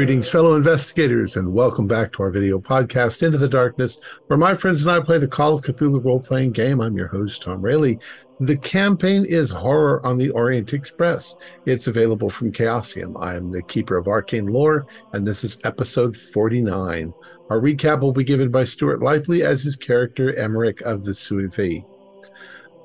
Greetings, 0.00 0.30
fellow 0.30 0.54
investigators, 0.54 1.36
and 1.36 1.52
welcome 1.52 1.86
back 1.86 2.10
to 2.12 2.22
our 2.22 2.30
video 2.30 2.58
podcast, 2.58 3.22
Into 3.22 3.36
the 3.36 3.46
Darkness, 3.46 4.00
where 4.28 4.38
my 4.38 4.54
friends 4.54 4.80
and 4.80 4.90
I 4.90 4.98
play 4.98 5.18
the 5.18 5.28
Call 5.28 5.52
of 5.52 5.60
Cthulhu 5.60 6.02
role 6.02 6.20
playing 6.20 6.52
game. 6.52 6.80
I'm 6.80 6.96
your 6.96 7.08
host, 7.08 7.42
Tom 7.42 7.60
Rayleigh. 7.60 7.96
The 8.38 8.56
campaign 8.56 9.26
is 9.26 9.50
Horror 9.50 10.00
on 10.06 10.16
the 10.16 10.30
Orient 10.30 10.72
Express. 10.72 11.36
It's 11.66 11.86
available 11.86 12.30
from 12.30 12.50
Chaosium. 12.50 13.12
I 13.22 13.36
am 13.36 13.52
the 13.52 13.62
keeper 13.64 13.98
of 13.98 14.08
arcane 14.08 14.46
lore, 14.46 14.86
and 15.12 15.26
this 15.26 15.44
is 15.44 15.58
episode 15.64 16.16
49. 16.16 17.12
Our 17.50 17.60
recap 17.60 18.00
will 18.00 18.14
be 18.14 18.24
given 18.24 18.50
by 18.50 18.64
Stuart 18.64 19.02
Lively 19.02 19.42
as 19.42 19.62
his 19.62 19.76
character, 19.76 20.34
Emmerich 20.34 20.80
of 20.80 21.04
the 21.04 21.12
Suebi. 21.12 21.84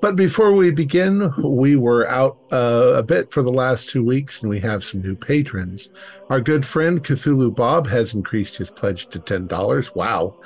But 0.02 0.16
before 0.16 0.54
we 0.54 0.72
begin, 0.72 1.32
we 1.38 1.76
were 1.76 2.08
out 2.08 2.38
uh, 2.52 2.94
a 2.96 3.04
bit 3.04 3.32
for 3.32 3.42
the 3.42 3.52
last 3.52 3.90
two 3.90 4.04
weeks 4.04 4.42
and 4.42 4.50
we 4.50 4.60
have 4.60 4.84
some 4.84 5.02
new 5.02 5.16
patrons. 5.16 5.92
Our 6.30 6.42
good 6.42 6.66
friend 6.66 7.04
Cthulhu 7.04 7.56
Bob 7.56 7.88
has 7.88 8.14
increased 8.14 8.58
his 8.58 8.70
pledge 8.70 9.08
to 9.08 9.20
$10. 9.20 9.96
Wow. 9.96 10.38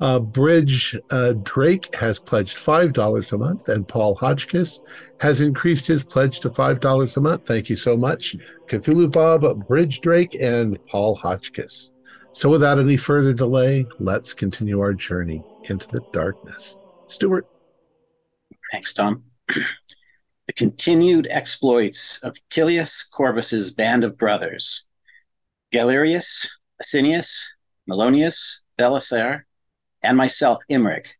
Uh, 0.00 0.18
Bridge 0.18 0.96
uh, 1.10 1.34
Drake 1.44 1.94
has 1.94 2.18
pledged 2.18 2.56
$5 2.56 3.32
a 3.32 3.38
month, 3.38 3.68
and 3.68 3.86
Paul 3.86 4.16
Hotchkiss 4.16 4.80
has 5.20 5.40
increased 5.40 5.86
his 5.86 6.02
pledge 6.02 6.40
to 6.40 6.50
$5 6.50 7.16
a 7.16 7.20
month. 7.20 7.46
Thank 7.46 7.70
you 7.70 7.76
so 7.76 7.96
much, 7.96 8.36
Cthulhu 8.66 9.10
Bob, 9.10 9.66
Bridge 9.68 10.00
Drake, 10.00 10.34
and 10.34 10.84
Paul 10.86 11.14
Hotchkiss. 11.14 11.92
So, 12.32 12.48
without 12.48 12.80
any 12.80 12.96
further 12.96 13.32
delay, 13.32 13.86
let's 14.00 14.34
continue 14.34 14.80
our 14.80 14.92
journey 14.92 15.44
into 15.70 15.86
the 15.88 16.00
darkness. 16.12 16.78
Stuart. 17.06 17.46
Thanks, 18.70 18.94
Tom. 18.94 19.24
the 19.48 20.52
continued 20.56 21.26
exploits 21.30 22.22
of 22.22 22.36
Tilius 22.50 23.08
Corvus's 23.10 23.72
band 23.72 24.04
of 24.04 24.18
brothers, 24.18 24.86
Galerius, 25.72 26.48
Asinius, 26.80 27.44
Melonius, 27.88 28.62
Belisar, 28.78 29.42
and 30.02 30.16
myself, 30.16 30.62
Emmerich, 30.68 31.16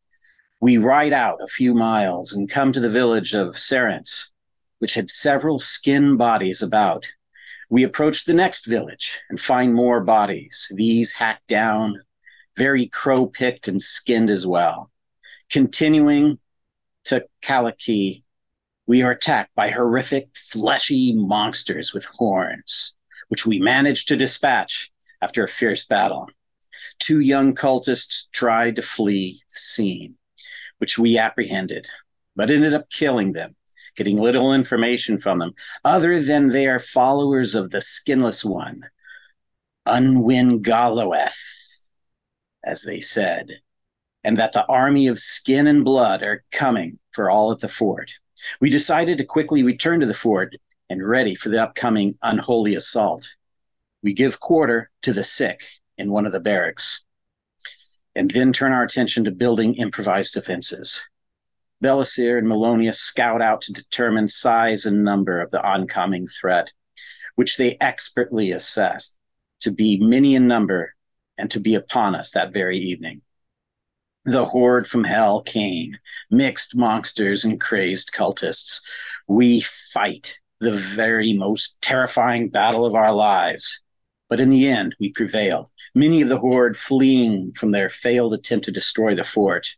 we 0.61 0.79
ride 0.79 1.13
out 1.13 1.43
a 1.43 1.47
few 1.47 1.75
miles 1.75 2.33
and 2.33 2.49
come 2.49 2.73
to 2.73 2.81
the 2.81 2.91
village 2.91 3.35
of 3.35 3.59
Serence, 3.59 4.31
which 4.79 4.95
had 4.95 5.11
several 5.11 5.59
skin 5.59 6.17
bodies 6.17 6.63
about. 6.63 7.07
We 7.71 7.83
approach 7.83 8.25
the 8.25 8.35
next 8.35 8.67
village 8.67 9.21
and 9.31 9.41
find 9.41 9.75
more 9.75 10.03
bodies, 10.03 10.71
these 10.75 11.13
hacked 11.13 11.47
down, 11.49 12.03
very 12.57 12.87
crow 12.87 13.27
picked 13.27 13.69
and 13.69 13.81
skinned 13.81 14.31
as 14.31 14.47
well. 14.47 14.91
Continuing 15.51 16.39
to 17.05 17.27
Kalaki, 17.43 18.23
we 18.87 19.03
are 19.03 19.13
attacked 19.13 19.55
by 19.55 19.71
horrific, 19.71 20.29
fleshy 20.35 21.15
monsters 21.15 21.93
with 21.93 22.05
horns, 22.05 22.97
which 23.29 23.47
we 23.47 23.59
managed 23.59 24.09
to 24.09 24.17
dispatch 24.17 24.91
after 25.23 25.45
a 25.45 25.49
fierce 25.49 25.87
battle. 25.87 26.29
Two 26.99 27.21
young 27.21 27.55
cultists 27.55 28.31
tried 28.31 28.77
to 28.77 28.83
flee 28.83 29.43
the 29.49 29.57
scene, 29.57 30.17
which 30.79 30.99
we 30.99 31.19
apprehended, 31.19 31.87
but 32.37 32.51
ended 32.51 32.75
up 32.75 32.91
killing 32.91 33.33
them, 33.33 33.57
getting 33.97 34.17
little 34.17 34.53
information 34.53 35.19
from 35.19 35.39
them, 35.39 35.53
other 35.85 36.21
than 36.21 36.49
they 36.49 36.67
are 36.67 36.79
followers 36.79 37.55
of 37.55 37.71
the 37.71 37.81
Skinless 37.81 38.45
One, 38.45 38.83
Unwin 39.87 40.63
Galoeth, 40.63 41.87
as 42.63 42.83
they 42.83 43.01
said 43.01 43.61
and 44.25 44.39
that 44.39 44.55
the 44.55 44.67
army 44.67 45.07
of 45.07 45.19
skin 45.19 45.67
and 45.67 45.85
blood 45.85 46.23
are 46.23 46.43
coming 46.51 46.99
for 47.13 47.31
all 47.31 47.53
at 47.53 47.61
the 47.61 47.69
fort. 47.69 48.11
We 48.61 48.71
decided 48.71 49.19
to 49.19 49.25
quickly 49.25 49.63
return 49.63 50.01
to 50.01 50.07
the 50.07 50.15
fort 50.15 50.57
and 50.89 51.07
ready 51.07 51.35
for 51.35 51.51
the 51.51 51.63
upcoming 51.63 52.15
unholy 52.23 52.75
assault. 52.75 53.29
We 54.03 54.15
give 54.15 54.41
quarter 54.41 54.91
to 55.03 55.13
the 55.13 55.23
sick 55.23 55.63
in 55.99 56.11
one 56.11 56.27
of 56.27 56.33
the 56.33 56.41
barracks, 56.41 57.05
and 58.17 58.31
then 58.31 58.53
turn 58.53 58.73
our 58.73 58.83
attention 58.83 59.25
to 59.25 59.31
building 59.31 59.75
improvised 59.75 60.35
defenses. 60.35 61.09
Belisir 61.83 62.39
and 62.39 62.47
Melonius 62.47 62.97
scout 62.97 63.43
out 63.43 63.61
to 63.63 63.73
determine 63.73 64.29
size 64.29 64.87
and 64.87 65.05
number 65.05 65.41
of 65.41 65.51
the 65.51 65.63
oncoming 65.63 66.27
threat, 66.27 66.73
which 67.35 67.57
they 67.57 67.77
expertly 67.81 68.53
assess 68.53 69.19
to 69.61 69.71
be 69.71 69.99
many 69.99 70.35
in 70.35 70.49
number 70.49 70.95
and 71.37 71.51
to 71.51 71.61
be 71.61 71.75
upon 71.75 72.15
us 72.15 72.33
that 72.33 72.53
very 72.53 72.79
evening 72.79 73.21
the 74.25 74.45
horde 74.45 74.87
from 74.87 75.05
hell 75.05 75.43
came, 75.43 75.93
mixed 76.31 76.77
monsters 76.77 77.45
and 77.45 77.61
crazed 77.61 78.13
cultists. 78.13 78.81
We 79.27 79.61
fight 79.61 80.39
the 80.61 80.73
very 80.73 81.33
most 81.35 81.81
terrifying 81.83 82.49
battle 82.49 82.87
of 82.87 82.95
our 82.95 83.13
lives. 83.13 83.83
But 84.29 84.41
in 84.41 84.49
the 84.49 84.67
end, 84.67 84.97
we 84.99 85.13
prevailed. 85.13 85.69
Many 85.95 86.23
of 86.23 86.29
the 86.29 86.39
horde 86.39 86.77
fleeing 86.77 87.53
from 87.53 87.71
their 87.71 87.91
failed 87.91 88.33
attempt 88.33 88.65
to 88.65 88.73
destroy 88.73 89.15
the 89.15 89.25
fort. 89.25 89.69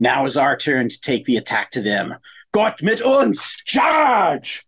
Now 0.00 0.24
is 0.24 0.36
our 0.36 0.56
turn 0.56 0.88
to 0.88 1.00
take 1.00 1.24
the 1.24 1.36
attack 1.36 1.70
to 1.72 1.80
them. 1.80 2.16
Gott 2.52 2.82
mit 2.82 3.00
uns! 3.00 3.56
Charge! 3.64 4.66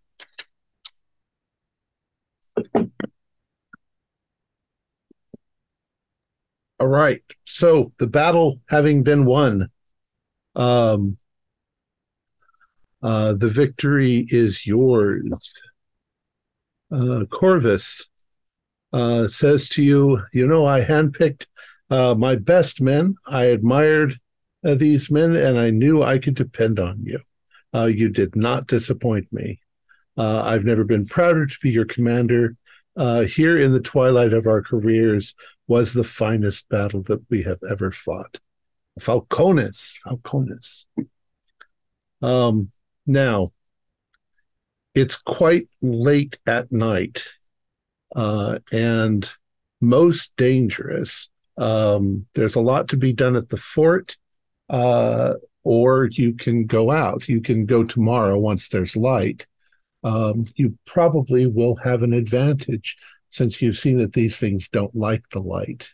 All 6.83 6.89
right. 6.89 7.23
So 7.45 7.93
the 7.97 8.07
battle 8.07 8.59
having 8.67 9.03
been 9.03 9.23
won, 9.23 9.69
um, 10.53 11.17
uh, 13.01 13.35
the 13.35 13.47
victory 13.47 14.25
is 14.27 14.67
yours. 14.67 15.23
Uh, 16.91 17.23
Corvus 17.31 18.09
uh, 18.91 19.29
says 19.29 19.69
to 19.69 19.81
you, 19.81 20.23
You 20.33 20.45
know, 20.45 20.65
I 20.65 20.81
handpicked 20.81 21.45
uh, 21.89 22.15
my 22.15 22.35
best 22.35 22.81
men. 22.81 23.15
I 23.25 23.45
admired 23.45 24.19
uh, 24.65 24.75
these 24.75 25.09
men 25.09 25.37
and 25.37 25.57
I 25.57 25.69
knew 25.69 26.03
I 26.03 26.19
could 26.19 26.35
depend 26.35 26.81
on 26.81 27.01
you. 27.05 27.21
Uh, 27.73 27.85
you 27.85 28.09
did 28.09 28.35
not 28.35 28.67
disappoint 28.67 29.31
me. 29.31 29.61
I've 30.17 30.65
never 30.65 30.83
been 30.83 31.05
prouder 31.05 31.45
to 31.45 31.55
be 31.61 31.69
your 31.69 31.85
commander. 31.85 32.57
Here 32.97 33.57
in 33.57 33.71
the 33.71 33.79
twilight 33.79 34.33
of 34.33 34.47
our 34.47 34.61
careers, 34.61 35.33
was 35.67 35.93
the 35.93 36.03
finest 36.03 36.67
battle 36.69 37.01
that 37.03 37.21
we 37.29 37.43
have 37.43 37.59
ever 37.69 37.91
fought. 37.91 38.39
Falcones, 38.99 39.93
Falcones. 40.05 40.85
Um, 42.21 42.71
now, 43.05 43.47
it's 44.93 45.15
quite 45.15 45.63
late 45.81 46.37
at 46.45 46.71
night 46.71 47.25
uh, 48.15 48.59
and 48.71 49.27
most 49.81 50.31
dangerous. 50.37 51.29
Um, 51.57 52.25
there's 52.35 52.55
a 52.55 52.61
lot 52.61 52.89
to 52.89 52.97
be 52.97 53.13
done 53.13 53.35
at 53.35 53.49
the 53.49 53.57
fort, 53.57 54.17
uh, 54.69 55.33
or 55.63 56.09
you 56.11 56.33
can 56.33 56.65
go 56.65 56.91
out. 56.91 57.27
You 57.27 57.41
can 57.41 57.65
go 57.65 57.83
tomorrow 57.83 58.37
once 58.37 58.69
there's 58.69 58.95
light. 58.95 59.47
Um, 60.03 60.45
you 60.55 60.77
probably 60.85 61.47
will 61.47 61.75
have 61.77 62.03
an 62.03 62.13
advantage 62.13 62.97
since 63.33 63.63
you've 63.63 63.77
seen 63.77 63.97
that 63.97 64.13
these 64.13 64.37
things 64.37 64.69
don't 64.69 64.95
like 64.95 65.27
the 65.29 65.39
light. 65.39 65.91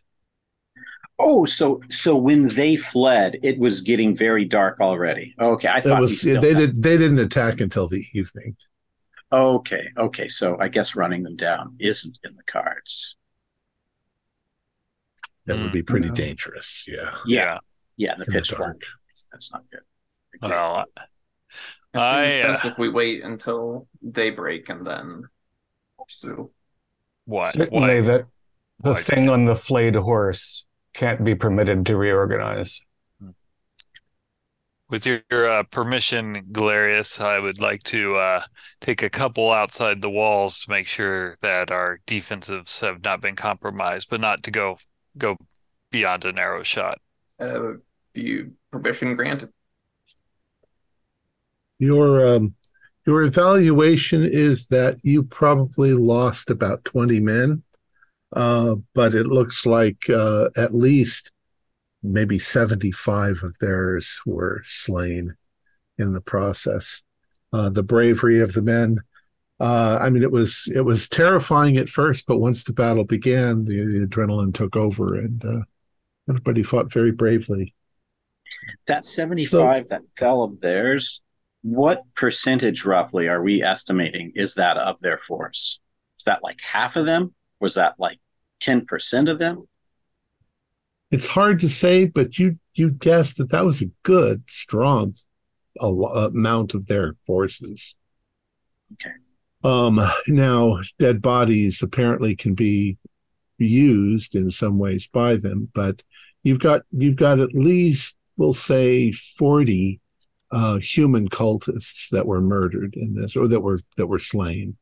Oh, 1.18 1.46
so 1.46 1.82
so 1.90 2.18
when 2.18 2.50
they 2.50 2.76
fled, 2.76 3.38
it 3.44 3.58
was 3.58 3.80
getting 3.80 4.14
very 4.14 4.44
dark 4.44 4.82
already. 4.82 5.34
Okay, 5.40 5.70
I 5.70 5.80
thought 5.80 6.02
was, 6.02 6.22
they 6.22 6.38
did 6.40 6.84
they 6.84 6.98
didn't 6.98 7.20
attack 7.20 7.62
until 7.62 7.88
the 7.88 8.04
evening. 8.14 8.58
Okay, 9.32 9.84
okay, 9.96 10.28
so 10.28 10.58
I 10.60 10.68
guess 10.68 10.98
running 10.98 11.24
them 11.24 11.38
down 11.38 11.76
isn't 11.80 12.18
in 12.26 12.34
the 12.36 12.44
cards. 12.44 13.16
That 15.46 15.58
mm, 15.58 15.64
would 15.64 15.72
be 15.72 15.84
pretty 15.84 16.10
no. 16.10 16.16
dangerous. 16.16 16.84
Yeah. 16.88 17.16
Yeah. 17.26 17.60
Yeah. 17.96 18.16
The 18.16 18.26
in 18.26 18.34
pitch 18.34 18.50
the 18.50 18.58
dark. 18.58 18.82
That's 19.32 19.52
not 19.52 19.64
good. 19.72 19.82
Well, 20.42 20.86
I, 21.94 22.00
I 22.00 22.22
think 22.22 22.36
it's 22.36 22.48
best 22.48 22.66
uh, 22.66 22.70
if 22.70 22.78
we 22.78 22.90
wait 22.90 23.24
until 23.24 23.88
daybreak 24.12 24.70
and 24.70 24.86
then 24.86 25.24
pursue. 25.98 26.52
What? 27.30 27.54
Certainly, 27.54 28.02
that 28.02 28.26
the 28.80 28.96
thing 28.96 29.30
on 29.30 29.46
the 29.46 29.56
flayed 29.56 29.94
horse 29.94 30.66
can't 30.96 31.24
be 31.24 31.36
permitted 31.36 31.86
to 31.86 31.96
reorganize. 31.96 32.82
With 34.90 35.06
your 35.06 35.22
uh, 35.32 35.62
permission, 35.62 36.48
Galerius, 36.52 37.22
I 37.22 37.38
would 37.38 37.62
like 37.62 37.84
to 37.84 38.16
uh, 38.16 38.42
take 38.82 39.04
a 39.04 39.12
couple 39.12 39.52
outside 39.52 40.02
the 40.02 40.10
walls 40.10 40.62
to 40.62 40.72
make 40.72 40.88
sure 40.88 41.38
that 41.44 41.70
our 41.70 42.00
defensives 42.08 42.82
have 42.82 43.04
not 43.04 43.22
been 43.22 43.36
compromised, 43.36 44.10
but 44.10 44.22
not 44.22 44.42
to 44.42 44.50
go 44.50 44.78
go 45.16 45.38
beyond 45.92 46.26
an 46.26 46.40
arrow 46.40 46.64
shot. 46.64 46.98
Uh, 47.40 47.74
you 48.16 48.54
permission 48.72 49.16
granted. 49.16 49.54
Your 51.78 52.26
um, 52.26 52.56
your 53.10 53.24
evaluation 53.24 54.24
is 54.24 54.68
that 54.68 55.00
you 55.02 55.24
probably 55.24 55.96
lost 55.96 56.52
about 56.52 56.86
20 56.86 57.20
men, 57.20 57.64
uh, 58.36 58.76
but 58.94 59.16
it 59.16 59.26
looks 59.26 59.66
like 59.66 60.08
uh, 60.12 60.50
at 60.56 60.76
least 60.76 61.32
maybe 62.04 62.38
75 62.38 63.42
of 63.42 63.58
theirs 63.58 64.22
were 64.28 64.62
slain 64.64 65.36
in 65.98 66.14
the 66.14 66.22
process. 66.22 67.02
Uh, 67.52 67.70
the 67.70 67.82
bravery 67.82 68.42
of 68.42 68.54
the 68.54 68.62
men 68.62 69.00
uh, 69.60 69.98
I 70.02 70.10
mean, 70.10 70.24
it 70.24 70.32
was 70.32 70.72
it 70.74 70.82
was 70.82 71.10
terrifying 71.10 71.78
at 71.78 71.90
first, 71.90 72.26
but 72.28 72.38
once 72.38 72.64
the 72.64 72.72
battle 72.72 73.04
began, 73.04 73.66
the, 73.66 73.84
the 73.84 74.08
adrenaline 74.08 74.54
took 74.54 74.78
over, 74.78 75.16
and 75.16 75.44
uh, 75.44 75.64
everybody 76.30 76.64
fought 76.64 76.94
very 76.94 77.12
bravely. 77.12 77.74
That 78.88 79.04
seventy-five 79.04 79.88
so, 79.90 79.96
that 79.96 80.04
fell 80.16 80.44
of 80.44 80.62
theirs, 80.62 81.22
what 81.62 82.04
percentage 82.16 82.86
roughly 82.86 83.28
are 83.28 83.42
we 83.42 83.62
estimating 83.62 84.32
is 84.36 84.56
that 84.56 84.78
of 84.78 85.00
their 85.02 85.18
force? 85.18 85.80
Is 86.20 86.26
that 86.26 86.44
like 86.44 86.60
half 86.62 86.96
of 86.96 87.06
them? 87.06 87.34
Was 87.60 87.76
that 87.76 87.96
like 87.98 88.20
ten 88.60 88.86
percent 88.86 89.30
of 89.30 89.40
them? 89.40 89.68
It's 91.12 91.28
hard 91.28 91.60
to 91.62 91.70
say, 91.70 92.06
but 92.06 92.38
you 92.38 92.58
you 92.76 92.92
guessed 92.92 93.38
that 93.38 93.50
that 93.50 93.66
was 93.66 93.82
a 93.82 93.92
good, 94.04 94.44
strong 94.48 95.16
amount 95.82 96.74
of 96.74 96.88
their 96.88 97.16
forces. 97.26 97.96
Okay. 98.94 99.16
Um, 99.64 100.02
now, 100.28 100.80
dead 100.98 101.22
bodies 101.22 101.82
apparently 101.82 102.36
can 102.36 102.54
be 102.54 102.98
used 103.58 104.36
in 104.36 104.52
some 104.52 104.78
ways 104.78 105.08
by 105.08 105.36
them, 105.36 105.70
but 105.74 106.02
you've 106.44 106.60
got 106.60 106.84
you've 106.92 107.18
got 107.18 107.40
at 107.40 107.54
least 107.54 108.16
we'll 108.38 108.54
say 108.54 109.12
forty 109.12 110.00
uh, 110.52 110.78
human 110.78 111.30
cultists 111.30 112.10
that 112.10 112.26
were 112.26 112.42
murdered 112.42 112.96
in 112.96 113.14
this, 113.14 113.36
or 113.36 113.48
that 113.48 113.62
were 113.62 113.80
that 113.98 114.08
were 114.08 114.20
slain. 114.20 114.78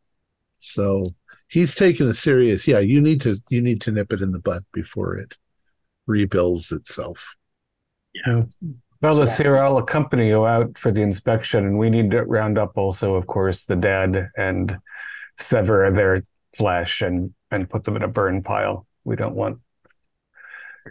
So 0.60 1.16
he's 1.48 1.76
taken 1.76 2.08
a 2.08 2.14
serious. 2.14 2.68
Yeah, 2.68 2.80
you 2.80 3.02
need 3.02 3.22
to 3.22 3.42
you 3.50 3.62
need 3.62 3.82
to 3.82 3.92
nip 3.92 4.14
it 4.14 4.22
in 4.22 4.32
the 4.32 4.40
butt 4.40 4.64
before 4.74 5.18
it 5.18 5.38
rebuilds 6.06 6.72
itself. 6.72 7.36
Yeah. 8.26 8.44
Well, 9.02 9.14
the 9.14 9.28
Sierra 9.28 9.70
will 9.70 9.78
accompany 9.78 10.28
you 10.30 10.46
out 10.48 10.78
for 10.78 10.92
the 10.92 11.02
inspection, 11.02 11.66
and 11.66 11.78
we 11.78 11.90
need 11.90 12.10
to 12.12 12.24
round 12.24 12.58
up 12.58 12.78
also, 12.78 13.14
of 13.14 13.28
course, 13.28 13.66
the 13.66 13.76
dead 13.76 14.30
and 14.36 14.80
sever 15.38 15.92
their 15.92 16.24
flesh 16.58 17.02
and 17.02 17.34
and 17.52 17.70
put 17.70 17.84
them 17.84 17.96
in 17.96 18.04
a 18.04 18.08
burn 18.08 18.42
pile. 18.42 18.88
We 19.04 19.16
don't 19.16 19.36
want 19.36 19.60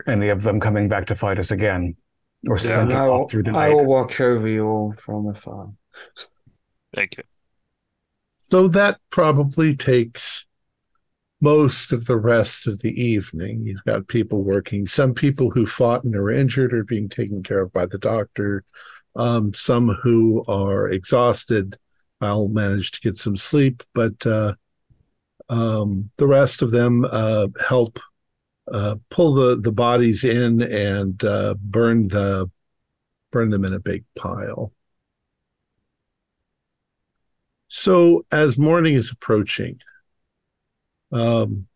any 0.06 0.28
of 0.28 0.42
them 0.42 0.60
coming 0.60 0.88
back 0.88 1.06
to 1.06 1.14
fight 1.14 1.38
us 1.38 1.50
again 1.50 1.96
or 2.48 2.56
yeah, 2.56 2.62
slinking 2.62 2.96
off 2.96 3.30
through 3.30 3.44
the 3.44 3.52
night. 3.52 3.66
I 3.66 3.74
will 3.74 3.84
watch 3.84 4.20
over 4.20 4.46
you 4.46 4.66
all 4.66 4.94
from 4.98 5.28
afar. 5.28 5.70
Thank 6.94 7.16
you. 7.16 7.24
So 8.48 8.68
that 8.68 9.00
probably 9.10 9.74
takes 9.74 10.46
most 11.40 11.92
of 11.92 12.06
the 12.06 12.16
rest 12.16 12.66
of 12.66 12.80
the 12.80 13.00
evening. 13.00 13.66
You've 13.66 13.84
got 13.84 14.08
people 14.08 14.42
working. 14.42 14.86
Some 14.86 15.14
people 15.14 15.50
who 15.50 15.66
fought 15.66 16.04
and 16.04 16.14
are 16.16 16.30
injured 16.30 16.72
are 16.72 16.84
being 16.84 17.08
taken 17.08 17.42
care 17.42 17.60
of 17.60 17.72
by 17.72 17.86
the 17.86 17.98
doctor. 17.98 18.64
Um, 19.16 19.52
some 19.52 19.88
who 20.02 20.44
are 20.48 20.88
exhausted. 20.88 21.76
I'll 22.20 22.48
manage 22.48 22.92
to 22.92 23.00
get 23.00 23.16
some 23.16 23.36
sleep, 23.36 23.82
but 23.94 24.26
uh, 24.26 24.54
um, 25.48 26.10
the 26.16 26.26
rest 26.26 26.62
of 26.62 26.70
them 26.70 27.04
uh, 27.04 27.48
help 27.68 28.00
uh, 28.72 28.96
pull 29.10 29.34
the, 29.34 29.56
the 29.56 29.72
bodies 29.72 30.24
in 30.24 30.62
and 30.62 31.22
uh, 31.24 31.54
burn 31.60 32.08
the 32.08 32.50
burn 33.30 33.50
them 33.50 33.64
in 33.64 33.74
a 33.74 33.80
big 33.80 34.04
pile. 34.16 34.72
So 37.68 38.24
as 38.30 38.56
morning 38.56 38.94
is 38.94 39.10
approaching, 39.10 39.78
um, 41.12 41.66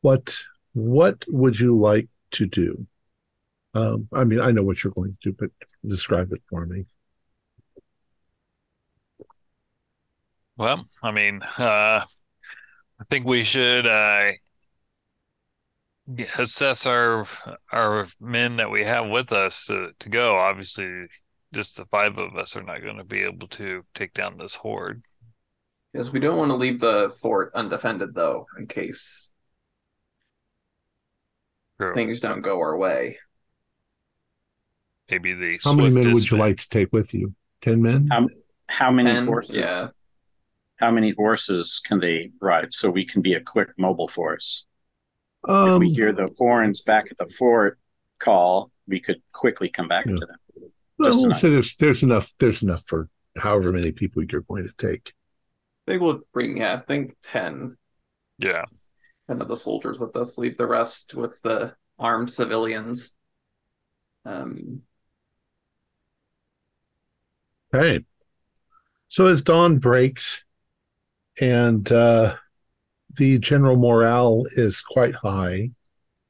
what 0.00 0.42
what 0.72 1.24
would 1.28 1.58
you 1.58 1.76
like 1.76 2.08
to 2.32 2.46
do? 2.46 2.86
Um, 3.74 4.08
I 4.12 4.24
mean, 4.24 4.40
I 4.40 4.50
know 4.50 4.62
what 4.62 4.82
you're 4.82 4.92
going 4.92 5.16
to 5.22 5.30
do, 5.30 5.36
but 5.38 5.50
describe 5.86 6.32
it 6.32 6.42
for 6.48 6.66
me. 6.66 6.86
Well, 10.56 10.86
I 11.02 11.12
mean, 11.12 11.42
uh, 11.42 12.04
I 13.00 13.04
think 13.10 13.26
we 13.26 13.44
should 13.44 13.86
uh, 13.86 14.32
assess 16.38 16.86
our 16.86 17.26
our 17.72 18.06
men 18.20 18.56
that 18.56 18.70
we 18.70 18.84
have 18.84 19.10
with 19.10 19.32
us 19.32 19.66
to, 19.66 19.92
to 19.98 20.08
go. 20.08 20.36
Obviously, 20.36 21.06
just 21.52 21.76
the 21.76 21.84
five 21.86 22.18
of 22.18 22.36
us 22.36 22.56
are 22.56 22.62
not 22.62 22.82
going 22.82 22.96
to 22.96 23.04
be 23.04 23.22
able 23.22 23.48
to 23.48 23.84
take 23.94 24.12
down 24.12 24.38
this 24.38 24.54
horde. 24.54 25.02
Yes, 25.94 26.12
we 26.12 26.20
don't 26.20 26.36
want 26.36 26.50
to 26.50 26.56
leave 26.56 26.80
the 26.80 27.14
fort 27.20 27.52
undefended, 27.54 28.14
though, 28.14 28.46
in 28.58 28.66
case 28.66 29.30
True. 31.80 31.94
things 31.94 32.20
don't 32.20 32.42
go 32.42 32.58
our 32.58 32.76
way. 32.76 33.18
Maybe 35.10 35.32
the 35.32 35.58
how 35.64 35.72
many 35.72 35.90
men 35.90 36.12
would 36.12 36.30
you 36.30 36.36
like 36.36 36.58
to 36.58 36.68
take 36.68 36.92
with 36.92 37.14
you? 37.14 37.34
Ten 37.62 37.80
men. 37.80 38.08
How, 38.10 38.28
how 38.68 38.90
many 38.90 39.10
Ten, 39.10 39.26
horses? 39.26 39.56
Yeah. 39.56 39.88
How 40.76 40.90
many 40.90 41.12
horses 41.12 41.80
can 41.84 41.98
they 41.98 42.30
ride 42.40 42.72
so 42.72 42.90
we 42.90 43.04
can 43.04 43.22
be 43.22 43.34
a 43.34 43.40
quick 43.40 43.70
mobile 43.78 44.06
force? 44.06 44.67
Um, 45.48 45.68
if 45.68 45.80
we 45.80 45.86
um, 45.88 45.94
hear 45.94 46.12
the 46.12 46.28
horns 46.38 46.82
back 46.82 47.06
at 47.10 47.16
the 47.16 47.26
fort 47.26 47.78
call, 48.20 48.70
we 48.86 49.00
could 49.00 49.20
quickly 49.32 49.68
come 49.68 49.88
back 49.88 50.06
yeah. 50.06 50.16
to 50.16 50.26
them. 50.26 50.36
Well, 50.98 51.22
we'll 51.22 51.32
say 51.32 51.48
there's 51.48 51.76
there's 51.76 52.02
enough 52.02 52.32
there's 52.38 52.62
enough 52.62 52.82
for 52.86 53.08
however 53.36 53.72
many 53.72 53.92
people 53.92 54.22
you're 54.24 54.42
going 54.42 54.66
to 54.66 54.74
take. 54.76 55.14
They 55.86 55.96
will 55.96 56.20
bring, 56.34 56.58
yeah, 56.58 56.74
I 56.74 56.80
think 56.80 57.16
10. 57.22 57.76
Yeah. 58.38 58.64
10 59.28 59.40
of 59.40 59.48
the 59.48 59.56
soldiers 59.56 59.98
with 59.98 60.14
us, 60.16 60.36
leave 60.36 60.56
the 60.58 60.66
rest 60.66 61.14
with 61.14 61.40
the 61.42 61.74
armed 61.98 62.30
civilians. 62.30 63.14
Um, 64.26 64.82
okay. 67.72 68.04
So 69.08 69.26
as 69.26 69.40
dawn 69.40 69.78
breaks 69.78 70.44
and 71.40 71.90
uh, 71.90 72.36
the 73.14 73.38
general 73.38 73.76
morale 73.76 74.44
is 74.56 74.80
quite 74.80 75.14
high, 75.14 75.70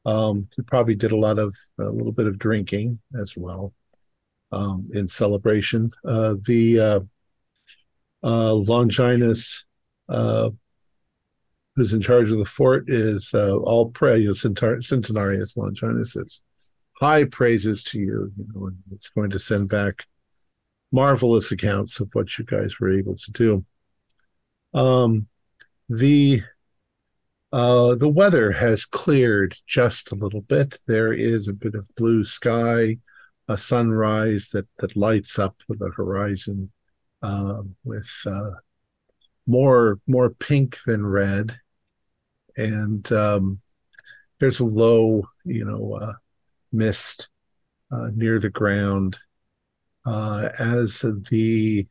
um, 0.07 0.49
we 0.57 0.65
probably 0.65 0.95
did 0.95 1.13
a 1.13 1.17
lot 1.17 1.39
of 1.39 1.55
a 1.79 1.85
little 1.85 2.13
bit 2.13 2.27
of 2.27 2.39
drinking 2.39 2.99
as 3.21 3.35
well 3.37 3.75
um, 4.53 4.89
in 4.95 5.09
celebration. 5.09 5.91
Uh, 6.05 6.37
the 6.47 6.81
uh, 6.81 7.01
uh, 8.23 8.55
Longinus, 8.55 9.67
uh, 10.09 10.51
who's 11.77 11.93
in 11.93 12.01
charge 12.01 12.31
of 12.33 12.39
the 12.39 12.45
fort, 12.45 12.85
is 12.89 13.33
uh, 13.35 13.57
all 13.57 13.91
praise. 13.91 14.21
You 14.23 14.29
know, 14.29 14.33
Centar- 14.33 14.83
Centenarius 14.83 15.57
Longinus. 15.57 16.17
It's 16.17 16.43
high 17.01 17.25
praises 17.25 17.83
to 17.85 17.99
you. 17.99 18.33
You 18.37 18.47
know, 18.55 18.67
and 18.69 18.79
it's 18.93 19.11
going 19.11 19.31
to 19.31 19.39
send 19.39 19.69
back 19.69 20.07
marvelous 20.91 21.53
accounts 21.53 22.01
of 22.01 22.11
what 22.15 22.39
you 22.39 22.45
guys 22.45 22.81
were 22.81 22.91
able 22.91 23.17
to 23.17 23.31
do. 23.33 23.65
Um, 24.73 25.27
the 25.89 26.43
uh, 27.53 27.95
the 27.95 28.09
weather 28.09 28.53
has 28.53 28.85
cleared 28.85 29.57
just 29.67 30.13
a 30.13 30.15
little 30.15 30.43
bit. 30.43 30.79
There 30.87 31.13
is 31.13 31.49
a 31.49 31.55
bit 31.55 31.75
of 31.75 31.89
blue 31.97 32.25
sky, 32.25 32.99
a 33.49 33.57
sunrise 33.57 34.51
that 34.51 34.69
that 34.79 34.97
lights 34.97 35.39
up 35.39 35.57
the 35.69 35.91
horizon 35.91 36.71
uh, 37.23 37.63
with 37.85 38.11
uh, 38.27 38.51
more 39.47 39.99
more 40.07 40.31
pink 40.31 40.79
than 40.87 41.07
red, 41.07 41.59
and 42.57 43.11
um, 43.13 43.61
there's 44.41 44.61
a 44.61 44.65
low, 44.65 45.23
you 45.45 45.65
know, 45.65 45.99
uh, 46.01 46.13
mist 46.71 47.31
uh, 47.91 48.11
near 48.15 48.39
the 48.39 48.51
ground. 48.51 49.19
Uh, 50.07 50.49
as 50.59 51.05
the 51.31 51.87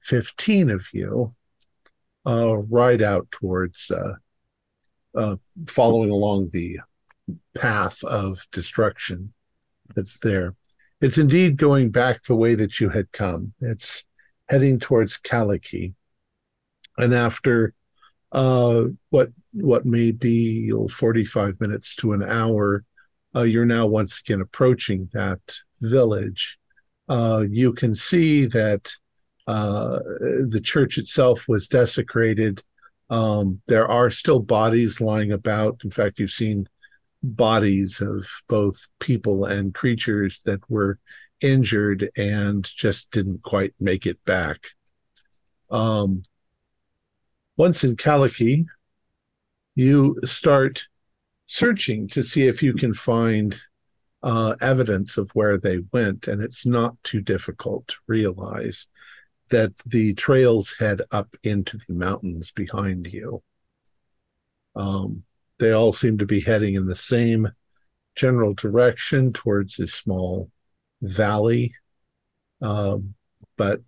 fifteen 0.00 0.70
of 0.70 0.86
you 0.92 1.34
ride 2.24 3.02
out 3.02 3.28
towards 3.30 3.90
following 5.66 6.10
along 6.10 6.50
the 6.52 6.78
path 7.54 8.02
of 8.04 8.46
destruction 8.52 9.32
that's 9.94 10.18
there 10.18 10.54
it's 11.04 11.18
indeed 11.18 11.58
going 11.58 11.90
back 11.90 12.22
the 12.22 12.34
way 12.34 12.54
that 12.54 12.80
you 12.80 12.88
had 12.88 13.12
come. 13.12 13.52
It's 13.60 14.04
heading 14.48 14.78
towards 14.78 15.18
Kaliki. 15.18 15.92
And 16.96 17.12
after 17.12 17.74
uh, 18.32 18.86
what 19.10 19.28
what 19.52 19.84
may 19.84 20.12
be 20.12 20.70
45 20.70 21.60
minutes 21.60 21.94
to 21.96 22.14
an 22.14 22.22
hour, 22.22 22.84
uh, 23.36 23.42
you're 23.42 23.66
now 23.66 23.86
once 23.86 24.20
again 24.20 24.40
approaching 24.40 25.10
that 25.12 25.40
village. 25.82 26.58
Uh, 27.06 27.44
you 27.50 27.74
can 27.74 27.94
see 27.94 28.46
that 28.46 28.90
uh, 29.46 29.98
the 30.48 30.60
church 30.62 30.96
itself 30.96 31.46
was 31.48 31.68
desecrated. 31.68 32.62
Um, 33.10 33.60
there 33.66 33.88
are 33.88 34.10
still 34.10 34.40
bodies 34.40 35.00
lying 35.00 35.32
about. 35.32 35.80
In 35.84 35.90
fact, 35.90 36.18
you've 36.18 36.30
seen 36.30 36.68
bodies 37.22 38.00
of 38.00 38.26
both 38.48 38.86
people 38.98 39.44
and 39.44 39.74
creatures 39.74 40.42
that 40.44 40.60
were 40.68 40.98
injured 41.40 42.10
and 42.16 42.64
just 42.64 43.10
didn't 43.10 43.42
quite 43.42 43.74
make 43.80 44.06
it 44.06 44.22
back. 44.24 44.68
Um, 45.70 46.22
once 47.56 47.84
in 47.84 47.96
Kaliki, 47.96 48.66
you 49.74 50.16
start 50.24 50.86
searching 51.46 52.08
to 52.08 52.22
see 52.22 52.46
if 52.46 52.62
you 52.62 52.74
can 52.74 52.94
find 52.94 53.58
uh, 54.22 54.56
evidence 54.60 55.18
of 55.18 55.30
where 55.34 55.58
they 55.58 55.80
went, 55.92 56.26
and 56.28 56.42
it's 56.42 56.64
not 56.64 56.96
too 57.04 57.20
difficult 57.20 57.88
to 57.88 57.96
realize 58.06 58.88
that 59.50 59.76
the 59.86 60.14
trails 60.14 60.74
head 60.78 61.02
up 61.10 61.36
into 61.42 61.78
the 61.86 61.94
mountains 61.94 62.50
behind 62.50 63.06
you. 63.06 63.42
Um, 64.74 65.24
they 65.58 65.72
all 65.72 65.92
seem 65.92 66.18
to 66.18 66.26
be 66.26 66.40
heading 66.40 66.74
in 66.74 66.86
the 66.86 66.94
same 66.94 67.48
general 68.16 68.54
direction 68.54 69.32
towards 69.32 69.78
a 69.78 69.88
small 69.88 70.50
valley. 71.02 71.74
Um, 72.60 73.14
but 73.56 73.80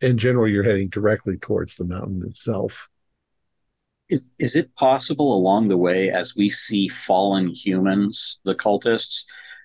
in 0.00 0.18
general, 0.18 0.48
you're 0.48 0.64
heading 0.64 0.88
directly 0.88 1.36
towards 1.36 1.76
the 1.76 1.84
mountain 1.84 2.22
itself. 2.26 2.88
Is, 4.08 4.32
is 4.38 4.56
it 4.56 4.74
possible 4.74 5.34
along 5.34 5.64
the 5.64 5.78
way, 5.78 6.10
as 6.10 6.36
we 6.36 6.50
see 6.50 6.88
fallen 6.88 7.48
humans, 7.48 8.40
the 8.44 8.54
cultists, 8.54 9.24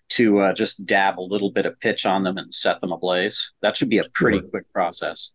to 0.10 0.40
uh, 0.40 0.54
just 0.54 0.86
dab 0.86 1.20
a 1.20 1.22
little 1.22 1.52
bit 1.52 1.66
of 1.66 1.80
pitch 1.80 2.06
on 2.06 2.24
them 2.24 2.38
and 2.38 2.54
set 2.54 2.80
them 2.80 2.92
ablaze? 2.92 3.54
That 3.62 3.76
should 3.78 3.90
be 3.90 3.98
a 4.00 4.04
pretty 4.14 4.40
Sure. 4.40 4.50
quick 4.50 4.72
process. 4.74 5.32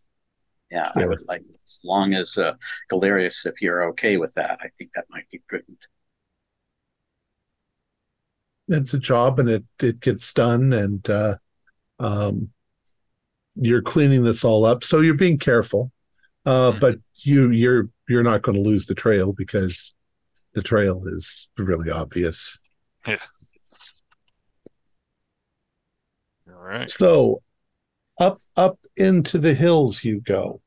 Yeah, 0.71 0.91
I 0.95 1.05
would 1.05 1.23
like, 1.27 1.43
as 1.65 1.79
long 1.83 2.15
as 2.15 2.37
uh, 2.37 2.53
Galerius, 2.91 3.45
if 3.45 3.61
you're 3.61 3.83
okay 3.89 4.17
with 4.17 4.33
that, 4.35 4.57
I 4.61 4.69
think 4.77 4.89
that 4.95 5.05
might 5.11 5.29
be 5.29 5.41
prudent. 5.47 5.77
It's 8.69 8.93
a 8.93 8.99
job 8.99 9.39
and 9.39 9.49
it, 9.49 9.63
it 9.81 9.99
gets 9.99 10.33
done 10.33 10.73
and, 10.73 11.07
uh, 11.09 11.35
um, 11.99 12.49
you're 13.55 13.83
cleaning 13.83 14.23
this 14.23 14.43
all 14.43 14.65
up. 14.65 14.83
So 14.83 15.01
you're 15.01 15.13
being 15.13 15.37
careful. 15.37 15.91
Uh, 16.45 16.71
Mhm. 16.71 16.79
but 16.79 16.95
you, 17.17 17.51
you're, 17.51 17.89
you're 18.09 18.23
not 18.23 18.41
going 18.41 18.55
to 18.55 18.67
lose 18.67 18.85
the 18.87 18.95
trail 18.95 19.31
because 19.33 19.93
the 20.53 20.61
trail 20.61 21.03
is 21.05 21.49
really 21.57 21.91
obvious. 21.91 22.59
All 23.05 23.15
right. 26.63 26.89
So 26.89 27.41
up 28.19 28.37
up 28.55 28.79
into 28.95 29.37
the 29.37 29.53
hills 29.53 30.03
you 30.03 30.21
go. 30.21 30.61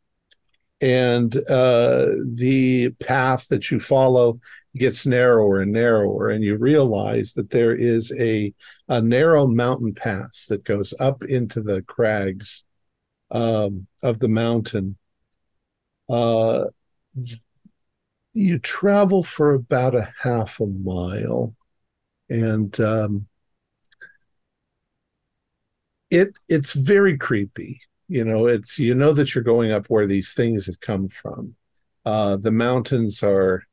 And 0.80 1.34
uh 1.48 2.08
the 2.24 2.90
path 3.00 3.48
that 3.48 3.70
you 3.70 3.80
follow 3.80 4.40
gets 4.76 5.06
narrower 5.06 5.60
and 5.60 5.72
narrower, 5.72 6.28
and 6.28 6.44
you 6.44 6.56
realize 6.56 7.32
that 7.32 7.50
there 7.50 7.74
is 7.74 8.12
a 8.18 8.52
a 8.88 9.00
narrow 9.00 9.46
mountain 9.46 9.94
pass 9.94 10.46
that 10.46 10.64
goes 10.64 10.92
up 11.00 11.24
into 11.24 11.62
the 11.62 11.82
crags 11.82 12.64
um 13.30 13.86
of 14.02 14.18
the 14.18 14.28
mountain. 14.28 14.96
Uh 16.08 16.66
you 18.34 18.58
travel 18.58 19.22
for 19.22 19.54
about 19.54 19.94
a 19.94 20.12
half 20.20 20.60
a 20.60 20.66
mile 20.66 21.54
and 22.28 22.78
um 22.80 23.26
it 26.10 26.36
it's 26.48 26.72
very 26.72 27.16
creepy. 27.16 27.80
You 28.08 28.24
know 28.24 28.46
it's 28.46 28.78
you 28.78 28.94
know 28.94 29.12
that 29.12 29.34
you're 29.34 29.44
going 29.44 29.72
up 29.72 29.86
where 29.86 30.06
these 30.06 30.32
things 30.32 30.66
have 30.66 30.80
come 30.80 31.08
from. 31.08 31.56
Uh 32.04 32.36
the 32.36 32.52
mountains 32.52 33.22
are 33.22 33.64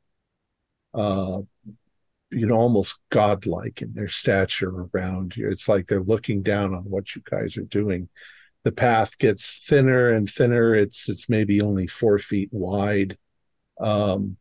uh 0.92 1.40
you 2.30 2.46
know 2.46 2.56
almost 2.56 2.98
godlike 3.10 3.82
in 3.82 3.92
their 3.94 4.08
stature 4.08 4.88
around 4.92 5.36
you. 5.36 5.48
It's 5.50 5.68
like 5.68 5.86
they're 5.86 6.02
looking 6.02 6.42
down 6.42 6.74
on 6.74 6.84
what 6.84 7.14
you 7.14 7.22
guys 7.24 7.56
are 7.56 7.62
doing. 7.62 8.08
The 8.64 8.72
path 8.72 9.18
gets 9.18 9.58
thinner 9.66 10.10
and 10.10 10.28
thinner. 10.28 10.74
It's 10.74 11.08
it's 11.08 11.28
maybe 11.28 11.60
only 11.60 11.86
four 11.86 12.18
feet 12.18 12.48
wide. 12.52 13.16
Um 13.80 14.36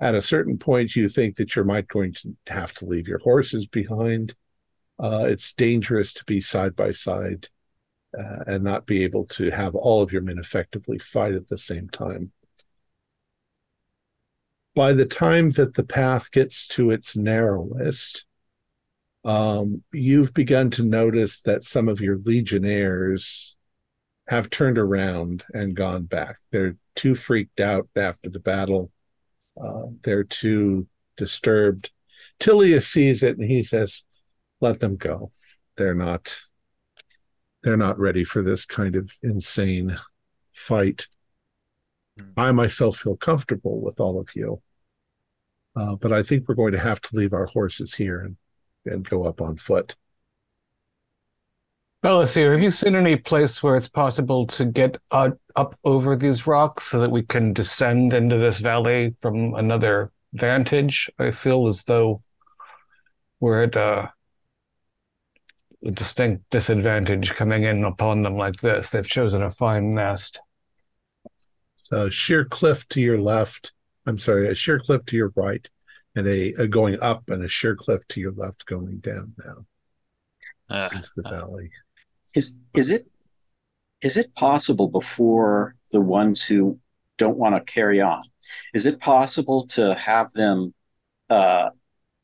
at 0.00 0.14
a 0.14 0.22
certain 0.22 0.58
point 0.58 0.96
you 0.96 1.08
think 1.08 1.36
that 1.36 1.56
you 1.56 1.64
might 1.64 1.88
going 1.88 2.12
to 2.12 2.36
have 2.48 2.72
to 2.74 2.84
leave 2.86 3.08
your 3.08 3.20
horses 3.20 3.66
behind 3.66 4.34
uh, 5.02 5.24
it's 5.28 5.54
dangerous 5.54 6.12
to 6.14 6.24
be 6.24 6.40
side 6.40 6.76
by 6.76 6.90
side 6.90 7.48
uh, 8.18 8.44
and 8.46 8.62
not 8.62 8.86
be 8.86 9.04
able 9.04 9.24
to 9.24 9.50
have 9.50 9.74
all 9.74 10.02
of 10.02 10.12
your 10.12 10.22
men 10.22 10.38
effectively 10.38 10.98
fight 10.98 11.34
at 11.34 11.48
the 11.48 11.58
same 11.58 11.88
time. 11.88 12.32
By 14.74 14.92
the 14.92 15.06
time 15.06 15.50
that 15.50 15.74
the 15.74 15.84
path 15.84 16.30
gets 16.32 16.66
to 16.68 16.90
its 16.90 17.16
narrowest, 17.16 18.24
um, 19.24 19.82
you've 19.92 20.34
begun 20.34 20.70
to 20.70 20.84
notice 20.84 21.40
that 21.42 21.64
some 21.64 21.88
of 21.88 22.00
your 22.00 22.18
legionnaires 22.24 23.56
have 24.28 24.50
turned 24.50 24.78
around 24.78 25.44
and 25.52 25.76
gone 25.76 26.04
back. 26.04 26.38
They're 26.50 26.76
too 26.94 27.14
freaked 27.14 27.60
out 27.60 27.88
after 27.96 28.30
the 28.30 28.40
battle. 28.40 28.90
Uh, 29.60 29.86
they're 30.02 30.24
too 30.24 30.86
disturbed. 31.16 31.90
Tilius 32.40 32.88
sees 32.88 33.22
it 33.22 33.38
and 33.38 33.48
he 33.48 33.62
says, 33.62 34.04
let 34.60 34.80
them 34.80 34.96
go. 34.96 35.30
They're 35.76 35.94
not 35.94 36.40
they're 37.62 37.76
not 37.76 37.98
ready 37.98 38.24
for 38.24 38.42
this 38.42 38.66
kind 38.66 38.94
of 38.94 39.10
insane 39.22 39.98
fight. 40.52 41.08
I 42.36 42.52
myself 42.52 42.98
feel 42.98 43.16
comfortable 43.16 43.80
with 43.80 44.00
all 44.00 44.20
of 44.20 44.28
you. 44.34 44.62
Uh, 45.76 45.96
but 45.96 46.12
I 46.12 46.22
think 46.22 46.46
we're 46.46 46.54
going 46.54 46.72
to 46.72 46.78
have 46.78 47.00
to 47.00 47.16
leave 47.16 47.32
our 47.32 47.46
horses 47.46 47.94
here 47.94 48.20
and, 48.20 48.36
and 48.84 49.08
go 49.08 49.24
up 49.24 49.40
on 49.40 49.56
foot. 49.56 49.96
Belisir, 52.04 52.52
have 52.52 52.62
you 52.62 52.70
seen 52.70 52.94
any 52.94 53.16
place 53.16 53.62
where 53.62 53.76
it's 53.76 53.88
possible 53.88 54.46
to 54.46 54.66
get 54.66 54.98
uh, 55.10 55.30
up 55.56 55.76
over 55.84 56.16
these 56.16 56.46
rocks 56.46 56.90
so 56.90 57.00
that 57.00 57.10
we 57.10 57.22
can 57.22 57.54
descend 57.54 58.12
into 58.12 58.36
this 58.36 58.58
valley 58.58 59.16
from 59.22 59.54
another 59.54 60.12
vantage? 60.34 61.10
I 61.18 61.30
feel 61.30 61.66
as 61.66 61.82
though 61.84 62.22
we're 63.40 63.62
at 63.62 63.74
a, 63.74 64.12
a 65.84 65.90
distinct 65.90 66.44
disadvantage 66.50 67.34
coming 67.34 67.64
in 67.64 67.84
upon 67.84 68.22
them 68.22 68.36
like 68.36 68.56
this. 68.60 68.88
They've 68.88 69.06
chosen 69.06 69.42
a 69.42 69.50
fine 69.52 69.94
nest. 69.94 70.40
A 71.92 72.10
sheer 72.10 72.44
cliff 72.44 72.88
to 72.88 73.00
your 73.00 73.20
left. 73.20 73.72
I'm 74.06 74.18
sorry, 74.18 74.48
a 74.48 74.54
sheer 74.54 74.78
cliff 74.78 75.04
to 75.06 75.16
your 75.16 75.32
right, 75.36 75.68
and 76.16 76.26
a, 76.26 76.52
a 76.54 76.66
going 76.66 77.00
up 77.00 77.28
and 77.28 77.44
a 77.44 77.48
sheer 77.48 77.76
cliff 77.76 78.06
to 78.08 78.20
your 78.20 78.32
left 78.32 78.66
going 78.66 78.98
down 78.98 79.34
now 79.44 79.66
Uh, 80.70 80.88
into 80.94 81.10
the 81.16 81.22
valley. 81.22 81.70
Is 82.34 82.56
is 82.74 82.90
it 82.90 83.02
is 84.00 84.16
it 84.16 84.34
possible 84.34 84.88
before 84.88 85.74
the 85.92 86.00
ones 86.00 86.46
who 86.46 86.78
don't 87.16 87.36
want 87.36 87.54
to 87.54 87.72
carry 87.72 88.00
on? 88.00 88.22
Is 88.72 88.86
it 88.86 89.00
possible 89.00 89.66
to 89.68 89.94
have 89.94 90.32
them, 90.32 90.74
uh, 91.30 91.70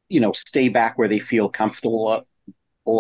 you 0.09 0.21
know, 0.21 0.33
stay 0.33 0.69
back 0.69 0.99
where 0.99 1.09
they 1.09 1.19
feel 1.19 1.49
comfortable 1.49 2.25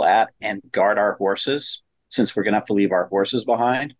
at 0.05 0.31
and 0.41 0.61
guard 0.73 0.99
our 0.99 1.15
horses? 1.15 1.83
Since 2.09 2.35
we're 2.35 2.43
going 2.43 2.55
to 2.55 2.59
have 2.59 2.67
to 2.67 2.73
leave 2.73 2.91
our 2.91 3.07
horses 3.07 3.45
behind, 3.45 3.95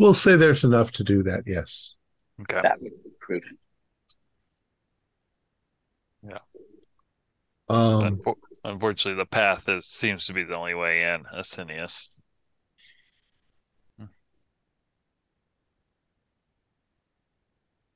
We'll 0.00 0.14
say 0.14 0.34
there's 0.34 0.64
enough 0.64 0.92
to 0.92 1.04
do 1.04 1.22
that, 1.24 1.42
yes. 1.46 1.94
okay. 2.40 2.60
that 2.62 2.80
would 2.80 2.90
be 3.04 3.10
prudent. 3.20 3.58
Yeah. 6.26 6.38
Um, 7.68 8.22
unfortunately, 8.64 9.18
the 9.18 9.26
path 9.26 9.68
is, 9.68 9.84
seems 9.84 10.26
to 10.26 10.32
be 10.32 10.44
the 10.44 10.54
only 10.54 10.72
way 10.72 11.02
in, 11.02 11.24
Asinius. 11.24 12.08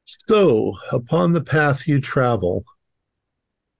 So, 0.04 0.76
upon 0.92 1.32
the 1.32 1.42
path 1.42 1.88
you 1.88 2.02
travel, 2.02 2.66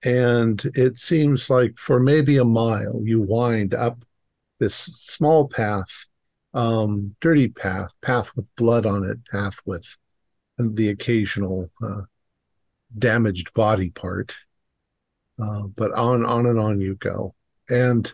and 0.04 0.62
it 0.74 0.98
seems 0.98 1.48
like 1.48 1.78
for 1.78 1.98
maybe 1.98 2.36
a 2.36 2.44
mile, 2.44 3.00
you 3.02 3.20
wind 3.20 3.74
up 3.74 4.04
this 4.60 4.74
small 4.74 5.48
path, 5.48 6.06
um, 6.52 7.16
dirty 7.20 7.48
path, 7.48 7.92
path 8.02 8.30
with 8.36 8.46
blood 8.56 8.84
on 8.86 9.04
it, 9.04 9.18
path 9.30 9.58
with 9.64 9.96
the 10.58 10.90
occasional 10.90 11.70
uh, 11.82 12.02
damaged 12.96 13.52
body 13.54 13.90
part. 13.90 14.36
Uh, 15.42 15.66
but 15.74 15.92
on, 15.92 16.24
on 16.24 16.46
and 16.46 16.58
on 16.58 16.80
you 16.80 16.94
go. 16.96 17.34
And 17.68 18.12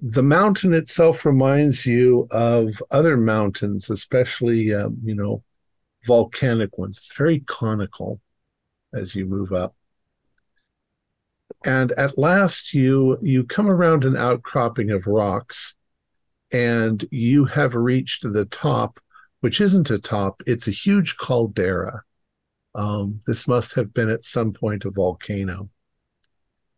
the 0.00 0.22
mountain 0.22 0.72
itself 0.72 1.26
reminds 1.26 1.84
you 1.84 2.28
of 2.30 2.82
other 2.90 3.16
mountains, 3.16 3.90
especially, 3.90 4.72
um, 4.72 4.98
you 5.02 5.14
know, 5.14 5.42
volcanic 6.04 6.78
ones. 6.78 6.98
It's 6.98 7.16
very 7.16 7.40
conical 7.40 8.20
as 8.94 9.14
you 9.14 9.26
move 9.26 9.52
up. 9.52 9.74
And 11.64 11.92
at 11.92 12.18
last 12.18 12.74
you 12.74 13.18
you 13.20 13.44
come 13.44 13.68
around 13.68 14.04
an 14.04 14.16
outcropping 14.16 14.90
of 14.90 15.06
rocks 15.06 15.74
and 16.52 17.04
you 17.10 17.44
have 17.44 17.74
reached 17.74 18.22
the 18.22 18.44
top, 18.46 19.00
which 19.40 19.60
isn't 19.60 19.90
a 19.90 19.98
top, 19.98 20.42
it's 20.46 20.68
a 20.68 20.72
huge 20.72 21.16
caldera. 21.16 22.02
Um, 22.74 23.20
this 23.26 23.48
must 23.48 23.74
have 23.74 23.92
been 23.92 24.10
at 24.10 24.24
some 24.24 24.52
point 24.52 24.84
a 24.84 24.90
volcano. 24.90 25.70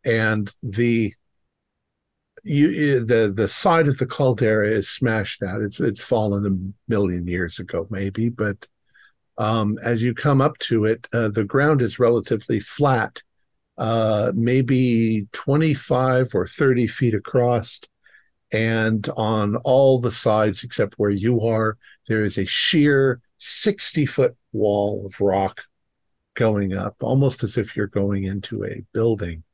And 0.05 0.53
the 0.63 1.13
you 2.45 3.05
the 3.05 3.33
the 3.35 3.49
side 3.49 3.89
of 3.89 3.99
the 3.99 4.07
caldera 4.07 4.69
is 4.69 4.89
smashed 4.89 5.43
out. 5.43 5.61
It's 5.61 5.81
it's 5.81 6.03
fallen 6.03 6.47
a 6.47 6.91
million 6.91 7.27
years 7.27 7.59
ago, 7.59 7.87
maybe, 7.91 8.29
but 8.29 8.69
um, 9.39 9.79
as 9.83 10.03
you 10.03 10.15
come 10.15 10.41
up 10.41 10.59
to 10.59 10.85
it, 10.85 11.07
uh, 11.13 11.29
the 11.29 11.45
ground 11.45 11.81
is 11.81 11.99
relatively 11.99 12.59
flat, 12.59 13.23
uh, 13.79 14.33
maybe 14.35 15.29
25 15.33 16.35
or 16.35 16.47
30 16.47 16.87
feet 16.89 17.15
across, 17.15 17.81
And 18.53 19.09
on 19.17 19.57
all 19.57 20.01
the 20.01 20.13
sides, 20.13 20.65
except 20.65 20.95
where 20.99 21.11
you 21.11 21.43
are, 21.43 21.77
there 22.09 22.23
is 22.23 22.39
a 22.39 22.45
sheer 22.45 23.21
60 23.39 24.07
foot 24.07 24.37
wall 24.53 25.07
of 25.07 25.21
rock 25.21 25.63
going 26.35 26.73
up, 26.73 26.97
almost 27.03 27.43
as 27.43 27.57
if 27.57 27.77
you're 27.77 27.87
going 27.87 28.25
into 28.25 28.65
a 28.65 28.83
building 28.93 29.45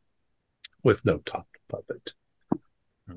with 0.83 1.05
no 1.05 1.19
top 1.19 1.47
above 1.69 1.85
it. 1.91 2.13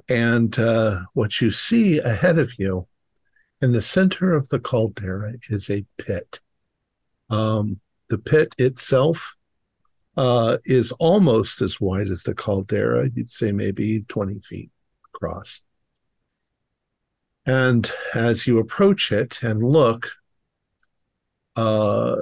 And 0.10 0.58
uh, 0.60 1.02
what 1.14 1.40
you 1.40 1.52
see 1.52 2.00
ahead 2.00 2.40
of 2.40 2.52
you 2.58 2.88
in 3.62 3.72
the 3.72 3.82
center 3.82 4.34
of 4.34 4.50
the 4.50 4.60
caldera 4.60 5.34
is 5.50 5.70
a 5.70 5.86
pit. 5.98 6.42
Um, 7.30 7.80
the 8.10 8.18
pit 8.18 8.54
itself 8.58 9.37
uh, 10.18 10.58
is 10.66 10.92
almost 10.94 11.62
as 11.62 11.80
wide 11.80 12.08
as 12.08 12.24
the 12.24 12.34
caldera. 12.34 13.10
You'd 13.14 13.30
say 13.30 13.52
maybe 13.52 14.02
20 14.08 14.40
feet 14.40 14.72
across. 15.14 15.62
And 17.46 17.90
as 18.14 18.46
you 18.48 18.58
approach 18.60 19.12
it 19.12 19.42
and 19.44 19.64
look, 19.64 20.10
uh, 21.56 22.18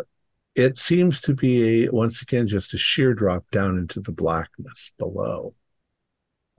it 0.55 0.77
seems 0.77 1.19
to 1.21 1.33
be 1.33 1.85
a, 1.85 1.91
once 1.91 2.21
again 2.21 2.47
just 2.47 2.73
a 2.73 2.77
sheer 2.77 3.13
drop 3.13 3.49
down 3.51 3.77
into 3.77 4.01
the 4.01 4.11
blackness 4.11 4.91
below. 4.99 5.55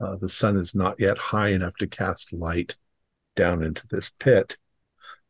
Uh, 0.01 0.15
the 0.15 0.29
sun 0.29 0.57
is 0.57 0.75
not 0.75 0.99
yet 0.99 1.17
high 1.17 1.49
enough 1.49 1.75
to 1.77 1.87
cast 1.87 2.33
light 2.33 2.75
down 3.35 3.63
into 3.63 3.87
this 3.87 4.11
pit. 4.19 4.57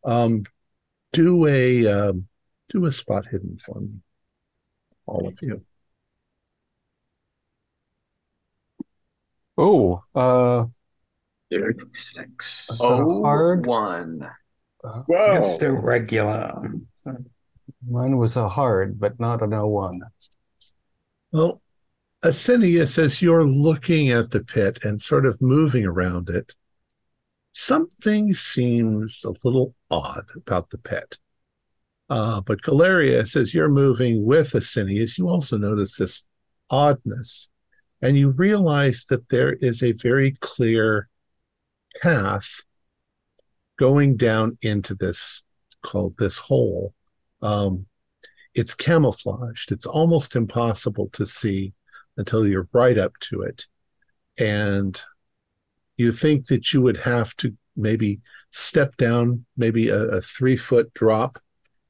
Um, 0.03 0.45
do 1.13 1.45
a 1.45 1.87
um, 1.87 2.27
do 2.69 2.85
a 2.85 2.91
spot 2.91 3.27
hidden 3.27 3.59
for 3.65 3.79
me, 3.79 3.99
all 5.05 5.27
of 5.27 5.37
you. 5.41 5.63
Oh, 9.57 10.03
uh, 10.13 10.65
36. 11.51 12.69
Is 12.69 12.77
that 12.77 12.83
Oh, 12.83 13.23
hard? 13.23 13.65
one. 13.65 14.29
Just 15.09 15.61
a 15.61 15.71
regular. 15.71 16.53
mine 17.87 18.17
was 18.17 18.35
a 18.37 18.47
hard, 18.47 18.99
but 18.99 19.19
not 19.19 19.41
an 19.41 19.53
O1. 19.53 19.99
Well, 21.31 21.61
Asinius, 22.23 22.97
as 22.97 23.21
you're 23.21 23.45
looking 23.45 24.09
at 24.09 24.31
the 24.31 24.43
pit 24.43 24.79
and 24.83 25.01
sort 25.01 25.25
of 25.25 25.41
moving 25.41 25.85
around 25.85 26.29
it, 26.29 26.55
something 27.53 28.33
seems 28.33 29.23
a 29.25 29.33
little 29.43 29.73
odd 29.89 30.25
about 30.35 30.69
the 30.69 30.77
pit. 30.77 31.17
Uh, 32.09 32.39
but 32.41 32.61
Galerius, 32.61 33.35
as 33.35 33.53
you're 33.53 33.67
moving 33.69 34.25
with 34.25 34.51
Asinius, 34.53 35.17
you 35.17 35.27
also 35.27 35.57
notice 35.57 35.97
this 35.97 36.25
oddness, 36.69 37.49
and 38.01 38.17
you 38.17 38.29
realize 38.29 39.05
that 39.09 39.29
there 39.29 39.53
is 39.53 39.81
a 39.81 39.93
very 39.93 40.31
clear 40.39 41.09
path 42.01 42.47
going 43.77 44.15
down 44.17 44.57
into 44.61 44.95
this 44.95 45.43
called 45.81 46.15
this 46.17 46.37
hole. 46.37 46.93
Um, 47.41 47.85
it's 48.53 48.73
camouflaged. 48.73 49.71
It's 49.71 49.85
almost 49.85 50.35
impossible 50.35 51.09
to 51.13 51.25
see 51.25 51.73
until 52.17 52.47
you're 52.47 52.69
right 52.73 52.97
up 52.97 53.13
to 53.19 53.41
it. 53.41 53.67
And 54.39 54.99
you 55.97 56.11
think 56.11 56.47
that 56.47 56.73
you 56.73 56.81
would 56.81 56.97
have 56.97 57.35
to 57.37 57.55
maybe 57.75 58.19
step 58.51 58.97
down, 58.97 59.45
maybe 59.55 59.89
a, 59.89 59.99
a 59.99 60.21
three 60.21 60.57
foot 60.57 60.93
drop, 60.93 61.39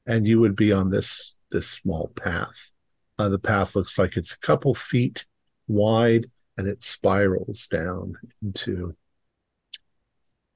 and 0.06 0.26
you 0.26 0.40
would 0.40 0.56
be 0.56 0.72
on 0.72 0.90
this 0.90 1.36
this 1.50 1.68
small 1.68 2.10
path. 2.14 2.72
Uh, 3.18 3.28
the 3.28 3.38
path 3.38 3.74
looks 3.74 3.98
like 3.98 4.16
it's 4.16 4.32
a 4.32 4.38
couple 4.38 4.74
feet 4.74 5.26
wide 5.68 6.30
and 6.56 6.66
it 6.68 6.82
spirals 6.82 7.68
down 7.68 8.16
into 8.42 8.96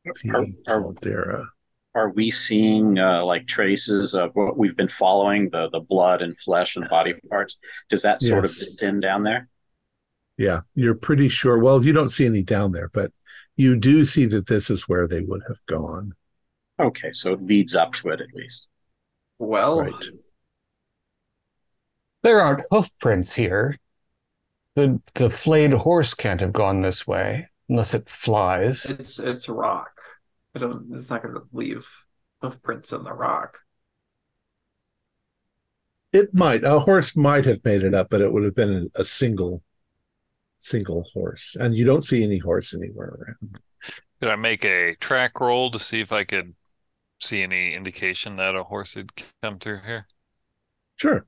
Are, 0.06 0.14
the 0.22 0.54
are, 0.66 0.80
caldera. 0.82 1.48
are 1.94 2.10
we 2.10 2.30
seeing 2.30 2.98
uh, 2.98 3.24
like 3.24 3.46
traces 3.46 4.14
of 4.14 4.30
what 4.34 4.56
we've 4.56 4.76
been 4.76 4.88
following 4.88 5.50
the 5.50 5.68
the 5.70 5.80
blood 5.80 6.22
and 6.22 6.36
flesh 6.38 6.76
and 6.76 6.88
body 6.88 7.14
parts? 7.28 7.58
Does 7.88 8.02
that 8.02 8.22
sort 8.22 8.44
of 8.44 8.50
Yes. 8.50 8.60
extend 8.60 9.02
down 9.02 9.22
there? 9.22 9.48
Yeah, 10.38 10.60
you're 10.74 10.94
pretty 10.94 11.28
sure. 11.28 11.58
Well, 11.58 11.84
you 11.84 11.92
don't 11.92 12.08
see 12.10 12.26
any 12.26 12.42
down 12.42 12.72
there, 12.72 12.88
but 12.88 13.12
you 13.56 13.76
do 13.76 14.04
see 14.04 14.24
that 14.26 14.46
this 14.46 14.70
is 14.70 14.88
where 14.88 15.06
they 15.06 15.20
would 15.20 15.42
have 15.48 15.64
gone. 15.66 16.14
Okay, 16.78 17.12
so 17.12 17.32
it 17.32 17.40
leads 17.40 17.74
up 17.74 17.92
to 17.94 18.10
it 18.10 18.20
at 18.20 18.34
least. 18.34 18.68
Well, 19.38 19.82
Right. 19.82 20.04
There 22.24 22.40
aren't 22.40 22.64
hoof 22.72 22.90
prints 22.98 23.34
here. 23.34 23.78
The 24.74 25.00
the 25.14 25.30
flayed 25.30 25.72
horse 25.72 26.14
can't 26.14 26.40
have 26.40 26.52
gone 26.52 26.80
this 26.80 27.06
way 27.06 27.48
unless 27.68 27.94
it 27.94 28.08
flies. 28.08 28.86
it's 28.86 29.18
it's 29.18 29.48
rock. 29.48 30.00
It 30.54 30.62
it's 30.92 31.10
not 31.10 31.22
going 31.22 31.34
to 31.34 31.42
leave 31.52 31.86
hoof 32.40 32.60
prints 32.62 32.92
in 32.92 33.04
the 33.04 33.12
rock. 33.12 33.58
It 36.12 36.34
might. 36.34 36.64
A 36.64 36.78
horse 36.78 37.16
might 37.16 37.46
have 37.46 37.64
made 37.64 37.84
it 37.84 37.94
up, 37.94 38.08
but 38.10 38.20
it 38.20 38.32
would 38.32 38.44
have 38.44 38.54
been 38.54 38.90
a, 38.96 39.00
a 39.00 39.04
single 39.04 39.62
single 40.58 41.04
horse. 41.12 41.56
And 41.58 41.74
you 41.74 41.84
don't 41.84 42.04
see 42.04 42.22
any 42.22 42.38
horse 42.38 42.74
anywhere 42.74 43.18
around. 43.18 43.58
Could 44.20 44.30
I 44.30 44.36
make 44.36 44.64
a 44.64 44.94
track 44.96 45.40
roll 45.40 45.70
to 45.70 45.78
see 45.78 46.00
if 46.00 46.12
I 46.12 46.24
could 46.24 46.54
see 47.20 47.42
any 47.42 47.74
indication 47.74 48.36
that 48.36 48.54
a 48.54 48.64
horse 48.64 48.94
had 48.94 49.10
come 49.42 49.58
through 49.58 49.80
here? 49.84 50.06
Sure. 50.96 51.26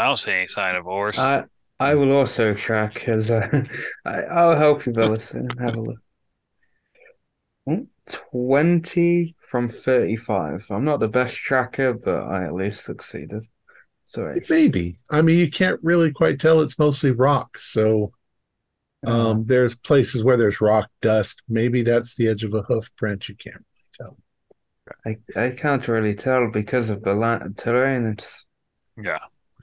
I 0.00 0.06
don't 0.06 0.16
see 0.16 0.32
any 0.32 0.46
sign 0.46 0.76
of 0.76 0.86
a 0.86 0.88
horse. 0.88 1.18
I 1.18 1.44
I 1.78 1.94
will 1.94 2.12
also 2.12 2.54
track 2.54 3.06
as 3.06 3.30
uh, 3.30 3.62
I, 4.06 4.22
I'll 4.22 4.56
help 4.56 4.86
you, 4.86 4.92
Belisir, 4.92 5.40
and 5.40 5.60
have 5.60 5.76
a 5.76 5.80
look. 5.80 5.98
Hmm, 7.66 7.82
20 8.32 9.36
from 9.50 9.68
35. 9.68 10.66
I'm 10.70 10.84
not 10.84 11.00
the 11.00 11.08
best 11.08 11.36
tracker, 11.36 11.92
but 11.92 12.24
I 12.24 12.44
at 12.44 12.54
least 12.54 12.84
succeeded. 12.84 13.44
Sorry. 14.08 14.42
Maybe. 14.48 14.98
I 15.10 15.20
mean, 15.20 15.38
you 15.38 15.50
can't 15.50 15.78
really 15.82 16.12
quite 16.12 16.40
tell. 16.40 16.60
It's 16.60 16.78
mostly 16.78 17.10
rock. 17.10 17.58
So 17.58 18.12
um, 19.06 19.44
there's 19.44 19.76
places 19.76 20.24
where 20.24 20.38
there's 20.38 20.62
rock 20.62 20.88
dust. 21.02 21.42
Maybe 21.46 21.82
that's 21.82 22.14
the 22.14 22.28
edge 22.28 22.42
of 22.42 22.54
a 22.54 22.62
hoof 22.62 22.90
print. 22.96 23.28
You 23.28 23.36
can't 23.36 23.64
really 23.98 24.14
tell. 24.14 24.16
I, 25.36 25.44
I 25.46 25.50
can't 25.50 25.86
really 25.86 26.14
tell 26.14 26.50
because 26.50 26.88
of 26.88 27.02
the 27.02 27.14
la- 27.14 27.48
terrain. 27.56 28.06
It's 28.06 28.46
yeah. 28.96 29.18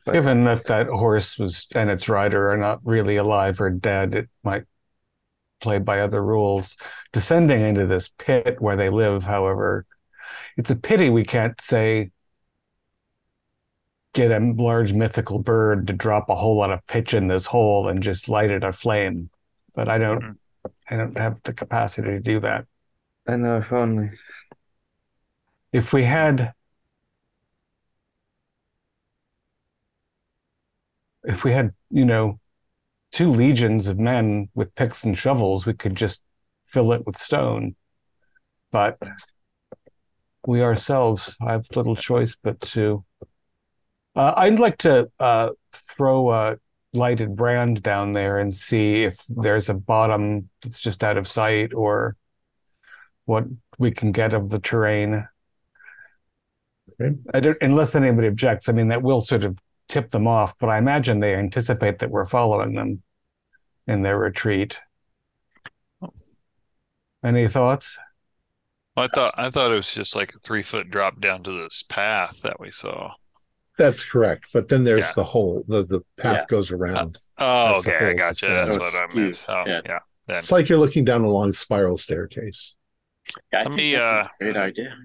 But- 0.07 0.13
Given 0.13 0.45
that 0.45 0.65
that 0.65 0.87
horse 0.87 1.37
was 1.37 1.67
and 1.75 1.89
its 1.89 2.09
rider 2.09 2.49
are 2.51 2.57
not 2.57 2.79
really 2.83 3.17
alive 3.17 3.61
or 3.61 3.69
dead, 3.69 4.15
it 4.15 4.29
might 4.43 4.63
play 5.59 5.79
by 5.79 5.99
other 5.99 6.23
rules. 6.23 6.77
Descending 7.11 7.61
into 7.61 7.85
this 7.85 8.09
pit 8.17 8.61
where 8.61 8.75
they 8.75 8.89
live, 8.89 9.23
however, 9.23 9.85
it's 10.55 10.71
a 10.71 10.75
pity 10.75 11.09
we 11.09 11.23
can't 11.25 11.59
say 11.61 12.11
get 14.13 14.31
a 14.31 14.39
large 14.39 14.93
mythical 14.93 15.39
bird 15.39 15.87
to 15.87 15.93
drop 15.93 16.29
a 16.29 16.35
whole 16.35 16.57
lot 16.57 16.71
of 16.71 16.85
pitch 16.87 17.13
in 17.13 17.27
this 17.27 17.45
hole 17.45 17.87
and 17.87 18.01
just 18.01 18.29
light 18.29 18.49
it 18.49 18.63
aflame. 18.63 19.29
But 19.75 19.89
I 19.89 19.97
don't 19.99 20.21
Mhm. 20.21 20.37
I 20.89 20.95
don't 20.95 21.17
have 21.17 21.41
the 21.43 21.53
capacity 21.53 22.09
to 22.09 22.19
do 22.19 22.39
that. 22.39 22.65
I 23.27 23.35
know 23.35 23.57
if 23.57 23.71
only. 23.73 24.11
If 25.71 25.91
we 25.93 26.03
had 26.03 26.53
if 31.27 31.43
we 31.43 31.51
had, 31.51 31.71
you 31.91 32.05
know, 32.05 32.39
two 33.11 33.31
legions 33.31 33.87
of 33.87 33.99
men 33.99 34.49
with 34.55 34.73
picks 34.75 35.03
and 35.03 35.17
shovels, 35.17 35.65
we 35.65 35.73
could 35.73 35.95
just 35.95 36.23
fill 36.67 36.93
it 36.93 37.05
with 37.05 37.17
stone. 37.17 37.75
But 38.71 38.97
we 40.45 40.61
ourselves 40.61 41.35
have 41.41 41.65
little 41.75 41.95
choice 41.95 42.35
but 42.41 42.59
to. 42.61 43.03
Uh, 44.15 44.33
I'd 44.37 44.59
like 44.59 44.77
to 44.79 45.11
uh, 45.19 45.49
throw 45.95 46.31
a 46.31 46.55
lighted 46.93 47.35
brand 47.35 47.83
down 47.83 48.13
there 48.13 48.39
and 48.39 48.55
see 48.55 49.03
if 49.03 49.19
there's 49.29 49.69
a 49.69 49.73
bottom 49.73 50.49
that's 50.63 50.79
just 50.79 51.03
out 51.03 51.17
of 51.17 51.27
sight 51.27 51.73
or 51.73 52.15
what 53.25 53.43
we 53.77 53.91
can 53.91 54.11
get 54.11 54.33
of 54.33 54.49
the 54.49 54.59
terrain. 54.59 55.27
Okay. 56.99 57.15
I 57.33 57.41
don't, 57.41 57.57
unless 57.61 57.93
anybody 57.95 58.27
objects. 58.27 58.69
I 58.69 58.71
mean, 58.71 58.87
that 58.87 59.03
will 59.03 59.21
sort 59.21 59.43
of 59.43 59.57
tip 59.87 60.11
them 60.11 60.27
off, 60.27 60.53
but 60.59 60.69
I 60.69 60.77
imagine 60.77 61.19
they 61.19 61.35
anticipate 61.35 61.99
that 61.99 62.09
we're 62.11 62.25
following 62.25 62.73
them 62.75 63.01
in 63.87 64.01
their 64.01 64.17
retreat. 64.17 64.77
Any 67.23 67.47
thoughts? 67.47 67.97
I 68.95 69.07
thought 69.07 69.31
I 69.37 69.49
thought 69.49 69.71
it 69.71 69.75
was 69.75 69.93
just 69.93 70.15
like 70.15 70.33
a 70.35 70.39
three 70.39 70.63
foot 70.63 70.89
drop 70.89 71.19
down 71.19 71.43
to 71.43 71.51
this 71.51 71.83
path 71.83 72.41
that 72.41 72.59
we 72.59 72.71
saw. 72.71 73.13
That's 73.77 74.03
correct. 74.09 74.47
But 74.53 74.69
then 74.69 74.83
there's 74.83 75.07
Yeah. 75.07 75.13
the 75.15 75.23
hole. 75.23 75.63
The 75.67 75.83
the 75.83 76.01
path 76.17 76.37
Yeah. 76.41 76.45
goes 76.47 76.71
around. 76.71 77.17
Oh, 77.37 77.73
That's 77.73 77.87
okay, 77.87 77.95
I 77.95 77.99
hole 78.09 78.13
gotcha. 78.17 78.47
that's, 78.47 78.71
uh, 78.71 78.77
That's 78.77 78.79
what 78.79 78.95
I 78.95 79.05
it's 79.27 79.47
meant. 79.47 79.67
Oh, 79.67 79.69
yeah. 79.69 79.81
yeah. 79.85 79.99
Then 80.27 80.37
It's 80.39 80.51
like 80.51 80.67
you're 80.69 80.79
looking 80.79 81.05
down 81.05 81.21
a 81.21 81.29
long 81.29 81.53
spiral 81.53 81.97
staircase. 81.97 82.75
I 83.53 83.57
Let 83.57 83.63
think 83.65 83.75
me, 83.77 83.95
that's 83.95 84.11
uh, 84.11 84.27
a 84.39 84.43
great 84.43 84.55
idea. 84.57 84.97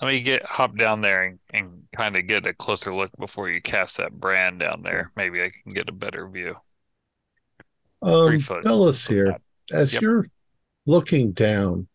Let 0.00 0.08
me 0.08 0.20
get 0.20 0.44
hop 0.44 0.76
down 0.76 1.00
there 1.00 1.24
and, 1.24 1.38
and 1.52 1.82
kind 1.96 2.16
of 2.16 2.26
get 2.26 2.46
a 2.46 2.54
closer 2.54 2.94
look 2.94 3.10
before 3.18 3.48
you 3.48 3.60
cast 3.60 3.96
that 3.98 4.12
brand 4.12 4.60
down 4.60 4.82
there. 4.82 5.12
Maybe 5.16 5.42
I 5.42 5.50
can 5.50 5.72
get 5.72 5.88
a 5.88 5.92
better 5.92 6.28
view. 6.28 6.56
Um, 8.02 8.26
Three 8.26 8.40
foot. 8.40 8.64
Bellis 8.64 9.06
here, 9.06 9.36
as 9.72 9.92
Yep. 9.92 10.02
you're 10.02 10.26
looking 10.86 11.32
down, 11.32 11.88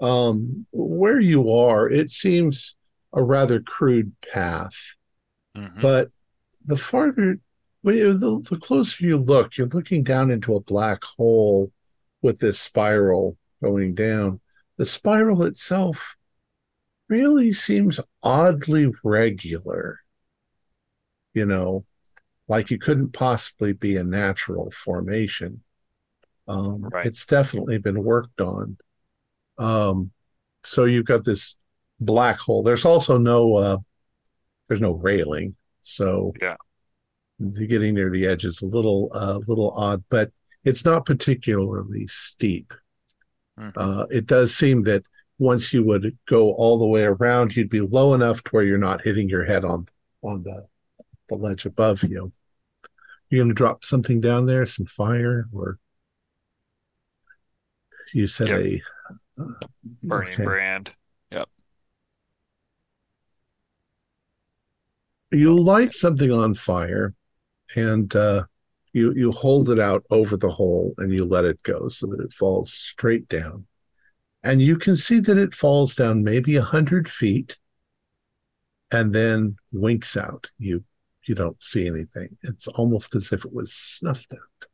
um, 0.00 0.66
where 0.72 1.20
you 1.20 1.52
are, 1.52 1.88
it 1.88 2.10
seems 2.10 2.76
a 3.12 3.22
rather 3.22 3.60
crude 3.60 4.12
path. 4.32 4.76
Mhm. 5.56 5.80
But 5.80 6.10
the 6.64 6.76
farther, 6.76 7.38
well, 7.82 8.18
the, 8.18 8.44
the 8.48 8.56
closer 8.58 9.04
you 9.04 9.18
look, 9.18 9.56
you're 9.56 9.68
looking 9.68 10.02
down 10.02 10.30
into 10.30 10.54
a 10.56 10.60
black 10.60 11.04
hole 11.04 11.72
with 12.22 12.38
this 12.40 12.58
spiral 12.58 13.36
going 13.62 13.94
down. 13.94 14.40
The 14.82 14.86
spiral 14.86 15.44
itself 15.44 16.16
really 17.08 17.52
seems 17.52 18.00
oddly 18.20 18.90
regular. 19.04 20.00
You 21.34 21.46
know, 21.46 21.84
like 22.48 22.72
it 22.72 22.80
couldn't 22.80 23.12
possibly 23.12 23.74
be 23.74 23.96
a 23.96 24.02
natural 24.02 24.72
formation. 24.72 25.62
Um, 26.48 26.80
Right. 26.82 27.06
It's 27.06 27.24
definitely 27.26 27.78
been 27.78 28.02
worked 28.02 28.40
on. 28.40 28.76
Um, 29.56 30.10
so 30.64 30.84
you've 30.84 31.04
got 31.04 31.24
this 31.24 31.54
black 32.00 32.38
hole. 32.38 32.64
There's 32.64 32.84
also 32.84 33.18
no 33.18 33.54
uh, 33.54 33.78
there's 34.66 34.80
no 34.80 34.94
railing, 34.94 35.54
so 35.82 36.32
Yeah. 36.42 36.56
the 37.38 37.68
getting 37.68 37.94
near 37.94 38.10
the 38.10 38.26
edge 38.26 38.44
is 38.44 38.62
a 38.62 38.66
little 38.66 39.10
uh, 39.14 39.38
little 39.46 39.70
odd, 39.76 40.02
but 40.08 40.32
it's 40.64 40.84
not 40.84 41.06
particularly 41.06 42.08
steep. 42.08 42.74
Mhm. 43.62 43.72
Uh, 43.76 44.06
it 44.10 44.26
does 44.26 44.56
seem 44.56 44.82
that 44.84 45.04
once 45.38 45.72
you 45.72 45.84
would 45.84 46.16
go 46.26 46.52
all 46.52 46.78
the 46.78 46.86
way 46.86 47.04
around, 47.04 47.56
you'd 47.56 47.70
be 47.70 47.80
low 47.80 48.14
enough 48.14 48.42
to 48.44 48.50
where 48.50 48.64
you're 48.64 48.78
not 48.78 49.02
hitting 49.02 49.28
your 49.28 49.44
head 49.44 49.64
on 49.64 49.88
on 50.22 50.42
the 50.42 50.66
the 51.28 51.34
ledge 51.36 51.64
above 51.66 52.02
you. 52.02 52.32
You're 53.28 53.40
going 53.40 53.48
to 53.48 53.54
drop 53.54 53.84
something 53.84 54.20
down 54.20 54.46
there, 54.46 54.66
some 54.66 54.86
fire, 54.86 55.48
or 55.52 55.78
you 58.12 58.26
said 58.26 58.48
Yep. 58.48 58.60
a 58.60 58.82
uh, 59.40 59.66
Burning 60.04 60.34
okay. 60.34 60.44
brand. 60.44 60.94
Yep. 61.30 61.48
You 65.30 65.58
light 65.58 65.92
something 65.92 66.30
on 66.30 66.54
fire 66.54 67.14
and 67.74 68.14
uh, 68.14 68.44
you 68.92 69.12
you 69.14 69.32
hold 69.32 69.70
it 69.70 69.78
out 69.78 70.04
over 70.10 70.36
the 70.36 70.50
hole 70.50 70.94
and 70.98 71.12
you 71.12 71.24
let 71.24 71.44
it 71.44 71.62
go 71.62 71.88
so 71.88 72.06
that 72.06 72.20
it 72.20 72.32
falls 72.32 72.72
straight 72.72 73.28
down 73.28 73.66
and 74.42 74.60
you 74.60 74.76
can 74.76 74.96
see 74.96 75.20
that 75.20 75.38
it 75.38 75.54
falls 75.54 75.94
down 75.94 76.22
maybe 76.24 76.56
a 76.56 76.62
hundred 76.62 77.08
feet 77.08 77.58
and 78.90 79.14
then 79.14 79.56
winks 79.72 80.16
out 80.16 80.50
you 80.58 80.84
you 81.26 81.34
don't 81.34 81.62
see 81.62 81.86
anything 81.86 82.36
it's 82.42 82.68
almost 82.68 83.14
as 83.14 83.32
if 83.32 83.44
it 83.44 83.52
was 83.52 83.72
snuffed 83.72 84.32
out 84.32 84.68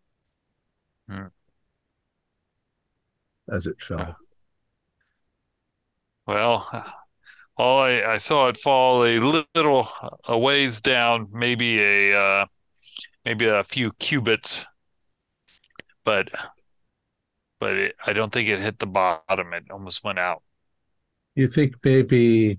Hmm. 1.08 1.28
as 3.50 3.66
it 3.66 3.80
fell. 3.80 4.16
Well, 6.26 6.68
all 7.56 7.80
I, 7.80 8.02
I 8.02 8.16
saw 8.18 8.48
it 8.48 8.56
fall 8.56 9.04
a 9.04 9.18
little 9.18 9.88
a 10.24 10.38
ways 10.38 10.80
down, 10.80 11.28
maybe 11.32 11.80
a 11.80 12.18
uh, 12.18 12.46
maybe 13.28 13.46
a 13.46 13.62
few 13.62 13.92
cubits, 13.92 14.64
but 16.02 16.30
but 17.60 17.74
it, 17.74 17.94
I 18.06 18.14
don't 18.14 18.32
think 18.32 18.48
it 18.48 18.58
hit 18.60 18.78
the 18.78 18.86
bottom. 18.86 19.52
It 19.52 19.64
almost 19.70 20.02
went 20.02 20.18
out. 20.18 20.42
you 21.34 21.46
think 21.46 21.74
maybe 21.84 22.58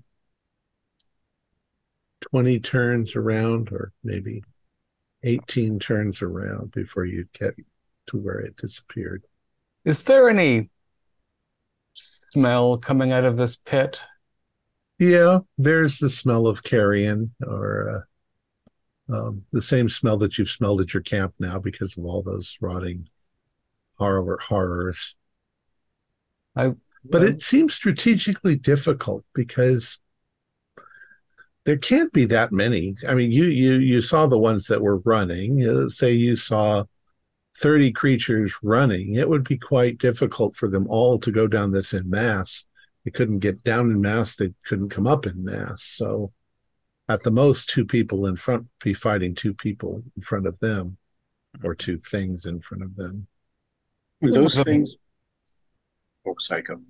20 2.30 2.60
turns 2.60 3.16
around 3.16 3.72
or 3.72 3.92
maybe 4.04 4.44
18 5.24 5.80
turns 5.80 6.22
around 6.22 6.70
before 6.70 7.04
you 7.04 7.26
get 7.36 7.54
to 8.06 8.16
where 8.16 8.38
it 8.38 8.56
disappeared. 8.56 9.24
Is 9.84 10.02
there 10.02 10.30
any 10.30 10.70
smell 11.94 12.78
coming 12.78 13.10
out 13.10 13.24
of 13.24 13.36
this 13.36 13.56
pit? 13.56 14.00
Yeah, 15.00 15.40
there's 15.58 15.98
the 15.98 16.10
smell 16.10 16.46
of 16.46 16.62
carrion 16.62 17.34
or 17.44 17.90
uh, 17.90 18.09
um, 19.12 19.44
the 19.52 19.62
same 19.62 19.88
smell 19.88 20.16
that 20.18 20.38
you've 20.38 20.50
smelled 20.50 20.80
at 20.80 20.94
your 20.94 21.02
camp 21.02 21.34
now 21.38 21.58
because 21.58 21.96
of 21.96 22.04
all 22.04 22.22
those 22.22 22.56
rotting 22.60 23.08
horror 23.98 24.38
horrors. 24.42 25.14
I 26.56 26.72
But 27.04 27.22
it 27.22 27.40
seems 27.40 27.74
strategically 27.74 28.56
difficult 28.56 29.24
because 29.34 29.98
there 31.64 31.76
can't 31.76 32.12
be 32.12 32.24
that 32.26 32.52
many. 32.52 32.96
I 33.06 33.14
mean, 33.14 33.30
you 33.30 33.44
you 33.44 33.74
you 33.74 34.02
saw 34.02 34.26
the 34.26 34.38
ones 34.38 34.66
that 34.66 34.82
were 34.82 34.98
running. 34.98 35.66
Uh, 35.66 35.88
say 35.88 36.12
you 36.12 36.36
saw 36.36 36.84
30 37.58 37.92
creatures 37.92 38.54
running, 38.62 39.14
it 39.14 39.28
would 39.28 39.44
be 39.44 39.58
quite 39.58 39.98
difficult 39.98 40.56
for 40.56 40.68
them 40.68 40.86
all 40.88 41.18
to 41.18 41.30
go 41.30 41.46
down 41.46 41.72
this 41.72 41.92
in 41.92 42.08
mass. 42.08 42.64
They 43.04 43.10
couldn't 43.10 43.40
get 43.40 43.62
down 43.62 43.90
in 43.90 44.00
mass, 44.00 44.36
they 44.36 44.54
couldn't 44.64 44.88
come 44.90 45.06
up 45.06 45.26
in 45.26 45.44
mass. 45.44 45.82
So 45.82 46.32
at 47.10 47.24
the 47.24 47.30
most, 47.30 47.68
two 47.68 47.84
people 47.84 48.26
in 48.26 48.36
front 48.36 48.68
be 48.84 48.94
fighting 48.94 49.34
two 49.34 49.52
people 49.52 50.00
in 50.16 50.22
front 50.22 50.46
of 50.46 50.56
them 50.60 50.96
or 51.64 51.74
two 51.74 51.98
things 51.98 52.46
in 52.46 52.60
front 52.60 52.84
of 52.84 52.94
them. 52.94 53.26
Those 54.22 54.60
things. 54.60 54.96
Oh, 56.24 56.36
psycho. 56.38 56.80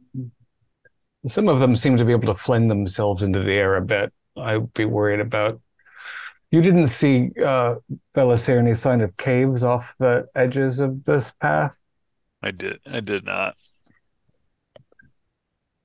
Some 1.26 1.48
of 1.48 1.60
them 1.60 1.74
seem 1.74 1.96
to 1.96 2.04
be 2.04 2.12
able 2.12 2.34
to 2.34 2.38
fling 2.38 2.68
themselves 2.68 3.22
into 3.22 3.42
the 3.42 3.52
air 3.52 3.76
a 3.76 3.80
bit. 3.80 4.12
I'd 4.36 4.74
be 4.74 4.84
worried 4.84 5.20
about. 5.20 5.58
You 6.50 6.60
didn't 6.60 6.88
see 6.88 7.30
uh, 7.42 7.76
Belisir 8.14 8.58
any 8.58 8.74
sign 8.74 9.00
of 9.00 9.16
caves 9.16 9.64
off 9.64 9.94
the 9.98 10.28
edges 10.34 10.80
of 10.80 11.04
this 11.04 11.30
path? 11.30 11.78
I 12.42 12.50
did. 12.50 12.80
I 12.86 13.00
did 13.00 13.24
not. 13.24 13.54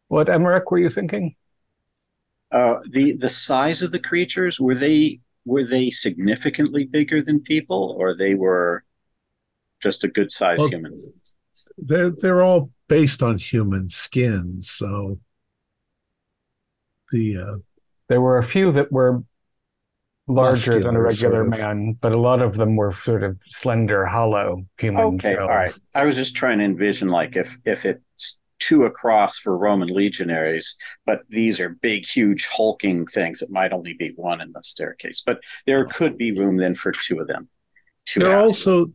What, 0.10 0.28
Emmerich, 0.28 0.70
were 0.72 0.80
you 0.80 0.90
thinking? 0.90 1.36
Uh, 2.56 2.80
the 2.90 3.14
the 3.18 3.30
size 3.30 3.84
of 3.84 3.92
the 3.94 4.00
creatures 4.00 4.60
were 4.60 4.76
they 4.76 5.20
were 5.46 5.66
they 5.66 5.92
significantly 5.92 6.86
bigger 6.86 7.22
than 7.22 7.40
people, 7.42 7.96
or 8.00 8.16
they 8.16 8.36
were 8.36 8.84
just 9.82 10.04
a 10.04 10.10
good 10.10 10.32
sized 10.32 10.68
Well, 10.68 10.70
human? 10.70 10.96
They're 11.78 12.12
they're 12.12 12.42
all 12.44 12.72
based 12.88 13.24
on 13.24 13.38
human 13.38 13.90
skin, 13.90 14.62
so 14.62 15.20
the 17.12 17.38
uh, 17.38 17.56
There 18.10 18.22
were 18.22 18.38
a 18.38 18.44
few 18.44 18.72
that 18.74 18.92
were 18.92 19.24
larger 20.28 20.80
than 20.80 20.96
a 20.96 21.02
regular 21.02 21.44
sort 21.44 21.48
of. 21.48 21.54
man, 21.60 21.94
but 22.02 22.12
a 22.12 22.18
lot 22.20 22.42
of 22.42 22.56
them 22.58 22.76
were 22.76 22.94
sort 22.94 23.24
of 23.24 23.38
slender, 23.48 24.06
hollow 24.06 24.66
human 24.78 25.20
Okay, 25.20 25.36
all 25.48 25.48
shells. 25.50 25.52
right. 25.56 25.78
I 25.94 26.06
was 26.06 26.16
just 26.16 26.36
trying 26.36 26.60
to 26.60 26.66
envision 26.66 27.10
like 27.10 27.36
if 27.36 27.58
if 27.66 27.86
it's 27.86 28.42
two 28.60 28.84
across 28.84 29.38
for 29.38 29.58
Roman 29.58 29.88
legionaries, 29.88 30.76
but 31.06 31.22
these 31.30 31.60
are 31.60 31.70
big, 31.70 32.06
huge, 32.06 32.48
hulking 32.52 33.06
things. 33.06 33.42
It 33.42 33.52
might 33.52 33.74
only 33.74 33.94
be 33.94 34.14
one 34.16 34.42
in 34.42 34.52
the 34.54 34.64
staircase, 34.64 35.22
but 35.26 35.42
there 35.66 35.86
could 35.86 36.18
be 36.18 36.32
room 36.32 36.58
then 36.58 36.76
for 36.76 36.92
two 36.92 37.20
of 37.20 37.28
them. 37.28 37.50
Two 38.06 38.22
there 38.22 38.38
halves. 38.38 38.68
also 38.68 38.92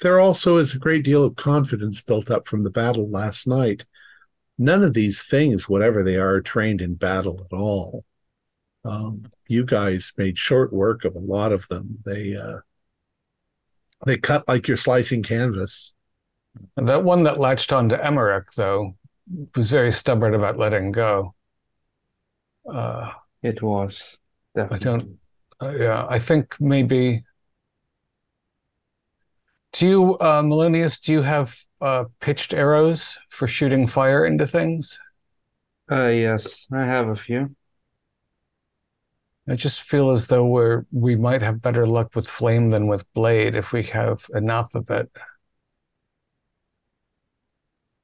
there 0.00 0.18
also 0.18 0.56
is 0.56 0.74
a 0.74 0.78
great 0.78 1.04
deal 1.04 1.22
of 1.22 1.36
confidence 1.36 2.00
built 2.00 2.30
up 2.30 2.46
from 2.46 2.64
the 2.64 2.70
battle 2.70 3.08
last 3.08 3.46
night. 3.46 3.86
None 4.58 4.82
of 4.82 4.94
these 4.94 5.22
things, 5.22 5.68
whatever 5.68 6.02
they 6.02 6.16
are, 6.16 6.34
are 6.34 6.40
trained 6.40 6.80
in 6.80 6.94
battle 6.94 7.40
at 7.50 7.56
all. 7.56 8.04
Um, 8.84 9.30
you 9.46 9.64
guys 9.64 10.12
made 10.16 10.38
short 10.38 10.72
work 10.72 11.04
of 11.04 11.14
a 11.14 11.20
lot 11.20 11.52
of 11.52 11.68
them. 11.68 11.98
They 12.04 12.34
uh, 12.36 12.58
they 14.04 14.18
cut 14.18 14.46
like 14.48 14.66
you're 14.66 14.76
slicing 14.76 15.22
canvas. 15.22 15.94
That 16.76 17.04
one 17.04 17.22
that 17.22 17.38
latched 17.38 17.72
onto 17.72 17.94
Emmerich, 17.94 18.48
though, 18.56 18.96
was 19.54 19.70
very 19.70 19.92
stubborn 19.92 20.34
about 20.34 20.58
letting 20.58 20.92
go. 20.92 21.34
Uh, 22.68 23.12
It 23.42 23.60
was 23.62 24.18
definitely. 24.54 24.84
don't- 24.84 25.18
uh, 25.60 25.70
yeah, 25.76 26.06
I 26.08 26.18
think 26.18 26.56
maybe. 26.60 27.24
Do 29.72 29.88
you, 29.88 30.18
uh, 30.18 30.42
Melonius, 30.42 31.00
do 31.00 31.12
you 31.12 31.22
have 31.22 31.56
uh, 31.80 32.04
pitched 32.20 32.52
arrows 32.52 33.18
for 33.30 33.46
shooting 33.46 33.86
fire 33.86 34.24
into 34.26 34.46
things? 34.46 34.98
Uh, 35.90 36.08
yes, 36.08 36.66
I 36.72 36.84
have 36.84 37.08
a 37.08 37.16
few. 37.16 37.54
I 39.48 39.56
just 39.56 39.82
feel 39.82 40.10
as 40.10 40.26
though 40.26 40.46
we're 40.46 40.84
we 40.92 41.16
might 41.16 41.42
have 41.42 41.62
better 41.62 41.86
luck 41.86 42.14
with 42.14 42.28
flame 42.28 42.70
than 42.70 42.86
with 42.86 43.10
blade 43.12 43.54
if 43.54 43.72
we 43.72 43.82
have 43.84 44.24
enough 44.34 44.74
of 44.74 44.88
it. 44.90 45.10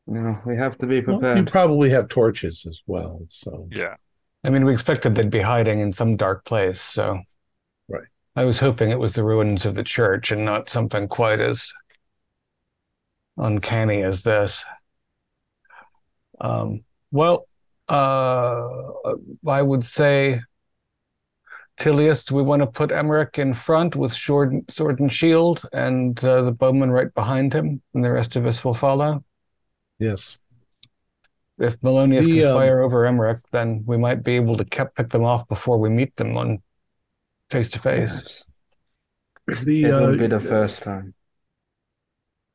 No, 0.08 0.40
we 0.46 0.56
have 0.56 0.78
to 0.78 0.86
be 0.86 1.00
Well, 1.02 1.36
you 1.36 1.44
probably 1.44 1.90
have 1.90 2.08
torches 2.08 2.64
as 2.66 2.82
well. 2.86 3.26
So 3.28 3.68
Yeah. 3.70 3.94
I 4.42 4.48
mean, 4.48 4.64
we 4.64 4.72
expected 4.72 5.14
they'd 5.14 5.30
be 5.30 5.42
hiding 5.42 5.80
in 5.80 5.92
some 5.92 6.16
dark 6.16 6.46
place, 6.46 6.80
so 6.80 7.20
Right. 7.88 8.06
I 8.34 8.44
was 8.44 8.58
hoping 8.58 8.90
it 8.90 8.98
was 8.98 9.12
the 9.12 9.24
ruins 9.24 9.66
of 9.66 9.74
the 9.74 9.84
church 9.84 10.32
and 10.32 10.46
not 10.46 10.70
something 10.70 11.08
quite 11.08 11.40
as 11.40 11.72
uncanny 13.36 14.02
as 14.02 14.22
this. 14.22 14.64
Um, 16.40 16.84
Well, 17.10 17.46
uh, 17.88 18.66
I 19.46 19.60
would 19.60 19.84
say, 19.84 20.40
Tilius, 21.78 22.24
do 22.24 22.34
we 22.34 22.42
want 22.42 22.60
to 22.60 22.66
put 22.66 22.92
Emmerich 22.92 23.38
in 23.38 23.52
front 23.52 23.94
with 23.94 24.12
sword, 24.12 24.70
sword 24.70 25.00
and 25.00 25.12
shield, 25.12 25.66
and 25.72 26.22
uh, 26.24 26.42
the 26.42 26.50
bowman 26.50 26.90
right 26.90 27.12
behind 27.14 27.52
him, 27.52 27.82
and 27.92 28.04
the 28.04 28.10
rest 28.10 28.36
of 28.36 28.46
us 28.46 28.64
will 28.64 28.74
follow? 28.74 29.22
Yes. 29.98 30.38
If 31.58 31.80
Melonius 31.80 32.24
The, 32.24 32.40
can 32.40 32.46
um, 32.46 32.54
fire 32.54 32.80
over 32.82 33.04
Emmerich, 33.06 33.40
then 33.50 33.82
we 33.84 33.96
might 33.96 34.22
be 34.22 34.36
able 34.36 34.56
to 34.56 34.64
kept, 34.64 34.96
pick 34.96 35.10
them 35.10 35.24
off 35.24 35.48
before 35.48 35.78
we 35.78 35.88
meet 35.88 36.14
them 36.16 36.36
on 36.36 36.62
face 37.50 37.70
to 37.70 37.78
face. 37.80 38.44
The 39.46 39.84
It 39.84 39.90
uh, 39.90 40.00
wouldn't 40.00 40.18
be 40.18 40.26
the 40.26 40.40
first 40.40 40.82
time. 40.82 41.14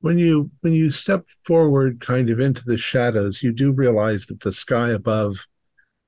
when 0.02 0.18
you 0.20 0.52
when 0.62 0.74
you 0.74 0.92
step 0.92 1.26
forward 1.46 2.00
kind 2.00 2.30
of 2.30 2.40
into 2.40 2.64
the 2.66 2.78
shadows 2.78 3.42
you 3.42 3.52
do 3.52 3.72
realize 3.72 4.26
that 4.28 4.42
the 4.42 4.52
sky 4.52 4.90
above 4.90 5.48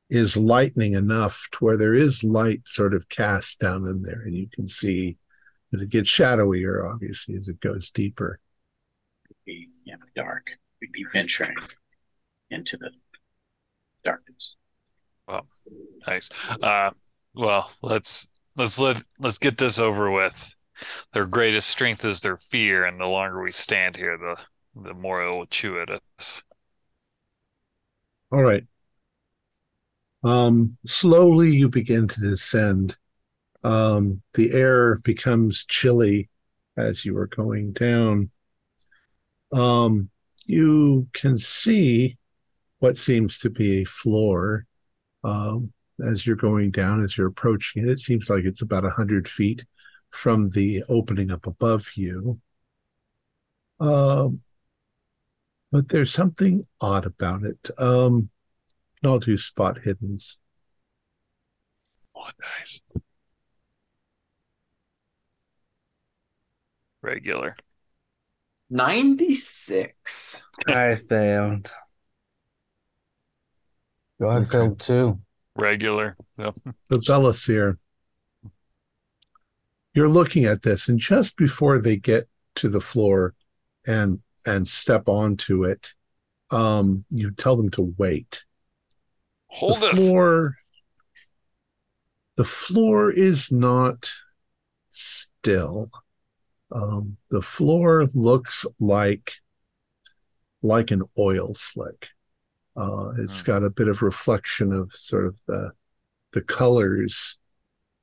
is 0.10 0.38
lightening 0.38 0.94
enough 0.94 1.48
to 1.52 1.66
where 1.66 1.78
there 1.78 1.94
is 1.94 2.24
light 2.24 2.62
sort 2.68 2.94
of 2.94 3.10
cast 3.10 3.60
down 3.60 3.86
in 3.88 4.02
there 4.04 4.22
and 4.26 4.36
you 4.36 4.48
can 4.48 4.68
see 4.68 5.18
that 5.72 5.82
it 5.82 5.90
gets 5.90 6.10
shadowier 6.10 6.88
obviously 6.90 7.36
as 7.36 7.48
it 7.48 7.60
goes 7.60 7.90
deeper 7.92 8.40
Be 9.46 9.70
in 9.86 10.00
the 10.00 10.22
dark. 10.22 10.58
We'd 10.82 10.92
be 10.92 11.06
venturing 11.12 11.56
into 12.50 12.78
the 12.78 12.92
darkness. 14.04 14.56
Well, 15.28 15.48
nice. 16.08 16.30
Uh, 16.62 16.92
well, 17.34 17.72
let's 17.82 18.28
let's 18.56 18.80
let 18.80 19.02
let's 19.20 19.40
get 19.40 19.58
this 19.58 19.80
over 19.80 20.12
with. 20.12 20.56
Their 21.14 21.26
greatest 21.26 21.70
strength 21.70 22.06
is 22.06 22.22
their 22.22 22.38
fear, 22.38 22.86
and 22.86 23.00
the 23.00 23.06
longer 23.08 23.42
we 23.42 23.52
stand 23.52 23.96
here, 23.98 24.18
the 24.18 24.38
the 24.82 24.94
more 24.94 25.24
it 25.24 25.32
will 25.36 25.46
chew 25.48 25.82
at 25.82 25.90
us. 26.20 26.44
all 28.32 28.42
right 28.44 28.66
um 30.24 30.78
slowly 30.86 31.52
you 31.56 31.70
begin 31.70 32.08
to 32.08 32.20
descend 32.20 32.98
um 33.64 34.22
the 34.34 34.52
air 34.54 34.96
becomes 35.04 35.66
chilly 35.66 36.30
as 36.78 37.06
you 37.06 37.18
are 37.18 37.28
going 37.28 37.72
down 37.72 38.30
um 39.52 40.10
you 40.46 41.08
can 41.14 41.38
see 41.38 42.18
what 42.80 42.98
seems 42.98 43.40
to 43.40 43.50
be 43.50 43.82
a 43.82 43.86
floor 43.86 44.66
um, 45.24 45.72
as 46.06 46.26
you're 46.26 46.36
going 46.36 46.72
down, 46.72 47.04
as 47.04 47.18
you're 47.18 47.28
approaching 47.28 47.84
it. 47.84 47.90
It 47.90 48.00
seems 48.00 48.30
like 48.30 48.46
it's 48.46 48.62
about 48.62 48.84
100 48.84 49.28
feet 49.28 49.66
from 50.12 50.50
the 50.52 50.84
opening 50.88 51.32
up 51.32 51.48
above 51.48 51.90
you. 51.96 52.40
Um, 53.80 54.42
but 55.72 55.90
there's 55.90 56.14
something 56.14 56.66
odd 56.80 57.06
about 57.06 57.44
it. 57.44 57.70
Um, 57.78 58.30
I'll 59.04 59.20
do 59.20 59.38
spot 59.38 59.80
hiddens. 59.84 60.38
Oh, 62.16 62.30
nice. 62.60 62.82
Regular. 67.02 67.56
96. 68.70 70.42
I 70.68 70.96
failed. 70.96 71.72
Go 74.20 74.30
ahead, 74.30 74.44
Okay. 74.44 74.52
failed 74.52 74.80
too. 74.80 75.20
Regular. 75.56 76.18
Yep. 76.38 76.56
the 76.90 76.98
Belisir. 77.00 77.78
You're 79.94 80.10
looking 80.10 80.46
at 80.46 80.62
this, 80.64 80.90
and 80.90 81.00
just 81.00 81.38
before 81.38 81.80
they 81.80 81.96
get 81.98 82.28
to 82.56 82.70
the 82.70 82.82
floor 82.82 83.34
and 83.88 84.22
and 84.46 84.68
step 84.68 85.08
onto 85.08 85.64
it, 85.64 85.94
um, 86.52 87.06
you 87.10 87.32
tell 87.32 87.56
them 87.56 87.70
to 87.72 87.94
wait. 87.98 88.44
Hold 89.48 89.80
the 89.80 89.88
us. 89.88 89.96
floor 89.98 90.56
the 92.36 92.44
floor 92.44 93.10
is 93.12 93.52
not 93.52 94.12
still. 94.90 95.90
Um, 96.72 97.18
the 97.30 97.42
floor 97.42 98.08
looks 98.14 98.66
like 98.80 99.34
like 100.62 100.92
an 100.92 101.04
oil 101.18 101.54
slick. 101.54 102.10
Uh, 102.76 103.12
it's 103.20 103.42
Hmm. 103.42 103.46
got 103.46 103.64
a 103.64 103.70
bit 103.70 103.88
of 103.88 104.02
reflection 104.02 104.74
of 104.74 104.92
sort 104.94 105.26
of 105.26 105.40
the 105.48 105.72
the 106.34 106.42
colors, 106.42 107.38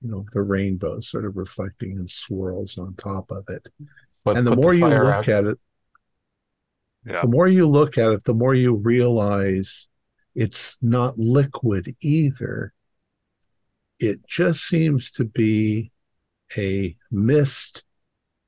you 0.01 0.11
know, 0.11 0.25
the 0.33 0.42
rainbow 0.42 1.01
sort 1.01 1.25
of 1.27 1.37
reflecting 1.37 1.92
in 1.96 2.09
swirls 2.09 2.79
on 2.79 2.94
top 2.96 3.31
of 3.31 3.44
it. 3.48 3.68
But 4.25 4.37
and 4.37 4.46
the 4.46 4.57
more 4.57 4.72
you 4.72 4.87
look 4.87 5.29
out. 5.29 5.29
at 5.29 5.44
it, 5.44 5.59
Yeah. 7.05 7.22
the 7.22 7.29
more 7.29 7.48
you 7.48 7.66
look 7.66 7.98
at 7.98 8.12
it, 8.12 8.25
the 8.25 8.35
more 8.35 8.55
you 8.55 8.75
realize 8.75 9.88
it's 10.35 10.79
not 10.81 11.18
liquid 11.18 11.94
either. 12.01 12.72
It 13.98 14.27
just 14.27 14.66
seems 14.66 15.11
to 15.12 15.25
be 15.25 15.92
a 16.57 16.96
mist 17.11 17.85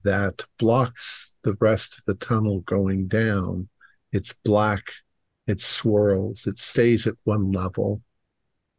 that 0.05 0.45
blocks 0.59 1.37
the 1.43 1.55
rest 1.61 1.99
of 1.99 2.05
the 2.07 2.15
tunnel 2.15 2.61
going 2.61 3.09
down. 3.09 3.69
It's 4.13 4.35
black, 4.45 4.93
it 5.47 5.61
swirls, 5.61 6.47
it 6.47 6.59
stays 6.59 7.07
at 7.07 7.15
one 7.25 7.51
level. 7.51 8.03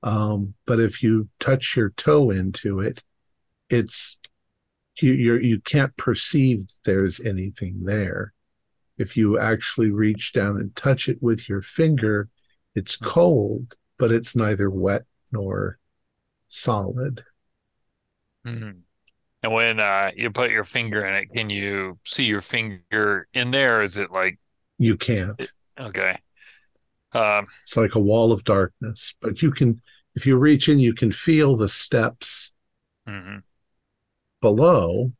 Um, 0.03 0.53
but 0.65 0.79
if 0.79 1.01
you 1.03 1.29
touch 1.39 1.75
your 1.75 1.89
toe 1.91 2.29
into 2.31 2.79
it, 2.79 3.03
it's 3.69 4.17
you 5.01 5.11
you're, 5.11 5.41
you 5.41 5.59
can't 5.59 5.95
perceive 5.97 6.65
there's 6.85 7.19
anything 7.19 7.83
there 7.83 8.33
if 8.97 9.17
you 9.17 9.37
actually 9.37 9.91
reach 9.91 10.31
down 10.33 10.57
and 10.57 10.75
touch 10.75 11.09
it 11.09 11.21
with 11.21 11.49
your 11.49 11.61
finger, 11.61 12.29
it's 12.75 12.95
cold, 12.95 13.75
but 13.97 14.11
it's 14.11 14.35
neither 14.35 14.69
wet 14.69 15.03
nor 15.31 15.77
solid. 16.47 17.23
Mhm. 18.45 18.84
And 19.45 19.53
when 19.53 19.79
uh, 19.79 20.09
you 20.15 20.31
put 20.31 20.49
your 20.49 20.63
finger 20.63 21.05
in 21.05 21.13
it, 21.13 21.29
can 21.31 21.51
you 21.51 21.99
see 22.03 22.23
your 22.23 22.41
finger 22.41 23.27
in 23.35 23.51
there? 23.51 23.83
Is 23.83 23.95
it 23.95 24.09
like 24.09 24.39
You 24.79 24.97
can't. 24.97 25.39
okay? 25.79 26.17
Um, 27.11 27.45
It's 27.63 27.77
like 27.77 27.93
a 27.93 27.99
wall 27.99 28.31
of 28.31 28.43
darkness, 28.43 29.13
but 29.21 29.43
you 29.43 29.51
can, 29.51 29.79
if 30.15 30.25
you 30.25 30.35
reach 30.37 30.67
in, 30.67 30.79
you 30.79 30.95
can 30.95 31.11
feel 31.11 31.55
the 31.55 31.69
steps 31.69 32.53
mhm. 33.07 33.43
below. 34.41 35.11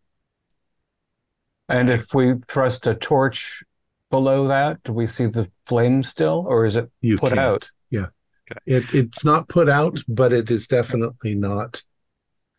And 1.69 1.91
if 1.91 2.11
we 2.15 2.33
thrust 2.47 2.87
a 2.87 2.95
torch 2.95 3.63
below 4.09 4.47
that, 4.47 4.81
do 4.81 4.91
we 4.91 5.05
see 5.05 5.27
the 5.27 5.51
flame 5.67 6.01
still, 6.01 6.45
or 6.47 6.65
is 6.65 6.77
it 6.77 6.89
You 7.01 7.19
put 7.19 7.29
can't. 7.29 7.39
out? 7.41 7.69
Yeah. 7.91 8.07
Okay. 8.51 8.59
It 8.65 8.91
it's 8.95 9.23
not 9.23 9.49
put 9.49 9.69
out, 9.69 10.01
but 10.07 10.33
it 10.33 10.49
is 10.49 10.67
definitely 10.67 11.35
not 11.35 11.83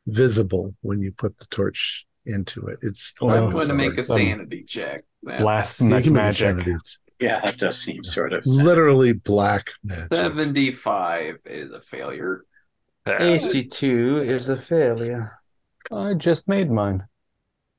visible 0.07 0.75
when 0.83 1.01
you 1.01 1.13
put 1.13 1.37
the 1.39 1.47
torch 1.47 2.07
into 2.27 2.67
it. 2.67 2.79
It's 2.83 3.13
Oh, 3.21 3.29
I'm 3.31 3.51
going 3.51 3.69
to 3.69 3.75
make 3.75 3.97
a 3.99 4.03
sorry. 4.03 4.27
sanity 4.27 4.65
check. 4.65 5.05
That's 5.23 5.43
Last 5.43 5.81
You 5.81 5.89
night 5.89 6.05
can 6.05 6.13
magic. 6.13 6.67
Yeah, 7.21 7.41
that 7.41 7.57
does 7.59 7.81
seem 7.81 8.05
sort 8.05 8.33
of 8.33 8.45
Literally 8.47 9.13
black 9.15 9.71
magic. 9.83 10.15
75 10.15 11.39
is 11.47 11.71
a 11.73 11.81
failure. 11.81 12.45
Pass. 13.05 13.51
82 13.55 14.19
is 14.23 14.49
a 14.49 14.57
failure. 14.57 15.39
I 15.93 16.15
just 16.15 16.47
made 16.49 16.71
mine. 16.71 17.05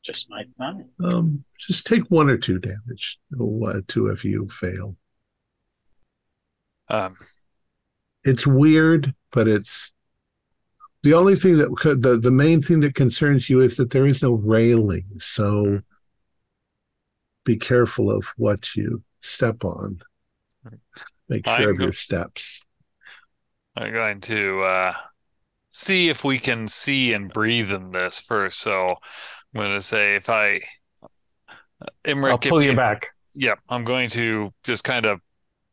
just 0.04 0.32
made 0.32 0.48
mine. 0.58 0.88
Um, 1.04 1.44
just 1.60 1.86
take 1.86 2.04
one 2.10 2.30
or 2.30 2.38
two 2.38 2.58
damage. 2.60 3.20
Uh, 3.40 3.82
two 3.88 4.08
of 4.08 4.24
you 4.24 4.48
fail. 4.48 4.96
Um, 6.90 7.14
It's 8.24 8.48
weird, 8.48 9.14
but 9.32 9.48
it's 9.48 9.92
the 11.08 11.14
only 11.14 11.36
thing 11.36 11.58
that 11.58 11.76
could 11.78 12.02
the 12.02 12.18
the 12.18 12.32
main 12.32 12.62
thing 12.62 12.82
that 12.82 12.96
concerns 12.96 13.50
you 13.50 13.62
is 13.62 13.78
that 13.78 13.92
there 13.92 14.06
is 14.06 14.22
no 14.22 14.34
railing. 14.34 15.06
So 15.20 15.82
be 17.46 17.58
careful 17.58 18.12
of 18.12 18.26
what 18.36 18.76
you 18.76 19.04
step 19.22 19.64
on. 19.64 20.02
Make 21.30 21.46
sure 21.46 21.56
I'm 21.56 21.70
of 21.70 21.78
go- 21.78 21.84
your 21.86 21.94
steps. 21.94 22.64
I'm 23.76 23.94
going 23.94 24.22
to 24.22 24.62
uh, 24.62 24.94
see 25.72 26.10
if 26.10 26.24
we 26.24 26.40
can 26.40 26.68
see 26.68 27.14
and 27.14 27.32
breathe 27.32 27.72
in 27.72 27.92
this 27.92 28.20
first. 28.20 28.60
So 28.60 28.88
I'm 28.90 28.98
going 29.62 29.76
to 29.76 29.82
say 29.82 30.16
if 30.16 30.30
I, 30.30 30.62
Emmerich, 32.04 32.32
I'll 32.32 32.38
pull 32.40 32.60
if 32.60 32.66
you 32.66 32.76
back. 32.76 33.08
Yep, 33.36 33.60
I'm 33.70 33.84
going 33.84 34.10
to 34.10 34.52
just 34.64 34.84
kind 34.84 35.06
of 35.06 35.22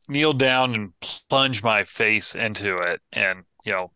kneel 0.06 0.34
down 0.34 0.74
and 0.74 0.92
plunge 1.30 1.62
my 1.62 1.84
face 1.84 2.34
into 2.34 2.78
it, 2.78 3.00
and 3.12 3.44
you 3.64 3.72
know, 3.72 3.90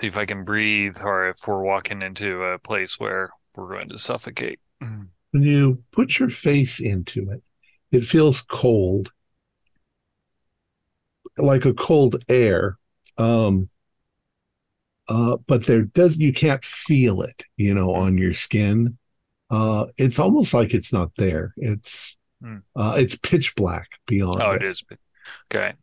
see 0.00 0.06
if 0.08 0.16
I 0.16 0.26
can 0.26 0.44
breathe, 0.44 0.98
or 1.02 1.28
if 1.28 1.46
we're 1.46 1.62
walking 1.62 2.02
into 2.02 2.42
a 2.42 2.58
place 2.58 2.98
where 2.98 3.30
we're 3.56 3.68
going 3.68 3.88
to 3.90 3.98
suffocate. 3.98 4.60
When 4.80 5.42
you 5.42 5.82
put 5.92 6.18
your 6.18 6.28
face 6.30 6.80
into 6.80 7.30
it, 7.30 7.42
it 7.90 8.04
feels 8.04 8.40
cold, 8.42 9.12
like 11.38 11.64
a 11.64 11.74
cold 11.74 12.24
air. 12.28 12.78
Um, 13.18 13.68
uh, 15.08 15.36
but 15.46 15.66
there 15.66 15.82
does 15.82 16.16
you 16.16 16.32
can't 16.32 16.64
feel 16.64 17.22
it, 17.22 17.44
you 17.56 17.74
know, 17.74 17.94
on 17.94 18.16
your 18.18 18.34
skin. 18.34 18.96
Uh, 19.50 19.86
it's 19.98 20.18
almost 20.18 20.54
like 20.54 20.72
it's 20.74 20.92
not 20.92 21.12
there. 21.16 21.52
It's 21.56 22.16
Hmm. 22.42 22.58
uh, 22.74 22.96
it's 22.98 23.16
pitch 23.16 23.54
black 23.54 23.88
beyond 24.06 24.42
Oh, 24.42 24.50
it. 24.50 24.62
it 24.62 24.66
is. 24.66 24.82
Okay. 25.52 25.74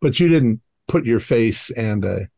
but 0.00 0.20
you 0.20 0.28
didn't 0.28 0.60
put 0.86 1.04
your 1.04 1.18
face 1.20 1.70
and 1.70 2.04
a 2.04 2.28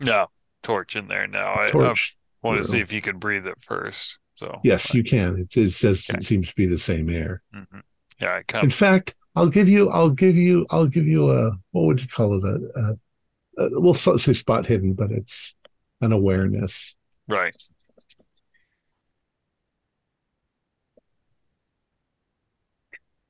No 0.00 0.28
torch 0.66 0.96
in 0.96 1.06
there. 1.08 1.26
now. 1.26 1.54
I, 1.54 1.66
I 1.68 1.94
want 2.42 2.58
to 2.58 2.64
see 2.64 2.80
if 2.80 2.92
you 2.92 3.00
can 3.00 3.18
breathe 3.18 3.46
it 3.46 3.62
first. 3.62 4.18
So 4.34 4.60
Yes, 4.64 4.92
you 4.92 5.02
can. 5.02 5.36
It, 5.38 5.56
it 5.56 5.70
says 5.70 6.04
Okay. 6.10 6.18
it 6.18 6.24
seems 6.24 6.48
to 6.48 6.54
be 6.54 6.66
the 6.66 6.78
same 6.78 7.08
air. 7.08 7.42
hmm 7.54 7.78
Yeah, 8.20 8.40
I 8.52 8.60
In 8.60 8.70
fact, 8.70 9.14
I'll 9.34 9.48
give 9.48 9.68
you. 9.68 9.88
I'll 9.90 10.10
give 10.10 10.36
you. 10.36 10.66
I'll 10.70 10.88
give 10.88 11.06
you 11.06 11.30
a. 11.30 11.52
What 11.70 11.84
would 11.86 12.02
you 12.02 12.08
call 12.08 12.34
it? 12.36 12.44
A. 12.44 12.80
a, 12.80 13.64
a 13.64 13.80
we'll 13.80 13.94
say 13.94 14.32
spot 14.34 14.66
hidden, 14.66 14.94
but 14.94 15.10
it's 15.12 15.54
an 16.00 16.12
awareness. 16.12 16.96
Right. 17.28 17.54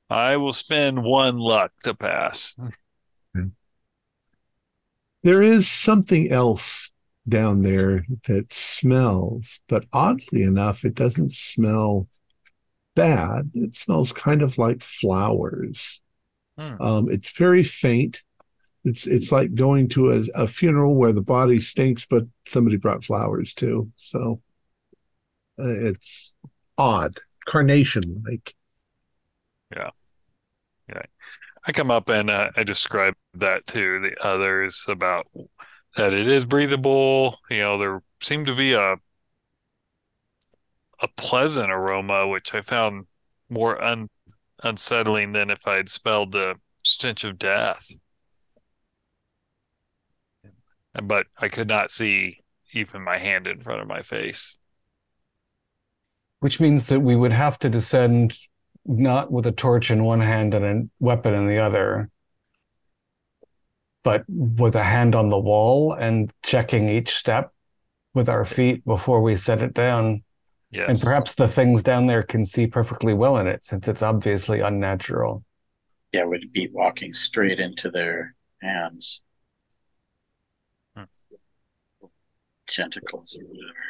I 0.09 0.37
will 0.37 0.53
spend 0.53 1.03
one 1.03 1.37
luck 1.37 1.71
to 1.83 1.93
pass. 1.93 2.55
There 5.23 5.43
is 5.43 5.67
something 5.67 6.31
else 6.31 6.91
down 7.27 7.61
there 7.61 8.05
that 8.27 8.53
smells, 8.53 9.59
but 9.67 9.85
oddly 9.91 10.43
enough, 10.43 10.85
it 10.85 10.95
doesn't 10.95 11.33
smell 11.33 12.07
bad. 12.95 13.51
It 13.53 13.75
smells 13.75 14.11
kind 14.11 14.41
of 14.41 14.57
like 14.57 14.81
flowers. 14.81 16.01
Hmm. 16.57 16.81
Um, 16.81 17.11
it's 17.11 17.29
very 17.29 17.63
faint. 17.63 18.23
It's 18.83 19.05
it's 19.05 19.31
like 19.31 19.53
going 19.53 19.89
to 19.89 20.13
a, 20.13 20.23
a 20.35 20.47
funeral 20.47 20.95
where 20.95 21.11
the 21.11 21.21
body 21.21 21.59
stinks, 21.59 22.05
but 22.05 22.23
somebody 22.47 22.77
brought 22.77 23.03
flowers 23.03 23.53
too. 23.53 23.91
So 23.97 24.41
uh, 25.59 25.87
it's 25.87 26.35
odd, 26.77 27.17
carnation 27.45 28.23
like. 28.25 28.53
Yeah, 29.75 29.89
yeah. 30.87 31.01
I 31.65 31.73
come 31.73 31.91
up 31.91 32.07
and 32.07 32.29
uh, 32.29 32.51
I 32.55 32.63
describe 32.63 33.15
that 33.33 33.67
to 33.67 33.99
the 33.99 34.15
others 34.25 34.85
about 34.87 35.27
that 35.97 36.13
it 36.13 36.27
is 36.27 36.45
breathable. 36.45 37.39
You 37.49 37.59
know, 37.59 37.77
there 37.77 38.01
seemed 38.21 38.47
to 38.47 38.55
be 38.55 38.73
a 38.73 38.95
a 40.99 41.07
pleasant 41.09 41.71
aroma, 41.71 42.27
which 42.27 42.55
I 42.55 42.61
found 42.61 43.05
more 43.49 43.83
un, 43.83 44.09
unsettling 44.63 45.31
than 45.31 45.51
if 45.51 45.67
I 45.67 45.75
had 45.75 45.89
smelled 45.89 46.31
the 46.31 46.55
stench 46.83 47.23
of 47.23 47.37
death. 47.37 47.91
But 51.03 51.27
I 51.37 51.49
could 51.49 51.67
not 51.67 51.91
see 51.91 52.39
even 52.73 53.03
my 53.03 53.19
hand 53.19 53.45
in 53.45 53.61
front 53.61 53.81
of 53.81 53.87
my 53.87 54.01
face. 54.01 54.57
Which 56.39 56.59
means 56.59 56.87
that 56.87 56.99
we 56.99 57.15
would 57.15 57.31
have 57.31 57.59
to 57.59 57.69
descend 57.69 58.35
not 58.85 59.31
with 59.31 59.45
a 59.45 59.51
torch 59.51 59.91
in 59.91 60.03
one 60.03 60.21
hand 60.21 60.53
and 60.53 60.65
a 60.65 60.89
weapon 60.99 61.33
in 61.33 61.47
the 61.47 61.59
other, 61.59 62.09
but 64.07 64.23
with 64.29 64.73
a 64.75 64.83
hand 64.85 65.15
on 65.15 65.29
the 65.29 65.37
wall 65.37 65.91
and 65.91 66.31
checking 66.41 66.87
each 66.87 67.13
step 67.17 67.51
with 68.13 68.29
our 68.29 68.45
feet 68.45 68.85
before 68.85 69.21
we 69.21 69.35
set 69.35 69.61
it 69.61 69.73
down. 69.73 70.23
Yes. 70.71 70.87
And 70.87 71.01
perhaps 71.01 71.35
the 71.35 71.49
things 71.49 71.83
down 71.83 72.07
there 72.07 72.23
can 72.23 72.45
see 72.45 72.67
perfectly 72.67 73.13
well 73.13 73.35
in 73.35 73.47
it 73.47 73.65
since 73.65 73.85
it's 73.89 74.01
obviously 74.01 74.61
unnatural. 74.61 75.43
Yeah, 76.13 76.23
we'd 76.23 76.53
be 76.53 76.69
walking 76.71 77.11
straight 77.13 77.59
into 77.59 77.89
their 77.91 78.33
hands. 78.61 79.23
Hmm. 80.95 81.03
Tentacles 82.69 83.37
or 83.37 83.45
whatever. 83.45 83.85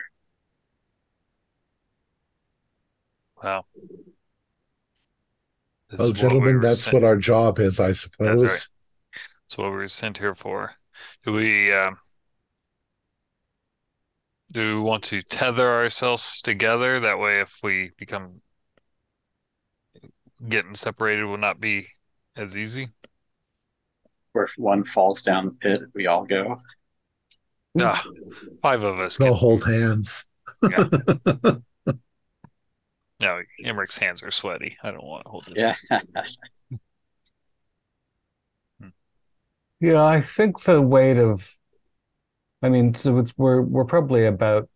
Wow. 3.43 3.65
This 5.89 6.01
Oh, 6.01 6.03
is 6.06 6.10
what 6.10 6.10
we 6.10 6.19
gentlemen, 6.21 6.60
that's 6.60 6.82
sent- 6.82 6.95
what 6.95 7.03
our 7.03 7.17
job 7.17 7.60
is, 7.60 7.80
I 7.80 7.93
suppose. 7.93 8.69
Right. 9.47 9.55
That's 9.55 9.57
what 9.57 9.71
we 9.71 9.77
were 9.77 9.88
sent 9.88 10.17
here 10.17 10.36
for. 10.36 10.73
Do 11.25 11.33
we 11.33 11.73
um, 11.73 11.97
do 14.51 14.75
we 14.75 14.81
want 14.81 15.03
to 15.05 15.21
tether 15.21 15.67
ourselves 15.67 16.41
together? 16.41 16.99
That 16.99 17.19
way, 17.19 17.41
if 17.41 17.60
we 17.63 17.91
become 17.97 18.41
getting 20.47 20.75
separated, 20.75 21.25
will 21.25 21.38
not 21.38 21.60
be 21.60 21.88
as 22.36 22.55
easy. 22.55 22.89
Or 24.33 24.43
if 24.43 24.53
one 24.57 24.83
falls 24.83 25.23
down 25.23 25.45
the 25.45 25.51
pit, 25.51 25.81
we 25.93 26.07
all 26.07 26.25
go. 26.25 26.57
Ah, 27.79 28.03
five 28.62 28.83
of 28.83 28.99
us 28.99 29.17
They'll 29.17 29.29
can. 29.29 29.38
hold 29.38 29.63
hands. 29.65 30.25
Yeah. 30.69 30.88
No, 33.19 33.41
Emmerich 33.63 33.95
hands 33.95 34.21
are 34.21 34.29
sweaty. 34.29 34.77
I 34.83 34.91
don't 34.91 35.03
want 35.03 35.25
to 35.25 35.29
hold 35.31 35.45
this. 35.51 35.73
Yeah. 35.89 35.99
Yeah, 39.79 40.03
I 40.03 40.21
think 40.21 40.63
the 40.63 40.81
weight 40.81 41.17
of, 41.17 41.47
I 42.61 42.69
mean, 42.69 42.95
so 42.95 43.19
it's 43.19 43.33
we're 43.37 43.61
we're 43.61 43.85
probably 43.85 44.25
about 44.25 44.69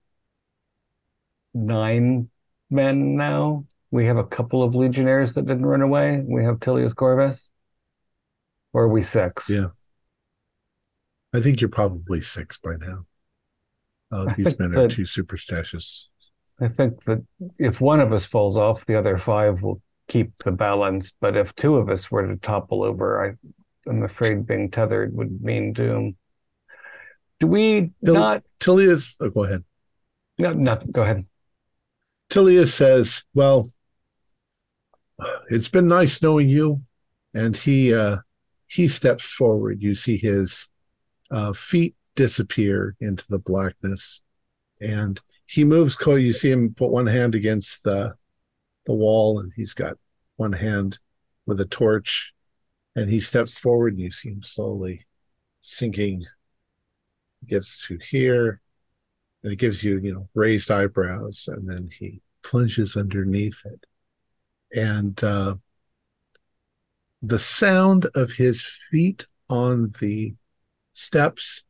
nine 1.53 2.29
men 2.69 3.15
now. 3.15 3.65
We 3.89 4.05
have 4.05 4.17
a 4.17 4.23
couple 4.23 4.63
of 4.63 4.75
legionnaires 4.75 5.33
that 5.33 5.45
didn't 5.45 5.65
run 5.65 5.81
away. 5.81 6.23
We 6.25 6.43
have 6.43 6.59
Tilius 6.59 6.93
Corvus. 6.93 7.49
Or 8.73 8.83
are 8.83 8.87
we 8.87 9.01
six? 9.01 9.49
Yeah. 9.49 9.67
I 11.33 11.41
think 11.41 11.59
you're 11.59 11.69
probably 11.69 12.21
six 12.21 12.57
by 12.57 12.75
now. 12.79 13.05
Uh, 14.11 14.33
these 14.35 14.57
men 14.59 14.71
are 14.71 14.83
that- 14.83 14.91
too 14.91 15.05
superstitious. 15.05 16.09
I 16.61 16.67
think 16.67 17.03
that 17.05 17.25
if 17.57 17.81
one 17.81 17.99
of 17.99 18.13
us 18.13 18.25
falls 18.25 18.55
off, 18.55 18.85
the 18.85 18.95
other 18.95 19.17
five 19.17 19.63
will 19.63 19.81
keep 20.07 20.31
the 20.43 20.51
balance. 20.51 21.11
But 21.19 21.35
if 21.35 21.55
two 21.55 21.75
of 21.75 21.89
us 21.89 22.11
were 22.11 22.27
to 22.27 22.35
topple 22.37 22.83
over, 22.83 23.25
I, 23.25 23.33
I'm 23.87 24.03
afraid 24.03 24.45
being 24.45 24.69
tethered 24.69 25.15
would 25.15 25.41
mean 25.41 25.73
doom. 25.73 26.15
Do 27.39 27.47
we 27.47 27.91
Till- 28.03 28.13
not? 28.13 28.43
Tilius, 28.59 29.15
oh, 29.19 29.29
go 29.29 29.43
ahead. 29.43 29.63
No, 30.37 30.53
no, 30.53 30.75
go 30.91 31.01
ahead. 31.01 31.25
Tilius 32.29 32.73
says, 32.73 33.23
"Well, 33.33 33.69
it's 35.49 35.67
been 35.67 35.87
nice 35.87 36.21
knowing 36.21 36.49
you." 36.49 36.81
And 37.33 37.55
he 37.55 37.93
uh, 37.93 38.17
he 38.67 38.87
steps 38.87 39.31
forward. 39.31 39.81
You 39.81 39.95
see 39.95 40.17
his 40.17 40.69
uh, 41.29 41.53
feet 41.53 41.95
disappear 42.15 42.95
into 43.01 43.25
the 43.29 43.39
blackness, 43.39 44.21
and 44.79 45.19
he 45.45 45.63
moves. 45.63 45.97
You 46.05 46.33
see 46.33 46.51
him 46.51 46.73
put 46.73 46.91
one 46.91 47.07
hand 47.07 47.35
against 47.35 47.83
the 47.83 48.15
the 48.85 48.93
wall, 48.93 49.39
and 49.39 49.51
he's 49.55 49.73
got 49.73 49.97
one 50.37 50.53
hand 50.53 50.99
with 51.45 51.59
a 51.59 51.65
torch, 51.65 52.33
and 52.95 53.09
he 53.09 53.19
steps 53.19 53.57
forward. 53.57 53.93
And 53.93 54.01
you 54.01 54.11
see 54.11 54.29
him 54.29 54.43
slowly 54.43 55.05
sinking. 55.61 56.25
Gets 57.47 57.87
to 57.87 57.97
here, 57.97 58.61
and 59.41 59.53
it 59.53 59.55
gives 59.55 59.83
you, 59.83 59.97
you 59.97 60.13
know, 60.13 60.29
raised 60.35 60.69
eyebrows, 60.69 61.49
and 61.51 61.67
then 61.67 61.89
he 61.97 62.21
plunges 62.43 62.95
underneath 62.95 63.63
it. 63.65 63.85
And 64.77 65.21
uh, 65.23 65.55
the 67.23 67.39
sound 67.39 68.05
of 68.13 68.31
his 68.33 68.69
feet 68.91 69.25
on 69.49 69.91
the 69.99 70.35
steps 70.93 71.63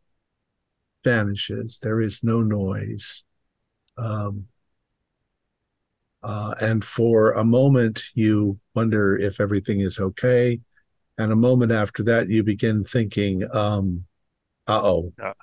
vanishes. 1.04 1.80
There 1.80 2.02
is 2.02 2.24
no 2.24 2.42
noise. 2.42 3.24
Um, 3.98 4.48
uh, 6.24 6.54
and 6.62 6.84
for 6.84 7.32
a 7.32 7.44
moment, 7.44 8.04
you 8.14 8.60
wonder 8.76 9.18
if 9.18 9.40
everything 9.40 9.80
is 9.80 10.00
okay. 10.00 10.60
And 11.18 11.32
a 11.32 11.36
moment 11.36 11.72
after 11.72 12.04
that, 12.04 12.30
you 12.30 12.44
begin 12.44 12.84
thinking, 12.84 13.44
um, 13.54 14.06
uh 14.68 14.82
oh. 14.82 15.14
Yeah. 15.20 15.34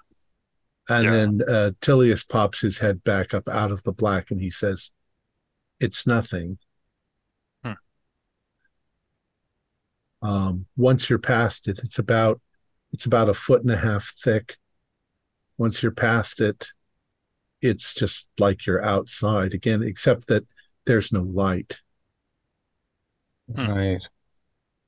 And 0.88 1.04
Yeah. 1.04 1.10
then 1.10 1.40
uh, 1.46 1.70
Tilius 1.80 2.26
pops 2.26 2.60
his 2.60 2.78
head 2.78 3.04
back 3.04 3.34
up 3.34 3.48
out 3.48 3.70
of 3.70 3.82
the 3.82 3.92
black 3.92 4.30
and 4.30 4.40
he 4.40 4.50
says, 4.50 4.90
It's 5.80 6.06
nothing. 6.06 6.58
Hmm. 7.62 7.72
Um, 10.22 10.66
once 10.76 11.08
you're 11.08 11.18
past 11.18 11.68
it, 11.68 11.78
it's 11.80 11.98
about 11.98 12.40
it's 12.92 13.04
about 13.06 13.28
a 13.28 13.34
foot 13.34 13.60
and 13.62 13.70
a 13.70 13.76
half 13.76 14.14
thick. 14.24 14.56
Once 15.58 15.82
you're 15.82 15.92
past 15.92 16.40
it, 16.40 16.68
it's 17.60 17.92
just 17.92 18.30
like 18.38 18.64
you're 18.66 18.82
outside 18.84 19.52
again, 19.52 19.82
except 19.82 20.26
that 20.28 20.46
there's 20.86 21.12
no 21.12 21.20
light. 21.22 21.82
Hmm. 23.54 23.66
Right. 23.70 24.08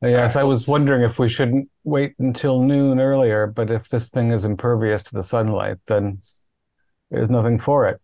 Yes, 0.03 0.35
I 0.37 0.45
was 0.45 0.67
wondering 0.67 1.03
if 1.03 1.19
we 1.19 1.29
shouldn't 1.29 1.69
wait 1.85 2.15
until 2.19 2.63
noon 2.63 3.01
earlier, 3.01 3.47
but 3.47 3.71
if 3.71 3.89
this 3.91 4.09
thing 4.09 4.33
is 4.33 4.47
impervious 4.47 5.03
to 5.05 5.15
the 5.15 5.23
sunlight, 5.23 5.77
then 5.87 6.21
there's 7.11 7.29
nothing 7.29 7.59
for 7.59 7.87
it. 7.87 8.01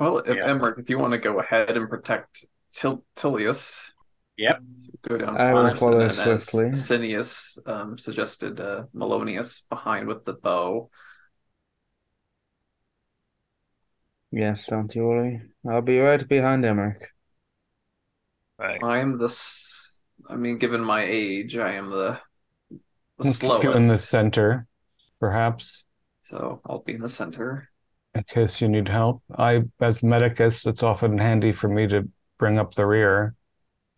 Well, 0.00 0.18
if 0.18 0.36
Yeah. 0.36 0.46
Emmerich, 0.46 0.78
if 0.78 0.90
you 0.90 0.98
want 0.98 1.12
to 1.12 1.18
go 1.18 1.38
ahead 1.38 1.76
and 1.76 1.88
protect 1.88 2.44
Til- 2.72 3.04
Tilius, 3.14 3.92
Yep. 4.36 4.62
go 5.08 5.16
down 5.16 5.36
I 5.36 5.52
will 5.54 5.74
follow 5.74 6.00
and 6.00 6.12
swiftly. 6.12 6.70
Asinius 6.70 7.58
um, 7.66 7.98
suggested 7.98 8.60
uh, 8.60 8.84
Melonius 8.94 9.62
behind 9.68 10.08
with 10.08 10.24
the 10.24 10.32
bow. 10.34 10.90
Yes, 14.30 14.66
don't 14.66 14.94
you 14.94 15.04
worry. 15.04 15.42
I'll 15.68 15.82
be 15.82 15.98
right 16.00 16.26
behind 16.28 16.64
Emmerich. 16.64 17.02
Right. 18.58 18.82
I 18.82 18.98
am 18.98 19.16
the, 19.18 19.24
s- 19.26 19.77
I 20.28 20.36
mean, 20.36 20.58
given 20.58 20.84
my 20.84 21.04
age, 21.04 21.56
I 21.56 21.72
am 21.74 21.90
the 21.90 22.20
the 22.70 23.24
We'll 23.24 23.32
keep 23.34 23.62
you 23.62 23.72
in 23.72 23.88
the 23.88 23.98
center, 23.98 24.66
perhaps, 25.18 25.84
So 26.22 26.60
I'll 26.66 26.80
be 26.80 26.94
in 26.94 27.00
the 27.00 27.08
center. 27.08 27.70
in 28.14 28.22
case 28.24 28.60
you 28.60 28.68
need 28.68 28.88
help. 28.88 29.22
I, 29.36 29.62
as 29.80 30.02
medicus, 30.02 30.66
it's 30.66 30.82
often 30.82 31.18
handy 31.18 31.52
for 31.52 31.68
me 31.68 31.86
to 31.88 32.08
bring 32.38 32.58
up 32.58 32.74
the 32.74 32.86
rear. 32.86 33.34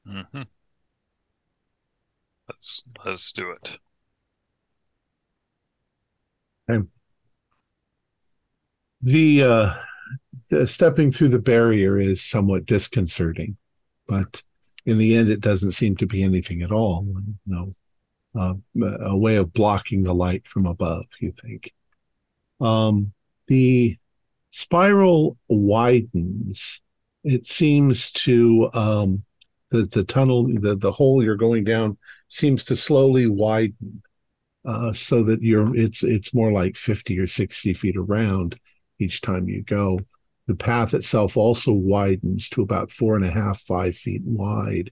hmm 0.06 0.42
Let's 2.48 2.82
let's 3.04 3.32
do 3.32 3.50
it. 3.50 3.78
The 9.02 9.42
uh, 9.42 9.74
the 10.50 10.66
stepping 10.66 11.12
through 11.12 11.30
the 11.30 11.38
barrier 11.38 11.98
is 11.98 12.22
somewhat 12.22 12.66
disconcerting, 12.66 13.56
but 14.06 14.42
in 14.86 14.98
the 14.98 15.16
end, 15.16 15.28
it 15.28 15.40
doesn't 15.40 15.72
seem 15.72 15.96
to 15.96 16.06
be 16.06 16.22
anything 16.22 16.62
at 16.62 16.72
all. 16.72 17.06
No, 17.46 17.72
uh, 18.34 18.54
a 19.00 19.16
way 19.16 19.36
of 19.36 19.52
blocking 19.52 20.02
the 20.02 20.14
light 20.14 20.46
from 20.46 20.66
above. 20.66 21.06
You 21.20 21.32
think? 21.32 21.72
Um, 22.60 23.12
the 23.46 23.98
spiral 24.50 25.36
widens. 25.48 26.80
It 27.22 27.46
seems 27.46 28.10
to 28.12 28.70
um, 28.72 29.24
the 29.70 29.82
the 29.82 30.04
tunnel, 30.04 30.46
the 30.48 30.76
the 30.76 30.92
hole 30.92 31.22
you're 31.22 31.36
going 31.36 31.64
down, 31.64 31.98
seems 32.28 32.64
to 32.64 32.76
slowly 32.76 33.26
widen, 33.26 34.02
uh, 34.66 34.92
so 34.92 35.22
that 35.24 35.42
you're 35.42 35.74
it's 35.76 36.02
it's 36.02 36.34
more 36.34 36.52
like 36.52 36.76
fifty 36.76 37.18
or 37.18 37.26
sixty 37.26 37.74
feet 37.74 37.96
around 37.96 38.58
each 38.98 39.20
time 39.20 39.48
you 39.48 39.62
go. 39.62 40.00
The 40.50 40.56
path 40.56 40.94
itself 40.94 41.36
also 41.36 41.70
widens 41.70 42.48
to 42.48 42.62
about 42.62 42.90
four 42.90 43.14
and 43.14 43.24
a 43.24 43.30
half, 43.30 43.60
five 43.60 43.94
feet 43.94 44.22
wide. 44.24 44.90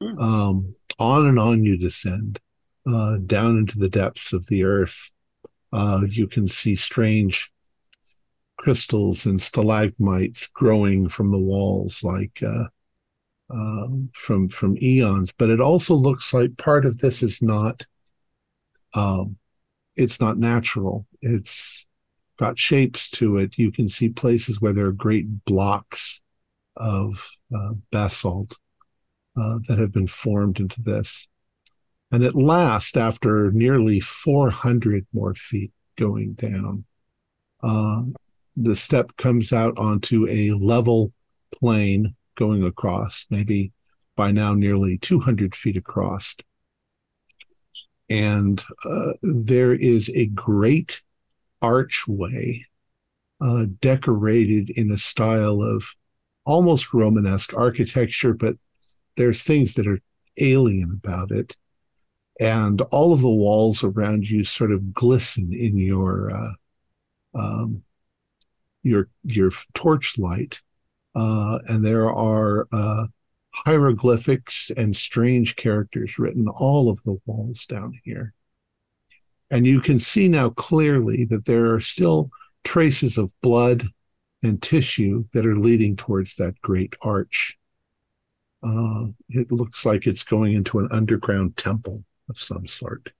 Hmm. 0.00 0.18
Um, 0.18 0.74
on 0.98 1.26
and 1.26 1.38
on 1.38 1.62
you 1.62 1.76
descend, 1.76 2.40
uh, 2.90 3.18
down 3.18 3.58
into 3.58 3.78
the 3.78 3.90
depths 3.90 4.32
of 4.32 4.46
the 4.46 4.64
earth. 4.64 5.12
Uh, 5.70 6.04
you 6.08 6.26
can 6.26 6.48
see 6.48 6.76
strange 6.76 7.52
crystals 8.56 9.26
and 9.26 9.38
stalagmites 9.38 10.46
growing 10.46 11.10
from 11.10 11.30
the 11.30 11.38
walls, 11.38 12.02
like 12.02 12.42
uh, 12.42 12.68
uh, 13.54 13.88
from 14.14 14.48
from 14.48 14.78
eons. 14.80 15.30
But 15.30 15.50
it 15.50 15.60
also 15.60 15.92
looks 15.92 16.32
like 16.32 16.56
part 16.56 16.86
of 16.86 16.96
this 16.96 17.22
is 17.22 17.42
not. 17.42 17.84
Um, 18.94 19.36
it's 19.94 20.22
not 20.22 20.38
natural. 20.38 21.06
It's 21.20 21.85
got 22.38 22.58
shapes 22.58 23.10
to 23.10 23.38
it. 23.38 23.58
You 23.58 23.72
can 23.72 23.88
see 23.88 24.08
places 24.08 24.60
where 24.60 24.72
there 24.72 24.86
are 24.86 24.92
great 24.92 25.44
blocks 25.44 26.20
of 26.76 27.30
uh, 27.54 27.72
basalt 27.90 28.58
uh, 29.40 29.58
that 29.68 29.78
have 29.78 29.92
been 29.92 30.06
formed 30.06 30.60
into 30.60 30.82
this. 30.82 31.28
And 32.10 32.22
at 32.22 32.34
last, 32.34 32.96
after 32.96 33.50
nearly 33.50 34.00
400 34.00 35.06
more 35.12 35.34
feet 35.34 35.72
going 35.96 36.34
down, 36.34 36.84
uh, 37.62 38.02
the 38.56 38.76
step 38.76 39.16
comes 39.16 39.52
out 39.52 39.76
onto 39.76 40.26
a 40.28 40.52
level 40.52 41.12
plane 41.52 42.14
going 42.36 42.62
across, 42.62 43.26
maybe 43.30 43.72
by 44.14 44.30
now 44.30 44.54
nearly 44.54 44.98
200 44.98 45.54
feet 45.54 45.76
across. 45.76 46.36
And 48.08 48.62
uh, 48.84 49.14
there 49.22 49.74
is 49.74 50.10
a 50.14 50.26
great 50.26 51.02
archway 51.62 52.64
uh, 53.40 53.66
decorated 53.80 54.70
in 54.70 54.90
a 54.90 54.98
style 54.98 55.60
of 55.62 55.94
almost 56.44 56.94
Romanesque 56.94 57.54
architecture, 57.54 58.32
but 58.32 58.56
there's 59.16 59.42
things 59.42 59.74
that 59.74 59.86
are 59.86 60.00
alien 60.38 61.00
about 61.02 61.30
it. 61.30 61.56
And 62.38 62.82
all 62.82 63.12
of 63.12 63.22
the 63.22 63.30
walls 63.30 63.82
around 63.82 64.28
you 64.28 64.44
sort 64.44 64.70
of 64.70 64.92
glisten 64.92 65.52
in 65.52 65.76
your 65.78 66.30
uh, 66.30 66.52
um, 67.34 67.82
your 68.82 69.08
your 69.24 69.50
torchlight, 69.74 70.60
uh, 71.14 71.58
and 71.66 71.84
there 71.84 72.10
are 72.10 72.68
uh, 72.72 73.06
hieroglyphics 73.50 74.70
and 74.76 74.94
strange 74.94 75.56
characters 75.56 76.18
written 76.18 76.46
all 76.46 76.90
of 76.90 77.02
the 77.04 77.18
walls 77.24 77.64
down 77.64 77.98
here. 78.04 78.34
And 79.50 79.66
you 79.66 79.80
can 79.80 79.98
see 79.98 80.28
now 80.28 80.50
clearly 80.50 81.24
that 81.26 81.44
there 81.44 81.72
are 81.72 81.80
still 81.80 82.30
traces 82.64 83.16
of 83.16 83.32
blood 83.42 83.84
and 84.42 84.60
tissue 84.60 85.24
that 85.32 85.46
are 85.46 85.56
leading 85.56 85.96
towards 85.96 86.36
that 86.36 86.60
great 86.60 86.94
arch. 87.02 87.58
Uh, 88.62 89.06
it 89.28 89.52
looks 89.52 89.86
like 89.86 90.06
it's 90.06 90.24
going 90.24 90.52
into 90.52 90.78
an 90.78 90.88
underground 90.90 91.56
temple 91.56 92.04
of 92.28 92.38
some 92.38 92.66
sort. 92.66 93.12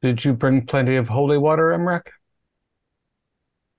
Did 0.00 0.24
you 0.24 0.32
bring 0.32 0.66
plenty 0.66 0.96
of 0.96 1.08
holy 1.08 1.38
water, 1.38 1.72
Emmerich? 1.72 2.10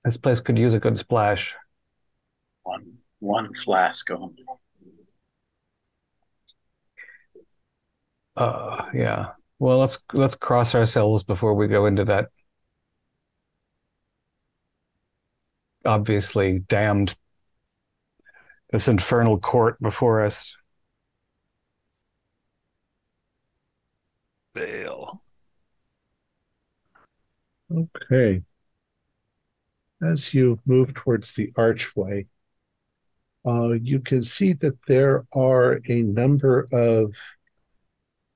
This 0.04 0.16
place 0.16 0.40
could 0.40 0.58
use 0.58 0.74
a 0.74 0.78
good 0.78 0.96
splash. 0.98 1.52
One 2.62 2.98
one 3.18 3.52
flask 3.54 4.10
only. 4.10 4.45
Uh, 8.36 8.86
yeah. 8.94 9.30
Well, 9.58 9.78
let's 9.78 9.98
let's 10.12 10.34
cross 10.34 10.74
ourselves 10.74 11.22
before 11.22 11.54
we 11.54 11.66
go 11.68 11.86
into 11.86 12.04
that 12.04 12.28
obviously 15.86 16.58
damned 16.58 17.14
this 18.70 18.88
infernal 18.88 19.38
court 19.38 19.80
before 19.80 20.24
us. 20.24 20.56
Fail. 24.54 25.22
Okay. 27.70 28.42
As 30.02 30.34
you 30.34 30.60
move 30.66 30.92
towards 30.94 31.34
the 31.34 31.52
archway, 31.56 32.26
uh, 33.46 33.72
you 33.72 34.00
can 34.00 34.22
see 34.22 34.52
that 34.54 34.76
there 34.86 35.24
are 35.32 35.80
a 35.88 36.02
number 36.02 36.68
of, 36.72 37.14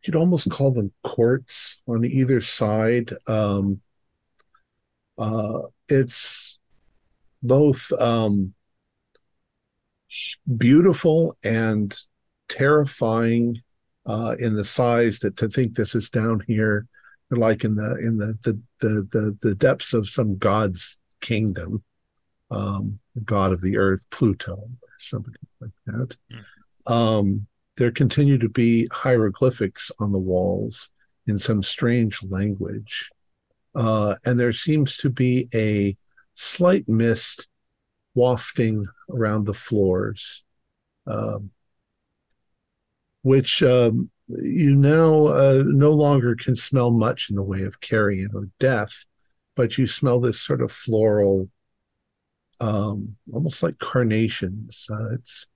you'd 0.04 0.16
almost 0.16 0.50
call 0.50 0.72
them 0.72 0.92
courts 1.04 1.80
on 1.86 2.04
either 2.04 2.40
side. 2.40 3.12
Um, 3.26 3.80
uh, 5.18 5.62
it's 5.88 6.58
both 7.42 7.92
um, 7.92 8.54
beautiful 10.56 11.36
and 11.44 11.96
terrifying 12.48 13.60
uh, 14.06 14.34
in 14.38 14.54
the 14.54 14.64
size 14.64 15.18
that 15.20 15.36
to 15.36 15.48
think 15.48 15.74
this 15.74 15.94
is 15.94 16.10
down 16.10 16.42
here, 16.46 16.86
like 17.30 17.64
in 17.64 17.74
the 17.74 17.96
in 17.98 18.16
the 18.16 18.38
the 18.42 18.60
the 18.80 19.08
the, 19.12 19.38
the 19.42 19.54
depths 19.54 19.92
of 19.92 20.08
some 20.08 20.38
god's 20.38 20.98
kingdom, 21.20 21.82
um, 22.50 22.98
god 23.24 23.52
of 23.52 23.60
the 23.60 23.76
earth, 23.76 24.04
Pluto, 24.10 24.54
or 24.54 24.88
somebody 24.98 25.36
like 25.60 25.70
that. 25.86 26.16
Um, 26.86 27.46
there 27.80 27.90
continue 27.90 28.36
to 28.36 28.48
be 28.50 28.86
hieroglyphics 28.92 29.90
on 30.00 30.12
the 30.12 30.18
walls 30.18 30.90
in 31.26 31.38
some 31.38 31.62
strange 31.62 32.22
language, 32.24 33.10
uh, 33.74 34.16
and 34.26 34.38
there 34.38 34.52
seems 34.52 34.98
to 34.98 35.08
be 35.08 35.48
a 35.54 35.96
slight 36.34 36.86
mist 36.90 37.48
wafting 38.14 38.84
around 39.08 39.46
the 39.46 39.54
floors, 39.54 40.44
um, 41.06 41.50
which 43.22 43.62
um, 43.62 44.10
you 44.28 44.76
now 44.76 45.28
uh, 45.28 45.62
no 45.64 45.92
longer 45.92 46.36
can 46.36 46.54
smell 46.54 46.90
much 46.90 47.30
in 47.30 47.36
the 47.36 47.42
way 47.42 47.62
of 47.62 47.80
carrion 47.80 48.28
or 48.34 48.50
death, 48.58 49.06
but 49.56 49.78
you 49.78 49.86
smell 49.86 50.20
this 50.20 50.38
sort 50.38 50.60
of 50.60 50.70
floral, 50.70 51.48
um, 52.60 53.16
almost 53.32 53.62
like 53.62 53.78
carnations. 53.78 54.86
Uh, 54.90 55.14
it's 55.14 55.46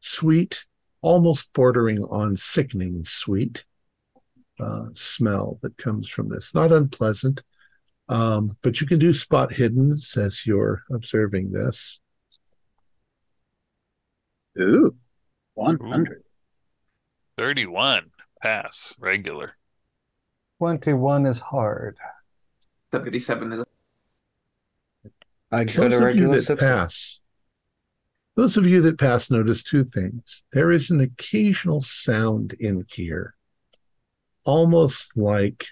sweet, 0.00 0.66
almost 1.02 1.52
bordering 1.52 2.02
on 2.04 2.36
sickening 2.36 3.04
sweet 3.04 3.64
uh, 4.58 4.86
smell 4.94 5.58
that 5.62 5.76
comes 5.76 6.08
from 6.08 6.28
this. 6.28 6.54
Not 6.54 6.72
unpleasant, 6.72 7.42
um, 8.08 8.56
but 8.62 8.80
you 8.80 8.86
can 8.86 8.98
do 8.98 9.12
spot 9.12 9.50
hiddens 9.50 10.16
as 10.16 10.46
you're 10.46 10.82
observing 10.90 11.52
this. 11.52 12.00
Ooh, 14.60 14.92
100. 15.54 16.22
31. 17.38 18.10
Pass. 18.42 18.96
Regular. 18.98 19.56
21 20.58 21.26
is 21.26 21.38
hard. 21.38 21.96
77 22.90 23.52
is 23.52 23.64
I 25.52 25.64
got 25.64 25.90
Those 25.90 26.00
a 26.00 26.06
of 26.06 26.16
you 26.16 26.30
regular 26.30 26.40
that 26.42 26.58
pass, 26.58 27.18
those 28.36 28.56
of 28.56 28.66
you 28.66 28.80
that 28.82 28.98
pass 28.98 29.30
notice 29.30 29.62
two 29.62 29.84
things. 29.84 30.44
There 30.52 30.70
is 30.70 30.90
an 30.90 31.00
occasional 31.00 31.80
sound 31.80 32.54
in 32.54 32.84
here, 32.88 33.34
almost 34.44 35.16
like 35.16 35.66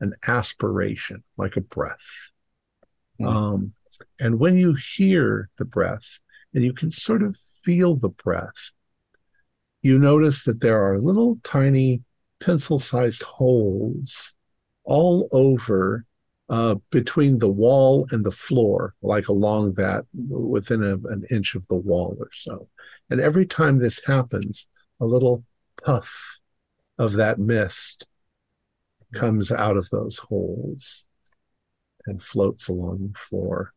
an 0.00 0.14
aspiration, 0.26 1.22
like 1.36 1.56
a 1.56 1.60
breath. 1.60 2.04
Hmm. 3.18 3.26
Um, 3.26 3.72
and 4.18 4.38
when 4.38 4.56
you 4.56 4.74
hear 4.74 5.50
the 5.58 5.64
breath 5.64 6.18
and 6.52 6.64
you 6.64 6.72
can 6.72 6.90
sort 6.90 7.22
of 7.22 7.36
feel 7.62 7.96
the 7.96 8.08
breath, 8.08 8.72
you 9.82 9.98
notice 9.98 10.44
that 10.44 10.60
there 10.60 10.82
are 10.82 10.98
little 10.98 11.38
tiny 11.44 12.02
pencil-sized 12.40 13.22
holes 13.22 14.34
all 14.84 15.28
over 15.32 16.04
uh, 16.50 16.74
between 16.90 17.38
the 17.38 17.48
wall 17.48 18.06
and 18.10 18.24
the 18.24 18.30
floor, 18.30 18.94
like 19.02 19.28
along 19.28 19.74
that 19.74 20.04
within 20.14 20.82
a, 20.82 20.94
an 21.08 21.24
inch 21.30 21.54
of 21.54 21.66
the 21.68 21.76
wall 21.76 22.16
or 22.20 22.28
so. 22.32 22.68
And 23.10 23.20
every 23.20 23.46
time 23.46 23.78
this 23.78 24.04
happens, 24.04 24.68
a 25.00 25.06
little 25.06 25.44
puff 25.84 26.38
of 26.98 27.14
that 27.14 27.38
mist 27.38 28.06
comes 29.14 29.50
out 29.50 29.76
of 29.76 29.88
those 29.90 30.18
holes 30.18 31.06
and 32.06 32.20
floats 32.20 32.68
along 32.68 33.10
the 33.12 33.18
floor. 33.18 33.72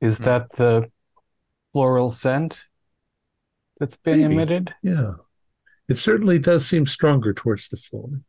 Is 0.00 0.18
Hmm. 0.18 0.24
that 0.24 0.52
the 0.52 0.90
floral 1.72 2.10
scent 2.10 2.62
that's 3.80 3.96
been 3.96 4.20
Maybe. 4.20 4.34
emitted? 4.34 4.74
Yeah. 4.82 5.14
It 5.88 5.96
certainly 5.96 6.38
does 6.38 6.66
seem 6.66 6.86
stronger 6.86 7.32
towards 7.32 7.68
the 7.68 7.76
floor. 7.76 8.20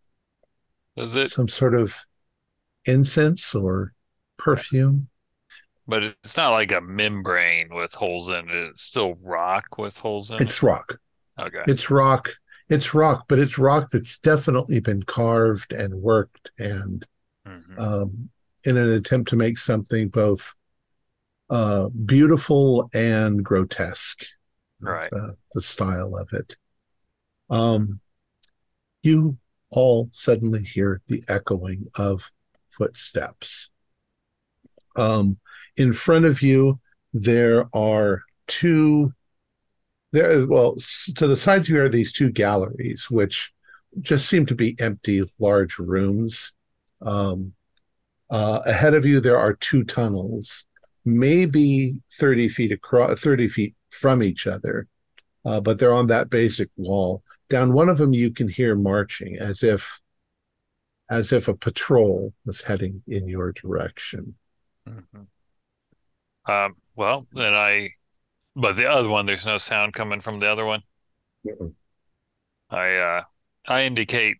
Does 0.99 1.15
it? 1.15 1.31
Some 1.31 1.47
sort 1.47 1.75
of 1.75 1.95
incense 2.85 3.55
or 3.55 3.93
perfume. 4.37 5.07
But 5.87 6.03
it's 6.03 6.35
not 6.37 6.51
like 6.51 6.71
a 6.71 6.81
membrane 6.81 7.73
with 7.73 7.93
holes 7.93 8.27
in 8.29 8.49
it. 8.49 8.55
It's 8.55 8.83
still 8.83 9.15
rock 9.21 9.77
with 9.77 9.97
holes 9.97 10.29
in 10.29 10.35
it. 10.37 10.41
It's 10.41 10.61
rock. 10.61 10.99
Okay. 11.39 11.63
It's 11.67 11.89
rock. 11.89 12.29
It's 12.67 12.93
rock, 12.93 13.25
but 13.27 13.39
it's 13.39 13.57
rock 13.57 13.89
that's 13.91 14.19
definitely 14.19 14.79
been 14.81 15.03
carved 15.03 15.73
and 15.73 15.93
worked 15.95 16.51
and 16.59 17.07
Mhm. 17.47 17.79
um, 17.79 18.29
in 18.65 18.77
an 18.77 18.89
attempt 18.89 19.29
to 19.29 19.35
make 19.35 19.57
something 19.57 20.09
both 20.09 20.53
uh, 21.49 21.89
beautiful 21.89 22.89
and 22.93 23.43
grotesque. 23.43 24.25
Right. 24.81 25.11
uh, 25.11 25.31
the 25.53 25.61
style 25.61 26.15
of 26.15 26.29
it. 26.31 26.55
Um, 27.49 27.99
you 29.01 29.37
all 29.71 30.09
suddenly 30.11 30.63
hear 30.63 31.01
the 31.07 31.23
echoing 31.27 31.87
of 31.95 32.31
footsteps. 32.69 33.69
Um, 34.95 35.37
in 35.77 35.93
front 35.93 36.25
of 36.25 36.41
you, 36.41 36.79
there 37.13 37.65
are 37.73 38.23
two. 38.47 39.13
There, 40.11 40.47
well, 40.47 40.75
to 41.15 41.27
the 41.27 41.35
sides 41.37 41.69
of 41.69 41.75
you 41.75 41.81
are 41.81 41.89
these 41.89 42.11
two 42.11 42.31
galleries, 42.31 43.07
which 43.11 43.53
just 44.01 44.27
seem 44.27 44.45
to 44.47 44.55
be 44.55 44.75
empty, 44.79 45.21
large 45.39 45.77
rooms. 45.77 46.53
Um, 47.01 47.53
uh, 48.29 48.61
ahead 48.65 48.93
of 48.93 49.05
you, 49.05 49.19
there 49.19 49.37
are 49.37 49.53
two 49.53 49.83
tunnels, 49.83 50.65
maybe 51.05 51.99
thirty 52.19 52.49
feet 52.49 52.71
across, 52.71 53.19
thirty 53.19 53.47
feet 53.47 53.75
from 53.91 54.21
each 54.23 54.47
other, 54.47 54.87
uh, 55.45 55.59
but 55.61 55.79
they're 55.79 55.93
on 55.93 56.07
that 56.07 56.29
basic 56.29 56.69
wall. 56.75 57.23
Down 57.49 57.73
one 57.73 57.89
of 57.89 57.97
them, 57.97 58.13
you 58.13 58.31
can 58.31 58.47
hear 58.47 58.75
marching 58.75 59.37
as 59.37 59.63
if, 59.63 59.99
as 61.09 61.31
if 61.33 61.47
a 61.47 61.55
patrol 61.55 62.33
was 62.45 62.61
heading 62.61 63.01
in 63.07 63.27
your 63.27 63.51
direction. 63.51 64.35
Mhm. 64.87 65.27
Um, 66.45 66.75
well, 66.95 67.27
then 67.31 67.53
I, 67.53 67.91
but 68.55 68.75
the 68.75 68.89
other 68.89 69.09
one, 69.09 69.25
there's 69.25 69.45
no 69.45 69.57
sound 69.57 69.93
coming 69.93 70.19
from 70.19 70.39
the 70.39 70.47
other 70.47 70.65
one. 70.65 70.83
I, 72.69 72.95
uh, 72.95 73.23
I 73.67 73.83
indicate 73.83 74.37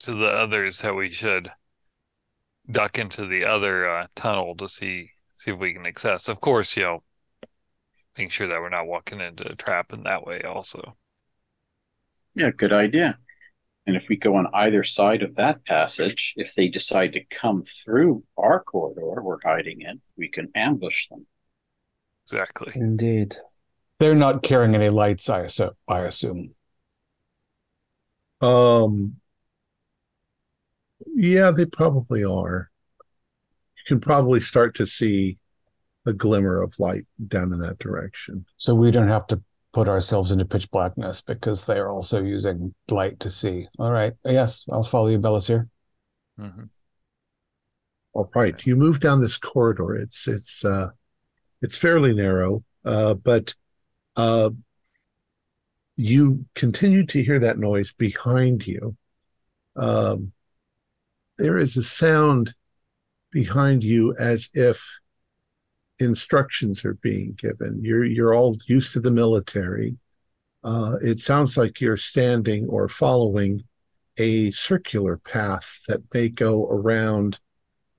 to 0.00 0.14
the 0.14 0.28
others 0.28 0.80
that 0.80 0.94
we 0.94 1.10
should 1.10 1.50
duck 2.70 2.98
into 2.98 3.26
the 3.26 3.44
other 3.44 3.88
uh, 3.88 4.06
tunnel 4.14 4.54
to 4.56 4.68
see 4.68 5.10
see 5.34 5.50
if 5.50 5.58
we 5.58 5.72
can 5.72 5.86
access. 5.86 6.28
Of 6.28 6.40
course, 6.40 6.76
you 6.76 6.84
know, 6.84 7.02
making 8.16 8.30
sure 8.30 8.46
that 8.46 8.60
we're 8.60 8.68
not 8.68 8.86
walking 8.86 9.20
into 9.20 9.50
a 9.50 9.56
trap 9.56 9.92
in 9.92 10.04
that 10.04 10.26
way. 10.26 10.42
Also, 10.42 10.96
Yeah, 12.34 12.50
good 12.50 12.72
idea. 12.72 13.18
And 13.86 13.96
if 13.96 14.08
we 14.08 14.16
go 14.16 14.36
on 14.36 14.46
either 14.54 14.82
side 14.82 15.22
of 15.22 15.36
that 15.36 15.64
passage, 15.66 16.34
if 16.36 16.54
they 16.54 16.68
decide 16.68 17.12
to 17.12 17.24
come 17.24 17.62
through 17.62 18.24
our 18.36 18.62
corridor 18.62 19.22
we're 19.22 19.38
hiding 19.44 19.82
in, 19.82 20.00
we 20.16 20.28
can 20.28 20.48
ambush 20.54 21.08
them. 21.08 21.26
exactly. 22.24 22.72
Indeed. 22.74 23.36
They're 23.98 24.14
not 24.14 24.42
carrying 24.42 24.74
any 24.74 24.88
lights, 24.88 25.28
I 25.28 25.40
assume. 25.40 25.70
I 25.86 26.00
assume. 26.00 26.54
Um, 28.40 29.16
yeah, 31.14 31.50
they 31.50 31.66
probably 31.66 32.24
are. 32.24 32.70
You 33.76 33.82
can 33.86 34.00
probably 34.00 34.40
start 34.40 34.74
to 34.76 34.86
see 34.86 35.38
a 36.06 36.12
glimmer 36.12 36.62
of 36.62 36.78
light 36.78 37.06
down 37.28 37.52
in 37.52 37.60
that 37.60 37.78
direction. 37.78 38.46
So 38.56 38.74
we 38.74 38.90
don't 38.90 39.08
have 39.08 39.26
to 39.28 39.40
put 39.74 39.88
ourselves 39.88 40.30
into 40.30 40.44
pitch 40.44 40.70
blackness 40.70 41.20
because 41.20 41.64
they 41.64 41.76
are 41.76 41.90
also 41.90 42.22
using 42.22 42.72
light 42.88 43.18
to 43.18 43.28
see. 43.28 43.66
All 43.78 43.90
right. 43.90 44.12
Yes, 44.24 44.64
I'll 44.70 44.84
follow 44.84 45.08
you, 45.08 45.18
Belisir. 45.18 45.68
Mhm. 46.40 46.70
All 48.12 48.30
right, 48.32 48.64
you 48.64 48.76
move 48.76 49.00
down 49.00 49.20
this 49.20 49.36
corridor. 49.36 49.96
It's 49.96 50.28
it's 50.28 50.64
uh, 50.64 50.90
it's 51.60 51.76
fairly 51.76 52.14
narrow, 52.14 52.62
uh, 52.84 53.14
but 53.14 53.54
uh, 54.14 54.50
you 55.96 56.46
continue 56.54 57.04
to 57.06 57.22
hear 57.24 57.40
that 57.40 57.58
noise 57.58 57.92
behind 57.92 58.64
you. 58.66 58.96
Um, 59.74 60.32
there 61.38 61.58
is 61.58 61.76
a 61.76 61.82
sound 61.82 62.54
behind 63.32 63.82
you 63.82 64.14
as 64.16 64.50
if 64.54 65.00
instructions 65.98 66.84
are 66.84 66.94
being 66.94 67.32
given. 67.32 67.80
You're 67.82 68.04
you're 68.04 68.34
all 68.34 68.56
used 68.66 68.92
to 68.92 69.00
the 69.00 69.10
military. 69.10 69.96
Uh, 70.62 70.96
it 71.02 71.18
sounds 71.18 71.56
like 71.56 71.80
you're 71.80 71.96
standing 71.96 72.66
or 72.68 72.88
following 72.88 73.62
a 74.16 74.50
circular 74.52 75.18
path 75.18 75.80
that 75.88 76.00
may 76.12 76.28
go 76.28 76.66
around 76.68 77.38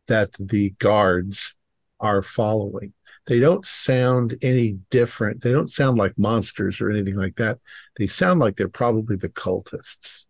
that 0.07 0.33
the 0.39 0.71
guards 0.79 1.55
are 1.99 2.21
following. 2.21 2.93
They 3.27 3.39
don't 3.39 3.65
sound 3.65 4.37
any 4.41 4.79
different. 4.89 5.41
They 5.41 5.51
don't 5.51 5.71
sound 5.71 5.97
like 5.97 6.17
monsters 6.17 6.79
or 6.79 6.91
anything 6.91 7.15
like 7.15 7.35
that. 7.37 7.59
They 7.97 8.07
sound 8.07 8.39
like 8.39 8.55
they're 8.55 8.67
probably 8.67 9.15
the 9.15 9.29
cultists. 9.29 10.27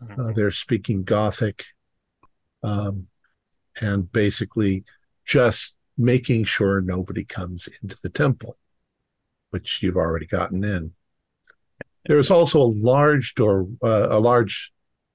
Uh, 0.00 0.32
they're 0.32 0.52
speaking 0.52 1.02
Gothic 1.02 1.64
um, 2.62 3.08
and 3.80 4.10
basically 4.10 4.84
just 5.24 5.76
making 5.98 6.44
sure 6.44 6.80
nobody 6.80 7.24
comes 7.24 7.68
into 7.82 7.96
the 8.02 8.08
temple, 8.08 8.56
which 9.50 9.82
you've 9.82 9.96
already 9.96 10.26
gotten 10.26 10.62
in. 10.64 10.92
There 12.06 12.18
is 12.18 12.30
also 12.30 12.60
a 12.60 12.74
large 12.92 13.34
door, 13.34 13.66
uh, 13.82 14.06
a 14.10 14.20
large 14.20 14.72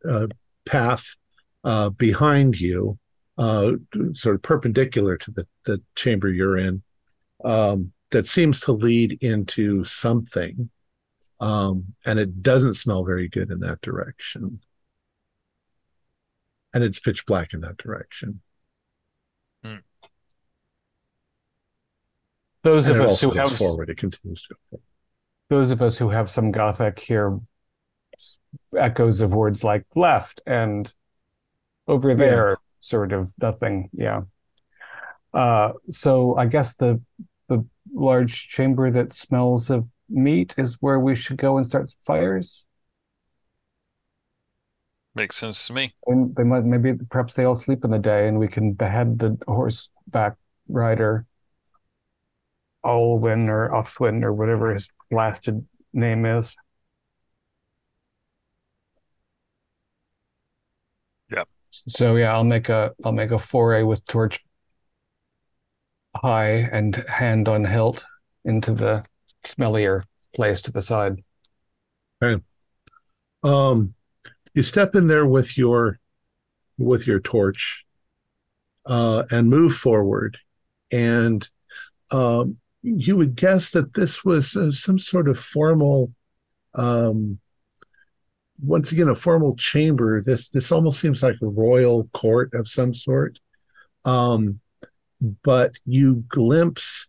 uh, 0.08 0.28
path 0.66 1.16
uh, 1.64 1.90
behind 1.90 2.60
you, 2.60 3.00
uh, 3.38 3.72
sort 4.14 4.36
of 4.36 4.42
perpendicular 4.42 5.18
to 5.18 5.32
the, 5.32 5.48
the 5.66 5.82
chamber 5.96 6.30
you're 6.30 6.58
in, 6.58 6.84
um, 7.44 7.94
that 8.12 8.28
seems 8.28 8.60
to 8.62 8.72
lead 8.72 9.24
into 9.24 9.84
something. 9.86 10.70
Um, 11.40 11.96
and 12.06 12.20
it 12.20 12.44
doesn't 12.44 12.76
smell 12.76 13.04
very 13.04 13.28
good 13.28 13.52
in 13.52 13.60
that 13.62 13.82
direction. 13.82 14.60
And 16.74 16.84
it's 16.84 17.00
pitch 17.00 17.26
black 17.26 17.54
in 17.54 17.62
that 17.62 17.78
direction. 17.78 18.42
Those 22.64 22.88
And 22.88 22.98
of 22.98 23.02
us 23.02 23.22
who 23.22 23.32
have 23.32 23.56
forward. 23.58 23.90
It 23.90 23.98
continues 23.98 24.42
to 24.44 24.50
go 24.50 24.56
forward. 24.70 24.84
those 25.50 25.72
of 25.72 25.82
us 25.82 25.98
who 25.98 26.10
have 26.10 26.30
some 26.30 26.52
Gothic 26.52 27.00
hear 27.00 27.40
echoes 28.78 29.22
of 29.22 29.34
words 29.34 29.64
like 29.64 29.86
left 29.96 30.42
and 30.46 30.92
over 31.88 32.16
there, 32.16 32.58
sort 32.80 33.12
of 33.14 33.34
nothing. 33.42 33.90
Yeah. 33.94 34.22
Uh, 35.34 35.74
so 35.90 36.36
I 36.38 36.46
guess 36.46 36.76
the 36.76 37.02
the 37.50 37.66
large 37.94 38.48
chamber 38.48 38.92
that 38.92 39.14
smells 39.14 39.70
of 39.70 39.88
meat 40.10 40.54
is 40.58 40.78
where 40.82 41.00
we 41.00 41.16
should 41.16 41.38
go 41.38 41.58
and 41.58 41.66
start 41.66 41.90
some 41.90 41.98
fires. 42.02 42.66
Makes 45.16 45.36
sense 45.36 45.68
to 45.68 45.74
me. 45.74 45.94
And 46.08 46.36
they 46.36 46.44
might 46.44 46.66
maybe 46.66 46.94
perhaps 47.10 47.34
they 47.36 47.46
all 47.46 47.56
sleep 47.56 47.84
in 47.84 47.92
the 47.92 48.00
day 48.00 48.28
and 48.28 48.40
we 48.40 48.48
can 48.48 48.74
behead 48.74 49.20
the 49.20 49.38
horseback 49.48 50.38
rider 50.68 51.26
Olwyn 52.86 53.50
or 53.50 53.70
Offwin 53.70 54.24
or 54.24 54.34
whatever 54.34 54.74
his 54.74 54.90
blasted 55.10 55.66
name 55.94 56.26
is. 56.26 56.56
Yep. 61.32 61.48
So 61.70 62.16
yeah, 62.16 62.34
I'll 62.34 62.44
make 62.44 62.70
a 62.70 62.92
I'll 63.04 63.12
make 63.12 63.32
a 63.32 63.40
foray 63.40 63.84
with 63.84 64.06
torch 64.06 64.40
high 66.16 66.70
and 66.72 66.96
hand 67.08 67.48
on 67.48 67.66
hilt 67.66 68.04
into 68.46 68.74
the 68.74 69.04
smellier 69.46 70.04
place 70.36 70.62
to 70.62 70.72
the 70.72 70.82
side. 70.82 71.24
Okay. 72.22 72.42
Um, 73.44 73.94
you 74.54 74.64
step 74.64 74.96
in 74.96 75.08
there 75.08 75.26
with 75.26 75.58
your 75.58 76.00
with 76.78 77.08
your 77.08 77.20
torch 77.20 77.86
uh, 78.86 79.24
and 79.32 79.50
move 79.50 79.76
forward, 79.76 80.38
and 80.92 81.48
um, 82.12 82.58
you 82.84 83.16
would 83.16 83.36
guess 83.36 83.70
that 83.72 83.94
this 83.94 84.26
was 84.26 84.56
uh, 84.56 84.72
some 84.72 85.00
sort 85.00 85.30
of 85.30 85.40
formal 85.40 86.14
um 86.76 87.40
once 88.62 88.92
again 88.92 89.10
a 89.10 89.16
formal 89.16 89.56
chamber. 89.56 90.22
This 90.22 90.50
this 90.50 90.72
almost 90.72 91.00
seems 91.00 91.24
like 91.24 91.38
a 91.42 91.48
royal 91.48 92.08
court 92.14 92.54
of 92.54 92.68
some 92.68 92.94
sort. 92.94 93.40
Um 94.06 94.60
but 95.44 95.76
you 95.86 96.26
glimpse 96.28 97.08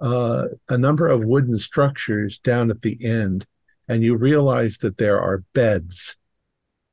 uh, 0.00 0.46
a 0.68 0.78
number 0.78 1.08
of 1.08 1.24
wooden 1.24 1.58
structures 1.58 2.38
down 2.38 2.70
at 2.70 2.82
the 2.82 2.96
end 3.04 3.46
and 3.88 4.04
you 4.04 4.16
realize 4.16 4.78
that 4.78 4.96
there 4.96 5.20
are 5.20 5.44
beds 5.52 6.16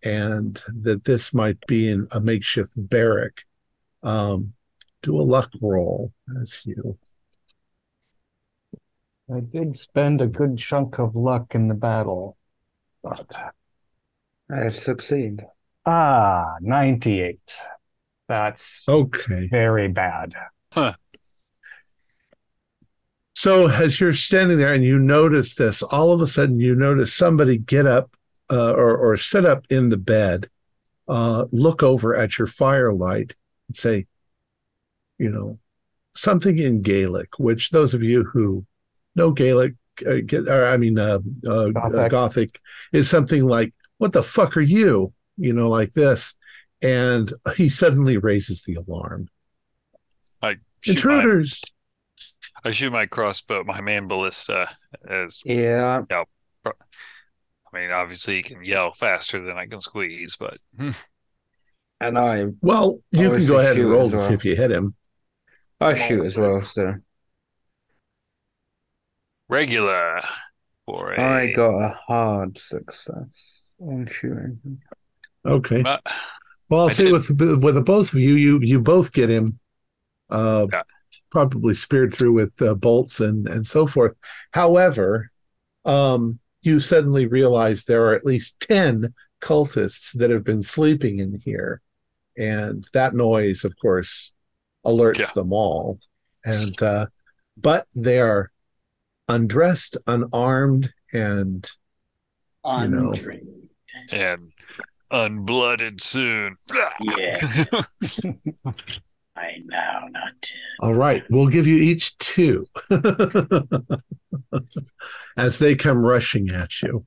and 0.03 0.61
that 0.81 1.03
this 1.03 1.33
might 1.33 1.57
be 1.67 1.89
in 1.89 2.07
a 2.11 2.19
makeshift 2.19 2.73
barrack. 2.75 3.43
Um 4.01 4.53
do 5.03 5.15
a 5.15 5.21
luck 5.21 5.51
roll 5.61 6.11
as 6.41 6.61
you 6.65 6.97
I 9.33 9.41
did 9.41 9.77
spend 9.77 10.21
a 10.21 10.27
good 10.27 10.57
chunk 10.57 10.97
of 10.97 11.15
luck 11.15 11.53
in 11.53 11.67
the 11.67 11.75
battle, 11.75 12.35
but 13.03 13.31
I 14.51 14.69
succeed. 14.69 15.45
ah, 15.85 16.55
98. 16.61 17.39
That's 18.27 18.85
okay 18.87 19.47
very 19.47 19.87
bad. 19.87 20.33
So 23.35 23.67
as 23.69 24.01
you're 24.01 24.13
standing 24.13 24.57
there 24.57 24.73
and 24.73 24.83
you 24.83 24.99
notice 24.99 25.55
this, 25.55 25.81
all 25.81 26.11
of 26.11 26.21
a 26.21 26.27
sudden 26.27 26.59
you 26.59 26.75
notice 26.75 27.13
somebody 27.13 27.57
get 27.57 27.85
up 27.85 28.15
uh, 28.51 28.71
or 28.73 28.97
or 28.97 29.15
sit 29.15 29.45
up 29.45 29.65
in 29.69 29.89
the 29.89 29.97
bed, 29.97 30.49
uh, 31.07 31.45
look 31.51 31.81
over 31.81 32.15
at 32.15 32.37
your 32.37 32.47
firelight, 32.47 33.35
and 33.67 33.77
say, 33.77 34.07
you 35.17 35.29
know, 35.29 35.57
something 36.15 36.57
in 36.59 36.81
Gaelic. 36.81 37.39
Which 37.39 37.69
those 37.69 37.93
of 37.93 38.03
you 38.03 38.25
who 38.25 38.65
know 39.19 39.31
Gaelic, 39.31 39.75
uh, 40.05 40.51
or 40.51 40.65
I 40.65 40.77
mean, 40.77 40.97
uh, 40.97 41.19
uh, 41.47 41.69
Gothic. 41.69 42.11
Gothic 42.11 42.59
is 42.91 43.09
something 43.09 43.45
like, 43.45 43.73
"What 43.97 44.13
the 44.13 44.23
fuck 44.23 44.57
are 44.57 44.61
you?" 44.61 45.13
You 45.37 45.53
know, 45.53 45.69
like 45.69 45.93
this, 45.93 46.33
and 46.81 47.31
he 47.55 47.69
suddenly 47.69 48.17
raises 48.17 48.63
the 48.63 48.75
alarm. 48.75 49.29
I 50.41 50.57
shoot 50.81 51.05
my, 51.05 51.15
Intruders! 51.15 51.61
I 52.63 52.71
shoot 52.71 52.91
my 52.91 53.05
crossbow, 53.05 53.63
my 53.63 53.81
man 53.81 54.07
ballista. 54.07 54.69
As 55.07 55.41
Yeah, 55.45 56.03
I 57.71 57.77
mean, 57.77 57.91
obviously 57.91 58.37
he 58.37 58.41
can 58.41 58.63
yell 58.63 58.93
faster 58.93 59.43
than 59.43 59.57
I 59.57 59.67
can 59.67 59.81
squeeze, 59.81 60.35
but 60.37 60.57
and 62.01 62.17
I 62.17 62.47
Well, 62.61 62.99
you 63.11 63.29
can 63.29 63.45
go 63.45 63.59
ahead 63.59 63.77
and 63.77 63.89
roll 63.89 64.05
as 64.05 64.11
to 64.11 64.17
see 64.19 64.33
if 64.33 64.45
you 64.45 64.55
hit 64.55 64.71
him. 64.71 64.95
I 65.79 65.93
shoot 65.93 66.25
as 66.25 66.35
well. 66.35 66.63
So 66.63 66.95
regular 69.49 70.21
for 70.85 71.13
a. 71.13 71.21
I 71.21 71.51
got 71.51 71.77
a 71.77 71.89
hard 72.07 72.57
success 72.57 73.63
on 73.79 74.07
shooting. 74.07 74.81
Okay. 75.45 75.81
Ma- 75.81 75.99
Well, 76.69 76.81
I'll 76.81 76.87
I 76.89 76.93
say 76.93 77.05
did- 77.05 77.13
with 77.13 77.37
the, 77.37 77.57
with 77.57 77.75
the 77.75 77.81
both 77.81 78.13
of 78.13 78.19
you, 78.19 78.35
you 78.35 78.59
you 78.61 78.79
both 78.79 79.11
get 79.11 79.29
him, 79.29 79.59
uh, 80.29 80.67
Yeah. 80.71 80.83
probably 81.31 81.73
speared 81.73 82.13
through 82.13 82.33
with 82.33 82.61
uh, 82.61 82.75
bolts 82.75 83.19
and 83.19 83.47
and 83.47 83.65
so 83.65 83.87
forth. 83.87 84.15
However, 84.51 85.31
um, 85.85 86.39
you 86.61 86.79
suddenly 86.79 87.25
realize 87.25 87.83
there 87.85 88.05
are 88.05 88.13
at 88.13 88.25
least 88.25 88.59
ten 88.59 89.13
cultists 89.41 90.11
that 90.17 90.29
have 90.29 90.43
been 90.43 90.61
sleeping 90.61 91.19
in 91.19 91.39
here, 91.43 91.81
and 92.37 92.85
that 92.93 93.15
noise, 93.15 93.63
of 93.63 93.73
course, 93.81 94.33
alerts 94.85 95.19
Yeah. 95.19 95.31
them 95.33 95.51
all. 95.53 95.99
And 96.45 96.79
uh, 96.83 97.07
but 97.57 97.87
they 97.95 98.19
are 98.19 98.51
undressed, 99.29 99.95
unarmed, 100.07 100.91
and 101.13 101.69
You 102.65 102.87
know. 102.89 103.13
And 104.11 104.51
unblooded 105.11 106.01
soon. 106.01 106.57
Yeah, 106.99 107.39
I 109.35 109.61
now 109.65 110.01
not 110.11 110.33
ten. 110.41 110.59
All 110.81 110.93
right, 110.93 111.23
we'll 111.29 111.47
give 111.47 111.67
you 111.67 111.77
each 111.77 112.17
two 112.17 112.65
as 115.37 115.59
they 115.59 115.75
come 115.75 116.03
rushing 116.03 116.51
at 116.51 116.81
you. 116.81 117.05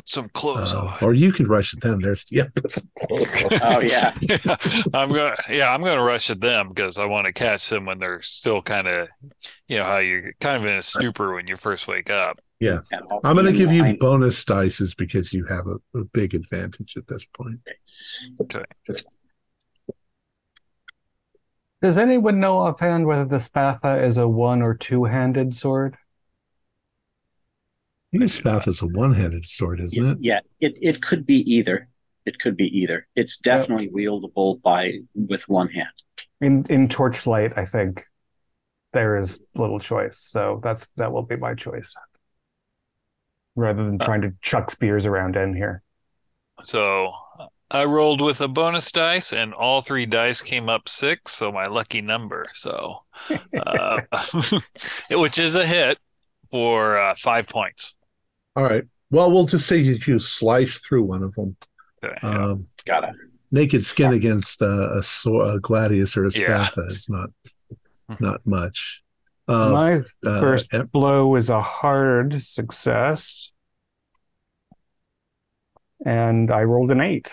Put 0.00 0.08
some 0.08 0.28
clothes 0.30 0.74
Uh, 0.74 0.84
on. 0.86 0.94
or 1.02 1.12
you 1.12 1.30
could 1.30 1.46
rush 1.48 1.74
at 1.74 1.80
them. 1.82 2.00
There's 2.00 2.24
yeah, 2.30 2.44
put 2.54 2.72
some 2.72 2.88
clothes 3.06 3.42
on. 3.44 3.50
Oh, 3.62 3.80
yeah. 3.80 4.14
I'm 4.94 5.10
gonna 5.10 5.34
Yeah, 5.50 5.72
I'm 5.74 5.80
going 5.82 5.96
to 5.98 6.02
rush 6.02 6.30
at 6.30 6.40
them 6.40 6.70
because 6.70 6.96
I 6.98 7.04
want 7.04 7.26
to 7.26 7.32
catch 7.34 7.68
them 7.68 7.84
when 7.84 7.98
they're 7.98 8.22
still 8.22 8.62
kind 8.62 8.88
of, 8.88 9.08
you 9.68 9.76
know, 9.76 9.84
how 9.84 9.98
you're 9.98 10.32
kind 10.40 10.56
of 10.56 10.64
in 10.66 10.74
a 10.76 10.82
stupor 10.82 11.34
when 11.34 11.46
you 11.46 11.56
first 11.56 11.86
wake 11.86 12.08
up. 12.08 12.40
Yeah. 12.60 12.78
I'll 13.10 13.20
I'm 13.24 13.34
going 13.36 13.46
to 13.46 13.52
give 13.52 13.72
you 13.72 13.82
line. 13.82 13.96
bonus 13.98 14.42
dices 14.44 14.94
because 14.96 15.32
you 15.34 15.44
have 15.46 15.66
a, 15.66 15.98
a 15.98 16.04
big 16.04 16.34
advantage 16.34 16.94
at 16.96 17.06
this 17.06 17.26
point. 17.36 17.60
Does 21.82 21.96
anyone 21.98 22.40
know 22.40 22.58
offhand 22.58 23.06
whether 23.06 23.24
the 23.24 23.36
Spatha 23.36 24.04
is 24.04 24.18
a 24.18 24.28
one 24.28 24.60
or 24.62 24.74
two-handed 24.74 25.54
sword? 25.54 25.96
I 28.14 28.18
think 28.18 28.30
Spath 28.30 28.66
is 28.66 28.82
a 28.82 28.86
one-handed 28.88 29.46
sword, 29.46 29.80
isn't 29.80 30.06
it? 30.06 30.18
Yeah, 30.20 30.40
it, 30.60 30.76
it 30.80 31.00
could 31.00 31.26
be 31.26 31.48
either. 31.52 31.88
It 32.26 32.38
could 32.40 32.56
be 32.56 32.66
either. 32.76 33.06
It's 33.14 33.38
definitely 33.38 33.88
wieldable 33.88 34.60
by 34.62 34.94
with 35.14 35.48
one 35.48 35.68
hand. 35.68 35.92
In 36.40 36.66
in 36.68 36.88
Torchlight, 36.88 37.56
I 37.56 37.64
think 37.64 38.04
there 38.92 39.16
is 39.16 39.40
little 39.54 39.78
choice, 39.78 40.18
so 40.18 40.60
that's 40.62 40.86
that 40.96 41.12
will 41.12 41.22
be 41.22 41.36
my 41.36 41.54
choice. 41.54 41.94
Rather 43.54 43.84
than 43.84 43.98
trying 43.98 44.22
to 44.22 44.32
chuck 44.42 44.70
spears 44.70 45.06
around 45.06 45.36
in 45.36 45.54
here. 45.54 45.82
So 46.62 47.12
I 47.70 47.84
rolled 47.84 48.20
with 48.20 48.40
a 48.40 48.48
bonus 48.48 48.90
dice, 48.90 49.32
and 49.32 49.54
all 49.54 49.80
three 49.80 50.06
dice 50.06 50.42
came 50.42 50.68
up 50.68 50.88
six, 50.88 51.32
so 51.32 51.52
my 51.52 51.68
lucky 51.68 52.00
number. 52.00 52.46
So, 52.54 53.04
uh, 53.56 54.00
which 55.10 55.38
is 55.38 55.54
a 55.54 55.64
hit 55.64 55.98
for 56.50 56.98
uh, 56.98 57.14
five 57.16 57.46
points. 57.46 57.96
All 58.56 58.64
right. 58.64 58.84
Well, 59.10 59.30
we'll 59.30 59.46
just 59.46 59.66
say 59.66 59.82
that 59.90 60.06
you 60.06 60.18
slice 60.18 60.78
through 60.78 61.02
one 61.04 61.22
of 61.22 61.34
them. 61.34 61.56
Okay. 62.04 62.26
Um, 62.26 62.66
Got 62.86 63.04
it. 63.04 63.14
naked 63.50 63.84
skin 63.84 64.12
against 64.12 64.62
uh, 64.62 64.98
a, 64.98 65.02
sw- 65.02 65.26
a 65.26 65.58
gladius 65.60 66.16
or 66.16 66.26
a 66.26 66.30
Yeah. 66.30 66.66
spatha 66.66 66.90
is 66.90 67.08
not 67.08 67.30
not 68.18 68.40
much. 68.46 69.02
Uh, 69.46 69.70
my 69.70 69.92
uh, 70.26 70.40
first 70.40 70.72
em- 70.74 70.86
blow 70.86 71.26
was 71.26 71.50
a 71.50 71.60
hard 71.62 72.42
success. 72.42 73.50
And 76.04 76.50
I 76.50 76.62
rolled 76.62 76.90
an 76.90 77.00
eight. 77.00 77.32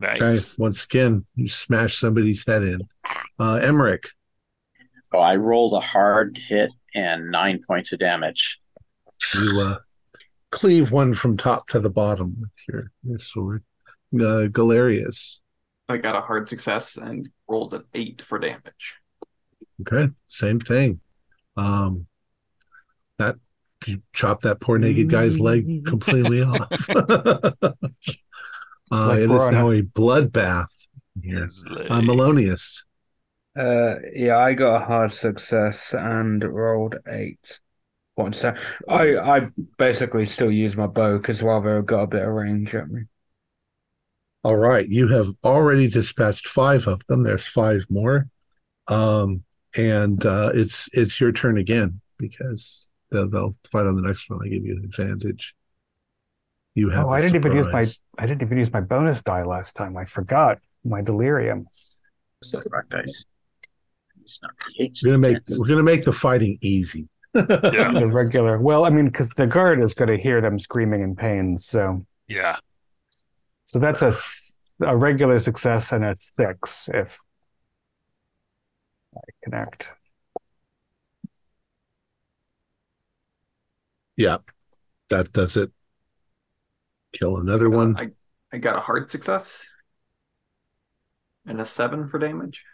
nice. 0.00 0.54
Okay, 0.54 0.62
once 0.62 0.84
again, 0.84 1.24
you 1.36 1.48
smash 1.48 1.96
somebody's 1.98 2.44
head 2.46 2.62
in. 2.64 2.80
Uh, 3.38 3.54
Emmerich, 3.54 4.08
Oh, 5.12 5.20
I 5.20 5.36
rolled 5.36 5.74
a 5.74 5.80
hard 5.80 6.36
hit 6.36 6.72
and 6.96 7.30
nine 7.30 7.60
points 7.66 7.92
of 7.92 8.00
damage. 8.00 8.58
you 9.34 9.60
uh, 9.60 9.76
cleave 10.54 10.90
one 10.92 11.14
from 11.14 11.36
top 11.36 11.68
to 11.68 11.80
the 11.80 11.90
bottom 11.90 12.36
with 12.40 12.50
your, 12.68 12.90
your 13.02 13.18
sword. 13.18 13.64
Uh, 14.14 14.46
Galerius, 14.48 15.40
I 15.88 15.96
got 15.96 16.16
a 16.16 16.20
hard 16.20 16.48
success 16.48 16.96
and 16.96 17.28
rolled 17.48 17.74
an 17.74 17.82
eight 17.94 18.22
for 18.22 18.38
damage. 18.38 18.96
okay, 19.80 20.12
same 20.28 20.60
thing. 20.60 21.00
Um, 21.56 22.06
that 23.18 23.36
you 23.86 24.02
chop 24.12 24.42
that 24.42 24.60
poor 24.60 24.78
naked 24.78 25.10
guy's 25.10 25.40
leg 25.40 25.84
completely 25.84 26.42
off. 26.44 26.88
uh, 26.90 27.72
Like 28.90 29.20
it 29.20 29.30
is 29.30 29.50
now 29.50 29.70
a 29.72 29.82
bloodbath 29.82 30.88
here. 31.22 31.50
Uh, 31.68 32.00
Melonius, 32.00 32.84
Uh, 33.58 33.96
yeah, 34.14 34.38
I 34.38 34.54
got 34.54 34.82
a 34.82 34.84
hard 34.84 35.12
success 35.12 35.92
and 35.92 36.42
rolled 36.44 36.96
eight 37.08 37.60
points. 38.16 38.38
So 38.38 38.54
I, 38.88 39.16
I 39.16 39.48
basically 39.78 40.26
still 40.26 40.50
use 40.50 40.76
my 40.76 40.86
bow 40.86 41.18
because 41.18 41.42
Wavo 41.42 41.84
got 41.84 42.02
a 42.02 42.06
bit 42.06 42.22
of 42.22 42.28
range 42.28 42.74
at 42.74 42.88
me. 42.88 43.02
All 44.42 44.56
right, 44.56 44.86
you 44.86 45.08
have 45.08 45.28
already 45.42 45.88
dispatched 45.88 46.46
five 46.46 46.86
of 46.86 47.00
them. 47.06 47.22
There's 47.22 47.46
five 47.46 47.86
more, 47.88 48.28
um, 48.88 49.42
and 49.74 50.24
uh, 50.26 50.50
it's 50.54 50.90
it's 50.92 51.18
your 51.18 51.32
turn 51.32 51.56
again 51.56 52.02
because 52.18 52.90
they'll, 53.10 53.30
they'll 53.30 53.56
fight 53.72 53.86
on 53.86 53.96
the 53.96 54.02
next 54.02 54.28
one. 54.28 54.40
I 54.44 54.48
give 54.48 54.66
you 54.66 54.76
an 54.76 54.84
advantage. 54.84 55.54
You 56.74 56.90
have. 56.90 57.06
Oh, 57.06 57.08
I 57.08 57.20
didn't 57.20 57.36
even 57.36 57.56
use 57.56 57.66
my. 57.68 57.86
I 58.18 58.26
didn't 58.26 58.42
even 58.42 58.58
use 58.58 58.70
my 58.70 58.82
bonus 58.82 59.22
die 59.22 59.44
last 59.44 59.76
time. 59.76 59.96
I 59.96 60.04
forgot 60.04 60.58
my 60.84 61.00
delirium. 61.00 61.66
What's 62.40 62.52
that 62.52 62.68
rock 62.70 62.84
dice? 62.90 63.24
It's 64.22 64.40
not 64.42 64.52
the 64.58 64.92
We're 65.04 65.10
gonna 65.12 65.18
make 65.18 65.38
we're 65.48 65.68
gonna 65.68 65.82
make 65.82 66.04
the 66.04 66.12
fighting 66.12 66.58
easy. 66.60 67.08
Yeah. 67.34 67.92
The 68.00 68.08
regular. 68.08 68.58
Well, 68.60 68.84
I 68.84 68.90
mean, 68.90 69.06
because 69.06 69.28
the 69.30 69.46
guard 69.46 69.82
is 69.82 69.94
going 69.94 70.08
to 70.08 70.16
hear 70.16 70.40
them 70.40 70.58
screaming 70.58 71.02
in 71.02 71.16
pain. 71.16 71.58
So, 71.58 72.06
Yeah. 72.28 72.58
so 73.64 73.78
that's 73.78 74.02
a 74.02 74.14
a 74.80 74.96
regular 74.96 75.38
success 75.38 75.92
and 75.92 76.04
a 76.04 76.16
six 76.36 76.88
if 76.92 77.18
I 79.16 79.20
connect. 79.44 79.88
Yeah, 84.16 84.38
that 85.10 85.32
does 85.32 85.56
it. 85.56 85.72
Kill 87.12 87.36
another 87.38 87.70
one. 87.70 87.96
I, 87.96 88.10
I 88.52 88.58
got 88.58 88.76
a 88.76 88.80
hard 88.80 89.10
success. 89.10 89.68
And 91.46 91.60
a 91.60 91.64
seven 91.64 92.08
for 92.08 92.18
damage 92.18 92.64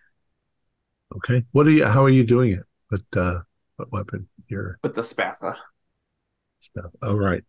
Okay. 1.17 1.45
What 1.51 1.67
are 1.67 1.71
you? 1.71 1.85
How 1.85 2.05
are 2.05 2.11
you 2.11 2.25
doing 2.25 2.53
it? 2.53 2.63
What 2.89 3.03
uh, 3.17 3.41
what 3.77 3.91
weapon? 3.93 4.29
Your 4.51 4.79
with 4.83 4.95
the 4.95 5.03
spatha. 5.03 5.57
spell. 6.59 6.93
All 7.03 7.17
right. 7.17 7.45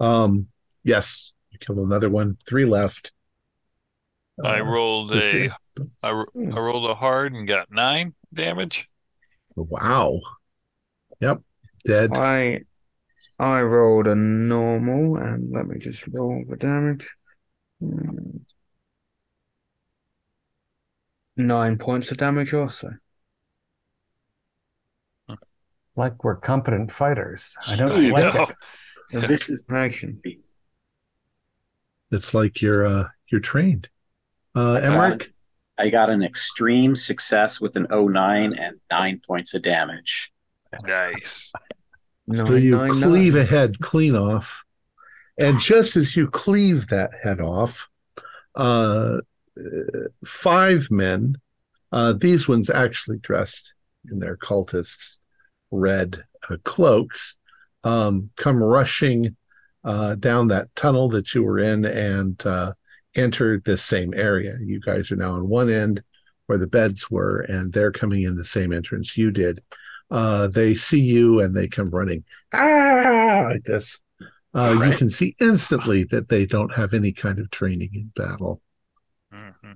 Um. 0.00 0.46
Yes. 0.84 1.34
You 1.50 1.58
killed 1.58 1.78
another 1.78 2.08
one. 2.08 2.38
Three 2.46 2.64
left. 2.64 3.12
I 4.42 4.60
Uh, 4.60 4.64
rolled 4.64 5.10
let's 5.10 5.34
a 5.34 5.50
I, 6.02 6.10
rolled 6.10 6.90
a 6.90 6.94
hard 6.94 7.34
and 7.34 7.48
got 7.48 7.70
nine 7.70 8.14
damage. 8.32 8.88
Wow. 9.56 10.20
Yep. 11.20 11.42
Dead. 11.86 12.10
I 12.14 12.60
I 13.38 13.62
rolled 13.62 14.06
a 14.06 14.14
normal, 14.14 15.16
and 15.16 15.50
let 15.52 15.66
me 15.66 15.78
just 15.78 16.06
roll 16.08 16.44
the 16.48 16.56
damage. 16.56 17.08
Hmm. 17.80 18.38
Nine 21.36 21.76
points 21.78 22.10
of 22.10 22.16
damage 22.18 22.54
also. 22.54 22.92
Like 25.96 26.22
we're 26.24 26.36
competent 26.36 26.92
fighters. 26.92 27.54
I 27.70 27.76
don't 27.76 27.92
I 27.92 28.08
like 28.10 28.34
know. 28.34 28.46
it. 29.10 29.28
This 29.28 29.48
is 29.48 29.64
Action. 29.70 30.20
It's 32.10 32.34
like 32.34 32.60
you're 32.62 32.84
uh 32.86 33.04
you're 33.30 33.40
trained. 33.40 33.88
Uh, 34.54 34.72
I 34.72 34.80
got, 34.80 34.84
Emmerich. 34.84 35.32
I 35.78 35.88
got 35.90 36.10
an 36.10 36.22
extreme 36.22 36.96
success 36.96 37.60
with 37.60 37.76
an 37.76 37.86
09 37.90 38.54
and 38.58 38.76
nine 38.90 39.20
points 39.26 39.54
of 39.54 39.62
damage. 39.62 40.32
Nice. 40.82 41.52
So 42.32 42.42
Nine, 42.44 42.62
you 42.62 42.76
nine, 42.76 42.90
cleave 43.02 43.34
nine. 43.34 43.42
a 43.42 43.46
head 43.46 43.78
clean 43.80 44.16
off, 44.16 44.64
and 45.40 45.60
just 45.60 45.96
as 45.96 46.16
you 46.16 46.28
cleave 46.28 46.88
that 46.88 47.10
head 47.22 47.40
off, 47.40 47.88
uh, 48.56 49.18
uh, 49.58 50.08
five 50.24 50.90
men, 50.90 51.36
uh, 51.92 52.14
these 52.14 52.48
ones 52.48 52.68
actually 52.68 53.18
dressed 53.18 53.74
in 54.10 54.18
their 54.18 54.36
cultists' 54.36 55.18
red 55.70 56.24
uh, 56.48 56.56
cloaks, 56.64 57.36
um, 57.84 58.30
come 58.36 58.62
rushing 58.62 59.36
uh, 59.84 60.14
down 60.16 60.48
that 60.48 60.74
tunnel 60.74 61.08
that 61.10 61.34
you 61.34 61.42
were 61.42 61.58
in 61.58 61.84
and 61.84 62.44
uh, 62.46 62.72
enter 63.14 63.58
this 63.60 63.82
same 63.82 64.12
area. 64.14 64.56
You 64.60 64.80
guys 64.80 65.10
are 65.12 65.16
now 65.16 65.32
on 65.32 65.48
one 65.48 65.70
end 65.70 66.02
where 66.46 66.58
the 66.58 66.66
beds 66.66 67.10
were, 67.10 67.40
and 67.40 67.72
they're 67.72 67.92
coming 67.92 68.22
in 68.22 68.36
the 68.36 68.44
same 68.44 68.72
entrance 68.72 69.16
you 69.16 69.30
did. 69.30 69.60
Uh, 70.10 70.46
they 70.46 70.74
see 70.74 71.00
you 71.00 71.40
and 71.40 71.56
they 71.56 71.66
come 71.66 71.90
running 71.90 72.22
ah 72.52 73.48
like 73.50 73.64
this. 73.64 74.00
Uh, 74.54 74.80
You 74.88 74.96
can 74.96 75.10
see 75.10 75.34
instantly 75.40 76.04
that 76.04 76.28
they 76.28 76.46
don't 76.46 76.72
have 76.72 76.94
any 76.94 77.12
kind 77.12 77.38
of 77.38 77.50
training 77.50 77.90
in 77.92 78.12
battle. 78.14 78.60
hmm 79.32 79.72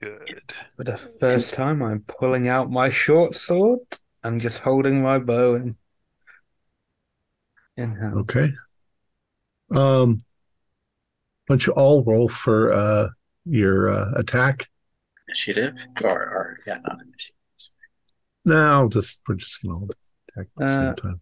Good. 0.00 0.52
For 0.76 0.84
the 0.84 0.96
first 0.96 1.54
time, 1.54 1.82
I'm 1.82 2.00
pulling 2.00 2.48
out 2.48 2.70
my 2.70 2.88
short 2.88 3.34
sword 3.34 3.80
and 4.24 4.40
just 4.40 4.58
holding 4.58 5.02
my 5.02 5.18
bow 5.18 5.54
and. 5.54 5.76
in 7.76 7.94
hand. 7.96 8.14
Okay. 8.18 8.52
Um, 9.70 10.24
why 11.46 11.54
don't 11.54 11.66
you 11.66 11.72
all 11.74 12.02
roll 12.04 12.28
for 12.28 12.72
uh, 12.72 13.08
your 13.44 13.90
uh, 13.90 14.12
attack? 14.16 14.68
Initiative? 15.28 15.74
Or, 16.02 16.10
or 16.10 16.58
yeah, 16.66 16.78
not 16.86 16.98
initiative. 17.02 17.34
No, 18.44 18.56
I'll 18.56 18.88
just 18.88 19.20
we're 19.28 19.34
just 19.34 19.62
gonna 19.62 19.76
all 19.76 19.88
attack 19.88 20.46
at 20.46 20.46
the 20.56 20.64
Uh, 20.64 20.68
same 20.86 20.94
time. 20.96 21.20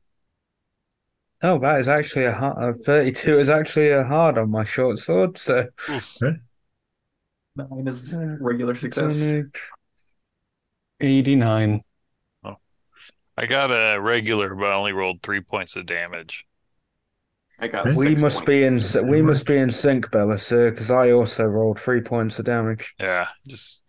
Oh, 1.42 1.59
that 1.59 1.80
is 1.80 1.88
actually 1.88 2.24
a 2.24 2.32
hard, 2.32 2.57
uh, 2.74 2.76
32 2.84 3.38
is 3.40 3.49
actually 3.51 3.90
a 3.90 4.05
hard 4.05 4.38
on 4.38 4.51
my 4.51 4.64
short 4.64 4.99
sword, 4.99 5.36
so 5.36 5.66
Nine 7.57 7.88
is 7.88 8.18
Uh, 8.18 8.36
regular 8.40 8.74
success. 8.74 9.44
89. 11.01 11.82
I 13.37 13.47
got 13.47 13.70
a 13.70 14.01
regular, 14.01 14.55
but 14.55 14.66
I 14.66 14.74
only 14.74 14.93
rolled 14.93 15.22
three 15.22 15.41
points 15.41 15.76
of 15.76 15.87
damage. 15.87 16.47
I 17.59 17.68
got 17.68 17.87
We 17.87 17.97
we 17.97 18.07
six 18.09 18.22
must 18.22 18.47
be 18.47 18.64
in 18.64 18.80
we 19.09 19.22
must 19.22 19.47
be 19.47 19.57
in 19.57 19.70
sync, 19.70 20.11
Belisir, 20.11 20.70
because 20.70 20.91
I 20.91 21.11
also 21.11 21.45
rolled 21.45 21.78
three 21.78 22.01
points 22.01 22.39
of 22.39 22.45
damage. 22.45 22.95
Yeah, 22.99 23.28
just 23.47 23.82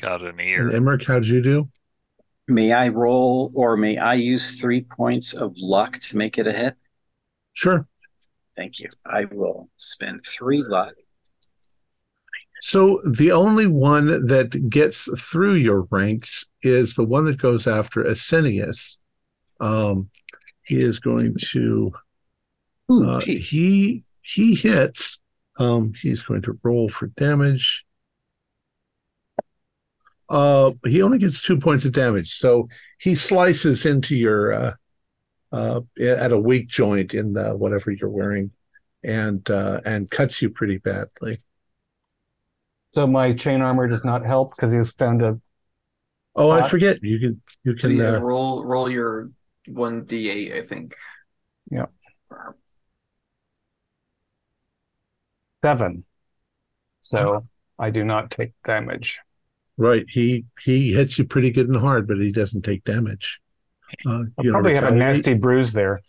got 0.00 0.22
an 0.22 0.40
And 0.40 0.40
ear. 0.40 0.70
Emmerich, 0.70 1.04
how'd 1.04 1.26
you 1.26 1.42
do? 1.42 1.68
May 2.48 2.72
I 2.72 2.88
roll 2.88 3.50
or 3.54 3.76
may 3.76 3.98
I 3.98 4.14
use 4.14 4.60
three 4.60 4.82
points 4.82 5.34
of 5.34 5.54
luck 5.58 5.98
to 5.98 6.16
make 6.16 6.38
it 6.38 6.46
a 6.46 6.52
hit? 6.52 6.76
Sure. 7.54 7.86
Thank 8.54 8.80
you. 8.80 8.88
I 9.04 9.24
will 9.24 9.68
spend 9.76 10.22
three 10.22 10.62
luck. 10.62 10.94
So 12.60 13.00
the 13.04 13.32
only 13.32 13.66
one 13.66 14.26
that 14.26 14.68
gets 14.70 15.08
through 15.20 15.54
your 15.54 15.82
ranks 15.90 16.46
is 16.62 16.94
the 16.94 17.04
one 17.04 17.26
that 17.26 17.38
goes 17.38 17.66
after 17.66 18.02
Asinius. 18.02 18.96
Um, 19.60 20.10
he 20.62 20.80
is 20.80 20.98
going 20.98 21.36
to 21.52 21.92
Ooh, 22.90 23.10
uh, 23.10 23.20
he 23.20 24.04
he 24.22 24.54
hits. 24.54 25.20
Um, 25.58 25.92
he's 26.00 26.22
going 26.22 26.42
to 26.42 26.58
roll 26.62 26.88
for 26.88 27.06
damage. 27.06 27.84
Uh, 30.28 30.72
he 30.84 31.02
only 31.02 31.18
gets 31.18 31.40
two 31.40 31.56
points 31.56 31.84
of 31.84 31.92
damage, 31.92 32.34
so 32.34 32.68
he 32.98 33.14
slices 33.14 33.86
into 33.86 34.16
your 34.16 34.52
uh, 34.52 34.74
uh, 35.52 35.80
at 36.00 36.32
a 36.32 36.38
weak 36.38 36.68
joint 36.68 37.14
in 37.14 37.32
the, 37.32 37.56
whatever 37.56 37.90
you're 37.92 38.10
wearing, 38.10 38.50
and 39.04 39.48
uh, 39.50 39.80
and 39.84 40.10
cuts 40.10 40.42
you 40.42 40.50
pretty 40.50 40.78
badly. 40.78 41.36
So 42.92 43.06
my 43.06 43.32
chain 43.34 43.60
armor 43.60 43.86
does 43.88 44.04
not 44.04 44.24
help 44.24 44.56
because 44.56 44.72
he's 44.72 44.92
found 44.92 45.22
a. 45.22 45.40
Oh, 46.34 46.50
I 46.50 46.68
forget. 46.68 47.02
You 47.02 47.18
can 47.18 47.42
you 47.64 47.76
So 47.76 47.88
can 47.88 47.96
yeah, 47.98 48.16
uh, 48.16 48.20
roll 48.20 48.64
roll 48.64 48.90
your 48.90 49.30
one 49.66 50.04
d 50.04 50.28
eight, 50.30 50.52
I 50.52 50.62
think. 50.62 50.94
Yeah. 51.70 51.86
Seven. 55.62 56.04
So 57.00 57.46
I 57.78 57.90
do 57.90 58.04
not 58.04 58.30
take 58.30 58.52
damage. 58.64 59.18
right. 59.76 60.04
He 60.08 60.44
he 60.62 60.92
hits 60.92 61.18
you 61.18 61.24
pretty 61.24 61.50
good 61.50 61.68
and 61.68 61.76
hard, 61.76 62.06
but 62.06 62.18
he 62.18 62.32
doesn't 62.32 62.62
take 62.62 62.84
damage. 62.84 63.40
Uh, 64.04 64.24
I'll 64.38 64.44
you 64.44 64.52
don't 64.52 64.52
probably 64.52 64.74
have 64.74 64.86
a 64.86 64.90
retaliate? 64.90 64.98
nasty 65.16 65.34
bruise 65.34 65.72
there. 65.72 66.00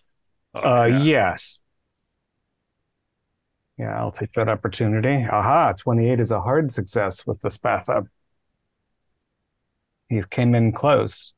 Oh, 0.53 0.59
Uh, 0.81 0.85
yeah. 0.85 0.97
yes. 0.99 1.61
Yeah, 3.77 3.97
I'll 3.97 4.11
take 4.11 4.33
that 4.33 4.49
opportunity. 4.49 5.25
Aha, 5.29 5.73
28 5.73 6.19
is 6.19 6.31
a 6.31 6.41
hard 6.41 6.71
success 6.71 7.27
with 7.27 7.39
the 7.41 7.49
Spatha. 7.49 8.07
He 10.09 10.23
came 10.29 10.55
in 10.55 10.71
close. 10.71 11.33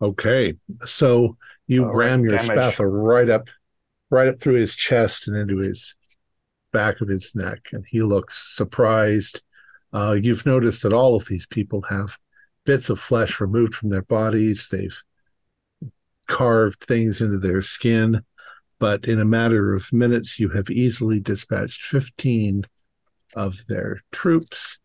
Okay, 0.00 0.54
so 0.84 1.36
you 1.66 1.84
right, 1.84 1.94
ram 1.94 2.22
your 2.22 2.36
damage. 2.36 2.48
spatha 2.48 2.88
right 2.88 3.28
up, 3.28 3.48
right 4.10 4.28
up 4.28 4.40
through 4.40 4.54
his 4.54 4.76
chest 4.76 5.26
and 5.26 5.36
into 5.36 5.58
his 5.58 5.96
back 6.72 7.00
of 7.00 7.08
his 7.08 7.34
neck, 7.34 7.68
and 7.72 7.84
he 7.88 8.02
looks 8.02 8.56
surprised. 8.56 9.42
Uh, 9.92 10.16
you've 10.20 10.46
noticed 10.46 10.84
that 10.84 10.92
all 10.92 11.16
of 11.16 11.26
these 11.26 11.46
people 11.46 11.82
have 11.88 12.18
bits 12.64 12.90
of 12.90 13.00
flesh 13.00 13.40
removed 13.40 13.74
from 13.74 13.90
their 13.90 14.02
bodies. 14.02 14.68
They've 14.70 15.02
carved 16.28 16.84
things 16.84 17.20
into 17.20 17.38
their 17.38 17.62
skin, 17.62 18.22
but 18.78 19.06
in 19.06 19.20
a 19.20 19.24
matter 19.24 19.72
of 19.72 19.92
minutes, 19.92 20.38
you 20.38 20.50
have 20.50 20.70
easily 20.70 21.20
dispatched 21.20 21.82
15 21.82 22.64
of 23.34 23.66
their 23.66 24.02
troops. 24.12 24.78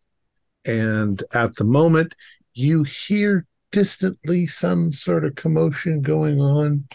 And 0.66 1.22
at 1.34 1.56
the 1.56 1.64
moment, 1.64 2.16
you 2.54 2.84
hear 2.84 3.46
distantly 3.72 4.48
some 4.48 4.92
sort 4.94 5.26
of 5.26 5.36
commotion 5.36 6.02
going 6.02 6.40
on, 6.40 6.88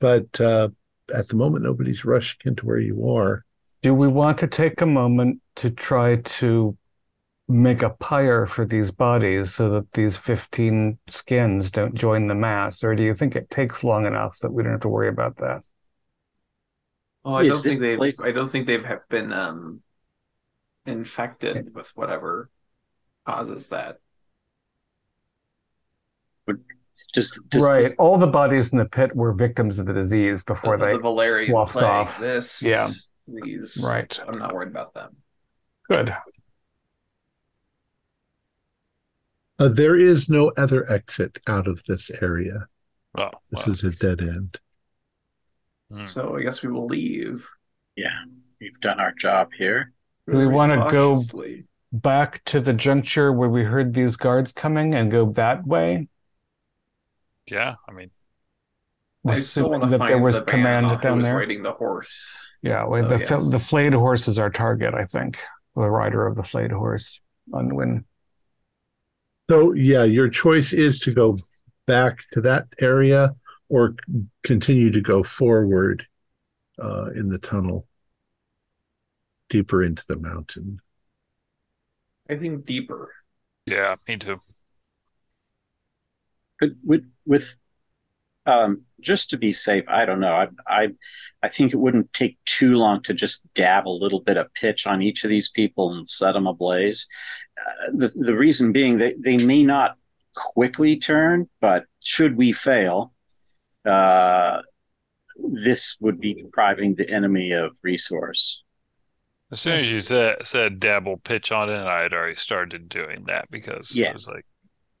but 0.00 0.40
uh, 0.40 0.68
at 1.12 1.28
the 1.28 1.36
moment, 1.36 1.64
nobody's 1.64 2.04
rushing 2.04 2.40
into 2.44 2.66
where 2.66 2.78
you 2.78 3.08
are. 3.10 3.44
Do 3.82 3.94
we 3.94 4.06
want 4.06 4.38
to 4.38 4.46
take 4.46 4.80
a 4.80 4.86
moment 4.86 5.40
to 5.56 5.70
try 5.70 6.16
to 6.16 6.76
make 7.48 7.82
a 7.82 7.90
pyre 7.90 8.46
for 8.46 8.64
these 8.64 8.92
bodies 8.92 9.54
so 9.54 9.68
that 9.70 9.92
these 9.92 10.16
15 10.16 10.98
skins 11.08 11.70
don't 11.70 11.94
join 11.94 12.28
the 12.28 12.34
mass? 12.34 12.84
Or 12.84 12.94
do 12.94 13.02
you 13.02 13.14
think 13.14 13.34
it 13.34 13.50
takes 13.50 13.84
long 13.84 14.06
enough 14.06 14.38
that 14.38 14.52
we 14.52 14.62
don't 14.62 14.72
have 14.72 14.80
to 14.82 14.88
worry 14.88 15.08
about 15.08 15.36
that? 15.38 15.64
Oh, 17.24 17.34
I 17.34 17.42
Is 17.42 17.48
don't 17.52 17.62
think 17.62 17.80
they've. 17.80 17.96
place- 17.96 18.20
I 18.20 18.32
don't 18.32 18.50
think 18.50 18.66
they've 18.66 18.84
been 19.08 19.32
um 19.32 19.82
infected 20.86 21.74
with 21.74 21.88
whatever 21.94 22.50
causes 23.24 23.68
that. 23.68 23.98
Just, 27.14 27.38
just 27.50 27.64
right. 27.64 27.92
All 27.98 28.16
the 28.16 28.26
bodies 28.26 28.70
in 28.70 28.78
the 28.78 28.86
pit 28.86 29.14
were 29.14 29.32
victims 29.34 29.78
of 29.78 29.84
the 29.86 29.92
disease 29.92 30.42
The, 30.42 30.54
before 30.54 30.78
they 30.78 30.92
the 30.94 30.98
Valerian 30.98 31.46
sloughed 31.46 31.72
plague. 31.72 31.84
off. 31.84 32.18
This. 32.18 32.62
Yeah. 32.62 32.90
These. 33.28 33.78
Right. 33.84 34.18
I'm 34.26 34.38
not 34.38 34.54
worried 34.54 34.68
about 34.70 34.94
them. 34.94 35.16
Good. 35.90 36.14
Uh, 39.58 39.68
there 39.68 39.94
is 39.94 40.28
no 40.30 40.52
other 40.56 40.90
exit 40.90 41.38
out 41.46 41.68
of 41.68 41.82
this 41.86 42.10
area. 42.22 42.66
Oh, 43.16 43.30
This 43.50 43.66
wow. 43.66 43.72
is 43.72 43.84
a 43.84 43.90
dead 43.90 44.20
end. 44.22 44.58
Hmm. 45.92 46.06
So 46.06 46.36
I 46.36 46.42
guess 46.42 46.62
we 46.62 46.70
will 46.70 46.86
leave. 46.86 47.46
Yeah, 47.96 48.16
we've 48.60 48.80
done 48.80 49.00
our 49.00 49.12
job 49.12 49.50
here. 49.56 49.92
Do 50.30 50.38
we 50.38 50.46
wanna 50.46 50.88
go- 50.90 51.20
Back 51.94 52.42
to 52.46 52.58
the 52.60 52.72
juncture 52.72 53.30
where 53.34 53.50
we 53.50 53.64
heard 53.64 53.92
these 53.92 54.16
guards 54.16 54.50
coming 54.52 54.94
and 54.94 55.10
go 55.10 55.30
that 55.32 55.66
way. 55.66 56.08
yeah. 57.46 57.74
I 57.86 57.92
mean, 57.92 58.10
I 59.26 59.40
still 59.40 59.68
want 59.68 59.82
Assuming 59.84 59.90
to 59.92 59.98
that 59.98 60.08
there 60.08 60.18
was 60.18 60.36
the 60.38 60.44
command 60.46 60.86
man 60.86 60.96
who 60.96 61.02
down 61.02 61.20
there. 61.20 61.36
riding 61.36 61.62
the 61.62 61.72
horse. 61.72 62.34
Yeah, 62.62 62.84
well, 62.86 63.02
So, 63.02 63.08
the 63.08 63.18
yes. 63.18 63.44
the 63.50 63.58
flayed 63.58 63.92
horse 63.92 64.26
is 64.26 64.38
our 64.38 64.48
target, 64.48 64.94
I 64.94 65.04
think. 65.04 65.38
The 65.74 65.82
rider 65.90 66.26
of 66.26 66.34
the 66.36 66.42
flayed 66.44 66.70
horse, 66.72 67.20
Unwin. 67.52 68.04
So 69.50 69.72
yeah, 69.74 70.04
your 70.04 70.28
choice 70.30 70.72
is 70.72 70.98
to 71.00 71.12
go 71.12 71.36
back 71.86 72.20
to 72.32 72.40
that 72.42 72.68
area 72.80 73.34
or 73.72 73.94
continue 74.44 74.90
to 74.90 75.00
go 75.00 75.22
forward 75.22 76.06
uh, 76.78 77.06
in 77.14 77.30
the 77.30 77.38
tunnel 77.38 77.88
deeper 79.48 79.82
into 79.82 80.04
the 80.08 80.16
mountain. 80.16 80.78
I 82.28 82.36
think 82.36 82.66
deeper. 82.66 83.14
yeah, 83.64 83.94
me 84.06 84.18
too. 84.18 84.40
Could 86.60 86.76
with 86.84 87.10
with 87.24 87.56
um 88.44 88.82
just 89.00 89.30
to 89.30 89.38
be 89.38 89.54
safe, 89.54 89.84
I 89.88 90.04
don't 90.04 90.20
know. 90.20 90.34
I 90.34 90.48
I 90.66 90.88
I 91.42 91.48
think 91.48 91.72
it 91.72 91.80
wouldn't 91.80 92.12
take 92.12 92.36
too 92.44 92.76
long 92.76 93.02
to 93.04 93.14
just 93.14 93.42
dab 93.54 93.88
a 93.88 94.00
little 94.02 94.20
bit 94.20 94.36
of 94.36 94.52
pitch 94.52 94.86
on 94.86 95.00
each 95.00 95.24
of 95.24 95.30
these 95.30 95.48
people 95.48 95.94
and 95.94 96.06
set 96.06 96.32
them 96.32 96.46
ablaze. 96.46 97.08
Uh, 97.58 97.96
the 97.96 98.12
the 98.16 98.36
reason 98.36 98.70
being 98.70 98.98
they 98.98 99.14
they 99.18 99.38
may 99.38 99.62
not 99.62 99.96
quickly 100.34 100.98
turn, 100.98 101.48
but 101.62 101.86
should 102.04 102.36
we 102.36 102.52
fail, 102.52 103.14
uh, 103.84 104.60
this 105.64 105.96
would 106.00 106.20
be 106.20 106.34
depriving 106.34 106.94
the 106.94 107.10
enemy 107.10 107.52
of 107.52 107.76
resource. 107.82 108.64
As 109.50 109.60
soon 109.60 109.80
as 109.80 109.92
you 109.92 110.00
said 110.00 110.46
said 110.46 110.80
dabble 110.80 111.18
pitch 111.18 111.52
on 111.52 111.68
it, 111.68 111.82
I 111.82 112.02
had 112.02 112.14
already 112.14 112.34
started 112.36 112.88
doing 112.88 113.24
that 113.26 113.50
because 113.50 113.94
Yeah. 113.96 114.10
I 114.10 114.12
was 114.12 114.26
like, 114.28 114.46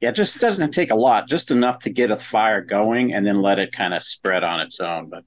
Yeah, 0.00 0.10
it 0.10 0.14
just 0.14 0.40
doesn't 0.40 0.72
take 0.72 0.90
a 0.90 0.94
lot, 0.96 1.28
just 1.28 1.50
enough 1.50 1.78
to 1.84 1.90
get 1.90 2.10
a 2.10 2.16
fire 2.16 2.60
going 2.60 3.14
and 3.14 3.26
then 3.26 3.40
let 3.40 3.58
it 3.58 3.72
kind 3.72 3.94
of 3.94 4.02
spread 4.02 4.44
on 4.44 4.60
its 4.60 4.80
own. 4.80 5.08
But 5.08 5.24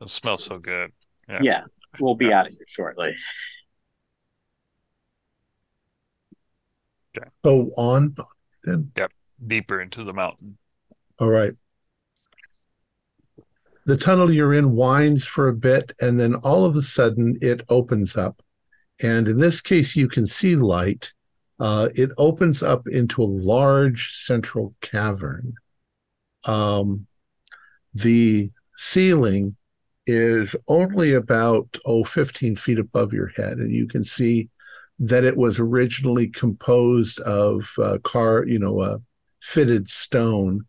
it 0.00 0.08
smells 0.08 0.44
so 0.44 0.58
good. 0.58 0.92
Yeah. 1.28 1.38
yeah, 1.42 1.60
we'll 2.00 2.14
be 2.14 2.32
out 2.32 2.46
of 2.46 2.52
here 2.52 2.66
shortly. 2.66 3.14
Okay. 7.16 7.28
So 7.44 7.70
on 7.76 8.14
then. 8.64 8.90
Yep, 8.96 9.12
Deeper 9.46 9.80
into 9.80 10.04
the 10.04 10.12
mountain. 10.12 10.56
All 11.18 11.30
right. 11.30 11.52
The 13.86 13.96
tunnel 13.96 14.32
you're 14.32 14.54
in 14.54 14.72
winds 14.72 15.26
for 15.26 15.48
a 15.48 15.54
bit, 15.54 15.92
and 16.00 16.18
then 16.18 16.34
all 16.36 16.64
of 16.64 16.76
a 16.76 16.82
sudden 16.82 17.38
it 17.42 17.62
opens 17.68 18.16
up. 18.16 18.42
And 19.02 19.28
in 19.28 19.38
this 19.38 19.60
case, 19.60 19.94
you 19.94 20.08
can 20.08 20.26
see 20.26 20.56
light. 20.56 21.12
Uh, 21.60 21.88
it 21.94 22.10
opens 22.16 22.62
up 22.62 22.88
into 22.88 23.22
a 23.22 23.24
large 23.24 24.14
central 24.14 24.74
cavern. 24.80 25.54
Um, 26.44 27.06
the 27.92 28.50
ceiling 28.76 29.56
is 30.06 30.54
only 30.68 31.14
about, 31.14 31.78
oh, 31.84 32.04
15 32.04 32.56
feet 32.56 32.78
above 32.78 33.12
your 33.12 33.28
head. 33.28 33.58
And 33.58 33.72
you 33.72 33.86
can 33.86 34.04
see 34.04 34.48
that 34.98 35.24
it 35.24 35.36
was 35.36 35.58
originally 35.58 36.28
composed 36.28 37.20
of 37.20 37.70
uh, 37.78 37.98
car, 38.04 38.44
you 38.46 38.58
know, 38.58 38.80
uh, 38.80 38.98
fitted 39.40 39.88
stone 39.88 40.66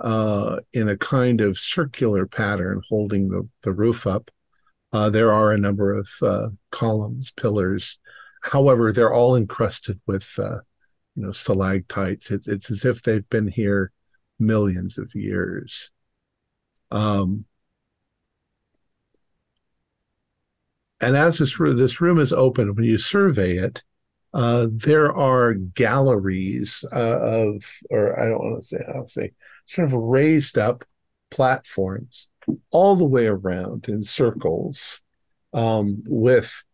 uh, 0.00 0.60
in 0.72 0.88
a 0.88 0.96
kind 0.96 1.40
of 1.40 1.58
circular 1.58 2.26
pattern 2.26 2.82
holding 2.88 3.28
the, 3.28 3.48
the 3.62 3.72
roof 3.72 4.06
up. 4.06 4.30
Uh, 4.92 5.10
there 5.10 5.32
are 5.32 5.50
a 5.50 5.58
number 5.58 5.96
of 5.96 6.08
uh, 6.22 6.48
columns, 6.70 7.32
pillars. 7.32 7.98
However, 8.42 8.92
they're 8.92 9.12
all 9.12 9.36
encrusted 9.36 10.00
with, 10.06 10.32
uh, 10.38 10.60
you 11.14 11.22
know, 11.24 11.32
stalactites. 11.32 12.30
It, 12.30 12.46
it's 12.46 12.70
as 12.70 12.84
if 12.84 13.02
they've 13.02 13.28
been 13.28 13.48
here 13.48 13.92
millions 14.38 14.98
of 14.98 15.10
years. 15.14 15.90
Um, 16.90 17.44
and 21.00 21.16
as 21.16 21.38
this 21.38 21.58
room, 21.58 21.76
this 21.76 22.00
room 22.00 22.18
is 22.18 22.32
open, 22.32 22.74
when 22.74 22.84
you 22.84 22.98
survey 22.98 23.56
it, 23.56 23.82
uh, 24.32 24.66
there 24.70 25.14
are 25.14 25.54
galleries 25.54 26.84
of, 26.92 27.64
or 27.90 28.20
I 28.20 28.28
don't 28.28 28.38
want 28.38 28.62
to 28.62 28.66
say, 28.66 28.78
I'll 28.94 29.06
say, 29.06 29.32
sort 29.66 29.86
of 29.86 29.92
raised 29.94 30.58
up 30.58 30.84
platforms 31.30 32.30
all 32.70 32.96
the 32.96 33.04
way 33.04 33.26
around 33.26 33.86
in 33.88 34.02
circles 34.02 35.00
um, 35.52 36.02
with 36.06 36.64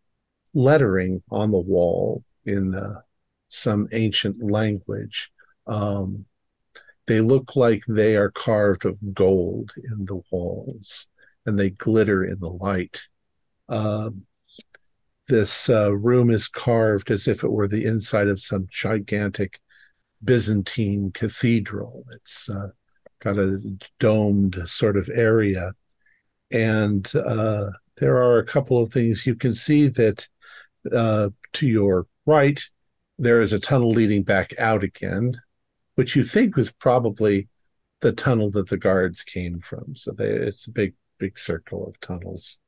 lettering 0.54 1.22
on 1.30 1.50
the 1.50 1.60
wall 1.60 2.24
in 2.44 2.74
uh, 2.74 3.00
some 3.48 3.88
ancient 3.92 4.50
language. 4.50 5.30
Um, 5.66 6.24
they 7.06 7.20
look 7.20 7.56
like 7.56 7.82
they 7.88 8.16
are 8.16 8.30
carved 8.30 8.84
of 8.84 8.96
gold 9.14 9.72
in 9.76 10.04
the 10.04 10.20
walls 10.30 11.06
and 11.46 11.58
they 11.58 11.70
glitter 11.70 12.24
in 12.24 12.38
the 12.40 12.50
light. 12.50 13.02
Um, 13.68 14.26
this 15.28 15.70
uh, 15.70 15.92
room 15.92 16.30
is 16.30 16.48
carved 16.48 17.10
as 17.10 17.28
if 17.28 17.44
it 17.44 17.50
were 17.50 17.68
the 17.68 17.84
inside 17.84 18.28
of 18.28 18.40
some 18.40 18.66
gigantic 18.70 19.60
Byzantine 20.22 21.12
cathedral. 21.12 22.04
It's 22.12 22.50
uh, 22.50 22.68
got 23.20 23.38
a 23.38 23.60
domed 23.98 24.62
sort 24.66 24.96
of 24.96 25.08
area. 25.12 25.72
And 26.50 27.10
uh, 27.14 27.70
there 27.98 28.16
are 28.16 28.38
a 28.38 28.44
couple 28.44 28.82
of 28.82 28.92
things 28.92 29.26
you 29.26 29.36
can 29.36 29.52
see 29.52 29.88
that 29.88 30.26
uh, 30.92 31.28
to 31.54 31.66
your 31.66 32.06
right, 32.26 32.60
there 33.18 33.40
is 33.40 33.52
a 33.52 33.60
tunnel 33.60 33.90
leading 33.90 34.22
back 34.22 34.58
out 34.58 34.82
again, 34.82 35.40
which 35.94 36.16
you 36.16 36.24
think 36.24 36.56
was 36.56 36.72
probably 36.72 37.48
the 38.00 38.12
tunnel 38.12 38.50
that 38.50 38.68
the 38.68 38.78
guards 38.78 39.22
came 39.22 39.60
from. 39.60 39.94
So 39.94 40.12
they, 40.12 40.30
it's 40.30 40.66
a 40.66 40.72
big, 40.72 40.94
big 41.18 41.38
circle 41.38 41.86
of 41.86 42.00
tunnels. 42.00 42.58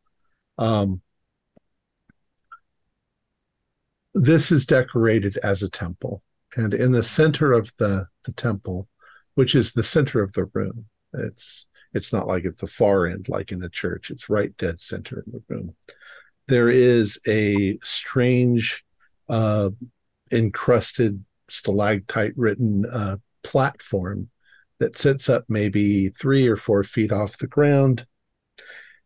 Um, 0.59 1.01
this 4.15 4.53
is 4.53 4.67
decorated 4.67 5.39
as 5.39 5.63
a 5.63 5.71
temple, 5.71 6.23
and 6.55 6.75
in 6.75 6.93
the 6.93 7.03
center 7.03 7.53
of 7.53 7.73
the 7.79 8.07
the 8.25 8.33
temple, 8.33 8.89
which 9.35 9.55
is 9.55 9.73
the 9.73 9.83
center 9.83 10.23
of 10.23 10.33
the 10.33 10.45
room, 10.45 10.87
it's 11.13 11.67
it's 11.95 12.13
not 12.13 12.27
like 12.27 12.45
at 12.45 12.59
the 12.59 12.67
far 12.67 13.07
end, 13.07 13.29
like 13.29 13.53
in 13.53 13.63
a 13.63 13.69
church. 13.69 14.11
It's 14.11 14.31
right 14.31 14.57
dead 14.57 14.81
center 14.81 15.23
in 15.27 15.33
the 15.33 15.43
room. 15.49 15.75
There 16.49 16.71
is 16.71 17.21
a 17.27 17.79
strange, 17.83 18.85
uh, 19.29 19.71
encrusted 20.31 21.25
stalactite 21.49 22.33
written 22.37 22.87
uh, 22.87 23.19
platform 23.43 24.31
that 24.79 24.99
sits 24.99 25.29
up 25.29 25.45
maybe 25.49 26.09
three 26.09 26.49
or 26.49 26.57
four 26.57 26.83
feet 26.83 27.13
off 27.13 27.39
the 27.39 27.47
ground. 27.47 28.07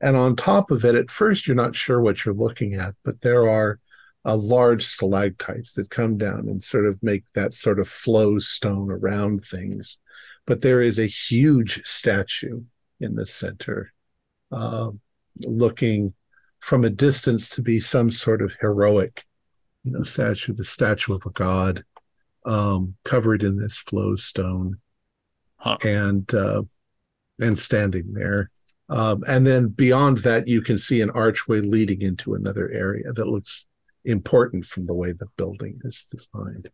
And 0.01 0.17
on 0.17 0.37
top 0.37 0.71
of 0.71 0.85
it, 0.85 0.95
at 0.95 1.11
first, 1.11 1.47
you're 1.47 1.57
not 1.57 1.75
sure 1.75 2.01
what 2.01 2.25
you're 2.25 2.35
looking 2.35 2.75
at, 2.75 2.95
but 3.05 3.21
there 3.21 3.49
are 3.49 3.81
uh, 4.27 4.37
large 4.37 4.85
stalactites 4.85 5.75
that 5.75 5.89
come 5.89 6.19
down 6.19 6.49
and 6.49 6.63
sort 6.63 6.85
of 6.85 7.01
make 7.03 7.23
that 7.35 7.55
sort 7.55 7.79
of 7.79 7.89
flow 7.89 8.39
stone 8.39 8.91
around 8.91 9.45
things. 9.45 9.99
But 10.47 10.63
there 10.63 10.83
is 10.83 10.99
a 10.99 11.07
huge 11.07 11.83
statue 11.85 12.63
in 13.01 13.15
the 13.15 13.27
center, 13.27 13.93
uh, 14.51 14.91
looking 15.41 16.13
from 16.61 16.85
a 16.85 16.91
distance 16.91 17.49
to 17.51 17.63
be 17.63 17.79
some 17.79 18.11
sort 18.11 18.43
of 18.43 18.53
heroic, 18.61 19.25
you 19.85 19.93
know, 19.93 20.03
statue, 20.03 20.55
the 20.55 20.65
statue 20.65 21.15
of 21.15 21.25
a 21.25 21.31
god, 21.31 21.85
um, 22.45 22.97
covered 23.05 23.43
in 23.43 23.57
this 23.57 23.77
flow 23.77 24.17
stone, 24.17 24.79
Huh. 25.59 25.79
and 25.85 26.33
uh, 26.35 26.63
and 27.41 27.59
standing 27.59 28.13
there. 28.13 28.51
Um, 28.89 29.25
and 29.27 29.47
then 29.47 29.69
beyond 29.69 30.19
that, 30.19 30.47
you 30.47 30.61
can 30.63 30.79
see 30.79 31.01
an 31.01 31.11
archway 31.11 31.61
leading 31.61 32.03
into 32.03 32.35
another 32.35 32.71
area 32.71 33.13
that 33.13 33.27
looks 33.27 33.67
important 34.07 34.65
from 34.65 34.85
the 34.85 34.95
way 34.95 35.13
the 35.13 35.27
building 35.37 35.81
is 35.85 36.05
designed. 36.11 36.71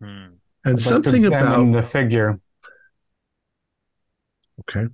Hmm. 0.00 0.36
And 0.64 0.78
I'd 0.78 0.80
something 0.80 1.24
examine 1.24 1.70
about 1.70 1.72
the 1.72 1.88
figure. 1.88 2.40
okay, 4.60 4.86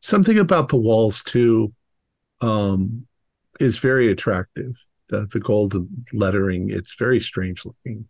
something 0.00 0.38
about 0.38 0.68
the 0.68 0.76
walls 0.76 1.22
too, 1.22 1.72
um, 2.40 3.06
is 3.60 3.78
very 3.78 4.10
attractive. 4.10 4.74
The 5.08 5.26
the 5.32 5.40
golden 5.40 6.06
lettering, 6.12 6.70
it's 6.70 6.94
very 6.94 7.20
strange 7.20 7.64
looking. 7.64 8.08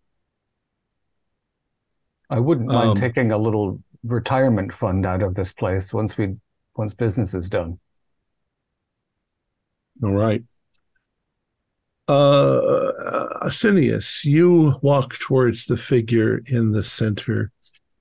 I 2.31 2.41
wouldn't 2.41 2.69
mind 2.69 2.91
Um, 2.91 2.97
taking 2.97 3.33
a 3.33 3.39
little 3.39 3.83
retirement 4.03 4.73
fund 4.73 5.07
out 5.07 5.23
of 5.23 5.35
this 5.35 5.53
place 5.53 5.93
once 5.95 6.17
we 6.19 6.37
once 6.77 6.95
business 6.95 7.35
is 7.35 7.49
done. 7.49 7.79
All 10.03 10.13
right. 10.13 10.43
Uh, 12.07 12.93
Asinius, 13.43 14.25
you 14.25 14.79
walk 14.83 15.15
towards 15.15 15.67
the 15.67 15.77
figure 15.77 16.43
in 16.47 16.73
the 16.73 16.83
center 16.83 17.51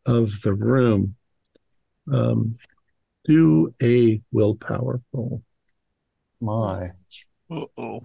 of 0.05 0.41
the 0.41 0.53
room, 0.53 1.15
Um, 2.11 2.55
do 3.23 3.73
a 3.81 4.21
willpower 4.33 5.01
roll. 5.13 5.41
My. 6.41 6.89
Uh-oh. 7.49 8.01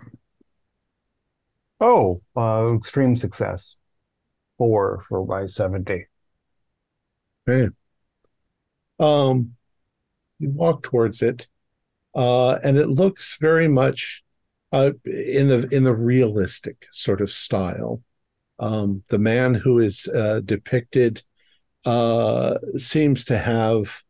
Oh, 1.81 2.23
uh, 2.37 2.75
extreme 2.77 3.17
success. 3.17 3.75
Four 4.57 5.03
for 5.09 5.27
my 5.27 5.47
70. 5.47 6.07
Okay. 7.49 7.75
Um, 9.01 9.57
you 10.39 10.51
walk 10.51 10.83
towards 10.85 11.23
it, 11.23 11.49
uh, 12.15 12.55
and 12.63 12.77
it 12.77 12.89
looks 12.89 13.37
very 13.41 13.67
much 13.67 14.23
uh, 14.73 14.91
in 15.05 15.49
the 15.49 15.69
in 15.73 15.85
the 15.85 15.95
realistic 15.95 16.87
sort 16.91 17.21
of 17.21 17.31
style. 17.31 18.03
Um, 18.61 19.05
the 19.09 19.19
man 19.19 19.55
who 19.55 19.79
is 19.79 20.09
uh, 20.09 20.41
depicted 20.45 21.23
uh, 21.85 22.59
seems 22.77 23.25
to 23.27 23.39
have 23.39 24.03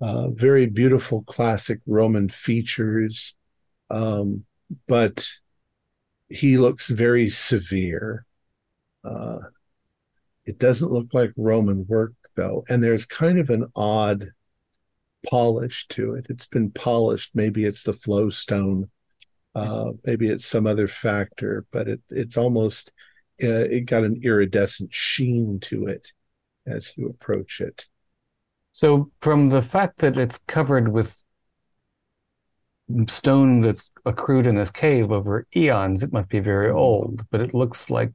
uh, 0.00 0.28
very 0.28 0.66
beautiful 0.66 1.22
classic 1.22 1.80
Roman 1.86 2.28
features, 2.28 3.34
um, 3.90 4.44
but 4.86 5.28
he 6.28 6.58
looks 6.58 6.88
very 6.88 7.28
severe. 7.28 8.24
Uh, 9.04 9.38
it 10.46 10.58
doesn't 10.58 10.92
look 10.92 11.12
like 11.12 11.32
Roman 11.36 11.86
work 11.86 12.14
though, 12.36 12.64
and 12.68 12.82
there's 12.82 13.04
kind 13.04 13.38
of 13.38 13.50
an 13.50 13.66
odd 13.74 14.30
polish 15.26 15.86
to 15.88 16.14
it. 16.14 16.26
It's 16.30 16.46
been 16.46 16.70
polished. 16.70 17.32
Maybe 17.34 17.64
it's 17.64 17.82
the 17.82 17.92
flow 17.92 18.30
stone. 18.30 18.90
Uh, 19.58 19.92
maybe 20.04 20.28
it's 20.28 20.46
some 20.46 20.66
other 20.66 20.88
factor, 20.88 21.66
but 21.70 21.88
it 21.88 22.00
it's 22.10 22.36
almost 22.36 22.92
uh, 23.42 23.64
it 23.70 23.86
got 23.86 24.04
an 24.04 24.20
iridescent 24.22 24.92
sheen 24.92 25.60
to 25.60 25.86
it 25.86 26.12
as 26.66 26.92
you 26.96 27.08
approach 27.08 27.60
it. 27.60 27.86
So, 28.72 29.10
from 29.20 29.48
the 29.48 29.62
fact 29.62 29.98
that 29.98 30.16
it's 30.16 30.38
covered 30.46 30.88
with 30.88 31.22
stone 33.08 33.60
that's 33.60 33.90
accrued 34.06 34.46
in 34.46 34.54
this 34.54 34.70
cave 34.70 35.12
over 35.12 35.46
eons, 35.54 36.02
it 36.02 36.12
must 36.12 36.28
be 36.28 36.40
very 36.40 36.70
old, 36.70 37.24
but 37.30 37.40
it 37.40 37.54
looks 37.54 37.90
like 37.90 38.12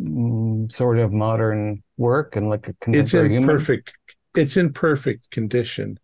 mm, 0.00 0.72
sort 0.72 0.98
of 0.98 1.12
modern 1.12 1.82
work 1.96 2.36
and 2.36 2.48
like 2.48 2.68
a 2.68 2.74
It's 2.92 3.14
in 3.14 3.46
perfect. 3.46 3.96
It's 4.34 4.56
in 4.56 4.72
perfect 4.72 5.30
condition. 5.30 5.98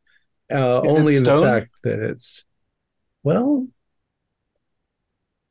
Uh, 0.50 0.80
only 0.80 1.16
in 1.16 1.24
the 1.24 1.38
fact 1.40 1.70
that 1.84 2.00
it's 2.00 2.44
well. 3.22 3.68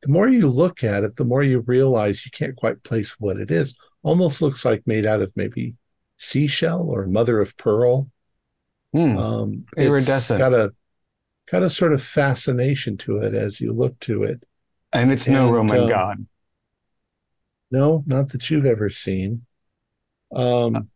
The 0.03 0.09
more 0.09 0.27
you 0.27 0.49
look 0.49 0.83
at 0.83 1.03
it, 1.03 1.15
the 1.15 1.23
more 1.23 1.41
you 1.43 1.61
realize 1.61 2.25
you 2.25 2.31
can't 2.31 2.57
quite 2.57 2.83
place 2.83 3.11
what 3.19 3.37
it 3.37 3.49
is. 3.49 3.77
Almost 4.03 4.41
looks 4.41 4.65
like 4.65 4.85
made 4.85 5.05
out 5.05 5.21
of 5.21 5.31
maybe 5.35 5.75
seashell 6.17 6.89
or 6.89 7.07
mother 7.07 7.39
of 7.39 7.55
pearl. 7.55 8.09
Hmm. 8.91 9.17
Um, 9.17 9.65
it's 9.77 9.87
Iridescent. 9.87 10.37
got 10.37 10.53
a 10.53 10.73
got 11.49 11.63
a 11.63 11.69
sort 11.69 11.93
of 11.93 12.03
fascination 12.03 12.97
to 12.97 13.17
it 13.19 13.33
as 13.33 13.61
you 13.61 13.71
look 13.71 13.97
to 14.01 14.23
it. 14.23 14.43
and 14.91 15.11
it's 15.11 15.27
no 15.27 15.45
and, 15.45 15.55
Roman 15.55 15.79
um, 15.79 15.89
god. 15.89 16.27
No, 17.71 18.03
not 18.05 18.29
that 18.29 18.49
you've 18.49 18.65
ever 18.65 18.89
seen. 18.89 19.45
Um, 20.35 20.89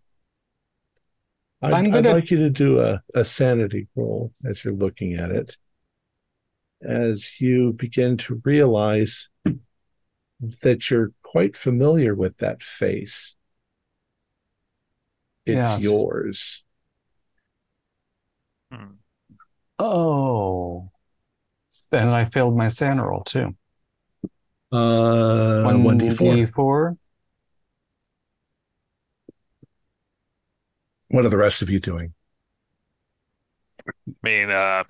I'd, 1.62 1.74
I'm 1.74 1.96
I'd 1.96 2.06
like 2.06 2.30
you 2.30 2.40
to 2.40 2.50
do 2.50 2.80
a, 2.82 3.02
a 3.16 3.24
sanity 3.24 3.88
roll 3.96 4.34
as 4.46 4.64
you're 4.64 4.74
looking 4.74 5.16
at 5.16 5.32
it, 5.32 5.58
as 6.82 7.40
you 7.42 7.74
begin 7.74 8.18
to 8.18 8.42
realize 8.46 9.30
that 10.62 10.90
you're 10.90 11.12
quite 11.24 11.56
familiar 11.58 12.14
with 12.14 12.38
that 12.38 12.62
face. 12.62 13.36
It's 15.46 15.56
Yes. 15.56 15.80
yours. 15.80 16.64
Hmm. 18.72 18.96
Oh. 19.80 20.92
And 21.92 22.10
I 22.10 22.26
failed 22.26 22.56
my 22.58 22.68
SAN 22.68 23.00
roll 23.00 23.24
too. 23.24 23.56
Uh, 24.72 25.64
1d4. 25.64 26.52
1d4. 26.52 26.98
What 31.10 31.26
are 31.26 31.30
the 31.30 31.38
rest 31.38 31.62
of 31.62 31.70
you 31.70 31.80
doing? 31.80 32.14
I 33.88 34.12
mean, 34.22 34.50
uh, 34.50 34.84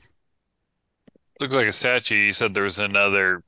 looks 1.40 1.56
like 1.56 1.68
a 1.68 1.74
statue. 1.74 2.16
You 2.16 2.34
said 2.34 2.54
there 2.54 2.64
was 2.64 2.80
another 2.80 3.44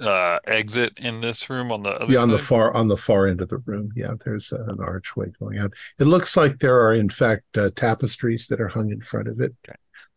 uh 0.00 0.38
exit 0.46 0.92
in 0.98 1.20
this 1.22 1.48
room 1.48 1.72
on 1.72 1.82
the 1.82 1.90
other 1.90 2.12
Yeah, 2.12 2.20
on 2.20 2.30
the 2.30 2.38
far 2.38 2.72
on 2.74 2.86
the 2.88 2.96
far 2.96 3.26
end 3.26 3.40
of 3.40 3.48
the 3.48 3.58
room. 3.58 3.90
Yeah, 3.96 4.14
there's 4.24 4.52
uh, 4.52 4.64
an 4.68 4.78
archway 4.80 5.30
going 5.40 5.58
out. 5.58 5.72
It 5.98 6.04
looks 6.04 6.36
like 6.36 6.58
there 6.58 6.80
are, 6.80 6.92
in 6.92 7.08
fact, 7.08 7.58
uh, 7.58 7.70
tapestries 7.74 8.46
that 8.48 8.60
are 8.60 8.68
hung 8.68 8.90
in 8.90 9.00
front 9.00 9.26
of 9.28 9.40
it. 9.40 9.54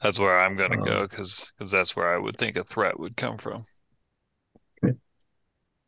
That's 0.01 0.19
where 0.19 0.39
I'm 0.39 0.57
gonna 0.57 0.77
Um, 0.77 0.79
go 0.79 1.07
because 1.07 1.51
because 1.57 1.71
that's 1.71 1.95
where 1.95 2.13
I 2.13 2.17
would 2.17 2.37
think 2.37 2.57
a 2.57 2.63
threat 2.63 2.99
would 2.99 3.15
come 3.17 3.37
from. 3.37 3.65
okay. 4.83 4.97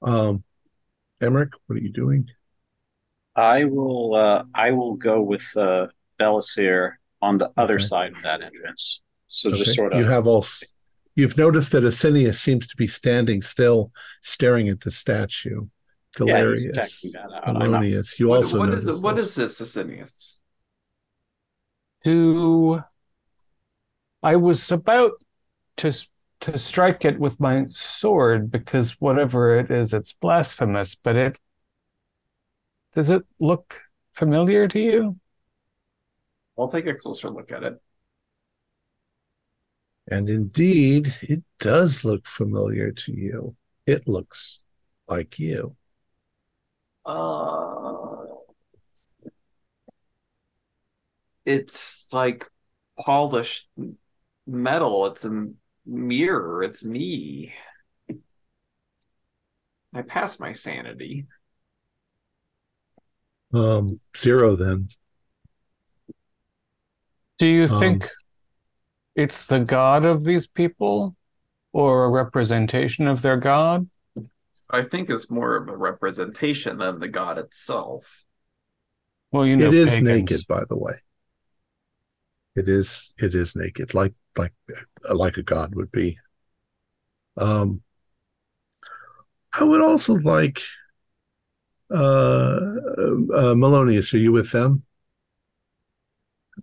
Um, 0.01 0.43
Emmerich, 1.21 1.53
what 1.67 1.77
are 1.77 1.81
you 1.81 1.91
doing? 1.93 2.29
I 3.35 3.65
will 3.65 4.15
uh 4.15 4.45
I 4.55 4.71
will 4.71 4.95
go 4.95 5.21
with 5.21 5.45
uh 5.57 5.87
Belisir 6.19 6.93
on 7.21 7.37
the 7.37 7.51
other 7.57 7.77
Okay. 7.77 7.79
side 7.79 8.11
of 8.13 8.21
that 8.21 8.41
entrance. 8.41 9.01
So 9.33 9.49
Okay. 9.49 9.59
just 9.59 9.75
sort 9.75 9.93
of 9.93 9.99
You 9.99 10.09
have 10.11 10.27
also 10.27 10.65
you've 11.15 11.37
noticed 11.37 11.71
that 11.71 11.83
Asinius 11.83 12.35
seems 12.35 12.67
to 12.67 12.75
be 12.75 12.87
standing 12.87 13.41
still, 13.41 13.91
staring 14.21 14.69
at 14.69 14.81
the 14.81 14.91
statue. 14.91 15.67
yeah, 16.23 16.45
he's 16.45 16.65
Galerius, 16.65 16.73
checking 16.73 17.11
that 17.13 17.31
out. 17.33 17.53
Not, 17.55 17.85
You 18.19 18.29
What, 18.29 18.37
also 18.37 18.59
what 18.59 18.69
is 18.73 18.85
noticed 18.85 19.03
what 19.03 19.15
this. 19.15 19.23
is 19.23 19.35
this, 19.35 19.61
Asinius? 19.61 20.37
To 22.03 22.83
I 24.23 24.35
was 24.35 24.71
about 24.71 25.11
to 25.77 25.93
to 26.41 26.57
strike 26.57 27.05
it 27.05 27.19
with 27.19 27.39
my 27.39 27.65
sword 27.67 28.51
because 28.51 28.93
whatever 28.99 29.59
it 29.59 29.69
is, 29.71 29.93
it's 29.93 30.13
blasphemous, 30.13 30.95
but 30.95 31.15
it 31.15 31.39
does 32.93 33.09
it 33.09 33.23
look 33.39 33.81
familiar 34.13 34.67
to 34.67 34.79
you? 34.79 35.19
I'll 36.57 36.67
take 36.69 36.85
a 36.87 36.93
closer 36.95 37.29
look 37.29 37.51
at 37.51 37.63
it. 37.63 37.81
And 40.07 40.29
indeed, 40.29 41.15
it 41.21 41.43
does 41.59 42.03
look 42.05 42.27
familiar 42.27 42.91
to 42.91 43.13
you. 43.13 43.55
It 43.85 44.07
looks 44.07 44.61
like 45.07 45.39
you. 45.39 45.75
Uh, 47.05 48.25
it's 51.45 52.07
like 52.11 52.45
polished 52.99 53.67
metal. 54.47 55.07
It's 55.07 55.25
a 55.25 55.47
mirror. 55.85 56.63
It's 56.63 56.85
me. 56.85 57.53
I 59.93 60.01
passed 60.01 60.39
my 60.39 60.53
sanity. 60.53 61.27
Um, 63.53 63.99
zero 64.15 64.55
then. 64.55 64.87
Do 67.37 67.47
you 67.47 67.67
Um, 67.67 67.67
think 67.67 68.09
it's 69.15 69.45
the 69.45 69.59
god 69.59 70.05
of 70.05 70.23
these 70.23 70.47
people 70.47 71.15
or 71.73 72.05
a 72.05 72.09
representation 72.09 73.07
of 73.07 73.21
their 73.21 73.37
god? 73.37 73.89
I 74.69 74.83
think 74.83 75.09
it's 75.09 75.29
more 75.29 75.57
of 75.57 75.67
a 75.67 75.75
representation 75.75 76.77
than 76.77 76.99
the 76.99 77.07
god 77.07 77.37
itself. 77.37 78.25
Well, 79.31 79.45
you 79.45 79.57
know, 79.57 79.67
it 79.67 79.73
is 79.73 79.91
pagans. 79.91 80.31
naked, 80.31 80.47
by 80.47 80.63
the 80.67 80.77
way. 80.77 80.93
It 82.55 82.67
is 82.67 83.13
it 83.17 83.33
is 83.33 83.55
naked, 83.55 83.93
like 83.93 84.13
like 84.37 84.53
uh, 85.09 85.15
like 85.15 85.37
a 85.37 85.43
god 85.43 85.75
would 85.75 85.91
be. 85.91 86.17
Um, 87.37 87.81
I 89.57 89.63
would 89.63 89.81
also 89.81 90.15
like 90.15 90.61
uh, 91.89 91.95
uh 91.95 93.55
Melonius. 93.55 94.13
Are 94.13 94.17
you 94.17 94.31
with 94.31 94.51
them? 94.51 94.83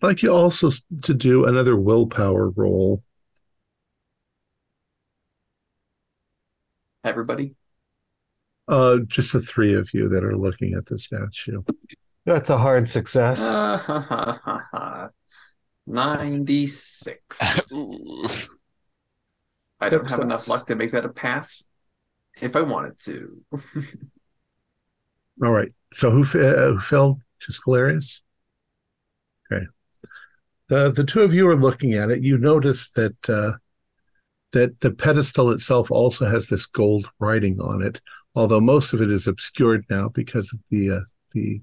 I'd 0.00 0.06
like 0.06 0.22
you 0.22 0.32
also 0.32 0.70
to 1.02 1.14
do 1.14 1.44
another 1.46 1.76
willpower 1.76 2.50
roll. 2.50 3.02
Everybody? 7.02 7.56
Uh, 8.68 8.98
just 9.06 9.32
the 9.32 9.40
three 9.40 9.74
of 9.74 9.92
you 9.92 10.08
that 10.08 10.22
are 10.22 10.36
looking 10.36 10.74
at 10.74 10.86
the 10.86 10.98
statue. 10.98 11.62
That's 12.24 12.50
a 12.50 12.58
hard 12.58 12.88
success. 12.88 13.40
Uh, 13.40 15.08
96. 15.86 17.38
I 19.80 19.88
don't 19.88 20.10
have 20.10 20.20
enough 20.20 20.46
luck 20.46 20.66
to 20.68 20.76
make 20.76 20.92
that 20.92 21.04
a 21.06 21.08
pass 21.08 21.64
if 22.40 22.54
I 22.54 22.60
wanted 22.60 23.00
to. 23.00 23.42
All 25.42 25.52
right. 25.52 25.72
So 25.92 26.10
who, 26.10 26.22
fa- 26.22 26.56
uh, 26.56 26.72
who 26.72 26.78
fell? 26.78 27.20
Just 27.40 27.64
Galerius. 27.64 28.22
Okay. 29.50 29.64
The 30.68 30.90
the 30.90 31.04
two 31.04 31.22
of 31.22 31.34
you 31.34 31.48
are 31.48 31.56
looking 31.56 31.94
at 31.94 32.10
it. 32.10 32.22
You 32.22 32.38
notice 32.38 32.92
that 32.92 33.30
uh, 33.30 33.52
that 34.52 34.80
the 34.80 34.90
pedestal 34.90 35.50
itself 35.50 35.90
also 35.90 36.26
has 36.26 36.46
this 36.46 36.66
gold 36.66 37.08
writing 37.18 37.60
on 37.60 37.82
it, 37.82 38.00
although 38.34 38.60
most 38.60 38.92
of 38.92 39.00
it 39.00 39.10
is 39.10 39.26
obscured 39.26 39.84
now 39.90 40.08
because 40.08 40.52
of 40.52 40.60
the 40.70 40.90
uh, 40.90 41.00
the 41.32 41.60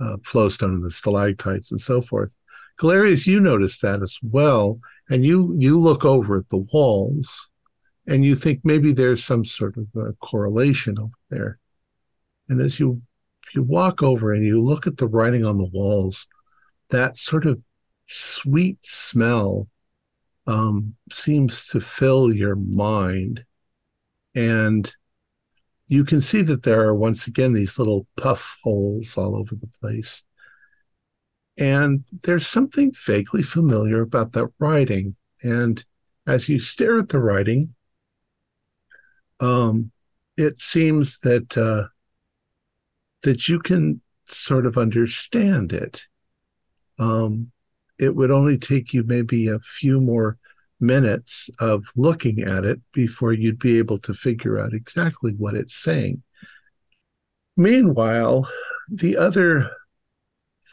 uh, 0.00 0.16
flowstone 0.24 0.74
and 0.74 0.84
the 0.84 0.90
stalactites 0.90 1.70
and 1.70 1.80
so 1.80 2.00
forth. 2.00 2.36
Galerius, 2.78 3.26
you 3.26 3.40
notice 3.40 3.78
that 3.80 4.02
as 4.02 4.18
well, 4.22 4.78
and 5.08 5.24
you 5.24 5.54
you 5.58 5.78
look 5.78 6.04
over 6.04 6.36
at 6.36 6.48
the 6.50 6.64
walls, 6.72 7.50
and 8.06 8.24
you 8.24 8.36
think 8.36 8.60
maybe 8.64 8.92
there's 8.92 9.24
some 9.24 9.44
sort 9.44 9.76
of 9.76 9.86
a 9.96 10.12
correlation 10.14 10.98
over 10.98 11.14
there. 11.30 11.58
And 12.48 12.60
as 12.60 12.78
you 12.78 13.02
you 13.54 13.62
walk 13.62 14.02
over 14.02 14.32
and 14.32 14.44
you 14.44 14.60
look 14.60 14.86
at 14.86 14.98
the 14.98 15.06
writing 15.06 15.44
on 15.44 15.58
the 15.58 15.70
walls, 15.72 16.26
that 16.90 17.16
sort 17.16 17.46
of 17.46 17.60
sweet 18.08 18.78
smell 18.82 19.68
um, 20.46 20.94
seems 21.12 21.66
to 21.68 21.80
fill 21.80 22.32
your 22.32 22.56
mind, 22.56 23.44
and 24.34 24.94
you 25.88 26.04
can 26.04 26.20
see 26.20 26.42
that 26.42 26.62
there 26.62 26.82
are 26.82 26.94
once 26.94 27.26
again 27.26 27.52
these 27.52 27.78
little 27.78 28.06
puff 28.16 28.58
holes 28.62 29.16
all 29.16 29.36
over 29.36 29.54
the 29.54 29.70
place. 29.80 30.24
And 31.58 32.04
there's 32.22 32.46
something 32.46 32.92
vaguely 32.92 33.42
familiar 33.42 34.02
about 34.02 34.32
that 34.32 34.50
writing. 34.58 35.16
And 35.42 35.82
as 36.26 36.48
you 36.48 36.58
stare 36.60 36.98
at 36.98 37.08
the 37.08 37.18
writing, 37.18 37.74
um, 39.40 39.92
it 40.36 40.60
seems 40.60 41.18
that 41.20 41.56
uh, 41.56 41.88
that 43.22 43.48
you 43.48 43.58
can 43.58 44.02
sort 44.26 44.66
of 44.66 44.76
understand 44.76 45.72
it. 45.72 46.06
Um, 46.98 47.52
it 47.98 48.14
would 48.14 48.30
only 48.30 48.58
take 48.58 48.92
you 48.92 49.02
maybe 49.02 49.48
a 49.48 49.58
few 49.58 50.00
more 50.00 50.38
minutes 50.80 51.48
of 51.58 51.84
looking 51.96 52.42
at 52.42 52.64
it 52.64 52.80
before 52.92 53.32
you'd 53.32 53.58
be 53.58 53.78
able 53.78 53.98
to 53.98 54.12
figure 54.12 54.58
out 54.58 54.74
exactly 54.74 55.32
what 55.32 55.54
it's 55.54 55.74
saying. 55.74 56.22
Meanwhile, 57.56 58.48
the 58.90 59.16
other 59.16 59.70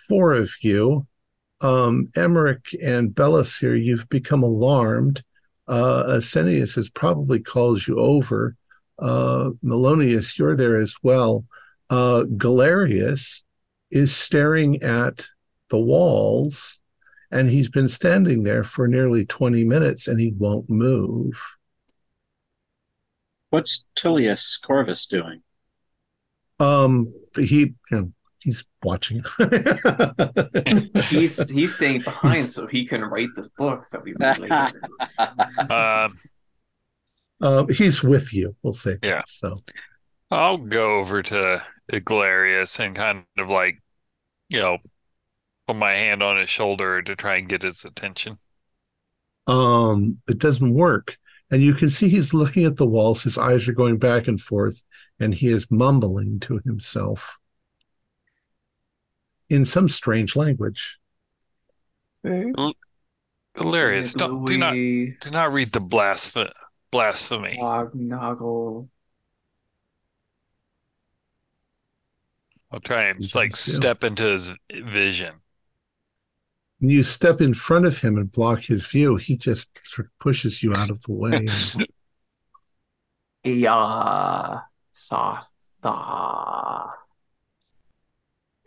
four 0.07 0.33
of 0.33 0.51
you, 0.61 1.07
um, 1.61 2.09
Emmerich 2.15 2.75
and 2.81 3.11
Belisir, 3.11 3.81
you've 3.81 4.09
become 4.09 4.43
alarmed. 4.43 5.23
Uh, 5.67 6.03
Asinius 6.17 6.75
has 6.75 6.89
probably 6.89 7.39
called 7.39 7.87
you 7.87 7.99
over. 7.99 8.57
Uh, 8.99 9.51
Melonius, 9.63 10.37
you're 10.37 10.55
there 10.55 10.75
as 10.75 10.95
well. 11.01 11.45
Uh, 11.89 12.23
Galerius 12.35 13.43
is 13.89 14.13
staring 14.13 14.81
at 14.83 15.25
the 15.69 15.79
walls 15.79 16.81
and 17.33 17.49
he's 17.49 17.67
been 17.67 17.89
standing 17.89 18.43
there 18.43 18.63
for 18.63 18.87
nearly 18.87 19.25
20 19.25 19.63
minutes 19.63 20.07
and 20.07 20.19
he 20.19 20.33
won't 20.37 20.69
move. 20.69 21.57
What's 23.49 23.85
Tullius 23.95 24.57
Corvus 24.57 25.07
doing? 25.07 25.41
Um, 26.59 27.11
he, 27.35 27.59
you 27.59 27.75
know, 27.91 28.11
he's 28.39 28.63
watching. 28.83 29.23
he's 31.09 31.49
he's 31.49 31.75
staying 31.75 32.01
behind 32.05 32.49
so 32.49 32.67
he 32.67 32.85
can 32.85 33.01
write 33.01 33.29
this 33.35 33.47
book 33.57 33.85
that 33.91 34.03
we 34.03 34.13
read 34.19 34.39
later. 34.39 34.71
Um, 35.73 36.13
uh, 37.41 37.65
he's 37.65 38.03
with 38.03 38.33
you, 38.33 38.55
we'll 38.61 38.73
say. 38.73 38.97
Yeah. 39.01 39.23
So 39.25 39.53
I'll 40.29 40.57
go 40.57 40.99
over 40.99 41.23
to 41.23 41.63
to 41.89 42.01
Galerius 42.01 42.79
and 42.79 42.95
kind 42.95 43.25
of 43.37 43.49
like, 43.49 43.81
you 44.49 44.59
know, 44.59 44.77
put 45.67 45.75
my 45.75 45.93
hand 45.93 46.21
on 46.23 46.37
his 46.37 46.49
shoulder 46.49 47.01
to 47.01 47.15
try 47.15 47.35
and 47.37 47.49
get 47.49 47.61
his 47.63 47.85
attention. 47.85 48.37
um, 49.47 50.21
it 50.27 50.39
doesn't 50.39 50.73
work. 50.73 51.17
And 51.51 51.61
you 51.61 51.73
can 51.73 51.89
see 51.89 52.09
he's 52.09 52.33
looking 52.33 52.65
at 52.65 52.77
the 52.77 52.85
walls, 52.87 53.23
his 53.23 53.37
eyes 53.37 53.67
are 53.67 53.73
going 53.73 53.97
back 53.97 54.27
and 54.27 54.39
forth, 54.41 54.83
and 55.19 55.33
he 55.33 55.49
is 55.49 55.69
mumbling 55.69 56.39
to 56.41 56.59
himself 56.65 57.37
in 59.49 59.65
some 59.65 59.89
strange 59.89 60.35
language. 60.35 60.97
Galerius, 63.55 64.13
don't 64.15 64.45
do 64.45 64.57
not 64.57 64.73
do 64.73 65.31
not 65.31 65.53
read 65.53 65.73
the 65.73 65.81
blasph- 65.81 66.51
blasphemy. 66.89 67.57
Wagnagel. 67.61 68.87
I'll 72.71 72.79
try 72.79 73.03
and 73.03 73.23
like 73.35 73.55
step 73.55 74.03
into 74.03 74.23
his 74.23 74.51
vision. 74.71 75.35
When 76.83 76.89
you 76.89 77.03
step 77.03 77.39
in 77.39 77.53
front 77.53 77.85
of 77.85 77.97
him 78.01 78.17
and 78.17 78.29
block 78.29 78.59
his 78.59 78.85
view, 78.85 79.15
he 79.15 79.37
just 79.37 79.79
sort 79.87 80.07
of 80.07 80.19
pushes 80.19 80.61
you 80.61 80.73
out 80.73 80.89
of 80.89 81.01
the 81.03 81.13
way. 81.13 81.47
yeah, 83.45 84.59
sa 84.91 85.43
sa 85.61 86.91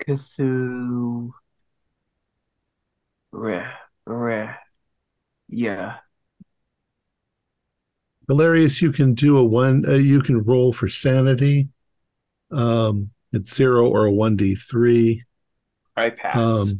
Kasu 0.00 1.30
Re 3.32 3.62
Re 4.06 4.48
Yeah. 5.50 5.98
Galerius, 8.30 8.80
you 8.80 8.92
can 8.92 9.12
do 9.12 9.36
a 9.36 9.44
one. 9.44 9.84
Uh, 9.86 9.96
you 9.96 10.22
can 10.22 10.42
roll 10.42 10.72
for 10.72 10.88
sanity. 10.88 11.68
Um, 12.50 13.10
it's 13.34 13.54
zero 13.54 13.86
or 13.90 14.06
a 14.06 14.10
one 14.10 14.36
d 14.36 14.54
three. 14.54 15.22
I 15.94 16.08
passed. 16.08 16.38
Um, 16.38 16.78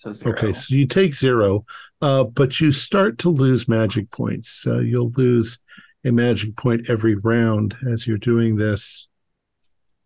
so 0.00 0.12
zero. 0.12 0.34
Okay, 0.34 0.52
so 0.54 0.74
you 0.74 0.86
take 0.86 1.14
zero, 1.14 1.66
uh, 2.00 2.24
but 2.24 2.58
you 2.58 2.72
start 2.72 3.18
to 3.18 3.28
lose 3.28 3.68
magic 3.68 4.10
points. 4.10 4.66
Uh, 4.66 4.78
you'll 4.78 5.10
lose 5.16 5.58
a 6.06 6.10
magic 6.10 6.56
point 6.56 6.88
every 6.88 7.16
round 7.16 7.76
as 7.86 8.06
you're 8.06 8.16
doing 8.16 8.56
this. 8.56 9.08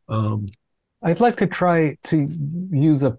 Um, 0.09 0.47
I'd 1.05 1.21
like 1.21 1.37
to 1.37 1.47
try 1.47 1.97
to 2.05 2.29
use 2.73 3.05
a 3.05 3.17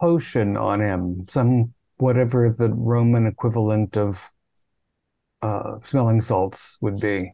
potion 0.00 0.56
on 0.56 0.80
him, 0.80 1.24
some 1.28 1.74
whatever 1.96 2.50
the 2.50 2.68
Roman 2.72 3.26
equivalent 3.26 3.96
of 3.96 4.30
uh, 5.42 5.78
smelling 5.82 6.20
salts 6.20 6.78
would 6.80 7.00
be. 7.00 7.32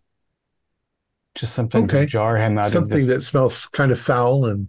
Just 1.35 1.53
something 1.53 1.85
Okay. 1.85 2.01
to 2.01 2.07
jar 2.07 2.39
him 2.39 2.57
out 2.57 2.67
of 2.67 2.73
something 2.73 3.07
that 3.09 3.23
smells 3.23 3.67
kind 3.67 3.93
of 3.93 4.01
foul 4.01 4.47
and 4.47 4.69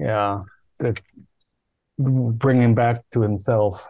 Yeah, 0.00 0.40
that 0.78 1.00
bring 1.98 2.62
him 2.62 2.74
back 2.74 3.02
to 3.12 3.20
himself. 3.20 3.86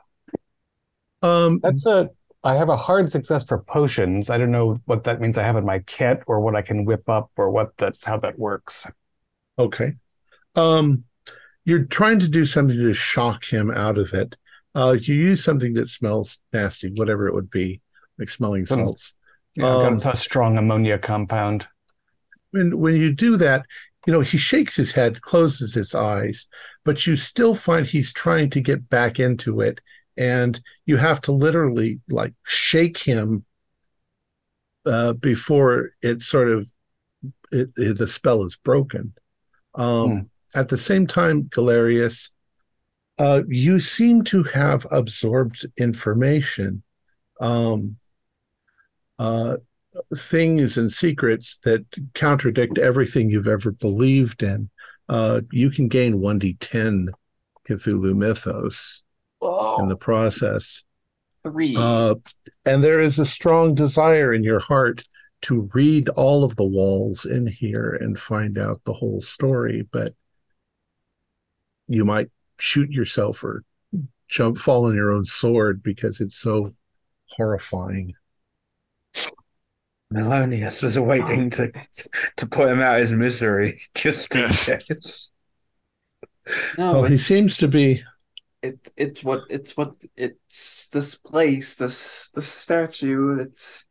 um, 1.22 1.60
That's 1.62 1.86
a. 1.86 2.10
I 2.44 2.54
have 2.54 2.68
a 2.68 2.76
hard 2.76 3.10
success 3.10 3.44
for 3.44 3.58
potions. 3.58 4.30
I 4.30 4.38
don't 4.38 4.52
know 4.52 4.78
what 4.84 5.02
that 5.04 5.20
means. 5.20 5.36
I 5.36 5.42
have 5.42 5.56
in 5.56 5.64
my 5.64 5.80
kit, 5.80 6.22
or 6.28 6.38
what 6.40 6.54
I 6.54 6.62
can 6.62 6.84
whip 6.84 7.08
up, 7.08 7.30
or 7.36 7.50
what 7.50 7.72
that's 7.76 8.04
how 8.04 8.18
that 8.18 8.38
works. 8.38 8.86
Okay. 9.58 9.94
Um, 10.54 11.04
you're 11.64 11.84
trying 11.84 12.20
to 12.20 12.28
do 12.28 12.46
something 12.46 12.76
to 12.76 12.92
shock 12.92 13.44
him 13.44 13.72
out 13.72 13.98
of 13.98 14.12
it. 14.14 14.36
Uh, 14.76 14.96
you 15.00 15.14
use 15.14 15.42
something 15.42 15.72
that 15.74 15.88
smells 15.88 16.38
nasty, 16.52 16.92
whatever 16.94 17.26
it 17.26 17.34
would 17.34 17.50
be, 17.50 17.80
like 18.18 18.28
smelling 18.28 18.66
salts. 18.66 19.14
Yeah, 19.56 19.66
Um, 19.68 19.96
got 19.96 20.14
a 20.14 20.16
strong 20.16 20.58
ammonia 20.58 20.98
compound. 20.98 21.66
When 22.52 22.78
when 22.78 22.94
you 22.96 23.12
do 23.12 23.36
that, 23.38 23.66
you 24.06 24.12
know 24.12 24.20
he 24.20 24.38
shakes 24.38 24.76
his 24.76 24.92
head, 24.92 25.20
closes 25.20 25.74
his 25.74 25.94
eyes, 25.94 26.48
but 26.84 27.06
you 27.06 27.16
still 27.16 27.54
find 27.54 27.86
he's 27.86 28.12
trying 28.12 28.50
to 28.50 28.60
get 28.60 28.88
back 28.88 29.18
into 29.20 29.60
it, 29.60 29.80
and 30.16 30.60
you 30.86 30.96
have 30.96 31.20
to 31.22 31.32
literally 31.32 32.00
like 32.08 32.34
shake 32.44 32.98
him 32.98 33.44
uh, 34.86 35.12
before 35.14 35.90
it 36.02 36.22
sort 36.22 36.48
of 36.48 36.68
it, 37.52 37.70
it- 37.76 37.98
the 37.98 38.06
spell 38.06 38.42
is 38.44 38.56
broken. 38.56 39.12
Um, 39.74 40.10
Hmm. 40.10 40.20
At 40.54 40.68
the 40.70 40.78
same 40.78 41.06
time, 41.06 41.42
Galerius, 41.50 42.30
uh, 43.18 43.42
you 43.48 43.78
seem 43.80 44.22
to 44.24 44.42
have 44.44 44.86
absorbed 44.90 45.66
information, 45.76 46.82
um, 47.40 47.96
uh, 49.18 49.56
things 50.16 50.76
and 50.76 50.92
secrets 50.92 51.58
that 51.64 51.84
contradict 52.14 52.78
everything 52.78 53.30
you've 53.30 53.48
ever 53.48 53.70
believed 53.72 54.42
in. 54.42 54.70
Uh, 55.08 55.40
you 55.52 55.70
can 55.70 55.88
gain 55.88 56.14
1d10 56.14 57.08
Cthulhu 57.68 58.14
mythos 58.16 59.02
Oh, 59.40 59.80
in 59.82 59.88
the 59.88 59.96
process. 59.96 60.82
three. 61.42 61.74
Uh, 61.76 62.14
and 62.64 62.82
there 62.82 63.00
is 63.00 63.18
a 63.18 63.26
strong 63.26 63.74
desire 63.74 64.32
in 64.32 64.42
your 64.42 64.60
heart 64.60 65.02
to 65.42 65.68
read 65.74 66.08
all 66.10 66.42
of 66.42 66.56
the 66.56 66.64
walls 66.64 67.24
in 67.26 67.46
here 67.46 67.92
and 68.00 68.18
find 68.18 68.58
out 68.58 68.80
the 68.84 68.94
whole 68.94 69.20
story, 69.20 69.86
but 69.92 70.14
you 71.88 72.04
might 72.04 72.28
shoot 72.58 72.90
yourself 72.90 73.44
or 73.44 73.62
jump, 74.28 74.58
fall 74.58 74.86
on 74.86 74.94
your 74.94 75.12
own 75.12 75.26
sword 75.26 75.82
because 75.82 76.20
it's 76.20 76.36
so 76.36 76.74
horrifying. 77.26 78.14
Melonius 80.12 80.82
was 80.82 80.98
waiting 80.98 81.46
oh, 81.46 81.50
to 81.50 81.72
to 82.36 82.46
put 82.46 82.68
him 82.68 82.80
out 82.80 82.96
of 82.96 83.00
his 83.02 83.12
misery, 83.12 83.80
just 83.94 84.34
in 84.34 84.42
Yeah. 84.42 84.52
case. 84.78 85.30
no, 86.78 86.92
well, 86.92 87.04
he 87.04 87.18
seems 87.18 87.56
to 87.58 87.68
be. 87.68 88.02
it 88.62 88.92
it's 88.96 89.22
what 89.24 89.42
it's 89.50 89.76
what 89.76 89.94
it's 90.16 90.88
this 90.88 91.14
place 91.14 91.74
this 91.74 92.30
this 92.34 92.48
statue 92.48 93.38
it's 93.40 93.84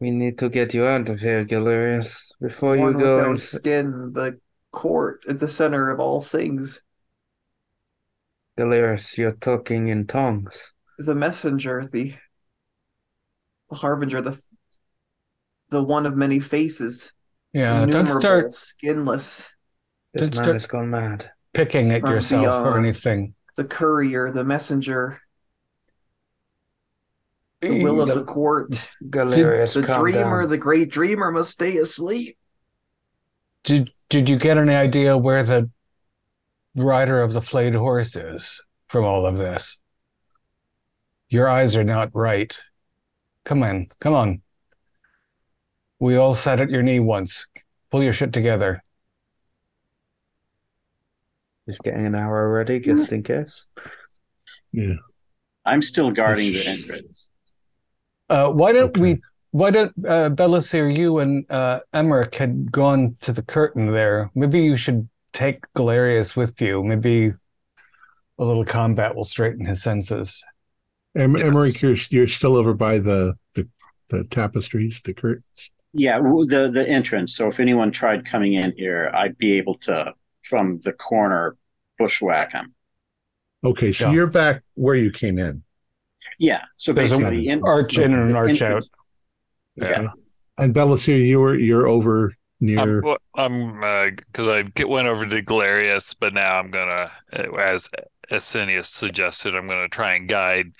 We 0.00 0.10
need 0.10 0.38
to 0.38 0.48
get 0.48 0.74
you 0.74 0.84
out 0.84 1.08
of 1.08 1.20
here, 1.20 1.44
Galerius, 1.44 2.32
before 2.40 2.76
you 2.76 2.82
one 2.82 2.94
go 2.94 3.16
without 3.16 3.30
and 3.30 3.40
skin 3.40 4.12
the 4.12 4.38
court 4.72 5.24
at 5.28 5.38
the 5.40 5.48
center 5.48 5.90
of 5.90 6.00
all 6.00 6.22
things 6.22 6.80
Galerius, 8.58 9.16
you're 9.16 9.32
talking 9.32 9.88
in 9.88 10.06
tongues. 10.06 10.74
The 10.98 11.14
messenger, 11.14 11.88
the 11.90 12.14
the 13.70 13.76
harbinger, 13.76 14.20
the 14.20 14.40
the 15.70 15.82
one 15.82 16.06
of 16.06 16.16
many 16.16 16.40
faces, 16.40 17.12
Yeah, 17.52 17.84
don't 17.86 18.06
start 18.06 18.54
skinless, 18.54 19.48
This 20.14 20.22
Don't 20.22 20.34
man 20.36 20.44
start- 20.44 20.54
has 20.56 20.66
gone 20.66 20.90
mad. 20.90 21.30
picking 21.52 21.92
at 21.92 22.00
From 22.00 22.10
yourself 22.12 22.66
or 22.66 22.78
anything. 22.78 23.34
the 23.56 23.64
courier, 23.64 24.30
the 24.32 24.44
messenger, 24.44 25.20
the 27.60 27.82
will 27.82 28.00
of 28.00 28.08
the 28.14 28.24
court, 28.24 28.90
Galerius, 29.10 29.74
the 29.74 29.82
dreamer, 29.82 30.40
down. 30.42 30.48
the 30.48 30.56
great 30.58 30.90
dreamer 30.90 31.30
must 31.30 31.50
stay 31.50 31.76
asleep. 31.78 32.38
Did 33.64 33.90
did 34.08 34.30
you 34.30 34.38
get 34.38 34.56
any 34.56 34.74
idea 34.74 35.16
where 35.18 35.42
the 35.42 35.68
rider 36.74 37.20
of 37.22 37.32
the 37.34 37.42
flayed 37.42 37.74
horse 37.74 38.16
is 38.16 38.62
from 38.88 39.04
all 39.04 39.26
of 39.26 39.36
this? 39.36 39.76
Your 41.28 41.48
eyes 41.48 41.76
are 41.76 41.84
not 41.84 42.08
right. 42.14 42.56
Come 43.48 43.62
on, 43.62 43.86
come 43.98 44.12
on. 44.12 44.42
We 45.98 46.16
all 46.16 46.34
sat 46.34 46.60
at 46.60 46.68
your 46.68 46.82
knee 46.82 47.00
once. 47.00 47.46
Pull 47.90 48.02
your 48.02 48.12
shit 48.12 48.30
together. 48.34 48.82
Just 51.66 51.80
getting 51.80 52.04
an 52.04 52.14
hour 52.14 52.46
already, 52.46 52.78
just 52.78 53.10
in 53.10 53.22
case. 53.22 53.64
Yeah. 54.70 54.96
I'm 55.64 55.80
still 55.80 56.10
guarding 56.10 56.52
the 56.52 56.66
entrance. 56.66 57.26
Uh, 58.28 58.50
why 58.50 58.72
don't 58.72 58.90
Okay. 58.90 59.00
we? 59.00 59.20
Why 59.52 59.70
don't 59.70 59.92
uh, 60.06 60.28
Belisir, 60.28 60.94
you 60.94 61.20
and 61.20 61.50
uh, 61.50 61.80
Emmerich 61.94 62.34
had 62.34 62.70
gone 62.70 63.16
to 63.22 63.32
the 63.32 63.40
curtain 63.42 63.90
there? 63.90 64.30
Maybe 64.34 64.60
you 64.60 64.76
should 64.76 65.08
take 65.32 65.64
Galerius 65.74 66.36
with 66.36 66.60
you. 66.60 66.84
Maybe 66.84 67.32
a 68.38 68.44
little 68.44 68.66
combat 68.66 69.16
will 69.16 69.24
straighten 69.24 69.64
his 69.64 69.82
senses. 69.82 70.44
Em- 71.18 71.36
Yes. 71.36 71.46
Emmerich, 71.46 71.82
you're 71.82 71.96
you're 72.10 72.28
still 72.28 72.56
over 72.56 72.74
by 72.74 72.98
the 72.98 73.34
the, 73.54 73.68
the 74.08 74.24
tapestries, 74.24 75.02
the 75.02 75.12
curtains. 75.14 75.70
Yeah, 75.92 76.18
the 76.20 76.70
the 76.72 76.86
entrance. 76.88 77.34
So 77.36 77.48
if 77.48 77.60
anyone 77.60 77.90
tried 77.90 78.24
coming 78.24 78.54
in 78.54 78.72
here, 78.76 79.10
I'd 79.14 79.36
be 79.38 79.58
able 79.58 79.74
to 79.74 80.14
from 80.44 80.78
the 80.82 80.92
corner 80.92 81.56
bushwhack 81.98 82.52
them. 82.52 82.74
Okay, 83.64 83.90
so 83.92 84.06
Yeah. 84.06 84.12
you're 84.14 84.26
back 84.28 84.62
where 84.74 84.94
you 84.94 85.10
came 85.10 85.38
in. 85.38 85.62
Yeah. 86.38 86.62
So 86.76 86.92
There's 86.92 87.12
an 87.12 87.22
basically, 87.22 87.48
in, 87.48 87.62
arch 87.64 87.98
in 87.98 88.12
and 88.14 88.30
an 88.30 88.36
arch 88.36 88.50
entrance- 88.50 88.90
Yeah. 89.76 90.02
Yeah. 90.02 90.08
And 90.58 90.74
Belisir, 90.74 91.26
you're 91.28 91.58
you're 91.58 91.88
over 91.88 92.34
near. 92.60 92.98
I'm, 92.98 93.02
well, 93.02 93.16
I'm, 93.34 94.14
because 94.16 94.48
I 94.48 94.84
went 94.84 95.08
over 95.08 95.26
to 95.26 95.42
Galerius, 95.42 96.14
but 96.14 96.34
now 96.34 96.58
I'm 96.58 96.70
gonna, 96.70 97.10
uh, 97.32 97.52
as 97.56 97.88
Asinius 98.30 98.86
suggested, 98.86 99.54
I'm 99.54 99.66
gonna 99.68 99.88
try 99.88 100.14
and 100.14 100.28
guide 100.28 100.72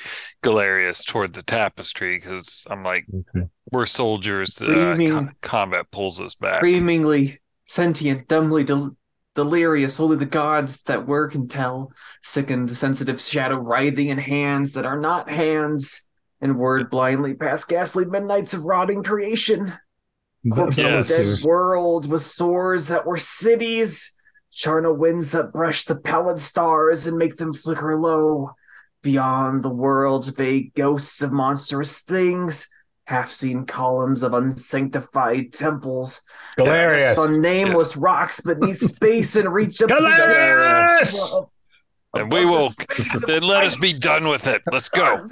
Galerius 0.42 1.04
toward 1.04 1.32
the 1.34 1.42
tapestry 1.42 2.16
because 2.18 2.66
I'm 2.70 2.82
like, 2.84 3.06
Okay. 3.34 3.46
we're 3.70 3.86
soldiers. 3.86 4.60
Uh, 4.60 4.94
Screaming. 4.94 5.30
combat 5.40 5.90
pulls 5.90 6.20
us 6.20 6.34
back. 6.34 6.56
Screamingly 6.58 7.40
sentient, 7.64 8.28
dumbly 8.28 8.64
del- 8.64 8.96
delirious, 9.34 10.00
only 10.00 10.16
the 10.16 10.26
gods 10.26 10.82
that 10.82 11.06
were 11.06 11.28
can 11.28 11.48
tell. 11.48 11.92
Sickened, 12.22 12.70
sensitive 12.76 13.20
shadow 13.20 13.56
writhing 13.56 14.08
in 14.08 14.18
hands 14.18 14.72
that 14.74 14.86
are 14.86 14.98
not 14.98 15.30
hands, 15.30 16.02
and 16.40 16.58
word 16.58 16.90
blindly 16.90 17.34
past 17.34 17.68
ghastly 17.68 18.04
midnights 18.04 18.54
of 18.54 18.64
rotting 18.64 19.02
creation. 19.02 19.72
Be- 20.44 20.50
Corpses 20.50 20.78
Yes. 20.78 21.10
of 21.10 21.16
Belisir, 21.16 21.36
dead 21.42 21.48
worlds 21.48 22.08
with 22.08 22.22
swords 22.22 22.88
that 22.88 23.06
were 23.06 23.16
cities. 23.16 24.12
Charnel 24.52 24.94
winds 24.94 25.32
that 25.32 25.52
brush 25.52 25.84
the 25.84 25.96
pallid 25.96 26.40
stars 26.40 27.06
and 27.06 27.16
make 27.16 27.36
them 27.36 27.52
flicker 27.52 27.96
low. 27.98 28.52
Beyond 29.02 29.62
the 29.62 29.68
world, 29.68 30.36
vague 30.36 30.74
ghosts 30.74 31.22
of 31.22 31.30
monstrous 31.30 32.00
things, 32.00 32.68
half 33.06 33.30
seen 33.30 33.64
columns 33.64 34.24
of 34.24 34.34
unsanctified 34.34 35.52
temples. 35.52 36.20
Galerius! 36.56 37.16
On 37.16 37.40
nameless 37.40 37.96
rocks 37.96 38.40
beneath 38.40 38.80
space 38.80 39.36
and 39.36 39.52
reach 39.52 39.80
up 39.82 39.90
Galerius! 39.90 41.30
to 41.30 41.46
the 42.12 42.20
And 42.20 42.32
we 42.32 42.44
will, 42.44 42.70
then 43.26 43.44
let 43.44 43.62
us 43.62 43.76
be 43.76 43.92
done 43.92 44.26
with 44.26 44.48
it. 44.48 44.62
Let's 44.70 44.88
go. 44.88 45.28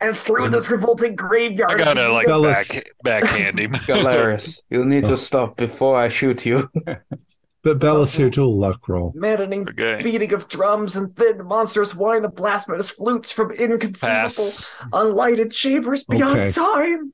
And 0.00 0.16
through 0.16 0.48
this 0.48 0.70
revolting 0.70 1.16
graveyard, 1.16 1.80
I 1.80 1.84
gotta 1.84 2.12
like 2.12 2.28
Belis- 2.28 2.84
back 3.02 3.24
backhand 3.24 3.58
him. 3.58 3.72
Galerius, 3.72 4.62
you'll 4.70 4.84
need 4.84 5.04
to 5.06 5.16
stop 5.18 5.56
before 5.56 5.96
I 5.96 6.08
shoot 6.08 6.46
you. 6.46 6.70
but 7.62 7.78
Belisir, 7.78 8.30
do 8.30 8.44
a 8.44 8.46
luck 8.46 8.88
roll. 8.88 9.12
maddening 9.14 9.68
Okay. 9.68 10.02
beating 10.02 10.32
of 10.32 10.48
drums 10.48 10.96
and 10.96 11.14
thin 11.16 11.44
monstrous 11.46 11.94
whine 11.94 12.24
of 12.24 12.34
blasphemous 12.34 12.90
flutes 12.90 13.32
from 13.32 13.50
inconceivable 13.50 14.28
Pass. 14.28 14.72
unlighted 14.92 15.52
chambers 15.52 16.04
beyond 16.04 16.34
Okay. 16.38 16.52
time. 16.52 17.12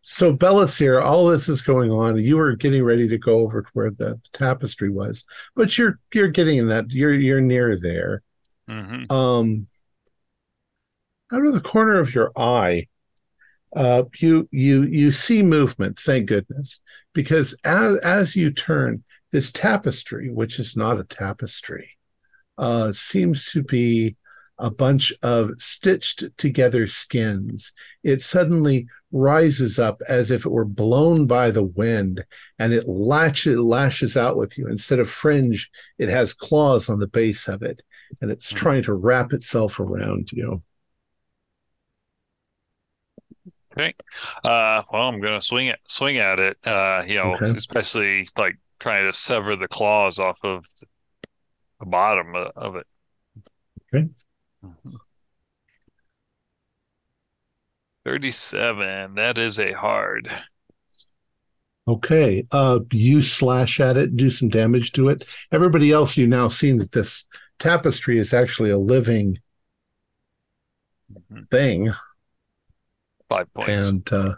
So 0.00 0.34
Belisir, 0.34 1.00
all 1.00 1.26
this 1.26 1.48
is 1.48 1.62
going 1.62 1.90
on. 1.90 2.18
You 2.18 2.36
were 2.36 2.56
getting 2.56 2.82
ready 2.82 3.06
to 3.08 3.18
go 3.18 3.38
over 3.40 3.62
to 3.62 3.68
where 3.72 3.90
the 3.90 4.20
tapestry 4.32 4.90
was, 4.90 5.24
but 5.54 5.78
you're 5.78 6.00
you're 6.12 6.28
getting 6.28 6.58
in 6.58 6.68
that. 6.68 6.90
You're 6.90 7.14
you're 7.14 7.40
near 7.40 7.78
there. 7.78 8.22
hmm 8.68 9.04
um 9.10 9.66
out 11.32 11.46
of 11.46 11.52
the 11.54 11.60
corner 11.60 11.98
of 11.98 12.14
your 12.14 12.30
eye 12.36 12.86
uh 13.76 14.02
you 14.18 14.48
you 14.50 14.82
you 14.84 15.10
see 15.10 15.42
movement 15.42 15.98
thank 15.98 16.26
goodness 16.26 16.80
because 17.14 17.54
as 17.64 17.96
as 17.98 18.36
you 18.36 18.50
turn 18.50 19.02
this 19.32 19.50
tapestry 19.52 20.30
which 20.30 20.58
is 20.58 20.76
not 20.76 21.00
a 21.00 21.04
tapestry 21.04 21.90
uh 22.58 22.92
seems 22.92 23.46
to 23.46 23.62
be 23.62 24.16
a 24.58 24.70
bunch 24.70 25.12
of 25.22 25.50
stitched 25.58 26.24
together 26.36 26.86
skins 26.86 27.72
it 28.04 28.22
suddenly 28.22 28.86
rises 29.10 29.78
up 29.78 30.00
as 30.08 30.30
if 30.30 30.44
it 30.46 30.52
were 30.52 30.64
blown 30.64 31.26
by 31.26 31.50
the 31.50 31.64
wind 31.64 32.24
and 32.58 32.72
it 32.72 32.86
latches 32.88 33.58
lashes 33.58 34.16
out 34.16 34.36
with 34.36 34.56
you 34.58 34.66
instead 34.68 34.98
of 34.98 35.08
fringe 35.10 35.70
it 35.98 36.08
has 36.08 36.34
claws 36.34 36.88
on 36.88 36.98
the 36.98 37.08
base 37.08 37.48
of 37.48 37.62
it 37.62 37.82
and 38.20 38.30
it's 38.30 38.52
trying 38.52 38.82
to 38.82 38.92
wrap 38.94 39.32
itself 39.32 39.80
around 39.80 40.30
you. 40.32 40.62
Okay. 43.72 43.94
Uh, 44.44 44.82
well, 44.92 45.08
I'm 45.08 45.20
gonna 45.20 45.40
swing 45.40 45.68
it, 45.68 45.80
swing 45.86 46.18
at 46.18 46.38
it. 46.38 46.58
Uh, 46.64 47.04
you 47.06 47.16
know, 47.16 47.32
Okay. 47.32 47.46
especially 47.56 48.26
like 48.36 48.58
trying 48.82 49.04
to 49.04 49.12
sever 49.12 49.54
the 49.54 49.68
claws 49.68 50.18
off 50.18 50.40
of 50.42 50.66
the 51.78 51.86
bottom 51.86 52.34
of, 52.34 52.76
it. 52.76 52.86
Okay. 53.94 54.08
Thirty-seven. 58.04 59.14
That 59.14 59.38
is 59.38 59.58
a 59.58 59.72
hard. 59.72 60.30
Okay, 61.86 62.46
uh, 62.52 62.80
you 62.92 63.22
slash 63.22 63.80
at 63.80 63.96
it, 63.96 64.16
do 64.16 64.30
some 64.30 64.48
damage 64.48 64.92
to 64.92 65.08
it. 65.08 65.24
Everybody 65.50 65.90
else, 65.90 66.16
you 66.16 66.26
now 66.28 66.46
seen 66.48 66.76
that 66.78 66.92
this 66.92 67.24
tapestry 67.58 68.18
is 68.18 68.32
actually 68.32 68.70
a 68.70 68.78
living 68.78 69.38
Mhm. 71.12 71.50
thing. 71.50 71.92
Five 73.28 73.52
points. 73.54 73.88
And 73.88 74.12
uh, 74.12 74.34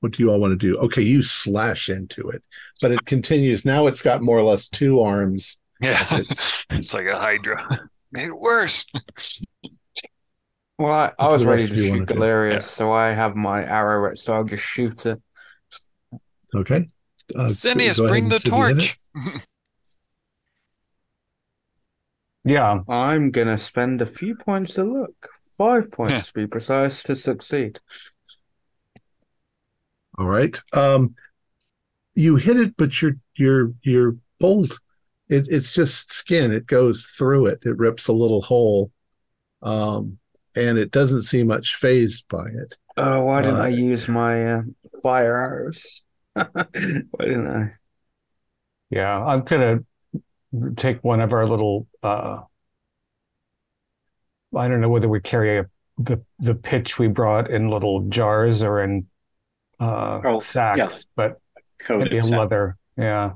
what 0.00 0.12
do 0.12 0.22
you 0.22 0.30
all 0.30 0.38
want 0.40 0.52
to 0.52 0.56
do? 0.56 0.76
Okay, 0.78 1.02
you 1.02 1.22
slash 1.22 1.88
into 1.88 2.28
it, 2.30 2.42
but 2.82 2.90
it 2.92 3.04
continues. 3.06 3.64
Now 3.64 3.86
it's 3.86 4.02
got 4.02 4.22
more 4.22 4.38
or 4.38 4.42
less 4.42 4.68
two 4.68 5.00
arms. 5.00 5.58
yeah, 5.80 6.02
it's- 6.14 6.64
it's 6.70 6.92
like 6.94 7.06
a 7.06 7.18
hydra. 7.18 7.88
Made 8.12 8.26
it 8.28 8.38
worse. 8.38 8.84
Well, 10.78 10.92
I, 10.92 11.12
I 11.18 11.28
was 11.28 11.44
ready 11.44 11.68
to 11.68 11.74
shoot 11.74 12.06
do? 12.06 12.14
Galerius, 12.14 12.52
Yeah. 12.54 12.60
so 12.60 12.90
I 12.90 13.10
have 13.12 13.36
my 13.36 13.62
arrow 13.64 14.14
so 14.14 14.32
I'll 14.34 14.44
just 14.44 14.64
shoot 14.64 15.04
it. 15.06 15.20
Okay, 16.54 16.88
uh, 17.36 17.44
Sinius, 17.48 18.04
bring 18.08 18.28
the 18.28 18.40
see 18.40 18.48
if 18.48 18.52
you 18.54 18.64
hit 18.64 18.78
it. 18.78 18.96
torch. 19.24 19.46
Yeah, 22.44 22.80
I'm 22.88 23.30
gonna 23.30 23.58
spend 23.58 24.00
a 24.00 24.06
few 24.06 24.34
points 24.34 24.74
to 24.74 24.84
look. 24.84 25.28
Five 25.52 25.90
points 25.92 26.28
to 26.28 26.32
be 26.32 26.46
precise 26.46 27.02
to 27.04 27.14
succeed. 27.14 27.80
All 30.20 30.26
right. 30.28 30.60
Um, 30.74 31.16
you 32.14 32.36
hit 32.36 32.56
it, 32.58 32.76
but 32.76 33.00
your 33.00 33.12
your 33.36 33.72
your 33.82 34.16
bolt, 34.38 34.78
it, 35.28 35.46
it's 35.48 35.72
just 35.72 36.12
skin. 36.12 36.52
It 36.52 36.66
goes 36.66 37.06
through 37.06 37.46
it. 37.46 37.60
It 37.64 37.78
rips 37.78 38.08
a 38.08 38.12
little 38.12 38.42
hole, 38.42 38.92
um, 39.62 40.18
and 40.56 40.78
it 40.78 40.90
doesn't 40.92 41.22
seem 41.22 41.48
much 41.48 41.76
phased 41.76 42.26
by 42.28 42.46
it. 42.48 42.76
Oh, 42.96 43.22
why 43.22 43.42
didn't 43.42 43.60
Uh, 43.60 43.64
I 43.64 43.68
use 43.68 44.08
my 44.08 44.54
uh, 44.54 44.62
fire 45.02 45.36
arrows? 45.36 46.02
Why 46.34 46.64
didn't 47.20 47.46
I? 47.48 47.74
yeah. 48.90 49.24
I'm 49.24 49.42
gonna 49.42 49.80
take 50.76 51.02
one 51.04 51.20
of 51.20 51.32
our 51.32 51.46
little 51.46 51.86
uh 52.02 52.40
I 54.56 54.68
don't 54.68 54.80
know 54.80 54.88
whether 54.88 55.08
we 55.08 55.20
carry 55.20 55.58
a, 55.58 55.66
the 55.98 56.22
the 56.38 56.54
pitch 56.54 56.98
we 56.98 57.08
brought 57.08 57.50
in 57.50 57.68
little 57.70 58.02
jars 58.08 58.62
or 58.62 58.82
in 58.82 59.06
uh 59.80 60.20
Oh, 60.24 60.40
sacks, 60.40 60.78
yeah. 60.78 60.88
but 61.16 61.40
Coated. 61.80 62.04
maybe 62.08 62.16
in 62.18 62.22
so- 62.22 62.38
leather. 62.38 62.76
Yeah. 62.96 63.32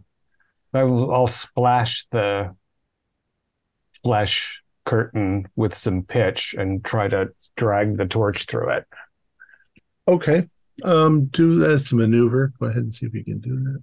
I 0.73 0.83
will, 0.83 1.13
I'll 1.15 1.27
splash 1.29 2.07
the 2.11 2.55
flesh 4.03 4.61
curtain 4.85 5.47
with 5.57 5.75
some 5.75 6.03
pitch 6.03 6.55
and 6.59 6.85
try 6.85 7.09
to 7.09 7.29
drag 7.57 7.97
the 7.97 8.07
torch 8.07 8.47
through 8.47 8.71
it. 8.71 8.85
Okay. 10.09 10.49
Um, 10.83 11.27
do 11.27 11.55
that's 11.57 11.93
a 11.93 11.97
maneuver. 11.97 12.53
Go 12.59 12.67
ahead 12.67 12.83
and 12.83 12.93
see 12.95 13.07
if 13.07 13.15
you 13.15 13.25
can 13.25 13.39
do 13.39 13.55
that. 13.65 13.83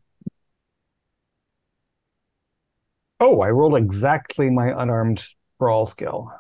Oh, 3.20 3.42
I 3.42 3.50
rolled 3.50 3.78
exactly 3.78 4.50
my 4.50 4.70
unarmed 4.82 5.24
brawl 5.60 5.86
skill. 5.86 6.32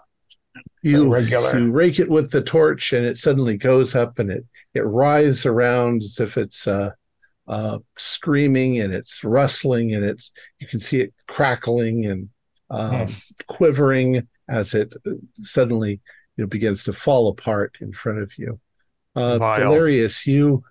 You 0.81 1.07
regular. 1.13 1.57
you 1.57 1.71
rake 1.71 1.99
it 1.99 2.09
with 2.09 2.31
the 2.31 2.41
torch, 2.43 2.91
and 2.91 3.05
it 3.05 3.17
suddenly 3.17 3.55
goes 3.55 3.95
up, 3.95 4.17
and 4.19 4.31
it 4.31 4.45
it 4.73 4.85
writhes 4.85 5.45
around 5.45 6.01
as 6.03 6.19
if 6.19 6.37
it's 6.37 6.67
uh, 6.67 6.91
uh, 7.47 7.79
screaming, 7.97 8.79
and 8.79 8.93
it's 8.93 9.23
rustling, 9.23 9.93
and 9.93 10.03
it's 10.03 10.31
you 10.59 10.67
can 10.67 10.79
see 10.79 11.01
it 11.01 11.13
crackling 11.27 12.05
and 12.05 12.29
um, 12.69 13.15
quivering 13.47 14.27
as 14.49 14.73
it 14.73 14.93
uh, 15.05 15.11
suddenly 15.41 15.99
you 16.37 16.43
know 16.43 16.47
begins 16.47 16.83
to 16.83 16.93
fall 16.93 17.27
apart 17.27 17.77
in 17.81 17.91
front 17.91 18.19
of 18.19 18.31
you. 18.37 18.59
Uh, 19.15 19.37
Vile. 19.37 19.59
Galerius, 19.59 20.25
you 20.25 20.63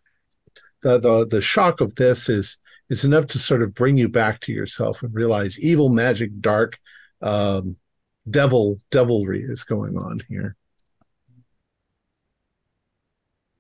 the, 0.83 0.99
the 0.99 1.27
the 1.27 1.41
shock 1.41 1.81
of 1.81 1.95
this 1.97 2.29
is 2.29 2.59
is 2.89 3.05
enough 3.05 3.27
to 3.29 3.39
sort 3.39 3.63
of 3.63 3.75
bring 3.75 3.97
you 3.97 4.09
back 4.09 4.41
to 4.41 4.53
yourself 4.53 5.03
and 5.03 5.15
realize 5.15 5.59
evil, 5.61 5.89
magic, 5.89 6.31
dark, 6.41 6.79
um, 7.23 7.77
devil 8.29 8.81
devilry 8.91 9.43
is 9.43 9.63
going 9.63 9.97
on 9.97 10.19
here. 10.29 10.57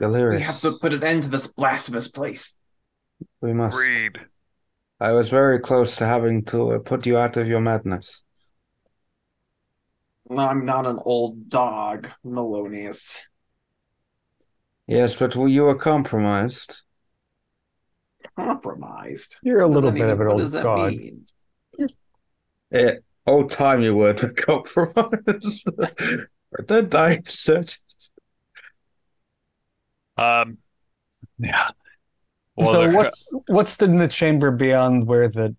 Galerius, 0.00 0.40
We 0.40 0.46
have 0.46 0.60
to 0.62 0.72
put 0.80 0.94
an 0.94 1.04
end 1.04 1.24
to 1.24 1.28
this 1.28 1.46
blasphemous 1.46 2.08
place. 2.08 2.56
we 3.42 3.52
must. 3.52 3.76
Read. 3.76 4.18
I 4.98 5.12
was 5.12 5.28
very 5.28 5.58
close 5.60 5.96
to 5.96 6.06
having 6.06 6.44
to 6.46 6.72
uh, 6.72 6.78
put 6.78 7.06
you 7.06 7.16
out 7.18 7.36
of 7.36 7.46
your 7.46 7.60
madness. 7.60 8.24
I'm 10.30 10.64
not 10.64 10.86
an 10.86 10.98
old 11.04 11.48
dog, 11.48 12.08
Melonius. 12.24 13.20
Yes, 14.86 15.16
but 15.16 15.34
you 15.36 15.64
were 15.64 15.74
compromised. 15.74 16.82
Compromised. 18.36 19.36
You're 19.42 19.60
a 19.62 19.68
What 19.68 19.74
little 19.76 19.90
bit 19.90 19.98
even- 19.98 20.10
of 20.10 20.20
an 20.20 20.26
what 20.28 20.32
old 20.32 20.40
does 20.40 20.52
that 20.52 20.62
god. 20.62 20.92
mean? 20.96 21.26
Eh, 22.72 22.96
old 23.26 23.50
time 23.50 23.82
you 23.82 23.94
were 23.96 24.14
to 24.14 24.32
compromise. 24.32 25.64
They're 26.68 26.82
dying 26.82 27.24
search. 27.26 27.78
Um, 30.20 30.58
yeah. 31.38 31.70
Well, 32.56 32.72
so 32.72 32.96
what's 32.96 33.28
what's 33.46 33.76
in 33.76 33.96
the 33.96 34.08
chamber 34.08 34.50
beyond 34.50 35.06
where 35.06 35.28
the 35.28 35.46
You 35.46 35.56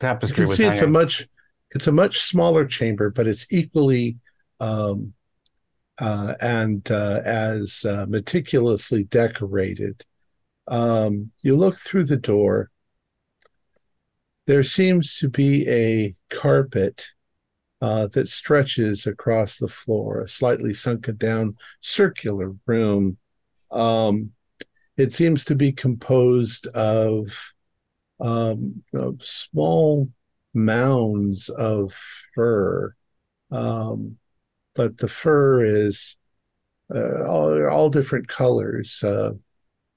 tapestry 0.00 0.34
can 0.34 0.48
was 0.48 0.56
see 0.56 0.64
it's 0.64 0.80
a 0.80 0.86
much 0.86 1.28
it's 1.72 1.86
a 1.86 1.92
much 1.92 2.20
smaller 2.20 2.64
chamber, 2.64 3.10
but 3.10 3.26
it's 3.26 3.46
equally 3.50 4.16
um, 4.60 5.12
uh, 5.98 6.34
and 6.40 6.90
uh, 6.90 7.20
as 7.24 7.84
uh, 7.84 8.06
meticulously 8.08 9.04
decorated. 9.04 10.04
Um, 10.66 11.32
you 11.42 11.56
look 11.56 11.78
through 11.78 12.04
the 12.04 12.16
door. 12.16 12.70
There 14.46 14.62
seems 14.62 15.18
to 15.18 15.28
be 15.28 15.68
a 15.68 16.16
carpet 16.30 17.08
uh, 17.80 18.08
that 18.08 18.28
stretches 18.28 19.06
across 19.06 19.58
the 19.58 19.68
floor, 19.68 20.20
a 20.20 20.28
slightly 20.28 20.74
sunken 20.74 21.16
down 21.16 21.56
circular 21.80 22.54
room. 22.66 23.16
Um, 23.70 24.32
it 24.96 25.12
seems 25.12 25.44
to 25.46 25.54
be 25.54 25.72
composed 25.72 26.66
of 26.68 27.52
um, 28.20 28.82
of 28.92 29.22
small 29.22 30.10
mounds 30.52 31.48
of 31.48 31.98
fur. 32.34 32.94
Um, 33.50 34.18
but 34.74 34.98
the 34.98 35.08
fur 35.08 35.64
is 35.64 36.16
uh, 36.94 37.24
all, 37.24 37.66
all 37.68 37.88
different 37.88 38.28
colors. 38.28 39.02
Uh, 39.02 39.32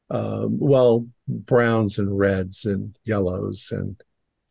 um, 0.10 0.58
well, 0.60 1.08
browns 1.28 2.00
and 2.00 2.18
reds 2.18 2.66
and 2.66 2.96
yellows 3.04 3.70
and 3.72 4.02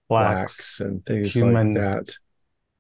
Blacks. 0.09 0.79
blacks 0.79 0.81
and 0.81 1.05
things 1.05 1.33
human. 1.33 1.75
like 1.75 1.83
that. 1.83 2.15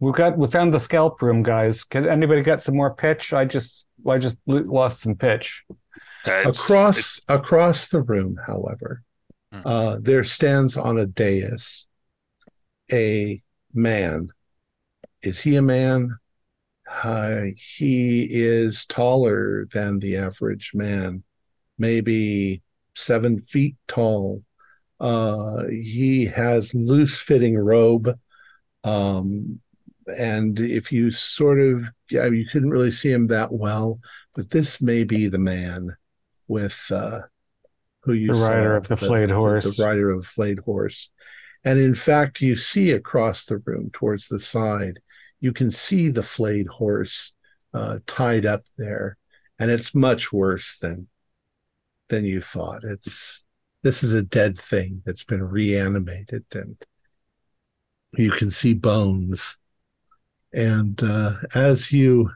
We 0.03 0.11
got 0.11 0.37
we 0.37 0.49
found 0.49 0.74
the 0.74 0.81
scalp 0.81 1.23
room, 1.23 1.45
guys. 1.45 1.85
Can 1.85 2.09
anybody 2.09 2.43
got 2.43 2.61
some 2.61 2.74
more 2.74 2.93
pitch? 2.93 3.33
I 3.33 3.45
just 3.45 3.85
I 4.05 4.19
just 4.19 4.35
lost 4.47 5.01
some 5.01 5.15
pitch. 5.15 5.62
it's- 6.27 6.61
across 6.65 6.99
it's- 6.99 7.20
across 7.29 7.87
the 7.87 8.03
room, 8.03 8.37
however, 8.45 9.05
Mhm. 9.55 9.62
uh, 9.65 9.99
there 10.01 10.24
stands 10.24 10.77
on 10.77 10.99
a 10.99 11.07
dais 11.07 11.87
a 12.93 13.41
man. 13.73 14.31
Is 15.23 15.41
he 15.41 15.55
a 15.55 15.62
man? 15.62 16.19
Uh, 16.91 17.45
he 17.57 18.24
is 18.29 18.85
taller 18.87 19.66
than 19.73 20.01
the 20.01 20.16
average 20.16 20.73
man, 20.74 21.23
maybe 21.79 22.61
seven 22.97 23.41
feet 23.43 23.77
tall. 23.87 24.43
Uh, 24.99 25.65
he 25.69 26.27
has 26.27 26.74
loose 26.74 27.20
fitting 27.20 27.57
robe. 27.57 28.19
Um, 28.85 29.61
and 30.07 30.59
if 30.59 30.91
you 30.93 31.11
sort 31.11 31.61
of, 31.61 31.91
yeah, 32.11 32.27
you 32.27 32.47
couldn't 32.47 32.70
really 32.70 32.91
see 32.91 33.11
him 33.12 33.29
that 33.29 33.53
well, 33.53 34.01
but 34.35 34.51
this 34.51 34.81
may 34.81 35.05
be 35.05 35.29
the 35.29 35.39
man 35.39 35.97
with 36.49 36.91
uh, 36.91 37.20
who 38.01 38.12
you 38.12 38.35
The 38.35 38.41
rider 38.41 38.77
of 38.77 38.89
the 38.89 38.97
flayed 38.97 39.31
horse. 39.31 39.77
the 39.77 39.83
rider 39.83 40.11
of 40.11 40.23
the 40.23 40.29
flayed 40.29 40.59
horse. 40.61 41.11
And 41.65 41.79
in 41.79 41.95
fact, 41.95 42.41
you 42.41 42.57
see 42.57 42.91
across 42.91 43.45
the 43.45 43.59
room 43.59 43.91
towards 43.93 44.29
the 44.29 44.41
side, 44.41 45.01
you 45.41 45.53
can 45.53 45.70
see 45.70 46.09
the 46.09 46.23
flayed 46.23 46.66
horse 46.66 47.33
uh, 47.74 47.99
tied 48.07 48.47
up 48.47 48.65
there, 48.77 49.16
and 49.59 49.70
it's 49.70 49.95
much 49.95 50.33
worse 50.33 50.79
than 50.79 51.09
than 52.09 52.24
you 52.24 52.41
thought. 52.41 52.85
It's 52.85 53.45
this 53.83 54.03
is 54.03 54.15
a 54.15 54.23
dead 54.23 54.57
thing 54.57 55.03
that's 55.05 55.24
been 55.24 55.43
reanimated, 55.43 56.45
and 56.53 56.77
you 58.16 58.33
can 58.33 58.51
see 58.51 58.74
bones. 58.74 59.57
And 60.53 61.03
uh, 61.03 61.35
as 61.55 61.93
you 61.93 62.31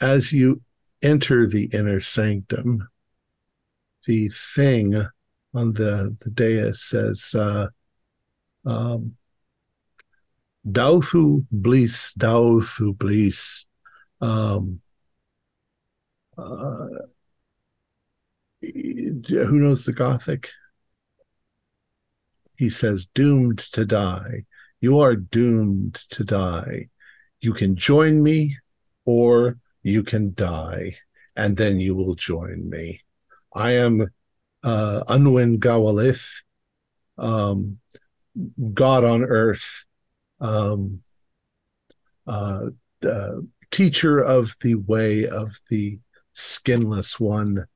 as 0.00 0.32
you 0.32 0.60
enter 1.02 1.46
the 1.46 1.64
inner 1.72 2.00
sanctum, 2.00 2.88
the 4.06 4.28
thing 4.28 5.06
on 5.54 5.72
the 5.72 6.16
the 6.20 6.30
dais 6.30 6.82
says, 6.82 7.34
uh, 7.34 7.68
um, 8.66 9.16
"Dauthu 10.68 11.46
bliss, 11.50 12.12
dauthu 12.14 12.96
bliss." 12.96 13.64
Um, 14.20 14.80
uh, 16.36 16.88
who 18.60 19.58
knows 19.60 19.84
the 19.84 19.92
Gothic? 19.92 20.50
He 22.56 22.68
says, 22.68 23.06
"Doomed 23.06 23.58
to 23.58 23.84
die. 23.86 24.44
You 24.80 25.00
are 25.00 25.16
doomed 25.16 25.94
to 26.10 26.24
die. 26.24 26.88
You 27.40 27.52
can 27.52 27.76
join 27.76 28.22
me, 28.22 28.56
or 29.04 29.58
you 29.82 30.02
can 30.02 30.34
die, 30.34 30.96
and 31.34 31.56
then 31.56 31.78
you 31.78 31.94
will 31.94 32.14
join 32.14 32.68
me." 32.68 33.02
I 33.54 33.72
am 33.72 34.08
uh, 34.62 35.04
Unwin 35.08 35.58
Gawalith, 35.58 36.42
um, 37.16 37.78
God 38.74 39.04
on 39.04 39.22
earth, 39.22 39.84
um, 40.40 41.00
uh, 42.26 42.66
uh, 43.02 43.36
teacher 43.70 44.20
of 44.20 44.56
the 44.60 44.74
way 44.74 45.26
of 45.26 45.58
the 45.70 45.98
skinless 46.32 47.18
one. 47.18 47.66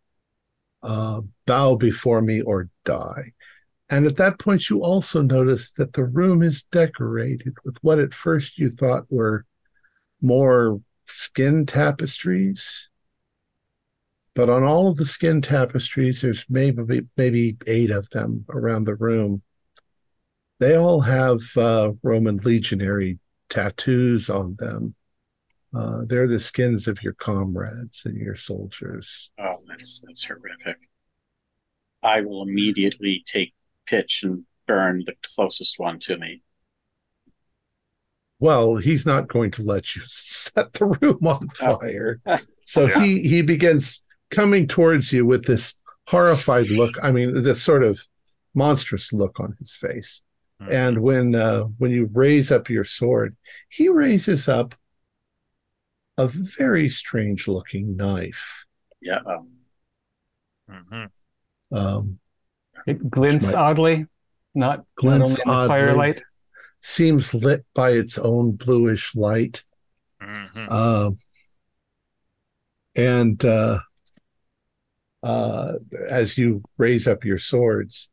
Uh, 0.82 1.20
bow 1.46 1.74
before 1.74 2.22
me 2.22 2.40
or 2.40 2.70
die. 2.84 3.32
And 3.90 4.06
at 4.06 4.16
that 4.16 4.38
point, 4.38 4.70
you 4.70 4.82
also 4.82 5.20
notice 5.20 5.72
that 5.72 5.94
the 5.94 6.04
room 6.04 6.42
is 6.42 6.62
decorated 6.62 7.54
with 7.64 7.76
what 7.82 7.98
at 7.98 8.14
first 8.14 8.56
you 8.56 8.70
thought 8.70 9.10
were 9.10 9.44
more 10.22 10.80
skin 11.06 11.66
tapestries. 11.66 12.88
But 14.36 14.48
on 14.48 14.62
all 14.62 14.86
of 14.86 14.96
the 14.96 15.06
skin 15.06 15.42
tapestries, 15.42 16.20
there's 16.20 16.46
maybe 16.48 17.02
maybe 17.16 17.56
eight 17.66 17.90
of 17.90 18.08
them 18.10 18.44
around 18.48 18.84
the 18.84 18.94
room. 18.94 19.42
They 20.60 20.76
all 20.76 21.00
have 21.00 21.40
uh, 21.56 21.92
Roman 22.04 22.36
legionary 22.36 23.18
tattoos 23.48 24.30
on 24.30 24.54
them. 24.56 24.94
Uh, 25.74 26.02
they're 26.06 26.28
the 26.28 26.38
skins 26.38 26.86
of 26.86 27.02
your 27.02 27.14
comrades 27.14 28.02
and 28.04 28.16
your 28.16 28.36
soldiers. 28.36 29.30
Oh, 29.36 29.58
that's 29.66 30.04
that's 30.06 30.24
horrific. 30.24 30.76
I 32.04 32.20
will 32.20 32.42
immediately 32.42 33.24
take 33.26 33.52
pitch 33.86 34.20
and 34.24 34.44
burn 34.66 35.02
the 35.06 35.14
closest 35.34 35.78
one 35.78 35.98
to 36.00 36.16
me. 36.18 36.42
Well, 38.38 38.76
he's 38.76 39.04
not 39.04 39.28
going 39.28 39.50
to 39.52 39.62
let 39.62 39.94
you 39.94 40.02
set 40.06 40.72
the 40.74 40.86
room 40.86 41.26
on 41.26 41.48
Oh. 41.60 41.78
fire. 41.78 42.20
So 42.66 42.86
Yeah. 42.86 43.02
he 43.04 43.28
he 43.28 43.42
begins 43.42 44.04
coming 44.30 44.68
towards 44.68 45.12
you 45.12 45.26
with 45.26 45.44
this 45.44 45.74
horrified 46.06 46.68
look. 46.68 46.94
I 47.02 47.10
mean, 47.10 47.42
this 47.42 47.60
sort 47.60 47.82
of 47.82 48.00
monstrous 48.54 49.12
look 49.12 49.40
on 49.40 49.56
his 49.58 49.74
face. 49.74 50.22
Mhm. 50.62 50.72
And 50.72 50.98
when 51.02 51.34
uh, 51.34 51.62
when 51.78 51.90
you 51.90 52.08
raise 52.12 52.52
up 52.52 52.70
your 52.70 52.84
sword, 52.84 53.36
he 53.68 53.88
raises 53.88 54.48
up 54.48 54.76
a 56.16 56.28
very 56.28 56.88
strange 56.88 57.48
looking 57.48 57.96
knife. 57.96 58.66
Yeah. 59.02 59.18
um, 59.26 59.48
Mhm. 60.70 61.10
Um, 61.72 62.20
It 62.86 63.10
glints 63.10 63.46
might- 63.46 63.54
oddly, 63.54 64.06
not, 64.54 64.84
Glints 64.96 65.38
not 65.38 65.38
only 65.38 65.42
in 65.42 65.46
the 65.46 65.52
oddly. 65.52 65.68
firelight. 65.68 66.22
seems 66.82 67.34
lit 67.34 67.64
by 67.74 67.90
its 67.90 68.16
own 68.18 68.52
bluish 68.52 69.14
light. 69.14 69.64
Mhm. 70.22 70.70
Um, 70.72 71.16
and 72.96 73.44
uh, 73.44 73.80
uh, 75.22 75.72
as 76.08 76.38
you 76.38 76.62
raise 76.78 77.06
up 77.06 77.24
your 77.24 77.38
swords, 77.38 78.10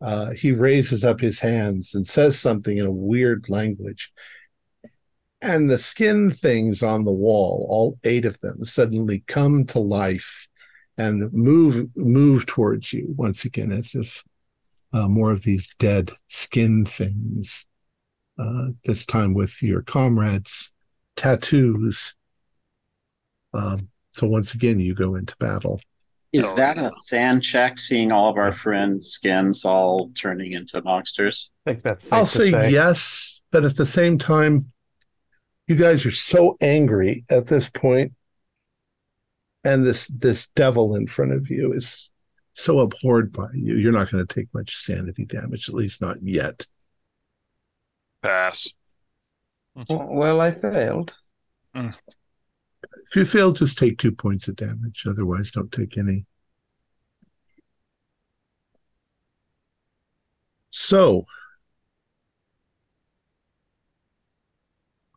uh, 0.00 0.32
he 0.32 0.52
raises 0.52 1.04
up 1.04 1.20
his 1.20 1.40
hands 1.40 1.94
and 1.94 2.06
says 2.06 2.38
something 2.38 2.76
in 2.76 2.86
a 2.86 2.90
weird 2.90 3.48
language. 3.48 4.12
And 5.40 5.70
the 5.70 5.78
skin 5.78 6.30
things 6.32 6.82
on 6.82 7.04
the 7.04 7.12
wall, 7.12 7.66
all 7.70 7.98
eight 8.02 8.24
of 8.24 8.40
them, 8.40 8.64
suddenly 8.64 9.20
come 9.28 9.64
to 9.66 9.78
life 9.78 10.47
and 10.98 11.32
move 11.32 11.88
move 11.96 12.44
towards 12.44 12.92
you 12.92 13.14
once 13.16 13.44
again, 13.44 13.72
as 13.72 13.94
if 13.94 14.22
uh, 14.92 15.08
more 15.08 15.30
of 15.30 15.42
these 15.42 15.74
dead 15.76 16.10
skin 16.28 16.84
things. 16.84 17.64
Uh, 18.38 18.68
this 18.84 19.04
time 19.04 19.34
with 19.34 19.60
your 19.62 19.82
comrades' 19.82 20.72
tattoos. 21.16 22.14
Um, 23.52 23.78
so 24.12 24.28
once 24.28 24.54
again, 24.54 24.78
you 24.78 24.94
go 24.94 25.16
into 25.16 25.36
battle. 25.38 25.80
Is 26.32 26.54
that 26.54 26.78
a 26.78 26.92
SAN 26.92 27.40
check 27.40 27.78
seeing 27.78 28.12
all 28.12 28.30
of 28.30 28.36
our 28.36 28.52
friends' 28.52 29.08
skins 29.08 29.64
all 29.64 30.10
turning 30.10 30.52
into 30.52 30.80
monsters? 30.82 31.50
I 31.66 31.70
think 31.72 31.82
that's 31.82 32.04
safe 32.04 32.12
I'll 32.12 32.26
to 32.26 32.50
say, 32.50 32.70
yes, 32.70 33.40
but 33.50 33.64
at 33.64 33.76
the 33.76 33.86
same 33.86 34.18
time, 34.18 34.70
you 35.66 35.74
guys 35.74 36.04
are 36.04 36.10
so 36.10 36.56
angry 36.60 37.24
at 37.30 37.46
this 37.46 37.70
point, 37.70 38.12
and 39.68 39.86
this 39.86 40.06
this 40.08 40.48
devil 40.48 40.96
in 40.96 41.06
front 41.06 41.32
of 41.32 41.50
you 41.50 41.72
is 41.72 42.10
so 42.54 42.80
abhorred 42.80 43.32
by 43.32 43.48
you. 43.54 43.76
You're 43.76 43.92
not 43.92 44.10
going 44.10 44.26
to 44.26 44.34
take 44.34 44.52
much 44.54 44.76
sanity 44.76 45.26
damage, 45.26 45.68
at 45.68 45.74
least 45.74 46.00
not 46.00 46.16
yet. 46.22 46.66
Pass. 48.22 48.68
Well, 49.88 50.40
I 50.40 50.50
failed. 50.50 51.12
If 51.74 53.14
you 53.14 53.24
fail, 53.24 53.52
just 53.52 53.78
take 53.78 53.98
two 53.98 54.10
points 54.12 54.48
of 54.48 54.56
damage. 54.56 55.04
Otherwise, 55.06 55.50
don't 55.50 55.70
take 55.70 55.96
any. 55.98 56.26
So 60.70 61.26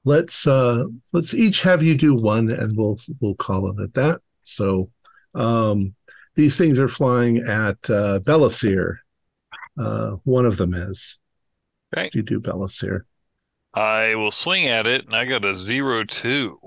let's 0.03 0.47
uh 0.47 0.85
let's 1.13 1.33
each 1.33 1.61
have 1.61 1.83
you 1.83 1.95
do 1.95 2.15
one 2.15 2.51
and 2.51 2.75
we'll 2.75 2.97
we'll 3.19 3.35
call 3.35 3.69
it 3.69 3.81
at 3.81 3.93
that. 3.93 4.21
So 4.55 4.89
um 5.35 5.95
these 6.35 6.57
things 6.57 6.79
are 6.79 6.87
flying 6.87 7.39
at 7.39 7.77
uh 7.89 8.19
Belisir. 8.19 8.97
Uh 9.79 10.11
one 10.23 10.45
of 10.45 10.57
them 10.57 10.73
is. 10.73 11.19
Right. 11.95 12.13
You 12.13 12.21
do 12.21 12.39
Belisir. 12.39 13.01
I 13.73 14.15
will 14.15 14.31
swing 14.31 14.67
at 14.67 14.85
it, 14.85 15.05
and 15.05 15.15
I 15.15 15.25
got 15.25 15.45
a 15.45 15.55
zero 15.55 16.03
two. 16.03 16.59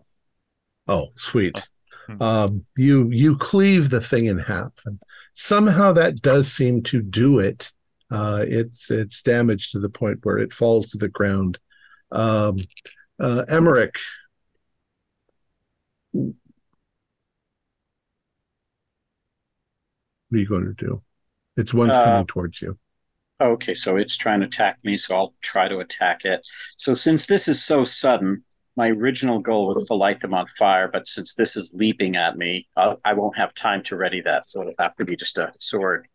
Oh, 0.88 1.08
sweet. 1.16 1.68
Hmm. 2.06 2.22
Um, 2.22 2.66
you 2.76 3.10
you 3.10 3.36
cleave 3.36 3.90
the 3.90 4.00
thing 4.00 4.26
in 4.26 4.38
half, 4.38 4.72
and 4.84 5.00
somehow 5.34 5.92
that 5.92 6.20
does 6.20 6.52
seem 6.52 6.82
to 6.84 7.02
do 7.02 7.38
it. 7.38 7.72
Uh, 8.10 8.44
it's 8.46 8.90
it's 8.90 9.22
damaged 9.22 9.72
to 9.72 9.80
the 9.80 9.88
point 9.88 10.20
where 10.24 10.38
it 10.38 10.52
falls 10.52 10.88
to 10.88 10.98
the 10.98 11.08
ground. 11.08 11.58
Um, 12.12 12.56
uh, 13.20 13.44
Emmerich, 13.48 13.98
what 20.34 20.38
are 20.38 20.40
you 20.40 20.48
going 20.48 20.74
to 20.76 20.84
do? 20.84 21.00
It's 21.56 21.72
one's 21.72 21.92
Uh, 21.92 22.04
coming 22.04 22.26
towards 22.26 22.60
you. 22.60 22.76
Okay, 23.40 23.74
so 23.74 23.96
it's 23.96 24.16
trying 24.16 24.40
to 24.40 24.46
attack 24.48 24.78
me, 24.82 24.96
so 24.96 25.14
I'll 25.14 25.34
try 25.42 25.68
to 25.68 25.78
attack 25.78 26.24
it. 26.24 26.44
So 26.76 26.94
since 26.94 27.26
this 27.26 27.46
is 27.46 27.62
so 27.62 27.84
sudden, 27.84 28.42
my 28.76 28.88
original 28.88 29.38
goal 29.38 29.72
was 29.72 29.86
to 29.86 29.94
light 29.94 30.20
them 30.20 30.34
on 30.34 30.46
fire, 30.58 30.88
but 30.88 31.06
since 31.06 31.36
this 31.36 31.56
is 31.56 31.72
leaping 31.74 32.16
at 32.16 32.36
me, 32.36 32.66
i 32.76 32.96
I 33.04 33.12
won't 33.12 33.38
have 33.38 33.54
time 33.54 33.84
to 33.84 33.96
ready 33.96 34.20
that, 34.22 34.44
so 34.44 34.62
it'll 34.62 34.74
have 34.80 34.96
to 34.96 35.04
be 35.04 35.14
just 35.14 35.38
a 35.38 35.52
sword 35.58 36.08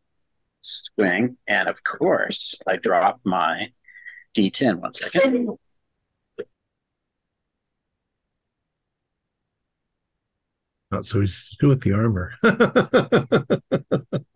swing. 0.61 1.37
And 1.47 1.69
of 1.69 1.81
course, 1.83 2.59
I 2.67 2.75
drop 2.75 3.21
my 3.23 3.71
D10. 4.35 4.79
One 4.81 4.91
second. 4.91 5.57
Not 10.91 11.05
so 11.05 11.21
easy 11.21 11.49
to 11.51 11.57
do 11.59 11.67
with 11.67 11.81
the 11.81 11.93
armor. 11.93 12.33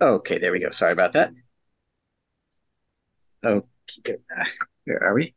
Okay, 0.00 0.38
there 0.38 0.52
we 0.52 0.60
go. 0.60 0.70
Sorry 0.70 0.92
about 0.92 1.12
that. 1.12 1.32
Okay, 3.44 4.16
where 4.84 5.02
are 5.02 5.14
we? 5.14 5.34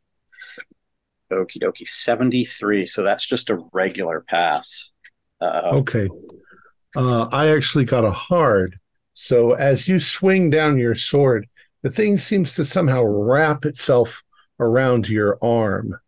Okie 1.32 1.60
dokie, 1.60 1.86
73. 1.86 2.86
So 2.86 3.02
that's 3.02 3.28
just 3.28 3.50
a 3.50 3.58
regular 3.72 4.24
pass. 4.28 4.92
Uh, 5.40 5.70
Okay. 5.72 6.08
Uh, 6.94 7.26
I 7.32 7.48
actually 7.48 7.86
got 7.86 8.04
a 8.04 8.10
hard. 8.10 8.76
So 9.14 9.52
as 9.52 9.88
you 9.88 9.98
swing 9.98 10.50
down 10.50 10.78
your 10.78 10.94
sword, 10.94 11.48
the 11.82 11.90
thing 11.90 12.18
seems 12.18 12.52
to 12.54 12.64
somehow 12.64 13.02
wrap 13.02 13.64
itself 13.64 14.22
around 14.60 15.08
your 15.08 15.38
arm, 15.42 15.98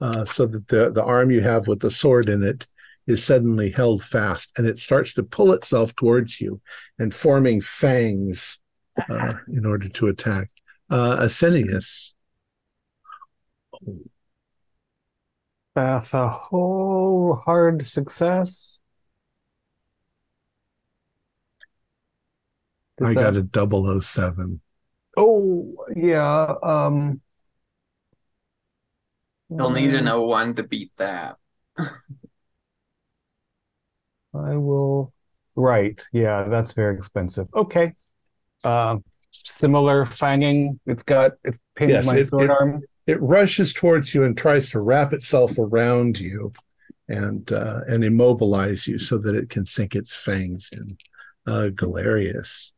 uh, 0.00 0.24
so 0.24 0.46
that 0.46 0.68
the 0.68 0.90
the 0.90 1.04
arm 1.04 1.30
you 1.30 1.40
have 1.40 1.66
with 1.66 1.80
the 1.80 1.90
sword 1.90 2.28
in 2.28 2.42
it 2.42 2.66
is 3.06 3.22
suddenly 3.22 3.70
held 3.70 4.02
fast, 4.02 4.52
and 4.56 4.66
it 4.66 4.78
starts 4.78 5.12
to 5.14 5.22
pull 5.22 5.52
itself 5.52 5.94
towards 5.94 6.40
you 6.40 6.60
and 6.98 7.14
forming 7.14 7.60
fangs 7.60 8.60
uh, 9.08 9.32
in 9.48 9.66
order 9.66 9.88
to 9.88 10.06
attack. 10.06 10.50
Uh, 10.90 11.18
Asinius, 11.18 12.14
That's 15.74 16.14
a 16.14 16.28
whole 16.28 17.42
hard 17.44 17.84
success. 17.84 18.78
Does 22.96 23.10
I 23.10 23.14
got 23.14 23.36
a 23.36 23.42
double 23.42 23.88
o 23.88 23.98
seven. 23.98 24.60
Oh, 25.16 25.74
yeah. 25.96 26.54
Um, 26.62 27.20
You'll 29.50 29.70
need 29.70 29.90
to 29.90 29.98
um, 29.98 30.04
know 30.04 30.22
one 30.22 30.54
to 30.54 30.62
beat 30.62 30.92
that. 30.96 31.36
I 31.78 31.90
will. 34.56 35.12
Right. 35.56 36.00
Yeah, 36.12 36.44
that's 36.48 36.72
very 36.72 36.96
expensive. 36.96 37.48
Okay. 37.54 37.92
Um, 38.64 39.04
similar 39.30 40.04
fanging. 40.06 40.78
It's 40.86 41.02
got 41.02 41.32
it's 41.44 41.58
pinned 41.76 41.90
Yes, 41.90 42.06
my 42.06 42.16
it- 42.16 42.24
sword 42.28 42.44
it- 42.44 42.50
arm. 42.50 42.82
it 43.06 43.20
rushes 43.22 43.72
towards 43.72 44.14
you 44.14 44.24
and 44.24 44.36
tries 44.36 44.70
to 44.70 44.80
wrap 44.80 45.12
itself 45.12 45.58
around 45.58 46.18
you 46.18 46.52
and 47.08 47.52
uh, 47.52 47.80
and 47.86 48.02
immobilize 48.02 48.88
you 48.88 48.98
so 48.98 49.18
that 49.18 49.34
it 49.36 49.50
can 49.50 49.64
sink 49.66 49.94
its 49.94 50.14
fangs 50.14 50.70
in. 50.72 50.96
Uh, 51.46 51.68
Galerius, 51.68 52.72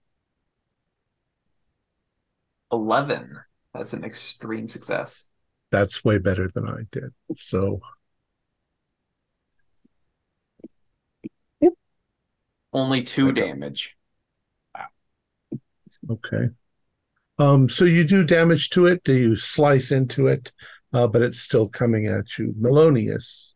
11. 2.73 3.39
That's 3.73 3.93
an 3.93 4.03
extreme 4.05 4.69
success. 4.69 5.27
That's 5.71 6.05
way 6.05 6.19
better 6.19 6.49
than 6.49 6.69
I 6.69 6.83
did. 6.91 7.13
So 7.35 7.81
Only 12.73 13.03
two 13.03 13.33
damage. 13.33 13.97
Wow. 14.75 14.87
okay. 16.11 16.51
Um, 17.39 17.71
so 17.71 17.87
you 17.87 18.05
do 18.05 18.23
damage 18.23 18.69
to 18.71 18.85
it. 18.85 19.03
Do 19.03 19.17
you 19.17 19.35
slice 19.35 19.91
into 19.93 20.27
it? 20.27 20.53
Uh, 20.93 21.07
but 21.07 21.23
it's 21.23 21.41
still 21.41 21.69
coming 21.69 22.07
at 22.07 22.39
you. 22.39 22.55
Melonius. 22.61 23.55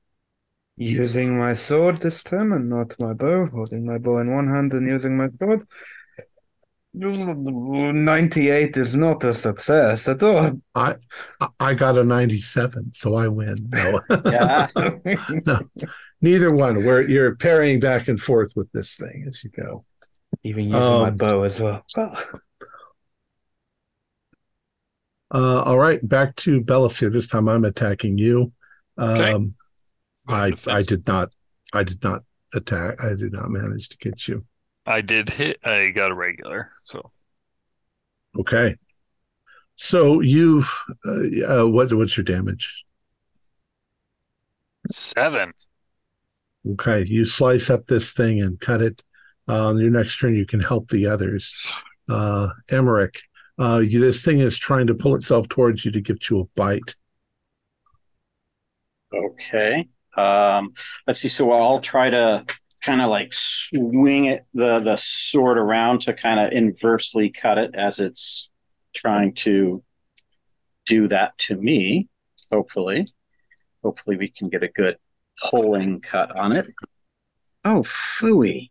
Using 0.78 1.38
my 1.38 1.52
sword 1.52 2.00
this 2.00 2.22
time 2.22 2.52
and 2.52 2.70
not 2.70 2.96
my 2.98 3.12
bow, 3.12 3.46
holding 3.52 3.84
my 3.84 3.98
bow 3.98 4.18
in 4.18 4.32
one 4.32 4.48
hand 4.48 4.72
and 4.72 4.86
using 4.88 5.18
my 5.18 5.28
sword. 5.38 5.66
98 6.92 8.76
is 8.76 8.96
not 8.96 9.22
a 9.22 9.32
success 9.32 10.08
at 10.08 10.22
all. 10.22 10.60
I 10.74 10.96
I 11.60 11.74
got 11.74 11.96
a 11.96 12.02
ninety-seven, 12.04 12.92
so 12.92 13.14
I 13.14 13.28
win. 13.28 13.54
No, 13.72 14.00
yeah. 14.26 14.66
neither 16.20 16.52
one. 16.52 16.84
Where 16.84 17.02
you're 17.08 17.36
parrying 17.36 17.78
back 17.78 18.08
and 18.08 18.20
forth 18.20 18.52
with 18.56 18.70
this 18.72 18.96
thing 18.96 19.24
as 19.28 19.44
you 19.44 19.50
go. 19.50 19.84
Even 20.42 20.64
using 20.64 20.80
my 20.80 21.08
Um, 21.08 21.16
bow 21.16 21.42
as 21.42 21.60
well. 21.60 21.84
Uh, 25.32 25.62
all 25.62 25.78
right, 25.78 26.06
back 26.08 26.34
to 26.36 26.60
Belisir. 26.60 27.12
This 27.12 27.28
time 27.28 27.48
I'm 27.48 27.64
attacking 27.64 28.18
you. 28.18 28.52
Okay. 28.98 29.32
Um, 29.32 29.54
I 30.26 30.52
I 30.66 30.82
did 30.82 31.06
not 31.06 31.32
I 31.72 31.84
did 31.84 32.02
not 32.02 32.22
attack. 32.52 33.02
I 33.02 33.14
did 33.14 33.32
not 33.32 33.48
manage 33.50 33.90
to 33.90 33.96
get 33.98 34.26
you. 34.26 34.44
I 34.86 35.00
did 35.00 35.28
hit. 35.28 35.58
I 35.64 35.90
got 35.90 36.10
a 36.10 36.14
regular. 36.14 36.72
So 36.84 37.10
Okay. 38.38 38.76
So 39.76 40.20
you've 40.20 40.70
uh, 41.06 41.62
uh, 41.62 41.68
what? 41.68 41.92
What's 41.92 42.16
your 42.16 42.24
damage? 42.24 42.84
seven. 44.88 45.52
Okay, 46.72 47.04
you 47.06 47.24
slice 47.24 47.70
up 47.70 47.86
this 47.86 48.12
thing 48.12 48.40
and 48.42 48.60
cut 48.60 48.82
it. 48.82 49.02
Uh, 49.48 49.68
on 49.68 49.78
your 49.78 49.90
next 49.90 50.18
turn, 50.18 50.34
you 50.34 50.46
can 50.46 50.60
help 50.60 50.90
the 50.90 51.06
others. 51.06 51.72
Uh, 52.08 52.48
Emmerich, 52.72 53.20
uh, 53.60 53.78
you, 53.78 54.00
this 54.00 54.24
thing 54.24 54.40
is 54.40 54.58
trying 54.58 54.88
to 54.88 54.94
pull 54.94 55.14
itself 55.14 55.48
towards 55.48 55.84
you 55.84 55.92
to 55.92 56.00
give 56.00 56.16
you 56.28 56.40
a 56.40 56.44
bite. 56.56 56.96
Okay. 59.14 59.88
Um, 60.16 60.72
let's 61.06 61.20
see. 61.20 61.28
So 61.28 61.52
I'll 61.52 61.78
try 61.78 62.10
to 62.10 62.44
kind 62.82 63.02
of 63.02 63.10
like 63.10 63.32
swing 63.32 64.26
it 64.26 64.44
the 64.54 64.78
the 64.80 64.96
sword 64.96 65.58
around 65.58 66.02
to 66.02 66.14
kind 66.14 66.40
of 66.40 66.52
inversely 66.52 67.30
cut 67.30 67.58
it 67.58 67.74
as 67.74 68.00
it's 68.00 68.50
trying 68.94 69.34
to 69.34 69.82
do 70.86 71.08
that 71.08 71.36
to 71.38 71.56
me. 71.56 72.08
Hopefully, 72.50 73.04
hopefully 73.82 74.16
we 74.16 74.28
can 74.28 74.48
get 74.48 74.62
a 74.62 74.68
good 74.68 74.96
pulling 75.50 76.00
cut 76.00 76.36
on 76.38 76.52
it. 76.52 76.66
Oh, 77.64 77.82
phooey. 77.82 78.70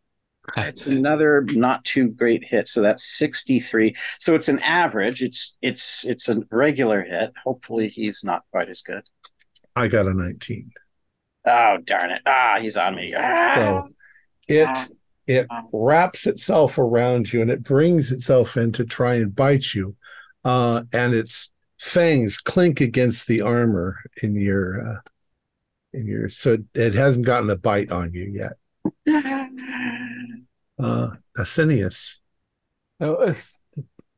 It's 0.57 0.87
another 0.87 1.45
not 1.53 1.85
too 1.85 2.09
great 2.09 2.47
hit. 2.47 2.67
So 2.67 2.81
that's 2.81 3.17
63. 3.17 3.95
So 4.17 4.35
it's 4.35 4.49
an 4.49 4.59
average. 4.59 5.21
It's 5.21 5.57
it's 5.61 6.05
it's 6.05 6.29
a 6.29 6.41
regular 6.51 7.03
hit. 7.03 7.31
Hopefully 7.43 7.87
he's 7.87 8.23
not 8.23 8.43
quite 8.51 8.69
as 8.69 8.81
good. 8.81 9.03
I 9.75 9.87
got 9.87 10.07
a 10.07 10.13
19. 10.13 10.71
Oh 11.45 11.77
darn 11.83 12.11
it. 12.11 12.19
Ah, 12.25 12.57
he's 12.59 12.77
on 12.77 12.95
me. 12.95 13.13
Ah! 13.17 13.53
So 13.55 13.89
it 14.49 14.89
it 15.27 15.47
wraps 15.71 16.25
itself 16.27 16.77
around 16.77 17.31
you 17.31 17.41
and 17.41 17.51
it 17.51 17.63
brings 17.63 18.11
itself 18.11 18.57
in 18.57 18.71
to 18.73 18.83
try 18.85 19.15
and 19.15 19.35
bite 19.35 19.73
you. 19.73 19.95
Uh, 20.43 20.83
and 20.91 21.13
its 21.13 21.51
fangs 21.79 22.37
clink 22.37 22.81
against 22.81 23.27
the 23.27 23.41
armor 23.41 23.97
in 24.23 24.35
your 24.35 24.81
uh, 24.81 24.99
in 25.93 26.07
your 26.07 26.29
so 26.29 26.57
it 26.73 26.93
hasn't 26.93 27.25
gotten 27.25 27.49
a 27.49 27.55
bite 27.55 27.91
on 27.91 28.13
you 28.13 28.25
yet. 28.25 28.53
Uh 30.81 31.09
Asinius. 31.37 32.15
Now, 33.01 33.21
it's- 33.21 33.59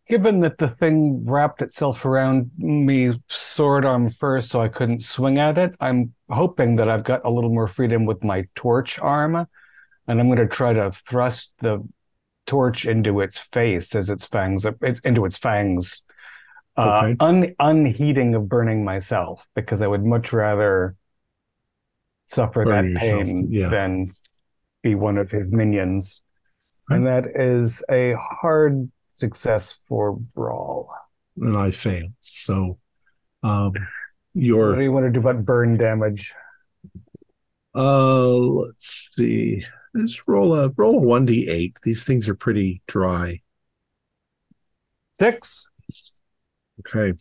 given 0.07 0.41
that 0.41 0.57
the 0.57 0.67
thing 0.67 1.25
wrapped 1.25 1.61
itself 1.61 2.03
around 2.05 2.51
me 2.57 3.13
sword 3.29 3.85
arm 3.85 4.09
first, 4.09 4.49
so 4.49 4.61
I 4.61 4.67
couldn't 4.67 5.01
swing 5.01 5.39
at 5.39 5.57
it, 5.57 5.73
I'm 5.79 6.13
hoping 6.29 6.75
that 6.75 6.89
I've 6.89 7.05
got 7.05 7.25
a 7.25 7.29
little 7.29 7.49
more 7.49 7.67
freedom 7.67 8.05
with 8.05 8.21
my 8.23 8.45
torch 8.53 8.99
arm, 8.99 9.47
and 10.07 10.19
I'm 10.19 10.27
going 10.27 10.39
to 10.39 10.47
try 10.47 10.73
to 10.73 10.91
thrust 11.07 11.51
the 11.59 11.87
torch 12.47 12.85
into 12.85 13.21
its 13.21 13.37
face 13.37 13.95
as 13.95 14.09
its 14.09 14.25
fangs 14.25 14.65
into 15.03 15.25
its 15.25 15.37
fangs, 15.37 16.01
uh, 16.77 17.01
Okay. 17.03 17.15
un, 17.19 17.55
unheeding 17.59 18.35
of 18.35 18.49
burning 18.49 18.83
myself 18.83 19.47
because 19.55 19.81
I 19.81 19.87
would 19.87 20.03
much 20.03 20.33
rather 20.33 20.95
suffer 22.25 22.63
Burn 22.63 22.93
that 22.93 22.99
pain 22.99 23.47
yeah. 23.51 23.69
than 23.69 24.07
be 24.81 24.95
one 24.95 25.17
of 25.17 25.29
his 25.31 25.51
minions. 25.51 26.21
And 26.89 27.07
that 27.07 27.25
is 27.35 27.83
a 27.89 28.13
hard 28.19 28.91
success 29.13 29.79
for 29.87 30.13
Brawl. 30.13 30.89
And 31.37 31.55
I 31.57 31.71
fail. 31.71 32.07
So 32.19 32.79
um 33.43 33.73
What 34.33 34.75
do 34.75 34.81
you 34.81 34.91
want 34.91 35.05
to 35.05 35.11
do 35.11 35.19
about 35.19 35.45
burn 35.45 35.77
damage? 35.77 36.33
Uh, 37.73 38.35
let's 38.35 39.09
see. 39.15 39.63
Let's 39.93 40.27
roll 40.27 40.55
a 40.55 40.69
roll 40.69 40.99
a 40.99 41.01
one 41.01 41.25
d 41.25 41.49
eight. 41.49 41.77
These 41.83 42.05
things 42.05 42.29
are 42.29 42.35
pretty 42.35 42.81
dry. 42.87 43.41
Six. 45.13 45.67
Okay, 46.79 47.17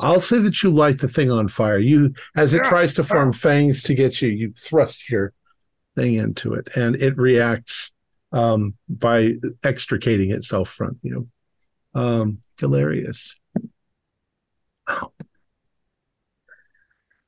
I'll 0.00 0.20
say 0.20 0.38
that 0.40 0.62
you 0.62 0.70
light 0.70 0.98
the 0.98 1.08
thing 1.08 1.30
on 1.30 1.48
fire. 1.48 1.78
You, 1.78 2.12
as 2.36 2.54
it 2.54 2.64
tries 2.64 2.92
to 2.94 3.04
form 3.04 3.32
fangs 3.32 3.82
to 3.84 3.94
get 3.94 4.20
you, 4.20 4.28
you 4.28 4.52
thrust 4.58 5.08
your 5.08 5.32
thing 5.94 6.14
into 6.14 6.54
it, 6.54 6.68
and 6.76 6.96
it 6.96 7.16
reacts 7.16 7.92
um, 8.32 8.74
by 8.88 9.34
extricating 9.62 10.30
itself 10.30 10.68
from 10.68 10.98
you. 11.02 11.28
Um, 11.94 12.40
Galerius. 12.58 13.34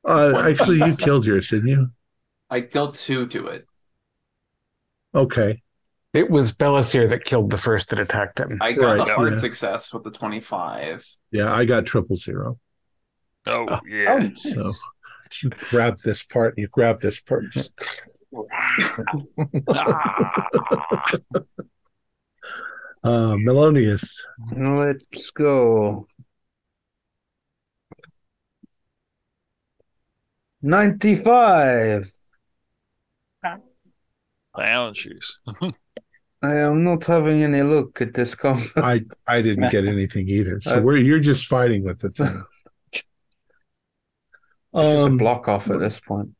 Uh, 0.07 0.43
actually, 0.49 0.79
you 0.79 0.97
killed 0.97 1.25
yours, 1.25 1.49
didn't 1.49 1.69
you? 1.69 1.91
I 2.51 2.61
dealt 2.61 2.97
two 2.97 3.27
to 3.27 3.47
it. 3.49 3.67
Okay. 5.15 5.63
It 6.13 6.31
was 6.31 6.53
Belisir 6.53 7.09
that 7.11 7.25
killed 7.25 7.51
the 7.51 7.59
first 7.59 7.89
that 7.89 7.99
attacked 7.99 8.39
him. 8.39 8.59
I 8.61 8.73
got 8.73 8.99
Right, 8.99 9.09
the 9.09 9.15
hard 9.15 9.33
yeah. 9.33 9.39
success 9.39 9.93
with 9.93 10.05
the 10.05 10.13
25. 10.13 11.05
Yeah, 11.33 11.53
I 11.53 11.65
got 11.65 11.87
triple 11.87 12.17
zero. 12.17 12.59
Oh, 13.47 13.67
Oh, 13.69 13.81
yeah. 13.89 14.29
So 14.37 14.71
you 15.43 15.51
grab 15.71 15.99
this 16.05 16.23
part, 16.23 16.55
you 16.57 16.69
grab 16.69 17.01
this 17.01 17.21
part. 17.21 17.51
Just, 17.51 17.73
uh, 18.33 18.43
Melonius. 23.03 24.21
Let's 24.57 25.31
go. 25.31 26.07
95. 30.63 32.11
Down 34.57 34.95
shoes. 34.95 35.41
I 36.43 36.57
am 36.57 36.85
not 36.85 37.05
having 37.05 37.43
any 37.43 37.63
luck 37.63 38.01
at 38.03 38.15
this 38.15 38.35
combat. 38.35 38.71
I 38.77 39.03
I 39.27 39.41
didn't 39.41 39.71
get 39.71 39.87
anything 39.87 40.29
either. 40.29 40.61
So 40.61 40.81
we're 40.83 40.99
you're 40.99 41.21
just 41.21 41.47
fighting 41.47 41.85
with 41.85 42.01
the 42.01 42.11
thing. 42.11 42.45
It's 42.93 43.03
just 43.03 43.07
a 44.75 45.05
Um, 45.07 45.17
block 45.17 45.49
off 45.49 45.71
at 45.71 45.81
this 45.81 46.01
point. 46.01 46.31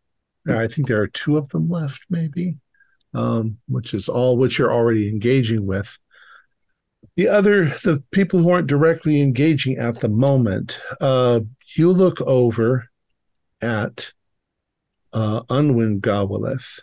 I 0.47 0.69
think 0.69 0.89
there 0.89 1.01
are 1.01 1.07
two 1.07 1.39
of 1.39 1.49
them 1.49 1.69
left, 1.71 2.03
maybe, 2.11 2.59
um, 3.15 3.57
which 3.67 3.95
is 3.95 4.11
all 4.11 4.37
which 4.37 4.59
you're 4.59 4.75
already 4.75 5.09
engaging 5.09 5.65
with. 5.67 5.97
The 7.17 7.29
other, 7.29 7.65
the 7.65 8.03
people 8.11 8.41
who 8.41 8.51
aren't 8.51 8.67
directly 8.67 9.23
engaging 9.23 9.79
at 9.79 10.01
the 10.01 10.09
moment, 10.09 10.81
uh, 11.01 11.41
you 11.77 11.91
look 11.93 12.21
over 12.21 12.91
at 13.63 14.13
uh, 15.13 15.43
Unwin 15.49 16.01
Gawalith, 16.01 16.81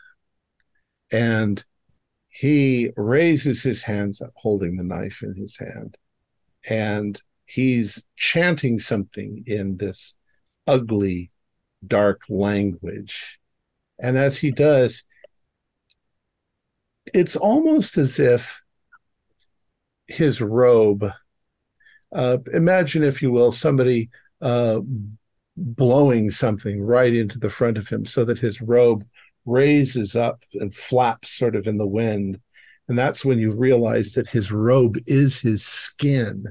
and 1.11 1.63
he 2.29 2.91
raises 2.95 3.61
his 3.61 3.83
hands 3.83 4.21
up, 4.21 4.31
holding 4.35 4.77
the 4.77 4.83
knife 4.83 5.21
in 5.21 5.35
his 5.35 5.57
hand, 5.57 5.97
and 6.69 7.21
he's 7.45 8.05
chanting 8.15 8.79
something 8.79 9.43
in 9.45 9.77
this 9.77 10.15
ugly, 10.65 11.31
dark 11.85 12.21
language. 12.29 13.39
And 13.99 14.17
as 14.17 14.37
he 14.37 14.51
does, 14.51 15.03
it's 17.13 17.35
almost 17.35 17.97
as 17.97 18.19
if 18.19 18.61
his 20.07 20.39
robe, 20.39 21.11
uh, 22.15 22.37
imagine, 22.53 23.03
if 23.03 23.21
you 23.21 23.31
will, 23.31 23.51
somebody 23.51 24.09
uh, 24.41 24.79
blowing 25.57 26.29
something 26.29 26.81
right 26.81 27.13
into 27.13 27.39
the 27.39 27.49
front 27.49 27.77
of 27.77 27.87
him 27.89 28.05
so 28.05 28.23
that 28.25 28.39
his 28.39 28.61
robe 28.61 29.05
raises 29.45 30.15
up 30.15 30.43
and 30.53 30.73
flaps 30.73 31.31
sort 31.31 31.55
of 31.55 31.67
in 31.67 31.77
the 31.77 31.87
wind. 31.87 32.39
And 32.87 32.97
that's 32.97 33.23
when 33.23 33.39
you 33.39 33.55
realize 33.55 34.13
that 34.13 34.27
his 34.27 34.51
robe 34.51 34.97
is 35.07 35.39
his 35.39 35.65
skin. 35.65 36.45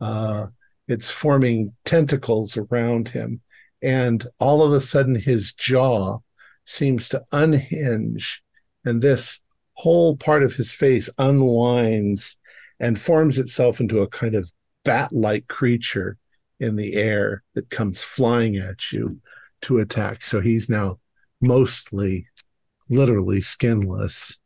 Uh, 0.00 0.46
it's 0.88 1.10
forming 1.10 1.72
tentacles 1.84 2.56
around 2.56 3.08
him. 3.08 3.40
And 3.82 4.26
all 4.38 4.62
of 4.62 4.72
a 4.72 4.80
sudden, 4.80 5.14
his 5.14 5.54
jaw 5.54 6.18
seems 6.66 7.08
to 7.08 7.24
unhinge, 7.32 8.42
and 8.84 9.02
this 9.02 9.40
whole 9.74 10.16
part 10.16 10.42
of 10.42 10.54
his 10.54 10.72
face 10.72 11.08
unwinds 11.18 12.36
and 12.78 12.98
forms 12.98 13.38
itself 13.38 13.80
into 13.80 14.00
a 14.00 14.08
kind 14.08 14.34
of 14.34 14.50
bat 14.84 15.12
like 15.12 15.48
creature 15.48 16.16
in 16.58 16.76
the 16.76 16.94
air 16.94 17.42
that 17.54 17.70
comes 17.70 18.02
flying 18.02 18.56
at 18.56 18.92
you 18.92 19.18
to 19.62 19.78
attack. 19.78 20.22
So 20.22 20.40
he's 20.40 20.68
now 20.68 20.98
mostly, 21.40 22.26
literally 22.88 23.40
skinless. 23.40 24.38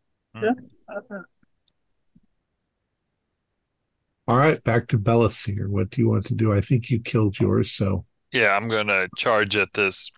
All 4.26 4.36
right, 4.38 4.62
back 4.64 4.88
to 4.88 4.98
Belisir. 4.98 5.68
What 5.68 5.90
do 5.90 6.00
you 6.00 6.08
want 6.08 6.26
to 6.26 6.34
do? 6.34 6.52
I 6.52 6.60
think 6.60 6.90
you 6.90 6.98
killed 7.00 7.38
yours, 7.38 7.72
so 7.72 8.06
Yeah, 8.32 8.56
I'm 8.56 8.68
gonna 8.68 9.08
charge 9.16 9.54
at 9.56 9.74
this. 9.74 10.10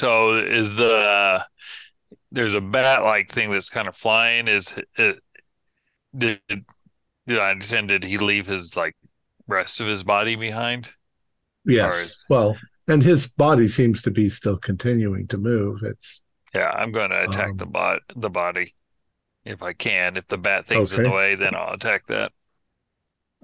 So 0.00 0.32
is 0.32 0.74
the 0.76 1.44
there's 2.32 2.54
a 2.54 2.60
bat-like 2.60 3.30
thing 3.30 3.50
that's 3.50 3.68
kind 3.70 3.86
of 3.86 3.96
flying. 3.96 4.48
Is 4.48 4.78
it 4.96 5.20
did 6.16 6.40
did 6.48 7.38
I 7.38 7.52
understand? 7.52 7.88
Did 7.88 8.02
he 8.04 8.18
leave 8.18 8.46
his 8.46 8.76
like 8.76 8.96
rest 9.46 9.80
of 9.80 9.86
his 9.86 10.02
body 10.02 10.34
behind? 10.34 10.92
yes. 11.64 11.94
is- 11.94 12.24
Well, 12.28 12.56
and 12.92 13.02
his 13.02 13.26
body 13.26 13.68
seems 13.68 14.02
to 14.02 14.10
be 14.10 14.28
still 14.28 14.56
continuing 14.58 15.26
to 15.28 15.38
move. 15.38 15.82
It's 15.82 16.22
Yeah, 16.54 16.70
I'm 16.70 16.92
gonna 16.92 17.22
attack 17.24 17.56
the 17.56 17.64
Um, 17.64 17.72
bot 17.72 18.00
the 18.14 18.30
body. 18.30 18.74
if 19.44 19.62
I 19.62 19.72
can. 19.72 20.16
If 20.16 20.28
the 20.28 20.38
bat 20.38 20.66
thing's 20.66 20.92
in 20.92 21.02
the 21.02 21.10
way, 21.10 21.34
then 21.34 21.54
I'll 21.56 21.74
attack 21.74 22.06
that. 22.08 22.32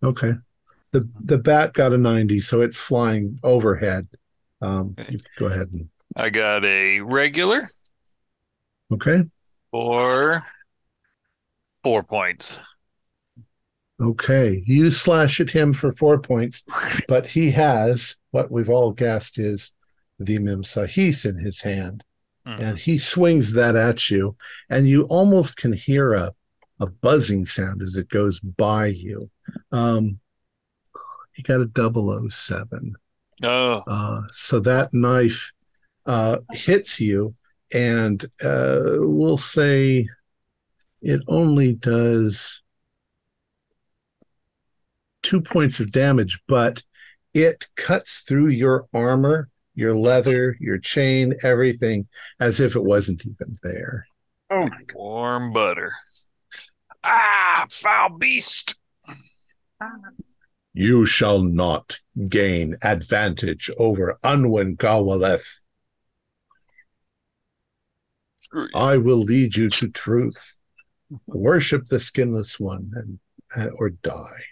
Okay. 0.03 0.33
The 0.93 1.09
the 1.25 1.39
bat 1.39 1.75
got 1.75 1.93
a 1.93 1.99
90, 1.99 2.41
so 2.41 2.61
it's 2.61 2.79
flying 2.79 3.39
overhead. 3.43 4.09
Um, 4.61 4.97
Okay. 4.99 5.17
go 5.37 5.47
ahead 5.47 5.69
and 5.73 5.89
I 6.17 6.31
got 6.31 6.65
a 6.65 7.01
regular 7.01 7.69
okay. 8.91 9.29
for 9.71 10.45
four 11.83 12.03
points. 12.03 12.61
Okay. 14.01 14.63
You 14.67 14.91
slash 14.91 15.41
at 15.41 15.51
him 15.51 15.73
for 15.73 15.93
four 15.93 16.21
points, 16.21 16.65
but 17.09 17.27
he 17.27 17.51
has 17.53 18.17
what 18.31 18.51
we've 18.51 18.69
all 18.69 18.93
guessed 18.93 19.39
is 19.39 19.73
the 20.19 20.39
Mimsahis 20.39 21.25
in 21.25 21.39
his 21.39 21.61
hand. 21.61 22.05
Mhm. 22.47 22.61
And 22.61 22.79
he 22.79 22.99
swings 22.99 23.53
that 23.53 23.77
at 23.77 24.11
you, 24.11 24.37
and 24.71 24.89
you 24.89 25.03
almost 25.05 25.57
can 25.57 25.73
hear 25.73 26.15
a, 26.15 26.35
a 26.81 26.87
buzzing 26.87 27.47
sound 27.47 27.83
as 27.83 27.97
it 27.97 28.09
goes 28.09 28.41
by 28.41 28.87
you. 28.87 29.31
Um, 29.73 30.21
he 31.33 31.43
got 31.43 31.61
a 31.61 31.67
007. 31.67 32.97
Oh, 33.43 33.83
Uh, 33.87 34.23
so 34.33 34.59
that 34.61 34.93
knife 34.93 35.53
uh, 36.07 36.39
hits 36.53 37.01
you, 37.01 37.35
and 37.73 38.25
uh, 38.43 38.97
we'll 38.99 39.37
say 39.39 40.09
it 41.03 41.21
only 41.29 41.75
does 41.75 42.63
two 45.23 45.41
points 45.41 45.81
of 45.81 45.93
damage, 45.93 46.41
but 46.49 46.83
it 47.35 47.67
cuts 47.77 48.21
through 48.21 48.49
your 48.49 48.87
armor, 48.93 49.49
your 49.75 49.95
leather, 49.95 50.57
your 50.61 50.79
chain, 50.79 51.35
everything, 51.43 52.09
as 52.41 52.61
if 52.61 52.75
it 52.75 52.85
wasn't 52.85 53.25
even 53.25 53.57
there. 53.63 54.07
Oh 54.51 54.63
my 54.63 54.83
god. 54.87 54.95
warm 54.95 55.53
butter. 55.53 55.93
Ah, 57.05 57.67
foul 57.71 58.19
beast. 58.19 58.75
You 60.75 61.07
shall 61.07 61.43
not 61.43 61.99
gain 62.29 62.77
advantage 62.83 63.71
over 63.79 64.19
Unwin 64.23 64.77
Gawaleth. 64.77 65.63
I 68.75 68.97
will 68.97 69.19
lead 69.19 69.57
you 69.57 69.69
to 69.71 69.91
truth. 69.91 70.57
Worship 71.27 71.87
the 71.87 72.01
skinless 72.01 72.59
one 72.59 72.93
and, 72.95 73.19
and 73.55 73.71
or 73.79 73.91
die. 73.91 74.43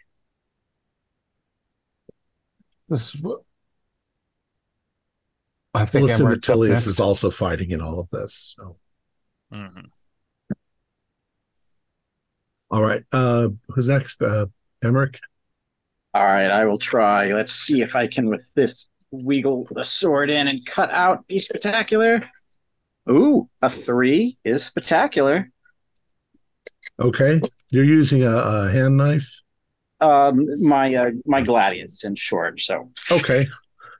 This 2.88 3.14
is 3.14 3.20
what 3.20 3.40
I 5.74 5.80
We'll 5.80 5.86
think 5.86 6.10
assume 6.10 6.26
Emmerich 6.26 6.42
that 6.42 6.52
up 6.52 6.58
Tilius 6.58 6.68
next. 6.70 6.86
is 6.86 7.00
also 7.00 7.30
fighting 7.30 7.70
in 7.70 7.80
all 7.80 8.00
of 8.00 8.08
this. 8.10 8.54
So 8.58 8.76
Mhm. 9.52 9.90
all 12.70 12.82
right. 12.82 13.04
Uh 13.12 13.48
who's 13.68 13.88
next? 13.88 14.22
Uh 14.22 14.46
Emmerich? 14.82 15.18
All 16.14 16.24
right, 16.24 16.50
I 16.50 16.64
will 16.64 16.78
try. 16.78 17.32
Let's 17.32 17.52
see 17.52 17.82
if 17.82 17.94
I 17.94 18.06
can 18.06 18.26
with 18.28 18.50
this 18.54 18.88
wiggle 19.10 19.66
the 19.70 19.84
sword 19.84 20.30
in 20.30 20.48
and 20.48 20.64
cut 20.64 20.90
out 20.90 21.26
be 21.26 21.38
spectacular. 21.38 22.22
Ooh, 23.10 23.48
a 23.62 23.68
three 23.68 24.36
is 24.44 24.64
spectacular. 24.64 25.50
Okay. 26.98 27.40
You're 27.68 27.84
using 27.84 28.22
a, 28.24 28.30
a 28.34 28.70
hand 28.70 28.96
knife. 28.96 29.42
Um, 30.00 30.46
my 30.60 30.94
uh, 30.94 31.10
my 31.24 31.42
gladius 31.42 32.04
in 32.04 32.14
short. 32.14 32.60
So 32.60 32.90
Okay. 33.10 33.46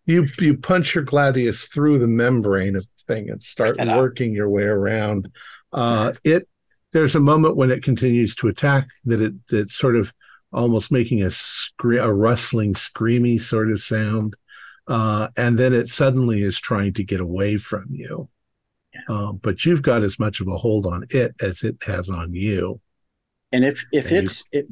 You 0.05 0.27
you 0.39 0.57
punch 0.57 0.95
your 0.95 1.05
gladius 1.05 1.67
through 1.67 1.99
the 1.99 2.07
membrane 2.07 2.77
of 2.77 2.83
the 2.85 3.15
thing 3.15 3.31
and 3.31 3.43
start 3.43 3.79
out. 3.81 3.99
working 3.99 4.33
your 4.33 4.49
way 4.49 4.65
around. 4.65 5.31
Uh 5.73 6.13
it 6.23 6.49
there's 6.93 7.17
a 7.17 7.21
moment 7.21 7.57
when 7.57 7.71
it 7.71 7.83
continues 7.83 8.35
to 8.37 8.49
attack 8.49 8.87
that 9.05 9.21
it 9.21 9.35
it's 9.51 9.75
sort 9.75 9.97
of 9.97 10.13
almost 10.53 10.93
making 10.93 11.23
a 11.23 11.31
scre- 11.31 11.99
a 11.99 12.13
rustling, 12.13 12.75
screamy 12.75 13.41
sort 13.41 13.71
of 13.71 13.83
sound. 13.83 14.37
Uh, 14.89 15.29
and 15.37 15.59
then 15.59 15.75
it 15.75 15.89
suddenly 15.89 16.41
is 16.43 16.59
trying 16.59 16.93
to 16.95 17.03
get 17.03 17.21
away 17.21 17.57
from 17.57 17.87
you. 17.91 18.29
Uh, 19.09 19.33
but 19.33 19.67
you've 19.67 19.83
got 19.83 20.03
as 20.03 20.19
much 20.19 20.41
of 20.41 20.49
a 20.49 20.57
hold 20.57 20.87
on 20.87 21.05
it 21.11 21.35
as 21.43 21.63
it 21.63 21.77
has 21.85 22.09
on 22.09 22.33
you. 22.33 22.81
and 23.53 23.65
if 23.65 23.85
if 23.93 24.09
And 24.11 24.19
it's 24.19 24.49
it, 24.53 24.67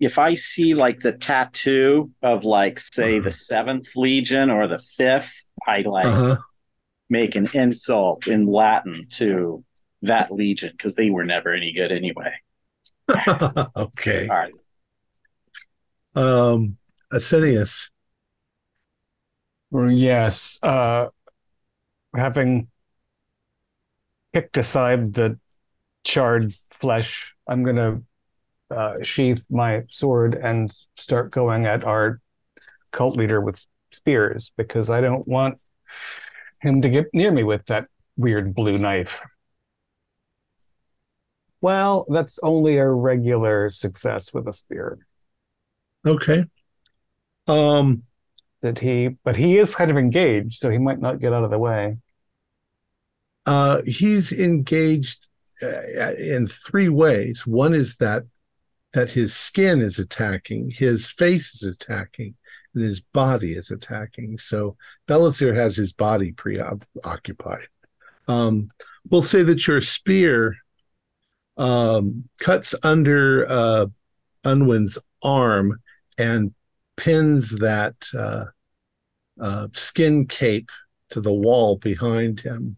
if 0.00 0.18
I 0.18 0.34
see 0.34 0.74
like 0.74 1.00
the 1.00 1.12
tattoo 1.12 2.10
of 2.22 2.44
like 2.44 2.78
say 2.78 3.18
Uh-huh. 3.18 3.24
the 3.24 3.30
seventh 3.30 3.94
legion 3.96 4.50
or 4.50 4.66
the 4.66 4.78
fifth, 4.78 5.52
I 5.68 5.80
like 5.80 6.06
Uh-huh. 6.06 6.36
make 7.08 7.34
an 7.36 7.48
insult 7.54 8.26
in 8.26 8.46
Latin 8.46 8.94
to 9.10 9.62
that 10.02 10.32
legion 10.32 10.70
because 10.72 10.96
they 10.96 11.10
were 11.10 11.24
never 11.24 11.52
any 11.52 11.72
good 11.72 11.92
anyway. 11.92 12.32
okay. 13.76 14.28
All 14.28 14.36
right. 14.36 14.52
Um, 16.14 16.76
Asinius. 17.12 17.90
Yes, 19.72 20.58
uh, 20.62 21.08
having 22.16 22.68
kicked 24.34 24.56
aside 24.56 25.14
the 25.14 25.38
charred 26.04 26.52
flesh, 26.80 27.34
I'm 27.46 27.62
gonna 27.62 28.02
uh, 28.70 29.02
sheath 29.02 29.42
my 29.50 29.82
sword 29.90 30.34
and 30.34 30.72
start 30.96 31.30
going 31.30 31.66
at 31.66 31.84
our 31.84 32.20
cult 32.92 33.16
leader 33.16 33.40
with 33.40 33.64
spears 33.92 34.52
because 34.56 34.90
I 34.90 35.00
don't 35.00 35.26
want 35.26 35.60
him 36.60 36.82
to 36.82 36.88
get 36.88 37.06
near 37.12 37.30
me 37.32 37.42
with 37.42 37.66
that 37.66 37.86
weird 38.16 38.54
blue 38.54 38.78
knife. 38.78 39.18
Well, 41.60 42.06
that's 42.08 42.38
only 42.42 42.76
a 42.78 42.88
regular 42.88 43.70
success 43.70 44.32
with 44.32 44.46
a 44.48 44.52
spear. 44.52 44.98
Okay. 46.06 46.44
Um, 47.46 48.04
Did 48.62 48.78
he? 48.78 49.08
But 49.24 49.36
he 49.36 49.58
is 49.58 49.74
kind 49.74 49.90
of 49.90 49.98
engaged, 49.98 50.54
so 50.58 50.70
he 50.70 50.78
might 50.78 51.00
not 51.00 51.20
get 51.20 51.32
out 51.32 51.44
of 51.44 51.50
the 51.50 51.58
way. 51.58 51.98
uh, 53.46 53.82
he's 53.86 54.32
engaged 54.32 55.28
uh, 55.62 56.12
in 56.18 56.46
three 56.46 56.88
ways. 56.88 57.46
One 57.46 57.74
is 57.74 57.96
that 57.98 58.24
that 58.92 59.10
his 59.10 59.34
skin 59.34 59.80
is 59.80 59.98
attacking, 59.98 60.70
his 60.70 61.10
face 61.10 61.54
is 61.54 61.62
attacking, 61.62 62.34
and 62.74 62.84
his 62.84 63.00
body 63.00 63.52
is 63.52 63.70
attacking. 63.70 64.38
So 64.38 64.76
Belisir 65.08 65.54
has 65.54 65.76
his 65.76 65.92
body 65.92 66.32
preoccupied. 66.32 67.68
Um, 68.28 68.70
we'll 69.08 69.22
say 69.22 69.42
that 69.42 69.66
your 69.66 69.80
spear 69.80 70.56
um, 71.56 72.28
cuts 72.40 72.74
under 72.82 73.46
uh, 73.48 73.86
Unwin's 74.44 74.98
arm 75.22 75.80
and 76.18 76.54
pins 76.96 77.58
that 77.58 77.94
uh, 78.16 78.44
uh, 79.40 79.68
skin 79.72 80.26
cape 80.26 80.70
to 81.10 81.20
the 81.20 81.32
wall 81.32 81.76
behind 81.76 82.40
him. 82.40 82.76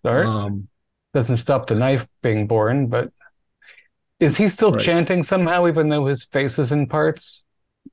Start. 0.00 0.26
Um, 0.26 0.68
doesn't 1.12 1.36
stop 1.36 1.66
the 1.66 1.74
knife 1.74 2.08
being 2.22 2.46
born, 2.46 2.88
but 2.88 3.12
is 4.20 4.36
he 4.36 4.48
still 4.48 4.72
Right. 4.72 4.80
chanting 4.80 5.22
somehow, 5.22 5.66
even 5.66 5.88
though 5.88 6.06
his 6.06 6.24
face 6.24 6.58
is 6.58 6.72
in 6.72 6.86
parts? 6.86 7.44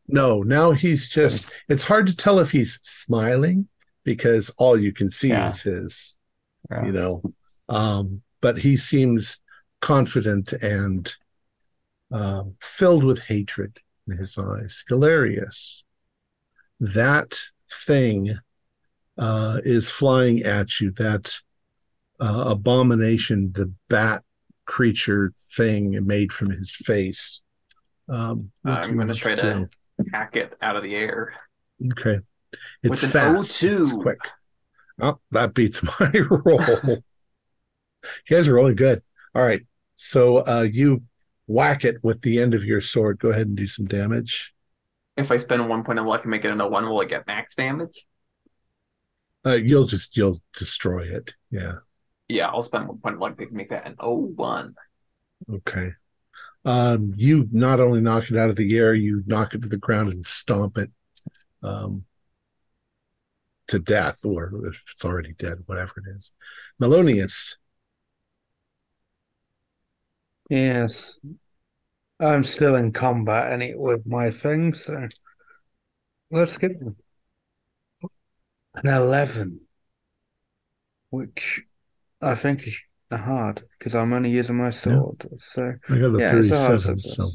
no, 0.07 0.41
now 0.41 0.71
he's 0.71 1.09
just, 1.09 1.45
it's 1.69 1.83
hard 1.83 2.07
to 2.07 2.15
tell 2.15 2.39
if 2.39 2.51
he's 2.51 2.79
smiling 2.83 3.67
because 4.03 4.49
all 4.57 4.77
you 4.79 4.91
can 4.91 5.09
see 5.09 5.29
Yeah. 5.29 5.49
is 5.51 5.61
his, 5.61 6.17
Yeah. 6.69 6.85
you 6.85 6.91
know, 6.91 7.21
um, 7.69 8.21
but 8.41 8.57
he 8.59 8.77
seems 8.77 9.41
confident 9.81 10.53
and 10.53 11.13
um, 12.11 12.55
filled 12.61 13.03
with 13.03 13.19
hatred 13.23 13.79
in 14.07 14.17
his 14.17 14.37
eyes. 14.37 14.83
Galerius, 14.87 15.83
that 16.79 17.39
thing 17.85 18.37
uh, 19.17 19.59
is 19.63 19.89
flying 19.89 20.41
at 20.43 20.79
you, 20.79 20.91
that 20.91 21.39
uh, 22.19 22.43
abomination, 22.47 23.51
the 23.53 23.71
bat 23.87 24.23
creature 24.71 25.33
thing 25.53 25.99
made 26.07 26.31
from 26.31 26.49
his 26.49 26.73
face. 26.73 27.41
Um, 28.07 28.51
I'm 28.63 28.97
gonna 28.97 29.13
try 29.13 29.35
do? 29.35 29.41
to 29.41 29.69
hack 30.13 30.37
it 30.37 30.53
out 30.61 30.77
of 30.77 30.83
the 30.83 30.95
air. 30.95 31.33
Okay. 31.91 32.21
It's 32.81 33.01
With 33.01 33.11
fast. 33.11 33.61
It's 33.63 33.91
O2. 33.91 34.01
quick. 34.01 34.19
Oh, 35.01 35.19
that 35.31 35.53
beats 35.53 35.83
my 35.99 36.09
roll. 36.29 36.61
you 36.85 37.03
guys 38.29 38.47
are 38.47 38.53
really 38.53 38.73
good. 38.73 39.01
All 39.35 39.41
right. 39.41 39.61
So 39.97 40.37
uh, 40.37 40.61
you 40.71 41.03
whack 41.47 41.83
it 41.83 41.97
with 42.01 42.21
the 42.21 42.39
end 42.39 42.53
of 42.53 42.63
your 42.63 42.79
sword. 42.79 43.19
Go 43.19 43.29
ahead 43.29 43.47
and 43.47 43.57
do 43.57 43.67
some 43.67 43.87
damage. 43.87 44.53
If 45.17 45.33
I 45.33 45.37
spend 45.37 45.67
one 45.67 45.83
point 45.83 45.99
of 45.99 46.05
luck 46.05 46.21
and 46.23 46.31
make 46.31 46.45
it 46.45 46.49
into 46.49 46.65
one, 46.65 46.87
will 46.87 47.01
it 47.01 47.09
get 47.09 47.27
max 47.27 47.55
damage? 47.55 48.05
Uh, 49.45 49.55
you'll 49.55 49.87
just 49.87 50.15
you'll 50.15 50.39
destroy 50.57 51.01
it. 51.01 51.33
Yeah. 51.49 51.79
Yeah, 52.31 52.47
I'll 52.47 52.61
spend 52.61 52.87
one 52.87 52.97
point 52.97 53.15
of 53.15 53.21
luck 53.21 53.37
to 53.37 53.47
make 53.51 53.69
that 53.69 53.85
an 53.85 53.95
O1. 53.95 54.73
Okay. 55.53 55.91
Um, 56.63 57.11
you 57.15 57.49
not 57.51 57.79
only 57.81 57.99
knock 57.99 58.31
it 58.31 58.37
out 58.37 58.49
of 58.49 58.55
the 58.55 58.77
air, 58.77 58.93
you 58.93 59.23
knock 59.25 59.53
it 59.53 59.61
to 59.63 59.67
the 59.67 59.77
ground 59.77 60.13
and 60.13 60.25
stomp 60.25 60.77
it 60.77 60.91
um, 61.61 62.05
to 63.67 63.79
death, 63.79 64.23
or 64.23 64.51
if 64.65 64.81
it's 64.91 65.03
already 65.03 65.33
dead, 65.33 65.57
whatever 65.65 65.93
it 65.97 66.15
is. 66.15 66.31
Melonius. 66.81 67.55
Yes. 70.49 71.19
I'm 72.19 72.43
still 72.43 72.75
in 72.75 72.93
combat 72.93 73.51
and 73.51 73.63
it 73.63 73.77
with 73.77 74.05
my 74.05 74.29
thing, 74.29 74.73
so 74.73 75.07
let's 76.29 76.57
get 76.57 76.71
an 76.79 76.95
11, 78.85 79.61
which 81.09 81.63
I 82.21 82.35
think 82.35 82.67
is 82.67 82.77
hard 83.11 83.63
because 83.77 83.95
I'm 83.95 84.13
only 84.13 84.29
using 84.29 84.57
my 84.57 84.69
sword. 84.69 85.27
So 85.39 85.73
I 85.89 85.97
got 85.97 86.15
a 86.15 86.19
Yeah, 86.19 86.35
it's 86.37 86.51
a 86.51 86.79
37. 86.79 86.99
So, 86.99 87.31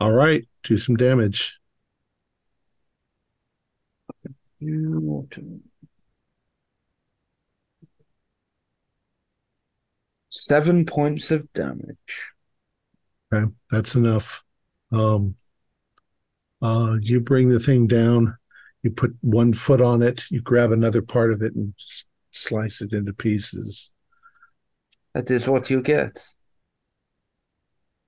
all 0.00 0.12
right, 0.12 0.46
do 0.62 0.78
some 0.78 0.96
damage. 0.96 1.58
seven 10.30 10.84
points 10.84 11.30
of 11.30 11.50
damage. 11.52 12.30
Okay, 13.32 13.50
that's 13.70 13.94
enough. 13.94 14.44
Um, 14.92 15.36
uh, 16.62 16.96
you 17.00 17.20
bring 17.20 17.48
the 17.48 17.60
thing 17.60 17.86
down. 17.86 18.36
You 18.82 18.90
put 18.90 19.16
one 19.20 19.52
foot 19.52 19.80
on 19.80 20.02
it. 20.02 20.24
You 20.30 20.40
grab 20.40 20.72
another 20.72 21.02
part 21.02 21.32
of 21.32 21.42
it 21.42 21.54
and 21.54 21.74
s- 21.78 22.04
slice 22.34 22.80
it 22.82 22.92
into 22.92 23.12
pieces. 23.12 23.92
That 25.14 25.30
is 25.30 25.48
what 25.48 25.70
you 25.70 25.82
get. 25.82 26.22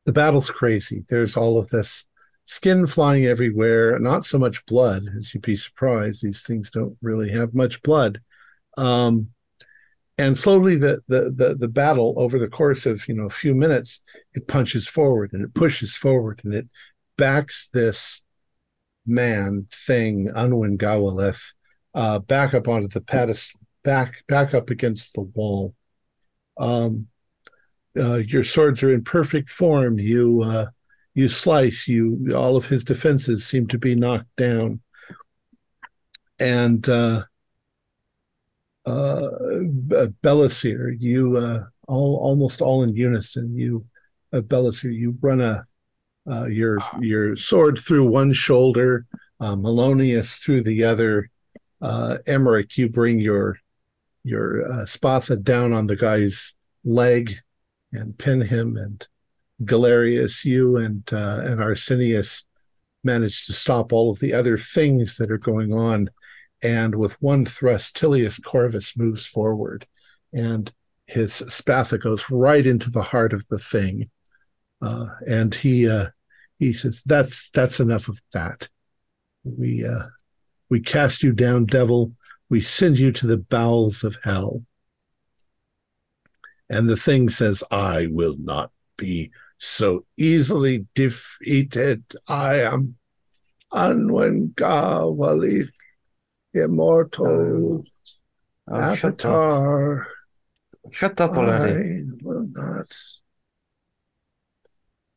the 0.05 0.13
battle's 0.13 0.51
crazy. 0.51 1.05
There's 1.09 1.37
all 1.37 1.59
of 1.59 1.69
this 1.71 2.05
skin 2.47 2.87
flying 2.87 3.27
everywhere, 3.27 3.99
not 3.99 4.25
so 4.25 4.39
much 4.39 4.65
blood, 4.67 5.05
as 5.17 5.35
you'd 5.35 5.43
be 5.43 5.57
surprised. 5.57 6.23
These 6.23 6.43
things 6.43 6.71
don't 6.71 6.97
really 7.03 7.31
have 7.31 7.55
much 7.55 7.83
blood. 7.83 8.21
Um, 8.77 9.29
and 10.19 10.37
slowly 10.39 10.77
the, 10.77 11.01
the 11.09 11.31
the 11.35 11.55
the 11.57 11.69
battle 11.69 12.15
over 12.17 12.39
the 12.39 12.49
course 12.49 12.87
of 12.87 13.07
you 13.09 13.15
know 13.15 13.27
a 13.27 13.31
few 13.31 13.55
minutes, 13.55 14.03
it 14.35 14.49
punches 14.49 14.89
forward 14.89 15.33
and 15.33 15.43
it 15.45 15.55
pushes 15.55 15.95
forward 15.97 16.41
and 16.45 16.55
it 16.55 16.69
backs 17.19 17.69
this 17.73 18.23
man 19.07 19.67
thing, 19.73 20.31
Unwin 20.35 20.79
Gawalith, 20.79 21.53
uh, 21.95 22.19
back 22.21 22.55
up 22.55 22.69
onto 22.69 22.89
the 22.89 23.01
pedestal, 23.01 23.61
back 23.87 24.27
back 24.27 24.53
up 24.53 24.69
against 24.69 25.15
the 25.15 25.23
wall. 25.23 25.73
Um, 26.59 27.07
uh, 27.97 28.17
your 28.17 28.43
swords 28.43 28.83
are 28.83 28.93
in 28.93 29.05
perfect 29.05 29.49
form. 29.49 29.99
You 29.99 30.43
uh, 30.43 30.67
you 31.15 31.29
slice. 31.29 31.87
You 31.87 32.35
all 32.37 32.57
of 32.57 32.67
his 32.67 32.83
defenses 32.83 33.47
seem 33.47 33.69
to 33.69 33.79
be 33.79 33.95
knocked 33.95 34.35
down, 34.37 34.81
and 36.41 36.87
uh, 36.89 37.23
uh, 38.85 39.31
Belisir, 40.23 40.97
you 40.99 41.37
uh, 41.37 41.65
all 41.87 42.17
almost 42.17 42.61
all 42.61 42.83
in 42.83 42.97
unison. 42.97 43.57
You, 43.57 43.87
uh, 44.33 44.41
Belisir, 44.41 44.93
you 44.93 45.17
run 45.21 45.41
a 45.41 45.65
uh, 46.29 46.47
your 46.47 46.79
your 47.01 47.37
sword 47.37 47.79
through 47.79 48.09
one 48.09 48.33
shoulder, 48.33 49.07
uh, 49.39 49.55
Melonius 49.55 50.43
through 50.43 50.63
the 50.65 50.83
other. 50.83 51.31
Uh, 51.81 52.19
Emmerich, 52.27 52.77
you 52.79 52.89
bring 52.89 53.21
your 53.21 53.59
your 54.27 54.67
uh, 54.67 54.85
spatha 54.85 55.41
down 55.41 55.73
on 55.73 55.87
the 55.87 55.95
guy's 55.95 56.57
leg 56.85 57.37
and 57.93 58.19
pin 58.19 58.41
him 58.41 58.77
and 58.77 59.07
Galerius, 59.65 60.45
you 60.45 60.77
and 60.77 61.09
uh, 61.13 61.41
and 61.45 61.63
Arsenius 61.63 62.45
manage 63.05 63.47
to 63.47 63.53
stop 63.53 63.93
all 63.93 64.11
of 64.11 64.19
the 64.19 64.35
other 64.35 64.59
things 64.59 65.17
that 65.17 65.31
are 65.31 65.39
going 65.39 65.73
on. 65.73 66.11
And 66.61 66.97
with 66.97 67.21
one 67.23 67.47
thrust, 67.47 67.97
Tilius 67.97 68.43
Corvus 68.43 68.97
moves 68.97 69.25
forward 69.25 69.87
and 70.33 70.73
his 71.07 71.33
spatha 71.33 72.01
goes 72.03 72.29
right 72.31 72.67
into 72.67 72.91
the 72.91 73.03
heart 73.03 73.33
of 73.33 73.47
the 73.49 73.61
thing. 73.61 74.11
Uh, 74.83 75.07
and 75.27 75.55
he 75.55 75.89
uh, 75.89 76.09
he 76.59 76.73
says, 76.73 77.03
That's 77.05 77.51
that's 77.51 77.79
enough 77.79 78.09
of 78.09 78.21
that. 78.33 78.69
We 79.45 79.87
uh, 79.87 80.07
we 80.69 80.81
cast 80.81 81.23
you 81.23 81.33
down, 81.33 81.67
devil. 81.67 82.13
We 82.49 82.61
send 82.61 82.99
you 82.99 83.13
to 83.13 83.27
the 83.27 83.37
bowels 83.37 84.05
of 84.05 84.19
hell. 84.23 84.63
And 86.69 86.89
the 86.89 86.97
thing 86.97 87.29
says, 87.29 87.63
I 87.71 88.09
will 88.11 88.37
not 88.39 88.71
be 88.97 89.31
so 89.59 90.05
easily 90.17 90.87
defeated. 90.95 92.05
I 92.29 92.61
am 92.63 92.97
Anwen 93.73 94.55
Gawalith, 94.55 95.71
immortal 96.55 97.85
Oh, 98.69 98.95
shut 98.95 99.25
up. 99.25 99.33
avatar. 99.35 100.09
Shut 100.91 101.21
up 101.21 101.33
already. 101.33 102.01
I 102.01 102.03
will 102.23 102.49
not. 102.51 102.87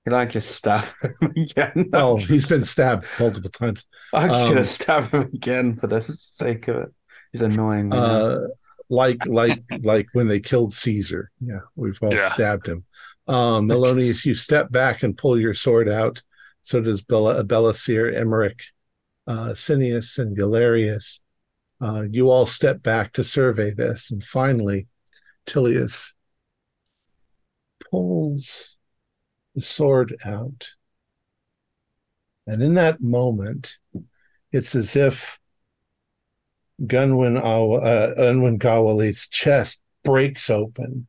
Can 0.06 0.14
I 0.14 0.26
just 0.26 0.52
stab 0.52 0.84
him 1.02 1.34
again? 1.36 1.90
Oh, 1.94 2.18
he's 2.18 2.46
been 2.46 2.64
stabbed 2.64 3.06
multiple 3.20 3.50
times. 3.50 3.86
I'm 4.14 4.30
just 4.30 4.46
gonna 4.48 4.60
um, 4.60 4.66
stab 4.66 5.12
him 5.12 5.22
again 5.34 5.78
for 5.78 5.88
the 5.88 6.18
sake 6.40 6.68
of 6.68 6.76
it. 6.78 6.94
He's 7.32 7.42
annoying. 7.42 7.94
Uh, 7.94 8.48
like 8.90 9.26
like 9.26 9.62
like 9.82 10.08
when 10.14 10.28
they 10.28 10.40
killed 10.40 10.74
Caesar. 10.74 11.32
Yeah, 11.40 11.60
we've 11.76 12.00
all 12.02 12.14
Yeah. 12.14 12.30
stabbed 12.30 12.68
him. 12.68 12.86
Um, 13.28 13.68
Melonius, 13.68 14.26
you 14.26 14.34
step 14.34 14.72
back 14.72 15.04
and 15.04 15.18
pull 15.18 15.40
your 15.40 15.54
sword 15.54 15.88
out. 15.88 16.24
So 16.64 16.82
does 16.82 17.04
Bella, 17.04 17.44
Belisir, 17.44 18.14
Emmerich, 18.14 18.64
uh, 19.28 19.54
Cineas, 19.54 20.18
and 20.18 20.36
Galerius. 20.36 21.22
Uh, 21.82 22.06
you 22.10 22.30
all 22.30 22.46
step 22.46 22.82
back 22.82 23.14
to 23.14 23.24
survey 23.24 23.72
this, 23.72 24.12
and 24.12 24.24
finally, 24.24 24.88
Tilius 25.46 26.14
pulls 27.90 28.78
the 29.56 29.62
sword 29.62 30.16
out. 30.26 30.70
And 32.46 32.62
in 32.62 32.74
that 32.74 33.02
moment, 33.02 33.78
it's 34.52 34.76
as 34.76 34.96
if 34.96 35.39
Gunwin 36.86 37.38
uh, 37.38 38.14
Unwin 38.18 38.60
chest 39.30 39.82
breaks 40.04 40.50
open 40.50 41.08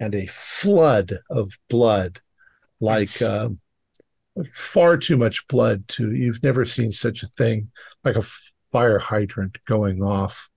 and 0.00 0.14
a 0.14 0.26
flood 0.26 1.18
of 1.30 1.52
blood, 1.68 2.20
like 2.80 3.22
uh, 3.22 3.50
far 4.52 4.96
too 4.96 5.16
much 5.16 5.46
blood 5.46 5.86
to 5.88 6.12
you've 6.12 6.42
never 6.42 6.64
seen 6.64 6.92
such 6.92 7.22
a 7.22 7.28
thing, 7.28 7.70
like 8.04 8.16
a 8.16 8.26
fire 8.72 8.98
hydrant 8.98 9.58
going 9.66 10.02
off. 10.02 10.48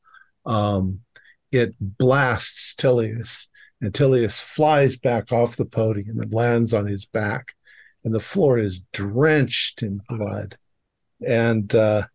Um, 0.46 1.02
it 1.52 1.76
blasts 1.80 2.76
Tilius, 2.76 3.48
and 3.82 3.94
Tilius 3.94 4.40
flies 4.40 4.98
back 4.98 5.32
off 5.32 5.58
the 5.58 5.66
podium 5.66 6.20
and 6.20 6.34
lands 6.34 6.74
on 6.74 6.88
his 6.88 7.06
back, 7.06 7.54
and 8.04 8.14
the 8.14 8.20
floor 8.20 8.58
is 8.58 8.82
drenched 8.94 9.84
in 9.84 10.02
blood. 10.10 10.58
And 11.26 11.74
uh, 11.74 12.08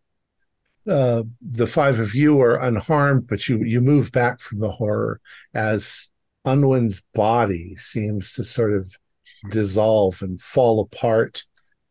uh, 0.87 1.23
the 1.41 1.67
five 1.67 1.99
of 1.99 2.15
you 2.15 2.41
are 2.41 2.55
unharmed, 2.55 3.27
but 3.27 3.47
you 3.47 3.63
you 3.63 3.81
move 3.81 4.11
back 4.11 4.39
from 4.39 4.59
the 4.59 4.71
horror 4.71 5.19
as 5.53 6.09
Unwin's 6.45 7.01
body 7.13 7.75
seems 7.75 8.33
to 8.33 8.43
sort 8.43 8.73
of 8.73 8.91
dissolve 9.49 10.21
and 10.21 10.41
fall 10.41 10.79
apart 10.79 11.43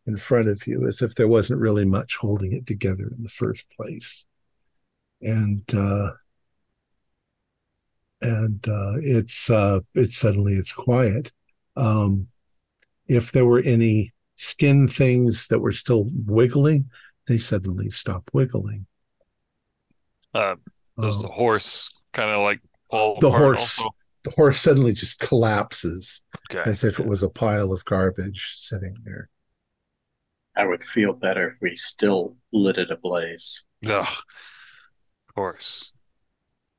in 0.06 0.16
front 0.16 0.48
of 0.48 0.66
you, 0.66 0.86
as 0.88 1.02
if 1.02 1.14
there 1.14 1.28
wasn't 1.28 1.60
really 1.60 1.84
much 1.84 2.16
holding 2.16 2.52
it 2.52 2.66
together 2.66 3.12
in 3.16 3.22
the 3.22 3.28
first 3.28 3.66
place. 3.76 4.24
And 5.20 5.62
uh, 5.74 6.10
and 8.20 8.66
uh, 8.68 8.94
it's 9.00 9.50
uh, 9.50 9.80
it's 9.94 10.16
suddenly 10.16 10.54
it's 10.54 10.72
quiet. 10.72 11.32
Um, 11.76 12.26
if 13.06 13.32
there 13.32 13.44
were 13.44 13.60
any 13.60 14.12
skin 14.36 14.88
things 14.88 15.48
that 15.48 15.60
were 15.60 15.72
still 15.72 16.08
wiggling, 16.26 16.90
they 17.30 17.38
suddenly 17.38 17.88
stop 17.90 18.28
wiggling. 18.32 18.86
Uh, 20.34 20.56
does 21.00 21.16
Um, 21.16 21.22
the 21.22 21.28
horse 21.28 21.96
kind 22.12 22.28
of 22.30 22.42
like 22.42 22.60
fall 22.90 23.18
the 23.20 23.30
horse 23.30 23.78
also? 23.78 23.90
the 24.24 24.32
horse 24.32 24.58
suddenly 24.60 24.92
just 24.92 25.20
collapses 25.20 26.22
Okay. 26.50 26.68
as 26.68 26.82
if 26.82 26.98
it 26.98 27.06
was 27.06 27.22
a 27.22 27.30
pile 27.30 27.72
of 27.72 27.84
garbage 27.84 28.54
sitting 28.56 28.96
there. 29.04 29.28
I 30.56 30.66
would 30.66 30.84
feel 30.84 31.12
better 31.12 31.50
if 31.50 31.58
we 31.62 31.76
still 31.76 32.36
lit 32.52 32.78
it 32.78 32.90
ablaze. 32.90 33.64
Ugh. 33.86 34.06
Of 35.28 35.34
course. 35.36 35.94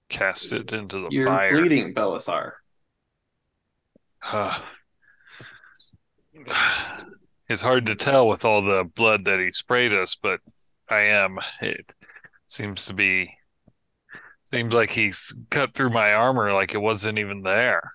Cast 0.09 0.51
it 0.51 0.73
into 0.73 0.99
the 0.99 1.07
You're 1.11 1.27
fire. 1.27 1.57
bleeding, 1.57 1.93
Belisir. 1.95 2.51
Uh, 6.47 7.03
it's 7.51 7.61
hard 7.61 7.85
to 7.87 7.95
tell 7.95 8.27
with 8.27 8.45
all 8.45 8.61
the 8.61 8.83
blood 8.95 9.25
that 9.25 9.39
he 9.39 9.51
sprayed 9.51 9.93
us, 9.93 10.15
but 10.15 10.39
I 10.89 11.01
am. 11.01 11.39
It 11.61 11.85
seems 12.47 12.85
to 12.85 12.93
be. 12.93 13.37
Seems 14.45 14.73
like 14.73 14.91
he's 14.91 15.33
cut 15.49 15.73
through 15.73 15.89
my 15.91 16.13
armor 16.13 16.51
like 16.53 16.73
it 16.73 16.79
wasn't 16.79 17.19
even 17.19 17.41
there. 17.43 17.91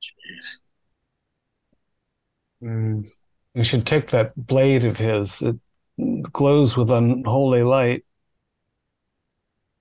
Jeez. 0.00 0.60
Mm, 2.62 3.10
You 3.54 3.64
should 3.64 3.86
take 3.86 4.10
that 4.10 4.32
blade 4.36 4.84
of 4.84 4.96
his. 4.96 5.42
It 5.42 5.56
glows 6.32 6.76
with 6.76 6.90
unholy 6.90 7.62
light. 7.62 8.04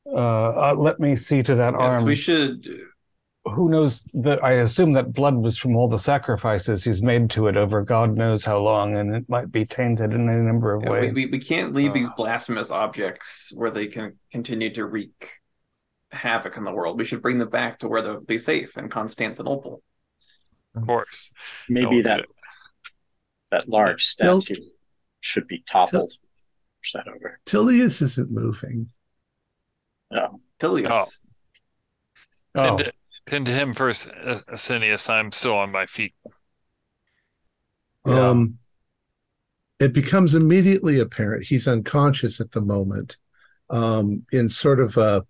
Uh, 0.06 0.72
uh, 0.72 0.76
let 0.78 0.99
me 0.99 1.15
see 1.15 1.44
to 1.44 1.56
that 1.56 1.73
Yes, 1.73 1.80
arm. 1.80 2.06
we 2.06 2.15
should. 2.15 2.68
Who 3.45 3.69
knows 3.69 4.03
that 4.13 4.43
I 4.43 4.53
assume 4.61 4.93
that 4.93 5.13
blood 5.13 5.35
was 5.35 5.57
from 5.57 5.76
all 5.76 5.88
the 5.88 5.97
sacrifices 5.97 6.84
he's 6.84 7.01
made 7.01 7.30
to 7.31 7.47
it 7.47 7.57
over 7.57 7.81
God 7.81 8.15
knows 8.15 8.45
how 8.45 8.59
long, 8.59 8.97
and 8.97 9.15
it 9.15 9.27
might 9.30 9.51
be 9.51 9.65
tainted 9.65 10.13
in 10.13 10.30
any 10.30 10.41
number 10.41 10.73
of 10.76 10.84
Yeah, 10.84 10.89
ways. 10.91 11.13
we, 11.13 11.26
we 11.26 11.39
can't 11.39 11.73
leave 11.73 11.91
these 11.93 12.09
Uh. 12.09 12.13
blasphemous 12.15 12.69
objects 12.72 13.51
where 13.55 13.72
they 13.72 13.88
can 13.88 14.18
continue 14.31 14.72
to 14.76 14.85
wreak 14.85 15.30
havoc 16.11 16.57
in 16.57 16.63
the 16.63 16.72
world. 16.72 16.99
We 16.99 17.05
should 17.05 17.22
bring 17.22 17.39
them 17.39 17.49
back 17.49 17.80
to 17.80 17.88
where 17.88 18.01
they'll 18.01 18.22
be 18.22 18.38
safe 18.38 18.77
in 18.77 18.89
Constantinople. 18.89 19.81
Of 20.76 20.85
course. 20.85 21.31
Maybe 21.68 22.01
Don't 22.01 22.03
that 22.03 22.19
it. 22.22 22.26
that 23.51 23.68
large 23.68 24.05
Well- 24.22 24.41
statue 24.41 24.61
should 25.22 25.47
be 25.47 25.63
toppled. 25.68 26.13
Push 26.81 26.93
that 26.93 27.07
over. 27.07 27.39
Tilius 27.45 28.01
isn't 28.01 28.31
moving. 28.31 28.88
Oh, 30.11 30.41
Tilius. 30.59 30.89
Oh. 30.91 31.05
oh, 32.55 32.63
Tend, 32.63 32.77
to, 32.80 32.93
tend 33.26 33.45
to 33.45 33.52
him 33.52 33.73
first, 33.73 34.10
Asinius. 34.10 35.10
I'm 35.10 35.31
still 35.31 35.56
on 35.56 35.72
my 35.72 35.85
feet. 35.85 36.14
Yeah. 38.06 38.30
Um, 38.30 38.57
it 39.80 39.93
becomes 39.93 40.35
immediately 40.35 40.99
apparent 40.99 41.45
he's 41.45 41.68
unconscious 41.68 42.39
at 42.39 42.52
the 42.52 42.61
moment, 42.61 43.18
um, 43.69 44.26
in 44.31 44.49
sort 44.49 44.80
of 44.80 44.98
a, 44.98 45.26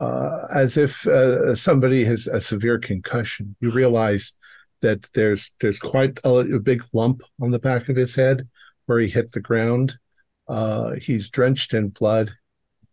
uh, 0.00 0.46
as 0.54 0.76
if 0.76 1.06
uh, 1.06 1.54
somebody 1.54 2.04
has 2.04 2.26
a 2.26 2.40
severe 2.40 2.78
concussion. 2.78 3.56
You 3.60 3.70
realize 3.70 4.32
that 4.80 5.04
there's 5.14 5.52
there's 5.60 5.78
quite 5.78 6.18
a, 6.24 6.30
a 6.30 6.60
big 6.60 6.84
lump 6.92 7.22
on 7.40 7.50
the 7.50 7.58
back 7.58 7.88
of 7.88 7.96
his 7.96 8.14
head 8.14 8.48
where 8.86 8.98
he 8.98 9.08
hit 9.08 9.32
the 9.32 9.40
ground. 9.40 9.96
Uh, 10.48 10.94
he's 10.96 11.30
drenched 11.30 11.72
in 11.72 11.88
blood. 11.88 12.32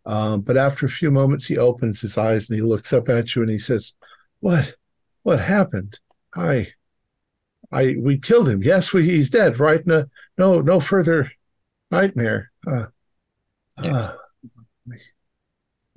Um, 0.06 0.42
but 0.42 0.58
after 0.58 0.86
a 0.86 0.90
few 0.90 1.12
moments, 1.12 1.46
he 1.46 1.58
opens 1.58 2.02
his 2.02 2.18
eyes 2.18 2.50
and 2.50 2.58
he 2.58 2.66
looks 2.66 2.94
up 2.94 3.10
at 3.10 3.36
you 3.36 3.42
and 3.42 3.52
he 3.52 3.60
says, 3.60 3.94
"What? 4.40 4.76
What 5.24 5.40
happened? 5.40 6.00
I, 6.36 6.68
I, 7.72 7.96
we 8.00 8.18
killed 8.18 8.50
him. 8.50 8.64
Yes, 8.64 8.94
we, 8.94 9.04
he's 9.04 9.30
dead. 9.30 9.60
Right? 9.60 9.86
No, 9.86 10.06
no, 10.38 10.62
no 10.62 10.80
further 10.80 11.32
nightmare. 11.92 12.52
Uh, 12.66 12.86
uh, 13.78 14.14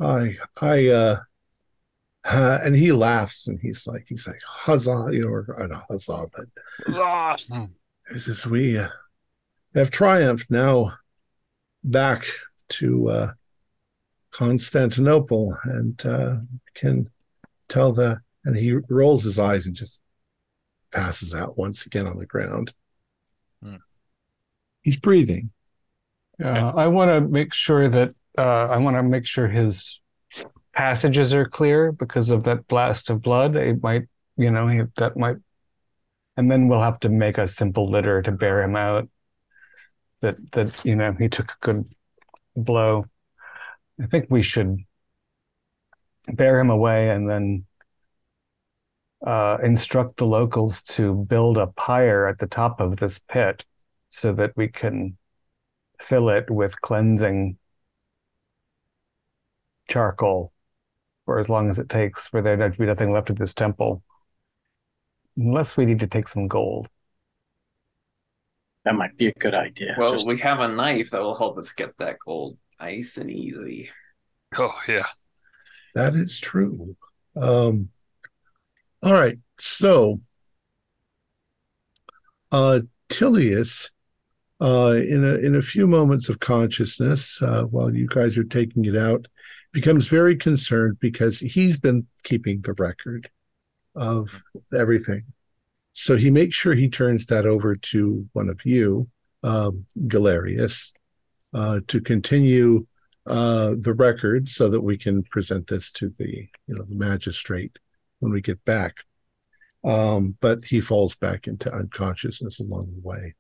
I, 0.01 0.37
I, 0.61 0.89
uh, 0.89 1.21
uh, 2.25 2.59
and 2.63 2.75
he 2.77 2.93
laughs 2.93 3.47
and 3.47 3.59
he's 3.61 3.87
like, 3.87 4.07
he's 4.09 4.27
like, 4.27 4.41
huzzah, 4.43 5.09
you 5.11 5.23
know, 5.23 5.29
or 5.29 5.63
uh, 5.63 5.67
not 5.67 5.85
huzzah, 5.91 6.27
but 6.35 6.47
Ah, 6.89 7.37
he 8.13 8.19
says, 8.19 8.47
we 8.47 8.79
uh, 8.79 8.89
have 9.75 9.91
triumphed 9.91 10.51
now 10.51 10.93
back 11.85 12.25
to 12.69 13.09
uh, 13.09 13.33
Constantinople 14.33 15.57
and 15.65 16.05
uh, 16.05 16.37
can 16.75 17.09
tell 17.69 17.93
the, 17.93 18.21
and 18.45 18.57
he 18.57 18.73
rolls 18.89 19.23
his 19.23 19.39
eyes 19.39 19.67
and 19.67 19.77
just 19.77 20.01
passes 20.91 21.35
out 21.35 21.57
once 21.57 21.87
again 21.87 22.07
on 22.07 22.19
the 22.19 22.27
ground. 22.27 22.73
Hmm. 23.63 23.77
He's 24.83 24.99
breathing. 24.99 25.51
Yeah, 26.39 26.71
I 26.71 26.89
want 26.89 27.11
to 27.11 27.21
make 27.21 27.55
sure 27.55 27.89
that 27.89 28.15
uh, 28.37 28.43
I 28.43 28.79
want 28.79 28.97
to 28.97 29.03
make 29.03 29.27
sure 29.27 29.47
his 29.47 30.01
passages 30.73 31.35
are 31.35 31.45
clear 31.45 31.93
because 31.93 32.31
of 32.31 32.45
that 32.45 32.67
blast 32.67 33.11
of 33.11 33.23
blood. 33.23 33.55
It 33.57 33.83
might, 33.83 34.05
you 34.37 34.51
know, 34.51 34.67
he, 34.67 34.81
that 34.97 35.17
might, 35.17 35.37
and 36.37 36.51
then 36.51 36.69
we'll 36.69 36.81
have 36.81 37.01
to 37.01 37.09
make 37.09 37.39
a 37.39 37.47
simple 37.47 37.91
litter 37.91 38.23
to 38.23 38.33
bear 38.33 38.63
him 38.63 38.77
out. 38.77 39.09
That 40.23 40.37
that 40.53 40.85
you 40.85 40.97
know 40.97 41.13
he 41.13 41.29
took 41.29 41.51
a 41.51 41.57
good 41.61 41.95
blow. 42.57 43.07
I 44.01 44.07
think 44.07 44.27
we 44.31 44.43
should 44.43 44.79
bear 46.29 46.59
him 46.59 46.71
away 46.71 47.11
and 47.11 47.29
then 47.29 47.67
uh, 49.27 49.59
instruct 49.63 50.17
the 50.17 50.27
locals 50.27 50.83
to 50.83 51.15
build 51.15 51.57
a 51.57 51.69
pyre 51.69 52.27
at 52.27 52.39
the 52.39 52.47
top 52.47 52.81
of 52.81 52.97
this 52.97 53.19
pit 53.19 53.65
so 54.11 54.33
that 54.33 54.53
we 54.57 54.69
can 54.69 55.17
fill 56.01 56.29
it 56.29 56.51
with 56.51 56.81
cleansing 56.81 57.57
charcoal 59.89 60.53
for 61.25 61.39
as 61.39 61.49
long 61.49 61.69
as 61.69 61.79
it 61.79 61.89
takes 61.89 62.29
for 62.29 62.43
there 62.43 62.57
to 62.57 62.71
be 62.71 62.87
nothing 62.87 63.13
left 63.13 63.31
of 63.31 63.39
this 63.39 63.55
temple. 63.55 64.03
Unless 65.37 65.77
we 65.77 65.85
need 65.87 66.01
to 66.01 66.07
take 66.07 66.29
some 66.29 66.49
gold. 66.49 66.89
that 68.85 68.97
might 68.97 69.17
be 69.17 69.29
a 69.29 69.33
good 69.35 69.55
idea. 69.55 69.95
well, 69.97 70.13
Just- 70.13 70.27
we 70.27 70.39
have 70.39 70.59
a 70.59 70.67
knife 70.67 71.11
that 71.11 71.23
will 71.23 71.37
help 71.37 71.57
us 71.57 71.73
get 71.73 71.97
that 71.99 72.17
gold 72.25 72.59
nice 72.83 73.17
and 73.17 73.31
easy. 73.31 73.91
oh 74.59 74.81
yeah. 74.89 75.07
That 75.95 76.15
is 76.15 76.41
true. 76.41 76.97
Um, 77.37 77.91
all 79.03 79.13
right. 79.13 79.39
So, 79.59 80.21
uh, 82.51 82.81
Tilius, 83.09 83.91
uh, 84.61 84.93
in 84.97 85.25
a 85.25 85.35
in 85.35 85.55
a 85.55 85.63
few 85.63 85.87
moments 85.87 86.29
of 86.29 86.41
consciousness, 86.41 87.41
uh, 87.43 87.65
while 87.65 87.95
you 87.95 88.07
guys 88.07 88.39
are 88.39 88.45
taking 88.45 88.85
it 88.85 88.97
out, 88.97 89.27
becomes 89.73 90.09
very 90.09 90.37
concerned 90.37 90.99
because 90.99 91.41
he's 91.41 91.77
been 91.77 92.07
keeping 92.23 92.63
the 92.63 92.75
record 92.75 93.31
of 93.95 94.43
everything. 94.77 95.25
So 95.93 96.17
he 96.17 96.31
makes 96.31 96.57
sure 96.57 96.75
he 96.75 96.89
turns 96.89 97.27
that 97.27 97.45
over 97.45 97.75
to 97.75 98.27
one 98.33 98.49
of 98.49 98.65
you, 98.65 99.09
um, 99.43 99.85
Galerius, 100.07 100.93
uh, 101.55 101.81
to 101.89 102.01
continue 102.01 102.87
uh, 103.27 103.75
the 103.79 103.95
record 103.95 104.49
so 104.49 104.69
that 104.69 104.81
we 104.81 104.97
can 104.97 105.23
present 105.25 105.67
this 105.67 105.93
to 105.93 106.13
the 106.19 106.49
you 106.67 106.75
know 106.75 106.85
the 106.85 106.95
magistrate 106.95 107.79
when 108.19 108.33
we 108.33 108.41
get 108.41 108.65
back. 108.65 108.97
Um, 109.85 110.37
but 110.41 110.65
he 110.65 110.81
falls 110.81 111.15
back 111.15 111.47
into 111.47 111.73
unconsciousness 111.73 112.61
along 112.61 112.93
the 112.95 113.09
way. 113.09 113.35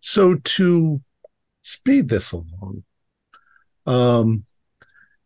So 0.00 0.34
to 0.34 1.00
speed 1.62 2.08
this 2.08 2.32
along, 2.32 2.84
um, 3.86 4.44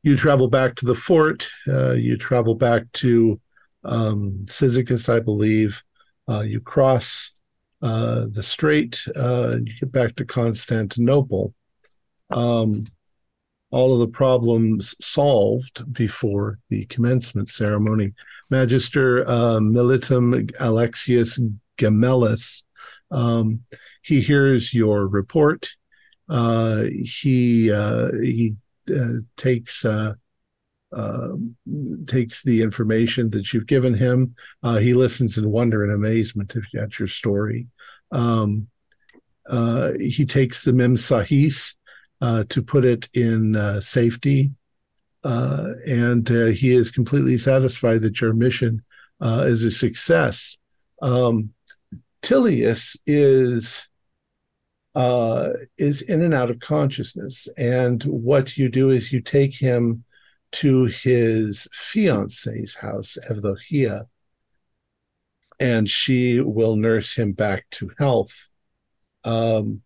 you 0.02 0.16
travel 0.16 0.48
back 0.48 0.76
to 0.76 0.86
the 0.86 0.94
fort. 0.94 1.48
Uh, 1.66 1.94
you 1.94 2.16
travel 2.16 2.54
back 2.54 2.84
to 2.92 3.40
um, 3.82 4.42
Cyzicus, 4.44 5.12
I 5.12 5.18
believe. 5.18 5.82
Uh, 6.28 6.42
you 6.42 6.60
cross 6.60 7.32
uh, 7.82 8.26
the 8.30 8.42
strait. 8.42 9.02
Uh, 9.16 9.56
you 9.64 9.72
get 9.80 9.90
back 9.90 10.14
to 10.16 10.24
Constantinople. 10.24 11.54
Um, 12.30 12.84
all 13.70 13.92
of 13.92 14.00
the 14.00 14.08
problems 14.08 14.94
solved 15.04 15.92
before 15.92 16.58
the 16.70 16.86
commencement 16.86 17.48
ceremony. 17.48 18.12
Magister 18.50 19.26
uh, 19.26 19.58
Militum 19.58 20.50
Alexius 20.60 21.40
Gemellus, 21.78 22.62
um, 23.10 23.60
he 24.02 24.20
hears 24.20 24.72
your 24.72 25.06
report. 25.06 25.68
Uh, 26.28 26.84
he 27.02 27.70
uh, 27.72 28.12
he 28.22 28.54
uh, 28.90 29.20
takes 29.36 29.84
uh, 29.84 30.14
uh, 30.96 31.28
takes 32.06 32.42
the 32.42 32.62
information 32.62 33.30
that 33.30 33.52
you've 33.52 33.66
given 33.66 33.94
him. 33.94 34.34
Uh, 34.62 34.76
he 34.76 34.94
listens 34.94 35.38
in 35.38 35.50
wonder 35.50 35.82
and 35.82 35.92
amazement 35.92 36.54
at 36.80 36.98
your 36.98 37.08
story. 37.08 37.66
Um, 38.12 38.68
he 39.98 40.24
takes 40.24 40.64
the 40.64 40.72
Mem 40.72 40.96
Sahis 40.96 41.76
uh, 42.20 42.44
to 42.48 42.62
put 42.62 42.84
it 42.84 43.08
in 43.14 43.56
uh, 43.56 43.80
safety. 43.80 44.52
Uh, 45.24 45.72
and 45.86 46.30
uh, 46.30 46.46
he 46.46 46.74
is 46.74 46.90
completely 46.90 47.36
satisfied 47.36 48.00
that 48.00 48.20
your 48.20 48.32
mission 48.32 48.82
uh, 49.20 49.44
is 49.46 49.64
a 49.64 49.70
success. 49.70 50.58
Um, 51.02 51.52
Tilius 52.22 52.96
is 53.06 53.88
uh, 54.94 55.50
is 55.76 56.00
in 56.00 56.22
and 56.22 56.32
out 56.32 56.50
of 56.50 56.58
consciousness, 56.58 57.48
and 57.58 58.02
what 58.04 58.56
you 58.56 58.70
do 58.70 58.88
is 58.88 59.12
you 59.12 59.20
take 59.20 59.54
him 59.54 60.04
to 60.52 60.84
his 60.84 61.68
fiance's 61.72 62.74
house, 62.76 63.18
Evdokia, 63.28 64.06
and 65.60 65.88
she 65.88 66.40
will 66.40 66.76
nurse 66.76 67.14
him 67.14 67.32
back 67.32 67.66
to 67.72 67.90
health. 67.98 68.48
Um, 69.24 69.82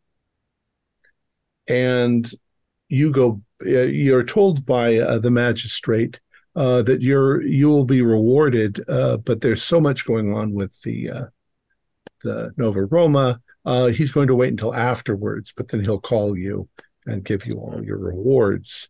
and 1.71 2.31
you 2.89 3.13
go 3.13 3.41
uh, 3.65 3.83
you're 3.83 4.25
told 4.25 4.67
by 4.67 4.97
uh, 4.97 5.19
the 5.19 5.31
magistrate 5.31 6.21
uh, 6.57 6.83
that 6.83 7.01
you're 7.03 7.43
you 7.43 7.69
will 7.69 7.85
be 7.85 8.03
rewarded 8.03 8.81
uh, 8.89 9.17
but 9.19 9.41
there's 9.41 9.63
so 9.63 9.81
much 9.81 10.05
going 10.07 10.35
on 10.35 10.53
with 10.53 10.73
the 10.83 11.11
uh, 11.11 11.25
the 12.25 12.53
nova 12.57 12.85
roma 12.87 13.41
uh, 13.65 13.87
he's 13.87 14.11
going 14.11 14.27
to 14.29 14.35
wait 14.35 14.51
until 14.51 14.75
afterwards 14.75 15.53
but 15.57 15.69
then 15.69 15.81
he'll 15.81 16.01
call 16.01 16.37
you 16.37 16.69
and 17.07 17.25
give 17.25 17.47
you 17.47 17.55
all 17.55 17.83
your 17.85 17.99
rewards 17.99 18.89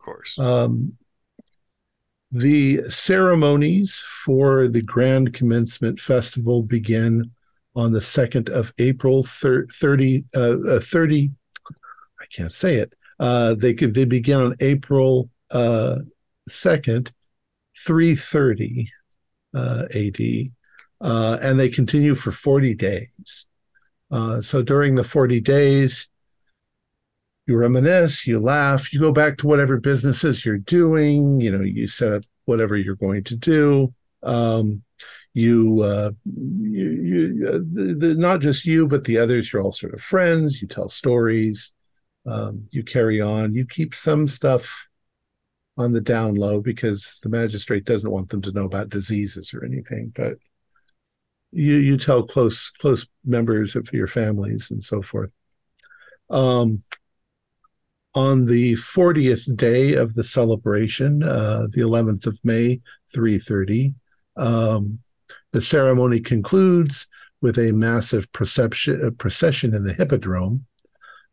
Of 0.00 0.04
course. 0.04 0.38
um, 0.38 0.96
the 2.32 2.82
ceremonies 2.90 4.02
for 4.24 4.66
the 4.66 4.82
grand 4.82 5.34
commencement 5.34 6.00
festival 6.00 6.62
begin 6.62 7.30
on 7.76 7.92
the 7.92 8.00
2nd 8.00 8.48
of 8.50 8.72
April, 8.78 9.22
thir- 9.22 9.66
30, 9.66 10.24
uh, 10.36 10.56
uh, 10.68 10.80
30, 10.80 11.30
I 12.24 12.26
can't 12.34 12.52
say 12.52 12.76
it. 12.76 12.94
Uh, 13.20 13.54
they 13.54 13.74
could, 13.74 13.94
they 13.94 14.06
begin 14.06 14.40
on 14.40 14.56
April 14.60 15.28
uh, 15.50 15.98
2nd 16.48 17.12
330 17.76 18.90
uh, 19.54 19.84
AD, 19.94 20.50
uh, 21.00 21.38
and 21.42 21.60
they 21.60 21.68
continue 21.68 22.14
for 22.14 22.30
40 22.30 22.74
days. 22.74 23.46
So 24.40 24.62
during 24.62 24.94
the 24.94 25.02
40 25.02 25.40
days, 25.40 26.08
you 27.46 27.56
reminisce, 27.56 28.26
you 28.26 28.40
laugh, 28.40 28.92
you 28.92 29.00
go 29.00 29.12
back 29.12 29.36
to 29.38 29.46
whatever 29.46 29.78
businesses 29.78 30.44
you're 30.44 30.56
doing, 30.56 31.40
you 31.40 31.50
know, 31.50 31.62
you 31.62 31.88
set 31.88 32.12
up 32.12 32.22
whatever 32.46 32.76
you're 32.76 32.94
going 32.94 33.24
to 33.24 33.36
do. 33.36 33.92
Um, 34.22 34.82
you, 35.34 35.82
uh, 35.82 36.12
you, 36.24 36.90
you 36.90 37.48
uh, 37.48 37.58
the, 37.72 37.94
the, 37.98 38.14
not 38.14 38.40
just 38.40 38.64
you, 38.64 38.86
but 38.86 39.04
the 39.04 39.18
others, 39.18 39.52
you're 39.52 39.62
all 39.62 39.72
sort 39.72 39.92
of 39.92 40.00
friends, 40.00 40.62
you 40.62 40.68
tell 40.68 40.88
stories, 40.88 41.73
um, 42.26 42.66
you 42.70 42.82
carry 42.82 43.20
on, 43.20 43.52
you 43.52 43.66
keep 43.66 43.94
some 43.94 44.26
stuff 44.26 44.86
on 45.76 45.92
the 45.92 46.00
down 46.00 46.34
low 46.34 46.60
because 46.60 47.18
the 47.22 47.28
magistrate 47.28 47.84
doesn't 47.84 48.10
want 48.10 48.28
them 48.28 48.40
to 48.42 48.52
know 48.52 48.64
about 48.64 48.88
diseases 48.88 49.52
or 49.52 49.64
anything, 49.64 50.12
but 50.14 50.34
you 51.50 51.76
you 51.76 51.96
tell 51.96 52.22
close 52.22 52.70
close 52.70 53.06
members 53.24 53.76
of 53.76 53.92
your 53.92 54.06
families 54.06 54.70
and 54.70 54.82
so 54.82 55.02
forth. 55.02 55.30
Um, 56.30 56.80
on 58.14 58.46
the 58.46 58.74
40th 58.74 59.56
day 59.56 59.94
of 59.94 60.14
the 60.14 60.22
celebration, 60.22 61.22
uh, 61.22 61.66
the 61.70 61.80
11th 61.80 62.26
of 62.26 62.38
May, 62.44 62.80
3:30, 63.12 63.94
um, 64.36 65.00
the 65.52 65.60
ceremony 65.60 66.20
concludes 66.20 67.06
with 67.40 67.58
a 67.58 67.72
massive 67.72 68.30
procession, 68.32 69.14
procession 69.16 69.74
in 69.74 69.84
the 69.84 69.92
hippodrome. 69.92 70.64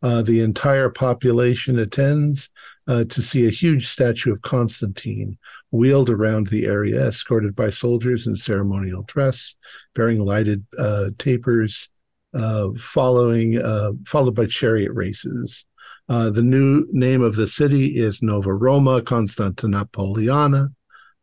Uh, 0.03 0.21
the 0.21 0.41
entire 0.41 0.89
population 0.89 1.79
attends 1.79 2.49
uh, 2.87 3.03
to 3.05 3.21
see 3.21 3.45
a 3.45 3.51
huge 3.51 3.87
statue 3.87 4.31
of 4.31 4.41
Constantine 4.41 5.37
wheeled 5.71 6.09
around 6.09 6.47
the 6.47 6.65
area, 6.65 7.07
escorted 7.07 7.55
by 7.55 7.69
soldiers 7.69 8.27
in 8.27 8.35
ceremonial 8.35 9.03
dress, 9.03 9.55
bearing 9.95 10.19
lighted 10.19 10.65
uh, 10.77 11.09
tapers, 11.17 11.89
uh, 12.33 12.69
following 12.77 13.61
uh, 13.61 13.91
followed 14.05 14.35
by 14.35 14.45
chariot 14.45 14.91
races. 14.93 15.65
Uh, 16.09 16.29
the 16.29 16.41
new 16.41 16.85
name 16.91 17.21
of 17.21 17.35
the 17.35 17.47
city 17.47 17.97
is 17.97 18.21
Nova 18.21 18.53
Roma 18.53 19.01
Constantinopolitana, 19.01 20.73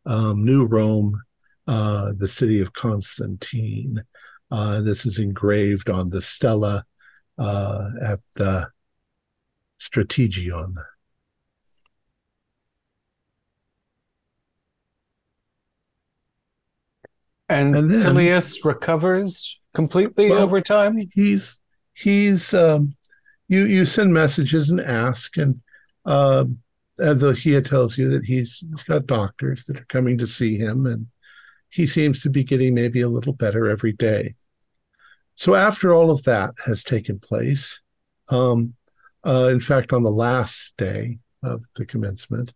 um, 0.05 0.43
New 0.43 0.65
Rome, 0.65 1.21
the 1.67 2.27
city 2.27 2.61
of 2.61 2.73
Constantine. 2.73 4.03
this 4.49 5.05
is 5.05 5.19
engraved 5.19 5.89
on 5.89 6.09
the 6.09 6.21
stela 6.21 6.85
at 7.39 8.19
the 8.35 8.69
Strategion. 9.79 10.75
And, 17.47 17.75
And 17.75 17.89
then- 17.89 18.15
Tilius 18.15 18.63
recovers 18.63 19.59
completely 19.73 20.29
Well, 20.29 20.43
over 20.43 20.61
time. 20.61 21.09
he's 21.13 21.59
he's 21.93 22.53
um 22.53 22.95
you 23.47 23.65
you 23.65 23.85
send 23.85 24.13
messages 24.13 24.69
and 24.69 24.79
ask 24.79 25.37
and 25.37 25.61
um 26.05 26.59
Evdokia 26.99 27.63
tells 27.63 27.97
you 27.97 28.09
that 28.09 28.25
he's 28.25 28.63
he's 28.71 28.83
got 28.83 29.05
doctors 29.05 29.65
that 29.65 29.79
are 29.79 29.85
coming 29.85 30.17
to 30.17 30.27
see 30.27 30.57
him 30.57 30.85
and 30.85 31.07
he 31.69 31.85
seems 31.87 32.21
to 32.21 32.29
be 32.29 32.43
getting 32.43 32.73
maybe 32.73 33.01
a 33.01 33.09
little 33.09 33.33
better 33.33 33.69
every 33.69 33.91
day 33.93 34.35
so 35.39 35.55
after 35.55 35.93
all 35.93 36.11
of 36.11 36.23
that 36.23 36.51
has 36.65 36.83
taken 36.83 37.17
place 37.19 37.81
um 38.29 38.73
uh 39.25 39.47
in 39.51 39.59
fact 39.59 39.93
on 39.93 40.03
the 40.03 40.11
last 40.11 40.73
day 40.77 41.17
of 41.43 41.63
the 41.75 41.85
commencement 41.85 42.53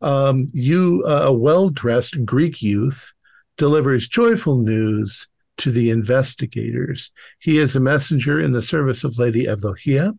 um 0.00 0.48
you 0.52 1.02
uh, 1.06 1.24
a 1.24 1.32
well-dressed 1.32 2.24
greek 2.24 2.62
youth 2.62 3.12
delivers 3.56 4.08
joyful 4.08 4.58
news 4.58 5.28
to 5.56 5.70
the 5.70 5.90
investigators. 5.90 7.12
He 7.38 7.58
is 7.58 7.76
a 7.76 7.80
messenger 7.80 8.40
in 8.40 8.52
the 8.52 8.62
service 8.62 9.04
of 9.04 9.18
Lady 9.18 9.46
Evdokia, 9.46 10.18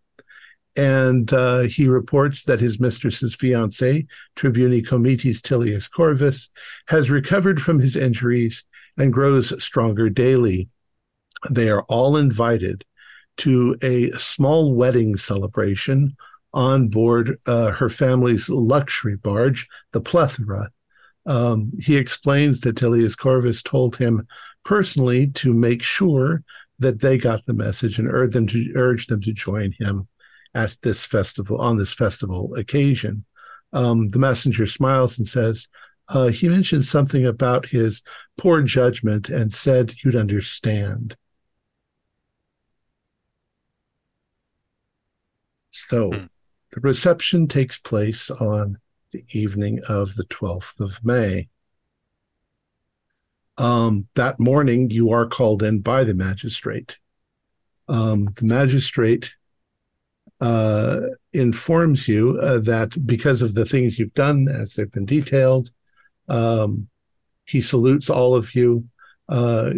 and 0.77 1.32
uh, 1.32 1.61
he 1.61 1.88
reports 1.88 2.44
that 2.45 2.60
his 2.60 2.80
mistress's 2.80 3.36
fiance, 3.36 4.06
Tribuni 4.36 4.86
Comitis 4.86 5.41
Tilius 5.41 5.90
Corvus, 5.90 6.49
has 6.88 7.10
recovered 7.10 7.61
from 7.61 7.80
his 7.80 7.95
injuries 7.95 8.64
and 8.98 9.11
grows 9.11 9.61
stronger 9.64 10.10
daily. 10.10 10.69
They 11.49 11.69
are 11.69 11.84
all 11.84 12.17
invited 12.17 12.85
to 13.38 13.76
a 13.81 14.11
small 14.11 14.73
wedding 14.73 15.17
celebration 15.17 16.15
on 16.53 16.88
board 16.88 17.38
uh, 17.45 17.72
her 17.72 17.89
family's 17.89 18.49
luxury 18.49 19.17
barge, 19.17 19.67
the 19.91 20.01
Plethora. 20.01 20.69
Um, 21.26 21.72
he 21.80 21.97
explains 21.97 22.61
that 22.61 22.77
Tilius 22.77 23.17
Corvus 23.17 23.61
told 23.61 23.97
him 23.97 24.26
personally 24.63 25.27
to 25.27 25.53
make 25.53 25.84
sure 25.84 26.43
that 26.80 27.01
they 27.01 27.17
got 27.17 27.45
the 27.45 27.53
message 27.53 27.99
and 27.99 28.07
urge 28.09 28.34
them 28.34 28.47
to 28.47 28.72
urge 28.76 29.07
them 29.07 29.22
to 29.22 29.34
join 29.34 29.73
him 29.80 30.07
at 30.53 30.77
this 30.81 31.05
festival 31.05 31.59
on 31.59 31.77
this 31.77 31.93
festival 31.93 32.55
occasion. 32.55 33.26
Um, 33.73 34.09
the 34.09 34.19
messenger 34.19 34.65
smiles 34.67 35.17
and 35.17 35.27
says, 35.27 35.67
uh, 36.07 36.27
"He 36.27 36.47
mentioned 36.47 36.85
something 36.85 37.26
about 37.26 37.65
his 37.65 38.01
poor 38.38 38.61
judgment 38.61 39.30
and 39.30 39.53
said 39.53 39.93
you'd 40.03 40.15
understand." 40.15 41.17
So, 45.76 46.11
Hmm. 46.11 46.26
the 46.72 46.81
reception 46.81 47.47
takes 47.47 47.77
place 47.77 48.30
on 48.31 48.77
the 49.11 49.23
evening 49.31 49.81
of 49.88 50.15
the 50.15 50.26
twelfth 50.26 50.80
of 50.80 51.03
May 51.03 51.47
um, 53.57 54.07
that 54.15 54.39
morning 54.39 54.89
you 54.89 55.11
are 55.11 55.26
called 55.26 55.64
in 55.64 55.80
by 55.80 56.03
the 56.03 56.14
magistrate. 56.14 56.99
Um, 57.88 58.30
the 58.35 58.45
magistrate 58.45 59.35
uh, 60.41 61.02
informs 61.34 62.07
you 62.07 62.39
uh, 62.41 62.60
that 62.60 63.06
because 63.06 63.41
of 63.41 63.53
the 63.53 63.65
things 63.65 63.97
you've 63.97 64.14
done, 64.14 64.47
as 64.49 64.73
they've 64.73 64.91
been 64.91 65.06
detailed, 65.06 65.72
um, 66.27 66.89
he 67.45 67.61
salutes 67.61 68.10
all 68.10 68.35
of 68.35 68.56
you. 68.56 68.85
Uh, 69.30 69.72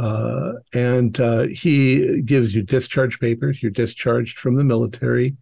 uh, 0.00 0.52
and 0.72 1.20
uh, 1.20 1.42
he 1.48 2.22
gives 2.22 2.54
you 2.54 2.62
discharge 2.62 3.20
papers. 3.20 3.62
You're 3.62 3.70
discharged 3.70 4.38
from 4.38 4.54
the 4.56 4.64
military. 4.64 5.36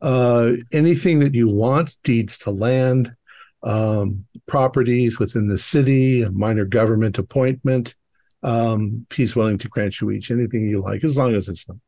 Uh, 0.00 0.52
anything 0.72 1.18
that 1.18 1.34
you 1.34 1.48
want, 1.48 1.96
deeds 2.04 2.38
to 2.38 2.50
land, 2.50 3.14
um, 3.62 4.24
properties 4.46 5.18
within 5.18 5.48
the 5.48 5.58
city, 5.58 6.22
a 6.22 6.30
minor 6.30 6.64
government 6.64 7.18
appointment. 7.18 7.94
Um, 8.42 9.06
he's 9.14 9.36
willing 9.36 9.58
to 9.58 9.68
grant 9.68 10.00
you 10.00 10.10
each 10.10 10.30
anything 10.30 10.68
you 10.68 10.80
like, 10.80 11.04
as 11.04 11.18
long 11.18 11.34
as 11.34 11.48
it's 11.48 11.68
not 11.68 11.78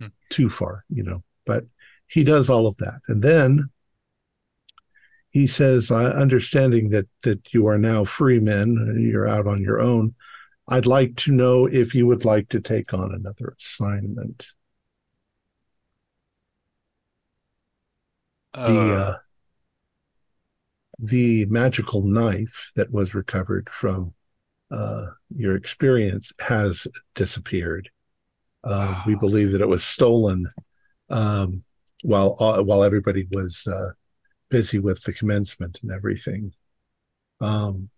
Hmm. 0.00 0.06
too 0.30 0.48
far, 0.48 0.84
you 0.88 1.02
know. 1.02 1.24
But 1.44 1.64
he 2.06 2.24
does 2.24 2.48
all 2.48 2.66
of 2.66 2.76
that, 2.76 3.00
and 3.08 3.20
then 3.20 3.68
he 5.30 5.46
says, 5.46 5.90
uh, 5.90 6.12
"Understanding 6.24 6.90
that 6.90 7.08
that 7.22 7.52
you 7.52 7.66
are 7.66 7.78
now 7.78 8.04
free 8.04 8.38
men, 8.38 8.96
you're 9.00 9.26
out 9.28 9.46
on 9.46 9.60
your 9.60 9.80
own. 9.80 10.14
I'd 10.68 10.86
like 10.86 11.16
to 11.18 11.32
know 11.32 11.66
if 11.66 11.94
you 11.94 12.06
would 12.06 12.24
like 12.24 12.48
to 12.50 12.60
take 12.60 12.94
on 12.94 13.14
another 13.14 13.54
assignment." 13.58 14.52
The 18.66 18.92
Uh, 18.92 18.94
uh, 18.94 19.18
the 20.98 21.46
magical 21.46 22.02
knife 22.02 22.72
that 22.76 22.92
was 22.92 23.14
recovered 23.14 23.68
from 23.70 24.14
uh, 24.70 25.06
your 25.36 25.56
experience 25.56 26.32
has 26.40 26.86
disappeared. 27.14 27.90
Uh, 28.64 29.02
we 29.06 29.14
believe 29.16 29.52
that 29.52 29.60
it 29.60 29.68
was 29.68 29.84
stolen 29.84 30.48
um, 31.10 31.64
while 32.02 32.36
uh, 32.40 32.62
while 32.62 32.84
everybody 32.84 33.26
was 33.32 33.66
uh, 33.66 33.90
busy 34.50 34.78
with 34.78 35.02
the 35.04 35.12
commencement 35.12 35.80
and 35.82 35.92
everything. 35.92 36.52
Um, 37.40 37.90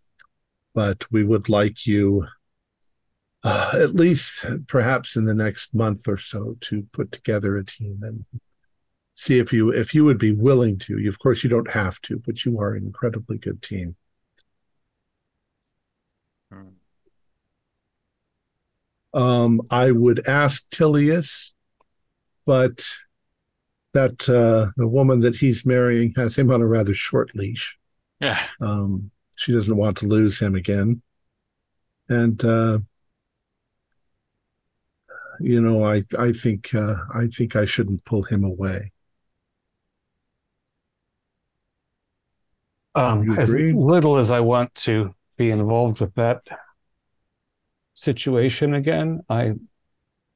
but 0.74 1.10
we 1.12 1.24
would 1.24 1.48
like 1.48 1.86
you, 1.86 2.26
uh, 3.44 3.72
at 3.74 3.94
least 3.94 4.44
perhaps 4.66 5.16
in 5.16 5.26
the 5.26 5.34
next 5.34 5.74
month 5.74 6.08
or 6.08 6.16
so, 6.16 6.56
to 6.60 6.86
put 6.92 7.12
together 7.12 7.56
a 7.56 7.64
team 7.64 8.00
and 8.02 8.24
see 9.12 9.38
if 9.38 9.52
you 9.52 9.70
if 9.70 9.94
you 9.94 10.04
would 10.04 10.18
be 10.18 10.32
willing 10.32 10.78
to. 10.78 11.06
Of 11.06 11.18
course, 11.18 11.44
you 11.44 11.50
don't 11.50 11.70
have 11.70 12.00
to, 12.02 12.18
but 12.24 12.44
you 12.44 12.58
are 12.58 12.74
an 12.74 12.84
incredibly 12.84 13.36
good 13.36 13.62
team. 13.62 13.96
Um, 19.12 19.60
I 19.70 19.92
would 19.92 20.26
ask 20.26 20.68
Tilius, 20.70 21.52
but 22.46 22.84
that 23.92 24.28
uh, 24.28 24.72
the 24.76 24.88
woman 24.88 25.20
that 25.20 25.36
he's 25.36 25.64
marrying 25.64 26.12
has 26.16 26.36
him 26.36 26.50
on 26.50 26.62
a 26.62 26.66
rather 26.66 26.94
short 26.94 27.30
leash. 27.34 27.78
yeah. 28.20 28.40
Um, 28.60 29.10
she 29.36 29.52
doesn't 29.52 29.76
want 29.76 29.98
to 29.98 30.06
lose 30.06 30.38
him 30.38 30.54
again, 30.54 31.02
and 32.08 32.42
uh, 32.44 32.78
you 35.40 35.60
know, 35.60 35.84
I 35.84 36.02
I 36.18 36.32
think 36.32 36.74
uh, 36.74 36.96
I 37.14 37.26
think 37.26 37.56
I 37.56 37.64
shouldn't 37.64 38.04
pull 38.04 38.22
him 38.22 38.44
away. 38.44 38.92
Um, 42.94 43.38
as 43.38 43.50
little 43.50 44.18
as 44.18 44.30
I 44.30 44.40
want 44.40 44.74
to 44.76 45.14
be 45.36 45.50
involved 45.50 46.00
with 46.00 46.14
that 46.14 46.46
situation 47.94 48.74
again, 48.74 49.22
I 49.28 49.54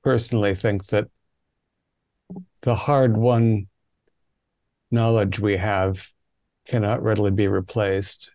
personally 0.02 0.54
think 0.54 0.86
that 0.86 1.06
the 2.62 2.74
hard 2.74 3.16
won 3.16 3.68
knowledge 4.90 5.38
we 5.38 5.56
have 5.56 6.08
cannot 6.66 7.02
readily 7.02 7.30
be 7.30 7.46
replaced. 7.46 8.30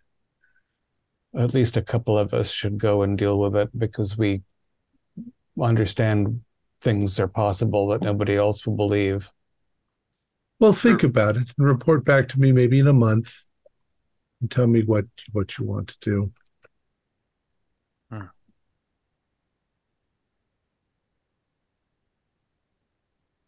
At 1.36 1.52
least 1.52 1.76
a 1.76 1.82
couple 1.82 2.16
of 2.16 2.32
us 2.32 2.50
should 2.50 2.78
go 2.78 3.02
and 3.02 3.18
deal 3.18 3.38
with 3.38 3.56
it 3.56 3.76
because 3.76 4.16
we 4.16 4.42
understand 5.60 6.40
things 6.84 7.18
are 7.18 7.26
possible 7.26 7.88
that 7.88 8.02
nobody 8.02 8.36
else 8.36 8.66
will 8.66 8.76
believe. 8.76 9.30
Well, 10.60 10.74
think 10.74 11.02
about 11.02 11.36
it 11.36 11.50
and 11.58 11.66
report 11.66 12.04
back 12.04 12.28
to 12.28 12.40
me 12.40 12.52
maybe 12.52 12.78
in 12.78 12.86
a 12.86 12.92
month 12.92 13.44
and 14.40 14.50
tell 14.50 14.66
me 14.66 14.82
what 14.82 15.06
what 15.32 15.58
you 15.58 15.64
want 15.64 15.88
to 15.88 15.96
do. 16.00 16.32
Hmm. 18.10 18.26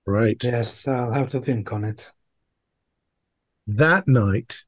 Right. 0.07 0.43
Yes, 0.43 0.89
I'll 0.89 1.13
have 1.13 1.29
to 1.31 1.41
think 1.41 1.73
on 1.73 1.85
it. 1.85 2.11
That 3.67 4.09
night, 4.09 4.65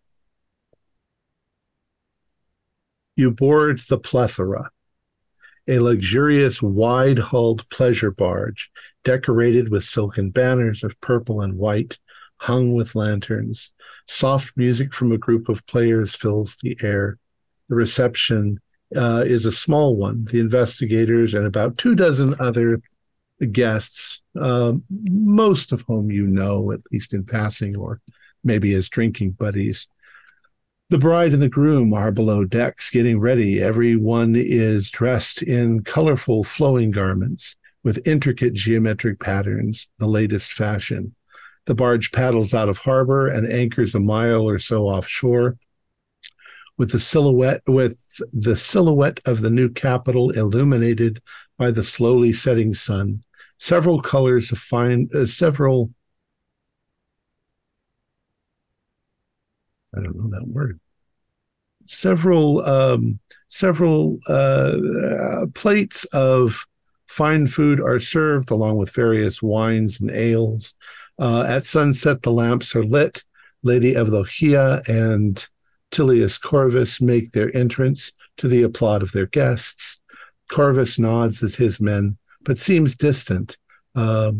you 3.17 3.31
board 3.31 3.81
the 3.89 3.99
Plethora, 3.99 4.71
a 5.69 5.79
luxurious, 5.79 6.63
wide 6.63 7.19
hulled 7.19 7.69
pleasure 7.71 8.11
barge 8.11 8.71
decorated 9.05 9.71
with 9.71 9.85
silken 9.85 10.31
banners 10.31 10.83
of 10.83 11.01
purple 11.01 11.41
and 11.41 11.55
white, 11.55 11.99
hung 12.39 12.73
with 12.75 12.95
lanterns. 12.95 13.73
Soft 14.07 14.57
music 14.57 14.93
from 14.93 15.13
a 15.13 15.19
group 15.19 15.49
of 15.49 15.67
players 15.67 16.15
fills 16.15 16.57
the 16.63 16.77
air. 16.83 17.19
The 17.69 17.75
reception 17.75 18.61
uh, 18.97 19.25
is 19.27 19.45
a 19.45 19.53
small 19.53 19.97
one. 19.97 20.25
The 20.25 20.41
investigators 20.41 21.35
and 21.35 21.47
about 21.47 21.77
two 21.77 21.95
dozen 21.95 22.35
other 22.41 22.81
guests, 23.53 24.23
um, 24.41 24.83
most 24.91 25.73
of 25.73 25.83
whom 25.87 26.11
you 26.11 26.27
know, 26.27 26.73
at 26.73 26.81
least 26.91 27.15
in 27.15 27.25
passing 27.25 27.77
or 27.77 28.01
maybe 28.43 28.73
as 28.75 28.89
drinking 28.89 29.33
buddies. 29.33 29.89
The 30.91 30.99
bride 30.99 31.35
and 31.35 31.43
the 31.43 31.51
groom 31.51 31.93
are 31.93 32.11
below 32.11 32.47
decks 32.47 32.89
getting 32.89 33.21
ready. 33.21 33.61
Everyone 33.61 34.35
is 34.35 34.91
dressed 34.91 35.43
in 35.43 35.83
colorful 35.83 36.45
flowing 36.45 36.91
garments 36.93 37.57
with 37.85 38.09
intricate 38.09 38.55
geometric 38.55 39.21
patterns, 39.21 39.87
the 39.99 40.07
latest 40.07 40.51
fashion. 40.51 41.15
The 41.67 41.75
barge 41.75 42.11
paddles 42.11 42.55
out 42.55 42.71
of 42.71 42.79
harbor 42.79 43.29
and 43.29 43.47
anchors 43.47 43.95
a 43.95 44.01
mile 44.01 44.49
or 44.49 44.59
so 44.59 44.87
offshore. 44.89 45.59
With 46.79 46.93
the 46.93 46.99
silhouette 46.99 47.61
with 47.67 47.99
the 48.33 48.57
silhouette 48.57 49.21
of 49.27 49.43
the 49.43 49.51
new 49.51 49.69
capital 49.69 50.31
illuminated 50.31 51.21
by 51.59 51.71
the 51.71 51.85
slowly 51.85 52.33
setting 52.33 52.73
sun, 52.73 53.23
several 53.59 54.01
colors 54.01 54.51
of 54.53 54.59
fine 54.59 55.11
uh, 55.15 55.27
several 55.27 55.91
I 59.97 60.01
don't 60.01 60.17
know 60.17 60.29
that 60.31 60.47
word. 60.47 60.81
Several 61.85 62.65
um, 62.67 63.19
several 63.49 64.19
uh, 64.29 64.77
uh, 65.05 65.47
plates 65.55 66.05
of 66.07 66.67
fine 67.07 67.47
food 67.47 67.81
are 67.81 67.99
served 67.99 68.51
along 68.51 68.77
with 68.77 68.91
various 68.91 69.43
wines 69.43 70.01
and 70.01 70.11
ales. 70.11 70.75
Uh, 71.19 71.45
at 71.49 71.65
sunset, 71.65 72.23
the 72.23 72.33
lamps 72.33 72.77
are 72.77 72.85
lit. 72.85 73.25
Lady 73.63 73.95
Evlogia 73.95 74.87
and 74.89 75.49
Tilius 75.91 76.39
Corvus 76.41 77.01
make 77.01 77.33
their 77.33 77.55
entrance 77.57 78.13
to 78.37 78.49
the 78.49 78.63
applaud 78.63 79.03
of 79.03 79.13
their 79.13 79.27
guests. 79.27 80.01
Corvus 80.49 80.99
nods 80.99 81.43
as 81.43 81.57
his 81.57 81.81
men, 81.81 82.17
but 82.43 82.59
seems 82.59 82.97
distant, 82.97 83.57
uh, 83.97 84.33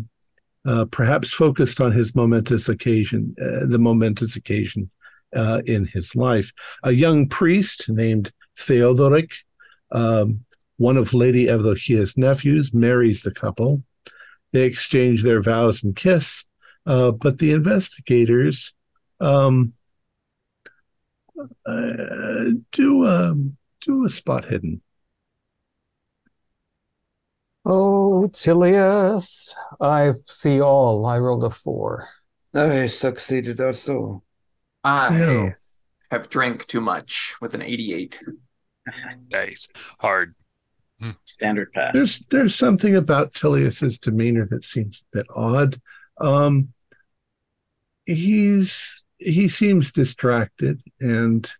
uh, 0.65 0.85
perhaps 0.85 1.33
focused 1.33 1.81
on 1.81 1.91
his 1.91 2.15
momentous 2.15 2.69
occasion, 2.69 3.35
uh, 3.41 3.65
the 3.67 3.79
momentous 3.79 4.35
occasion 4.35 4.89
uh, 5.35 5.61
in 5.65 5.85
his 5.85 6.15
life. 6.15 6.51
A 6.83 6.91
young 6.91 7.27
priest 7.27 7.89
named 7.89 8.31
Theodoric, 8.57 9.31
um, 9.91 10.45
one 10.77 10.97
of 10.97 11.13
Lady 11.13 11.45
Evlogia's 11.47 12.17
nephews, 12.17 12.73
marries 12.73 13.23
the 13.23 13.31
couple. 13.31 13.83
They 14.51 14.63
exchange 14.63 15.23
their 15.23 15.41
vows 15.41 15.83
and 15.83 15.95
kiss, 15.95 16.45
uh, 16.85 17.11
but 17.11 17.37
the 17.37 17.51
investigators 17.51 18.73
um, 19.19 19.73
uh, 21.65 22.45
do 22.71 23.05
um, 23.05 23.57
do 23.81 24.05
a 24.05 24.09
spot 24.09 24.45
hidden. 24.45 24.81
Oh, 27.65 28.29
Tilius, 28.31 29.53
I 29.79 30.13
see 30.25 30.61
all. 30.61 31.05
I 31.05 31.19
rolled 31.19 31.43
a 31.43 31.49
four. 31.49 32.07
I 32.53 32.87
succeeded 32.87 33.61
also. 33.61 34.23
I 34.83 35.17
Yeah. 35.19 35.49
have 36.11 36.29
drank 36.29 36.65
too 36.67 36.81
much 36.81 37.35
with 37.41 37.53
an 37.55 37.61
88. 37.61 38.19
Nice. 39.29 39.67
Hard. 39.99 40.35
Standard 41.25 41.71
pass. 41.71 41.93
There's 41.93 42.19
there's 42.29 42.55
something 42.55 42.95
about 42.95 43.33
Tilius's 43.33 43.99
demeanor 43.99 44.45
that 44.51 44.65
seems 44.65 45.01
a 45.13 45.17
bit 45.17 45.27
odd. 45.33 45.79
Um, 46.19 46.73
he's 48.05 49.03
he 49.17 49.47
seems 49.47 49.91
distracted 49.91 50.81
and 50.99 51.51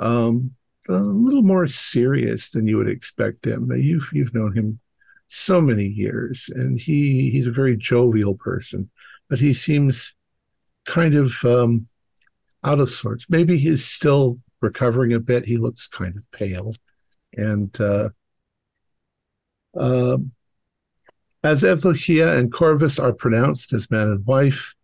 um, 0.00 0.52
a 0.88 0.94
little 0.94 1.42
more 1.42 1.66
serious 1.66 2.50
than 2.50 2.66
you 2.66 2.76
would 2.78 2.88
expect 2.88 3.46
him. 3.46 3.70
You've 3.72 4.08
you've 4.12 4.34
known 4.34 4.52
him 4.56 4.80
so 5.28 5.60
many 5.60 5.84
years, 5.86 6.50
and 6.54 6.78
he 6.80 7.30
he's 7.30 7.46
a 7.46 7.52
very 7.52 7.76
jovial 7.76 8.34
person, 8.36 8.90
but 9.28 9.38
he 9.38 9.54
seems 9.54 10.14
kind 10.86 11.14
of 11.14 11.32
um, 11.44 11.86
out 12.66 12.80
of 12.80 12.90
sorts. 12.90 13.30
Maybe 13.30 13.56
he's 13.56 13.84
still 13.84 14.38
recovering 14.60 15.14
a 15.14 15.20
bit. 15.20 15.46
He 15.46 15.56
looks 15.56 15.86
kind 15.86 16.16
of 16.16 16.30
pale, 16.32 16.74
and 17.32 17.80
uh, 17.80 18.10
um, 19.78 20.32
as 21.42 21.62
Evlogia 21.62 22.36
and 22.36 22.52
Corvus 22.52 22.98
are 22.98 23.12
pronounced 23.12 23.72
as 23.72 23.90
man 23.90 24.08
and 24.08 24.26
wife, 24.26 24.74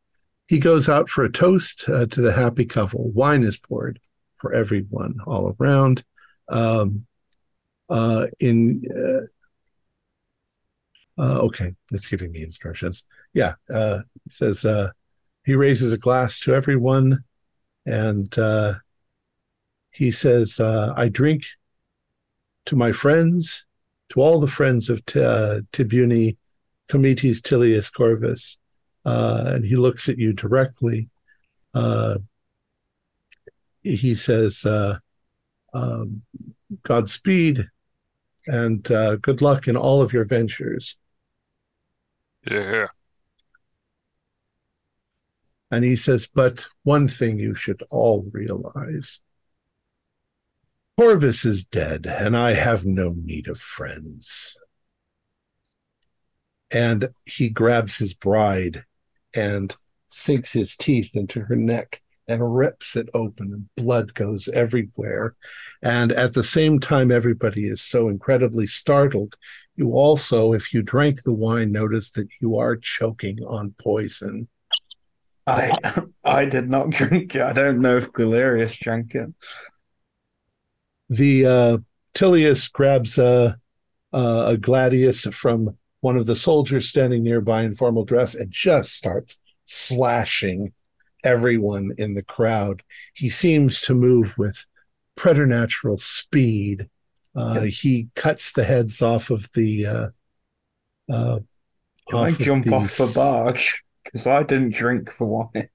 he 0.46 0.58
goes 0.58 0.88
out 0.88 1.08
for 1.08 1.24
a 1.24 1.32
toast 1.32 1.88
uh, 1.88 2.06
to 2.06 2.20
the 2.20 2.32
happy 2.32 2.64
couple. 2.64 3.10
Wine 3.10 3.42
is 3.42 3.56
poured 3.56 3.98
for 4.36 4.52
everyone 4.52 5.16
all 5.26 5.56
around. 5.58 6.04
Um, 6.48 7.06
uh, 7.88 8.26
in 8.38 8.82
uh, 8.96 9.26
uh, 11.22 11.38
okay, 11.40 11.74
it's 11.90 12.08
giving 12.08 12.32
me 12.32 12.42
instructions. 12.42 13.04
Yeah, 13.34 13.54
uh, 13.72 14.00
he 14.24 14.30
says 14.30 14.64
uh, 14.64 14.90
he 15.44 15.54
raises 15.54 15.92
a 15.92 15.98
glass 15.98 16.40
to 16.40 16.54
everyone, 16.54 17.24
and 17.86 18.38
uh, 18.38 18.74
he 19.90 20.10
says, 20.10 20.60
uh, 20.60 20.92
"I 20.96 21.08
drink 21.08 21.44
to 22.66 22.76
my 22.76 22.92
friends, 22.92 23.66
to 24.10 24.20
all 24.20 24.40
the 24.40 24.46
friends 24.46 24.88
of 24.88 25.04
T- 25.06 25.22
uh, 25.22 25.60
Tibuni, 25.72 26.36
Comites 26.88 27.40
Tilius 27.40 27.90
Corvus." 27.90 28.58
Uh, 29.04 29.44
and 29.46 29.64
he 29.64 29.76
looks 29.76 30.08
at 30.08 30.18
you 30.18 30.32
directly. 30.32 31.08
Uh, 31.74 32.18
he 33.82 34.14
says, 34.14 34.64
uh, 34.64 34.98
um, 35.74 36.22
"Godspeed." 36.84 37.68
And 38.46 38.82
good 38.82 39.40
luck 39.40 39.68
in 39.68 39.76
all 39.76 40.02
of 40.02 40.12
your 40.12 40.24
ventures. 40.24 40.96
Yeah. 42.50 42.88
And 45.72 45.84
he 45.84 45.96
says, 45.96 46.28
But 46.32 46.66
one 46.82 47.08
thing 47.08 47.38
you 47.38 47.54
should 47.54 47.82
all 47.90 48.28
realize 48.30 49.20
Corvus 50.98 51.46
is 51.46 51.64
dead, 51.64 52.06
and 52.06 52.36
I 52.36 52.52
have 52.52 52.84
no 52.84 53.14
need 53.16 53.48
of 53.48 53.58
friends. 53.58 54.58
And 56.70 57.08
he 57.24 57.48
grabs 57.48 57.96
his 57.96 58.12
bride 58.12 58.84
and 59.34 59.74
sinks 60.08 60.52
his 60.52 60.76
teeth 60.76 61.16
into 61.16 61.40
her 61.40 61.56
neck 61.56 62.02
and 62.28 62.54
rips 62.54 62.94
it 62.94 63.08
open, 63.14 63.52
and 63.52 63.68
blood 63.74 64.12
goes 64.12 64.48
everywhere. 64.48 65.34
And 65.82 66.12
at 66.12 66.34
the 66.34 66.42
same 66.42 66.80
time, 66.80 67.10
everybody 67.10 67.66
is 67.66 67.80
so 67.80 68.10
incredibly 68.10 68.66
startled. 68.66 69.36
You 69.74 69.94
also, 69.94 70.52
if 70.52 70.74
you 70.74 70.82
drank 70.82 71.22
the 71.22 71.32
wine, 71.32 71.72
notice 71.72 72.10
that 72.12 72.40
you 72.42 72.58
are 72.58 72.76
choking 72.76 73.38
on 73.44 73.74
poison. 73.78 74.48
I 75.46 76.02
I 76.24 76.44
did 76.44 76.68
not 76.70 76.90
drink 76.98 77.34
it. 77.34 77.42
I 77.42 77.52
don't 77.52 77.80
know 77.80 77.96
if 77.96 78.12
Galerius 78.12 78.76
drank 78.78 79.14
it. 79.14 79.28
the 81.08 81.46
uh, 81.46 81.78
Tilius 82.14 82.70
grabs 82.70 83.18
a, 83.18 83.56
a, 84.12 84.18
a 84.48 84.56
gladius 84.56 85.32
from 85.34 85.76
one 86.00 86.16
of 86.16 86.26
the 86.26 86.36
soldiers 86.36 86.88
standing 86.88 87.22
nearby 87.22 87.62
in 87.62 87.74
formal 87.74 88.04
dress 88.04 88.34
and 88.34 88.50
just 88.50 88.92
starts 88.94 89.38
slashing 89.66 90.72
everyone 91.24 91.92
in 91.98 92.14
the 92.14 92.22
crowd. 92.24 92.82
He 93.14 93.30
seems 93.30 93.80
to 93.82 93.94
move 93.94 94.36
with 94.36 94.66
preternatural 95.16 95.98
speed. 95.98 96.88
Uh, 97.36 97.62
He 97.62 98.08
cuts 98.14 98.52
the 98.52 98.64
heads 98.64 99.00
off 99.02 99.30
of 99.30 99.48
the. 99.54 99.86
Uh, 99.86 100.08
uh, 101.10 101.38
I 102.12 102.16
off 102.16 102.30
of 102.30 102.38
jump 102.38 102.72
off 102.72 102.96
the 102.96 103.04
these- 103.04 103.14
barge? 103.14 103.81
Because 104.04 104.26
I 104.26 104.42
didn't 104.42 104.74
drink 104.74 105.10
for 105.10 105.26
one. 105.52 105.68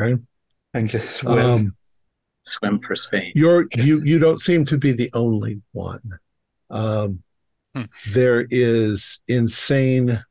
Okay. 0.00 0.22
And 0.74 0.88
just 0.88 1.16
swim. 1.16 1.38
Um, 1.38 1.76
Swim 2.44 2.76
for 2.76 2.96
Spain. 2.96 3.30
you're 3.36 3.68
you 3.76 4.02
you 4.02 4.18
don't 4.18 4.40
seem 4.40 4.64
to 4.64 4.76
be 4.76 4.90
the 4.90 5.10
only 5.14 5.62
one. 5.72 6.18
Um, 6.70 7.22
Hmm. 7.74 7.84
There 8.12 8.46
is 8.50 9.20
insane, 9.28 10.22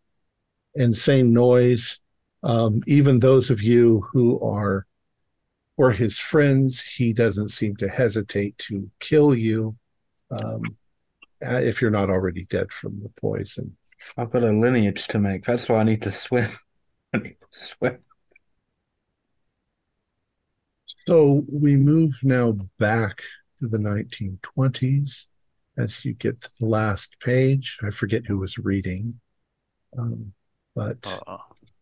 insane 0.75 1.33
noise. 1.33 1.99
Um, 2.43 2.81
even 2.87 3.19
those 3.19 3.49
of 3.49 3.61
you 3.61 4.01
who 4.11 4.39
are 4.41 4.85
or 5.77 5.91
his 5.91 6.19
friends, 6.19 6.81
he 6.81 7.13
doesn't 7.13 7.49
seem 7.49 7.75
to 7.77 7.89
hesitate 7.89 8.57
to 8.59 8.89
kill 8.99 9.33
you 9.33 9.75
um, 10.29 10.61
uh, 11.43 11.55
if 11.55 11.81
you're 11.81 11.89
not 11.89 12.09
already 12.09 12.45
dead 12.45 12.71
from 12.71 12.99
the 13.01 13.09
poison. 13.09 13.75
I've 14.17 14.31
got 14.31 14.43
a 14.43 14.51
lineage 14.51 15.07
to 15.07 15.19
make. 15.19 15.43
That's 15.43 15.69
why 15.69 15.77
I 15.79 15.83
need 15.83 16.01
to 16.03 16.11
swim. 16.11 16.49
I 17.13 17.17
need 17.17 17.37
to 17.39 17.47
swim. 17.51 17.99
So 21.07 21.43
we 21.51 21.77
move 21.77 22.19
now 22.23 22.53
back 22.77 23.21
to 23.59 23.67
the 23.67 23.77
1920s 23.79 25.25
as 25.77 26.05
you 26.05 26.13
get 26.13 26.41
to 26.41 26.49
the 26.59 26.65
last 26.65 27.19
page. 27.19 27.77
I 27.81 27.89
forget 27.89 28.25
who 28.25 28.37
was 28.37 28.57
reading, 28.57 29.19
um, 29.97 30.33
but 30.75 31.21
Uh, 31.27 31.37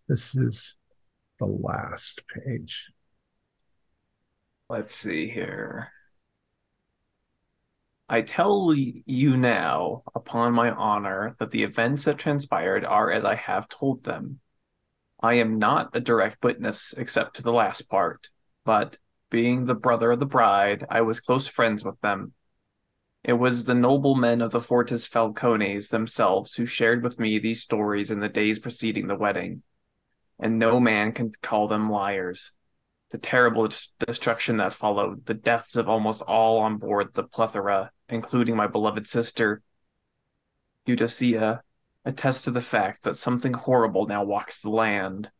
this 0.07 0.35
is 0.35 0.75
the 1.39 1.45
last 1.45 2.23
page. 2.27 2.91
Let's 4.69 4.95
see 4.95 5.27
here. 5.29 5.91
I 8.11 8.21
tell 8.21 8.73
you 8.75 9.37
now, 9.37 10.01
upon 10.15 10.53
my 10.53 10.71
honor, 10.71 11.35
that 11.39 11.51
the 11.51 11.61
events 11.61 12.05
that 12.05 12.17
transpired 12.17 12.83
are 12.83 13.11
as 13.11 13.23
I 13.23 13.35
have 13.35 13.69
told 13.69 14.03
them. 14.03 14.39
I 15.21 15.35
am 15.35 15.59
not 15.59 15.95
a 15.95 15.99
direct 15.99 16.43
witness 16.43 16.95
except 16.97 17.35
to 17.35 17.43
the 17.43 17.53
last 17.53 17.83
part, 17.87 18.29
but 18.65 18.97
being 19.29 19.65
the 19.65 19.75
brother 19.75 20.11
of 20.11 20.19
the 20.19 20.25
bride, 20.25 20.87
I 20.89 21.01
was 21.01 21.19
close 21.19 21.45
friends 21.45 21.85
with 21.85 22.01
them. 22.01 22.33
It 23.23 23.33
was 23.33 23.65
the 23.65 23.75
noblemen 23.75 24.41
of 24.41 24.51
the 24.51 24.61
Fortis 24.61 25.07
Falcones 25.07 25.89
themselves 25.89 26.55
who 26.55 26.65
shared 26.65 27.03
with 27.03 27.19
me 27.19 27.37
these 27.37 27.61
stories 27.61 28.09
in 28.09 28.21
the 28.21 28.29
days 28.29 28.57
preceding 28.57 29.05
the 29.05 29.15
wedding, 29.15 29.61
and 30.39 30.57
no 30.57 30.79
man 30.79 31.11
can 31.11 31.31
call 31.43 31.67
them 31.67 31.91
liars 31.91 32.53
the 33.11 33.17
terrible 33.17 33.67
destruction 34.05 34.57
that 34.57 34.73
followed, 34.73 35.25
the 35.25 35.33
deaths 35.33 35.75
of 35.75 35.89
almost 35.89 36.21
all 36.21 36.59
on 36.59 36.77
board 36.77 37.13
the 37.13 37.23
plethora, 37.23 37.91
including 38.09 38.55
my 38.55 38.67
beloved 38.67 39.07
sister, 39.07 39.61
Eudocia, 40.85 41.61
attest 42.05 42.45
to 42.45 42.51
the 42.51 42.61
fact 42.61 43.03
that 43.03 43.15
something 43.15 43.53
horrible 43.53 44.07
now 44.07 44.23
walks 44.23 44.61
the 44.61 44.69
land. 44.69 45.31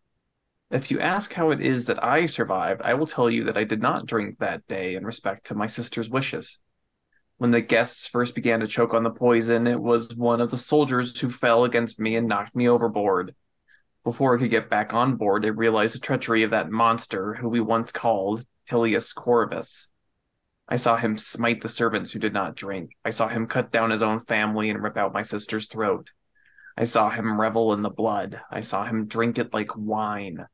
If 0.70 0.92
you 0.92 1.00
ask 1.00 1.34
how 1.34 1.50
it 1.50 1.62
is 1.62 1.88
that 1.88 2.04
I 2.04 2.28
survived, 2.28 2.82
I 2.84 2.94
will 2.94 3.08
tell 3.08 3.30
you 3.30 3.46
that 3.46 3.58
I 3.58 3.64
did 3.64 3.82
not 3.82 4.06
drink 4.06 4.38
that 4.38 4.68
day 4.68 4.96
in 4.96 5.06
respect 5.06 5.48
to 5.48 5.56
my 5.56 5.68
sister's 5.68 6.10
wishes. 6.10 6.60
When 7.38 7.52
the 7.52 7.62
guests 7.62 8.06
first 8.06 8.36
began 8.36 8.60
to 8.60 8.68
choke 8.68 8.94
on 8.94 9.04
the 9.04 9.10
poison, 9.10 9.66
it 9.66 9.80
was 9.80 10.16
one 10.16 10.42
of 10.42 10.52
the 10.52 10.58
soldiers 10.58 11.18
who 11.20 11.30
fell 11.30 11.64
against 11.64 12.00
me 12.00 12.18
and 12.18 12.28
knocked 12.28 12.56
me 12.56 12.68
overboard. 12.68 13.34
Before 14.04 14.36
I 14.36 14.40
could 14.40 14.52
get 14.52 14.70
back 14.70 14.94
on 14.94 15.16
board, 15.16 15.46
I 15.46 15.50
realized 15.50 15.96
the 15.96 16.00
treachery 16.00 16.44
of 16.44 16.52
that 16.52 16.70
monster 16.70 17.34
who 17.36 17.50
we 17.50 17.62
once 17.62 17.92
called 17.92 18.46
Tilius 18.70 19.14
Corvus. 19.14 19.88
I 20.72 20.76
saw 20.76 20.98
him 20.98 21.18
smite 21.18 21.62
the 21.62 21.70
servants 21.70 22.12
who 22.12 22.20
did 22.20 22.32
not 22.32 22.56
drink. 22.56 22.92
I 23.04 23.10
saw 23.10 23.28
him 23.28 23.48
cut 23.48 23.72
down 23.72 23.90
his 23.90 24.04
own 24.04 24.20
family 24.20 24.70
and 24.70 24.82
rip 24.82 24.98
out 24.98 25.14
my 25.14 25.24
sister's 25.24 25.68
throat. 25.68 26.12
I 26.78 26.84
saw 26.84 27.10
him 27.10 27.42
revel 27.42 27.74
in 27.74 27.82
the 27.82 27.90
blood. 27.90 28.40
I 28.52 28.62
saw 28.62 28.86
him 28.86 29.08
drink 29.08 29.40
it 29.40 29.52
like 29.52 29.76
wine. 29.76 30.46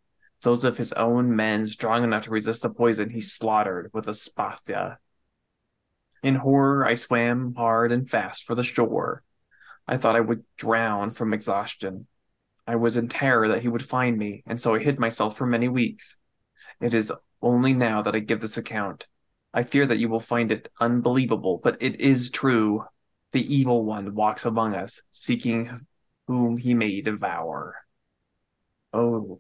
Those 0.42 0.64
of 0.64 0.78
his 0.78 0.94
own 0.94 1.36
men 1.36 1.68
strong 1.68 2.04
enough 2.04 2.24
to 2.24 2.30
resist 2.30 2.62
the 2.62 2.70
poison 2.70 3.10
he 3.10 3.20
slaughtered 3.20 3.92
with 3.94 4.08
a 4.08 4.14
spatha. 4.14 4.98
In 6.24 6.36
horror, 6.36 6.86
I 6.86 6.96
swam 6.96 7.54
hard 7.56 7.92
and 7.92 8.10
fast 8.10 8.46
for 8.46 8.56
the 8.56 8.64
shore. 8.64 9.22
I 9.86 9.98
thought 9.98 10.16
I 10.16 10.22
would 10.22 10.44
drown 10.58 11.12
from 11.12 11.34
exhaustion. 11.34 12.08
I 12.66 12.78
was 12.78 12.96
in 12.96 13.10
terror 13.10 13.50
that 13.50 13.62
he 13.62 13.68
would 13.68 13.86
find 13.86 14.18
me, 14.18 14.44
and 14.48 14.60
so 14.60 14.76
I 14.76 14.80
hid 14.80 14.98
myself 14.98 15.38
for 15.38 15.46
many 15.46 15.68
weeks. 15.68 16.18
It 16.80 16.94
is 16.94 17.12
only 17.42 17.74
now 17.74 18.02
that 18.02 18.16
I 18.16 18.20
give 18.20 18.42
this 18.42 18.58
account. 18.58 19.08
I 19.56 19.64
fear 19.64 19.88
that 19.88 19.99
you 19.99 20.10
will 20.10 20.19
find 20.19 20.52
it 20.52 20.69
unbelievable, 20.82 21.61
but 21.64 21.82
it 21.82 22.02
is 22.02 22.30
true. 22.30 22.84
The 23.32 23.56
evil 23.56 23.86
one 23.86 24.14
walks 24.14 24.44
among 24.44 24.76
us, 24.76 25.02
seeking 25.14 25.88
whom 26.27 26.57
he 26.57 26.73
may 26.73 26.99
devour. 26.99 27.77
Oh, 28.91 29.40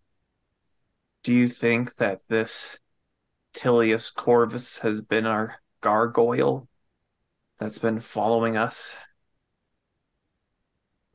do 1.23 1.33
you 1.33 1.49
think 1.49 1.95
that 1.95 2.21
this 2.29 2.79
Tilius 3.53 4.09
Corvus 4.09 4.79
has 4.79 5.01
been 5.01 5.25
our 5.25 5.55
gargoyle 5.81 6.69
that's 7.59 7.79
been 7.79 7.99
following 7.99 8.55
us? 8.55 8.95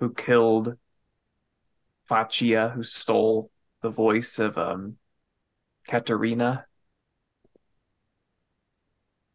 Who 0.00 0.12
killed 0.12 0.76
Faccia, 2.06 2.74
who 2.74 2.82
stole 2.82 3.50
the 3.80 3.88
voice 3.88 4.38
of 4.38 4.58
um 4.58 4.98
Katerina? 5.86 6.66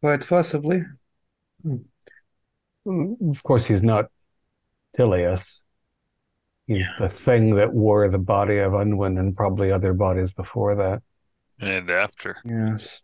Quite 0.00 0.26
possibly. 0.26 0.84
Mm, 2.86 3.30
Of 3.30 3.42
course, 3.42 3.66
he's 3.66 3.82
not 3.82 4.10
Tilius. 4.96 5.62
He's 6.68 6.78
Yeah. 6.78 6.92
the 6.96 7.08
thing 7.08 7.56
that 7.56 7.72
wore 7.74 8.08
the 8.08 8.18
body 8.18 8.58
of 8.58 8.72
Unwin 8.74 9.18
and 9.18 9.36
probably 9.36 9.72
other 9.72 9.92
bodies 9.92 10.32
before 10.32 10.76
that. 10.76 11.02
and 11.60 11.90
after. 11.90 12.36
Yes. 12.44 13.02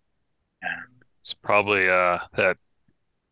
It's 1.21 1.35
probably 1.35 1.89
uh 1.89 2.19
that 2.35 2.59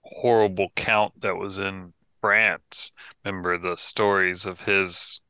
horrible 0.05 0.71
count 0.77 1.21
that 1.23 1.37
was 1.37 1.59
in 1.59 1.95
France. 2.21 2.93
Remember 3.25 3.59
the 3.59 3.77
stories 3.77 4.47
of 4.47 4.63
his 4.63 5.23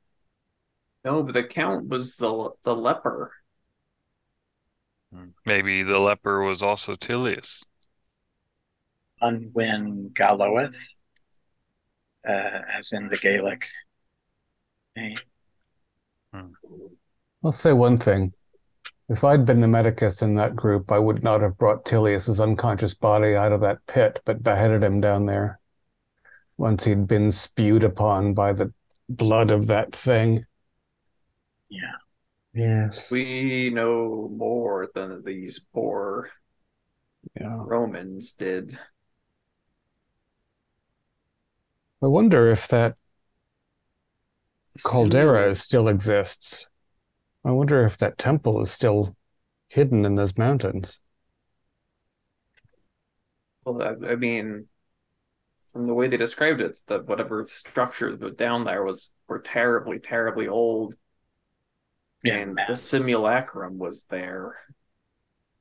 No, 1.04 1.22
but 1.22 1.34
the 1.34 1.44
count 1.44 1.88
was 1.88 2.16
the 2.16 2.52
the 2.62 2.74
leper. 2.74 3.32
maybe 5.44 5.82
the 5.82 5.98
leper 5.98 6.40
was 6.40 6.62
also 6.62 6.96
Tilius. 6.96 7.66
Unwin 9.20 10.10
Galoeth, 10.12 11.00
uh, 12.28 12.60
as 12.76 12.92
in 12.92 13.06
the 13.06 13.18
Gaelic 13.18 13.66
name. 14.96 15.16
I'll 17.42 17.52
say 17.52 17.72
one 17.72 17.98
thing. 17.98 18.32
If 19.08 19.24
I'd 19.24 19.44
been 19.44 19.60
the 19.60 19.66
medicus 19.66 20.22
in 20.22 20.34
that 20.36 20.54
group, 20.54 20.92
I 20.92 20.98
would 20.98 21.24
not 21.24 21.40
have 21.40 21.58
brought 21.58 21.84
Tilius's 21.84 22.40
unconscious 22.40 22.94
body 22.94 23.34
out 23.34 23.52
of 23.52 23.60
that 23.62 23.84
pit, 23.86 24.20
but 24.24 24.42
beheaded 24.42 24.84
him 24.84 25.00
down 25.00 25.26
there 25.26 25.58
once 26.56 26.84
he'd 26.84 27.08
been 27.08 27.30
spewed 27.30 27.82
upon 27.82 28.34
by 28.34 28.52
the 28.52 28.72
blood 29.08 29.50
of 29.50 29.66
that 29.66 29.92
thing. 29.92 30.44
Yeah. 31.70 31.96
Yes. 32.52 33.10
We 33.10 33.70
know 33.70 34.30
more 34.32 34.88
than 34.94 35.24
these 35.24 35.64
poor 35.72 36.28
Yeah. 37.34 37.56
Romans 37.58 38.32
did. 38.32 38.78
I 42.02 42.06
wonder 42.08 42.50
if 42.50 42.68
that 42.68 42.96
caldera 44.84 45.54
still 45.54 45.88
exists. 45.88 46.66
I 47.44 47.52
wonder 47.52 47.84
if 47.86 47.98
that 47.98 48.18
temple 48.18 48.60
is 48.62 48.70
still 48.70 49.16
hidden 49.68 50.04
in 50.04 50.16
those 50.16 50.38
mountains. 50.38 51.00
Well, 53.64 53.82
I, 53.82 54.12
I 54.12 54.16
mean, 54.16 54.68
from 55.72 55.86
the 55.86 55.94
way 55.94 56.08
they 56.08 56.16
described 56.16 56.60
it, 56.60 56.78
that 56.88 57.06
whatever 57.06 57.46
structures 57.46 58.18
were 58.18 58.30
down 58.30 58.64
there 58.64 58.82
was 58.84 59.12
were 59.28 59.38
terribly, 59.40 59.98
terribly 59.98 60.48
old, 60.48 60.94
Yeah. 62.24 62.36
and 62.36 62.58
the 62.68 62.76
simulacrum 62.76 63.78
was 63.78 64.04
there 64.06 64.56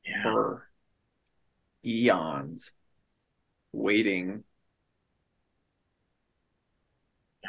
yeah. 0.06 0.24
for 0.24 0.70
eons, 1.86 2.74
waiting 3.72 4.44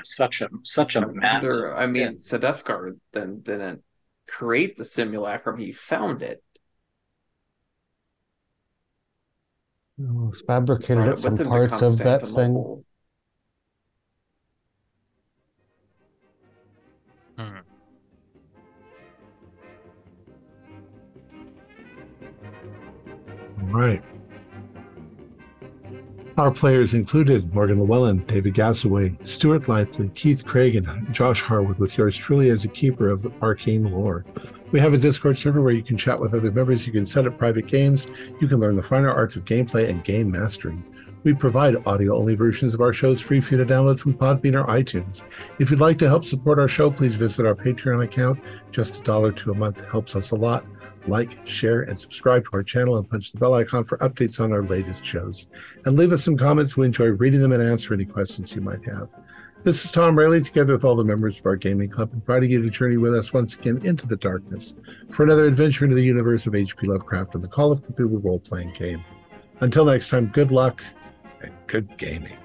such 0.04 0.40
a 0.40 0.48
such 0.62 0.96
a 0.96 1.06
mess. 1.06 1.60
I 1.74 1.86
mean, 1.86 2.18
yeah. 2.20 2.90
Then 3.12 3.40
didn't 3.40 3.82
create 4.26 4.76
the 4.76 4.84
simulacrum; 4.84 5.58
he 5.58 5.72
found 5.72 6.22
it. 6.22 6.42
Oh, 10.02 10.32
fabricated 10.46 11.08
it 11.08 11.18
from 11.18 11.36
parts 11.38 11.82
of 11.82 11.98
that 11.98 12.22
thing. 12.26 12.84
Hmm. 17.36 17.58
Our 26.40 26.50
players 26.50 26.94
included 26.94 27.54
Morgan 27.54 27.78
Llewellyn, 27.80 28.24
David 28.24 28.54
Gasaway, 28.54 29.14
Stuart 29.28 29.68
Lively, 29.68 30.08
Keith 30.14 30.42
Craig, 30.46 30.74
and 30.74 30.88
Josh 31.12 31.42
Harwood, 31.42 31.78
with 31.78 31.98
yours 31.98 32.16
truly 32.16 32.48
as 32.48 32.64
a 32.64 32.68
keeper 32.68 33.10
of 33.10 33.30
arcane 33.42 33.92
lore. 33.92 34.24
We 34.72 34.80
have 34.80 34.94
a 34.94 34.98
Discord 34.98 35.36
server 35.36 35.60
where 35.60 35.74
you 35.74 35.82
can 35.82 35.98
chat 35.98 36.18
with 36.18 36.32
other 36.32 36.50
members, 36.50 36.86
you 36.86 36.94
can 36.94 37.04
set 37.04 37.26
up 37.26 37.36
private 37.36 37.66
games, 37.66 38.06
you 38.40 38.48
can 38.48 38.58
learn 38.58 38.74
the 38.74 38.82
finer 38.82 39.12
arts 39.12 39.36
of 39.36 39.44
gameplay 39.44 39.90
and 39.90 40.02
game 40.02 40.30
mastering. 40.30 40.82
We 41.22 41.34
provide 41.34 41.86
audio 41.86 42.16
only 42.16 42.34
versions 42.34 42.72
of 42.72 42.80
our 42.80 42.94
shows 42.94 43.20
free 43.20 43.42
for 43.42 43.54
you 43.54 43.64
to 43.64 43.70
download 43.70 43.98
from 43.98 44.14
Podbean 44.14 44.54
or 44.54 44.64
iTunes. 44.66 45.22
If 45.58 45.70
you'd 45.70 45.80
like 45.80 45.98
to 45.98 46.08
help 46.08 46.24
support 46.24 46.58
our 46.58 46.68
show, 46.68 46.90
please 46.90 47.14
visit 47.14 47.44
our 47.44 47.54
Patreon 47.54 48.02
account. 48.02 48.40
Just 48.70 49.00
a 49.00 49.02
dollar 49.02 49.30
to 49.32 49.50
a 49.50 49.54
month 49.54 49.84
helps 49.84 50.16
us 50.16 50.30
a 50.30 50.36
lot. 50.36 50.66
Like, 51.06 51.46
share, 51.46 51.82
and 51.82 51.98
subscribe 51.98 52.44
to 52.44 52.50
our 52.54 52.62
channel 52.62 52.96
and 52.96 53.08
punch 53.08 53.32
the 53.32 53.38
bell 53.38 53.54
icon 53.54 53.84
for 53.84 53.98
updates 53.98 54.40
on 54.40 54.52
our 54.52 54.62
latest 54.62 55.04
shows. 55.04 55.50
And 55.84 55.98
leave 55.98 56.12
us 56.12 56.24
some 56.24 56.38
comments. 56.38 56.76
We 56.76 56.86
enjoy 56.86 57.08
reading 57.08 57.42
them 57.42 57.52
and 57.52 57.62
answer 57.62 57.92
any 57.92 58.06
questions 58.06 58.54
you 58.54 58.62
might 58.62 58.84
have. 58.86 59.08
This 59.62 59.84
is 59.84 59.90
Tom 59.90 60.16
Rayleigh, 60.16 60.40
together 60.40 60.72
with 60.72 60.86
all 60.86 60.96
the 60.96 61.04
members 61.04 61.38
of 61.38 61.44
our 61.44 61.56
gaming 61.56 61.90
club, 61.90 62.14
inviting 62.14 62.50
you 62.50 62.62
to 62.62 62.70
journey 62.70 62.96
with 62.96 63.14
us 63.14 63.34
once 63.34 63.56
again 63.56 63.82
into 63.84 64.06
the 64.06 64.16
darkness 64.16 64.74
for 65.10 65.24
another 65.24 65.46
adventure 65.46 65.84
into 65.84 65.96
the 65.96 66.02
universe 66.02 66.46
of 66.46 66.54
H.P. 66.54 66.86
Lovecraft 66.86 67.34
and 67.34 67.44
the 67.44 67.48
Call 67.48 67.70
of 67.70 67.82
Cthulhu 67.82 68.24
role 68.24 68.40
playing 68.40 68.72
game. 68.72 69.04
Until 69.60 69.84
next 69.84 70.08
time, 70.08 70.28
good 70.28 70.50
luck 70.50 70.82
and 71.40 71.52
good 71.66 71.96
gaming. 71.98 72.36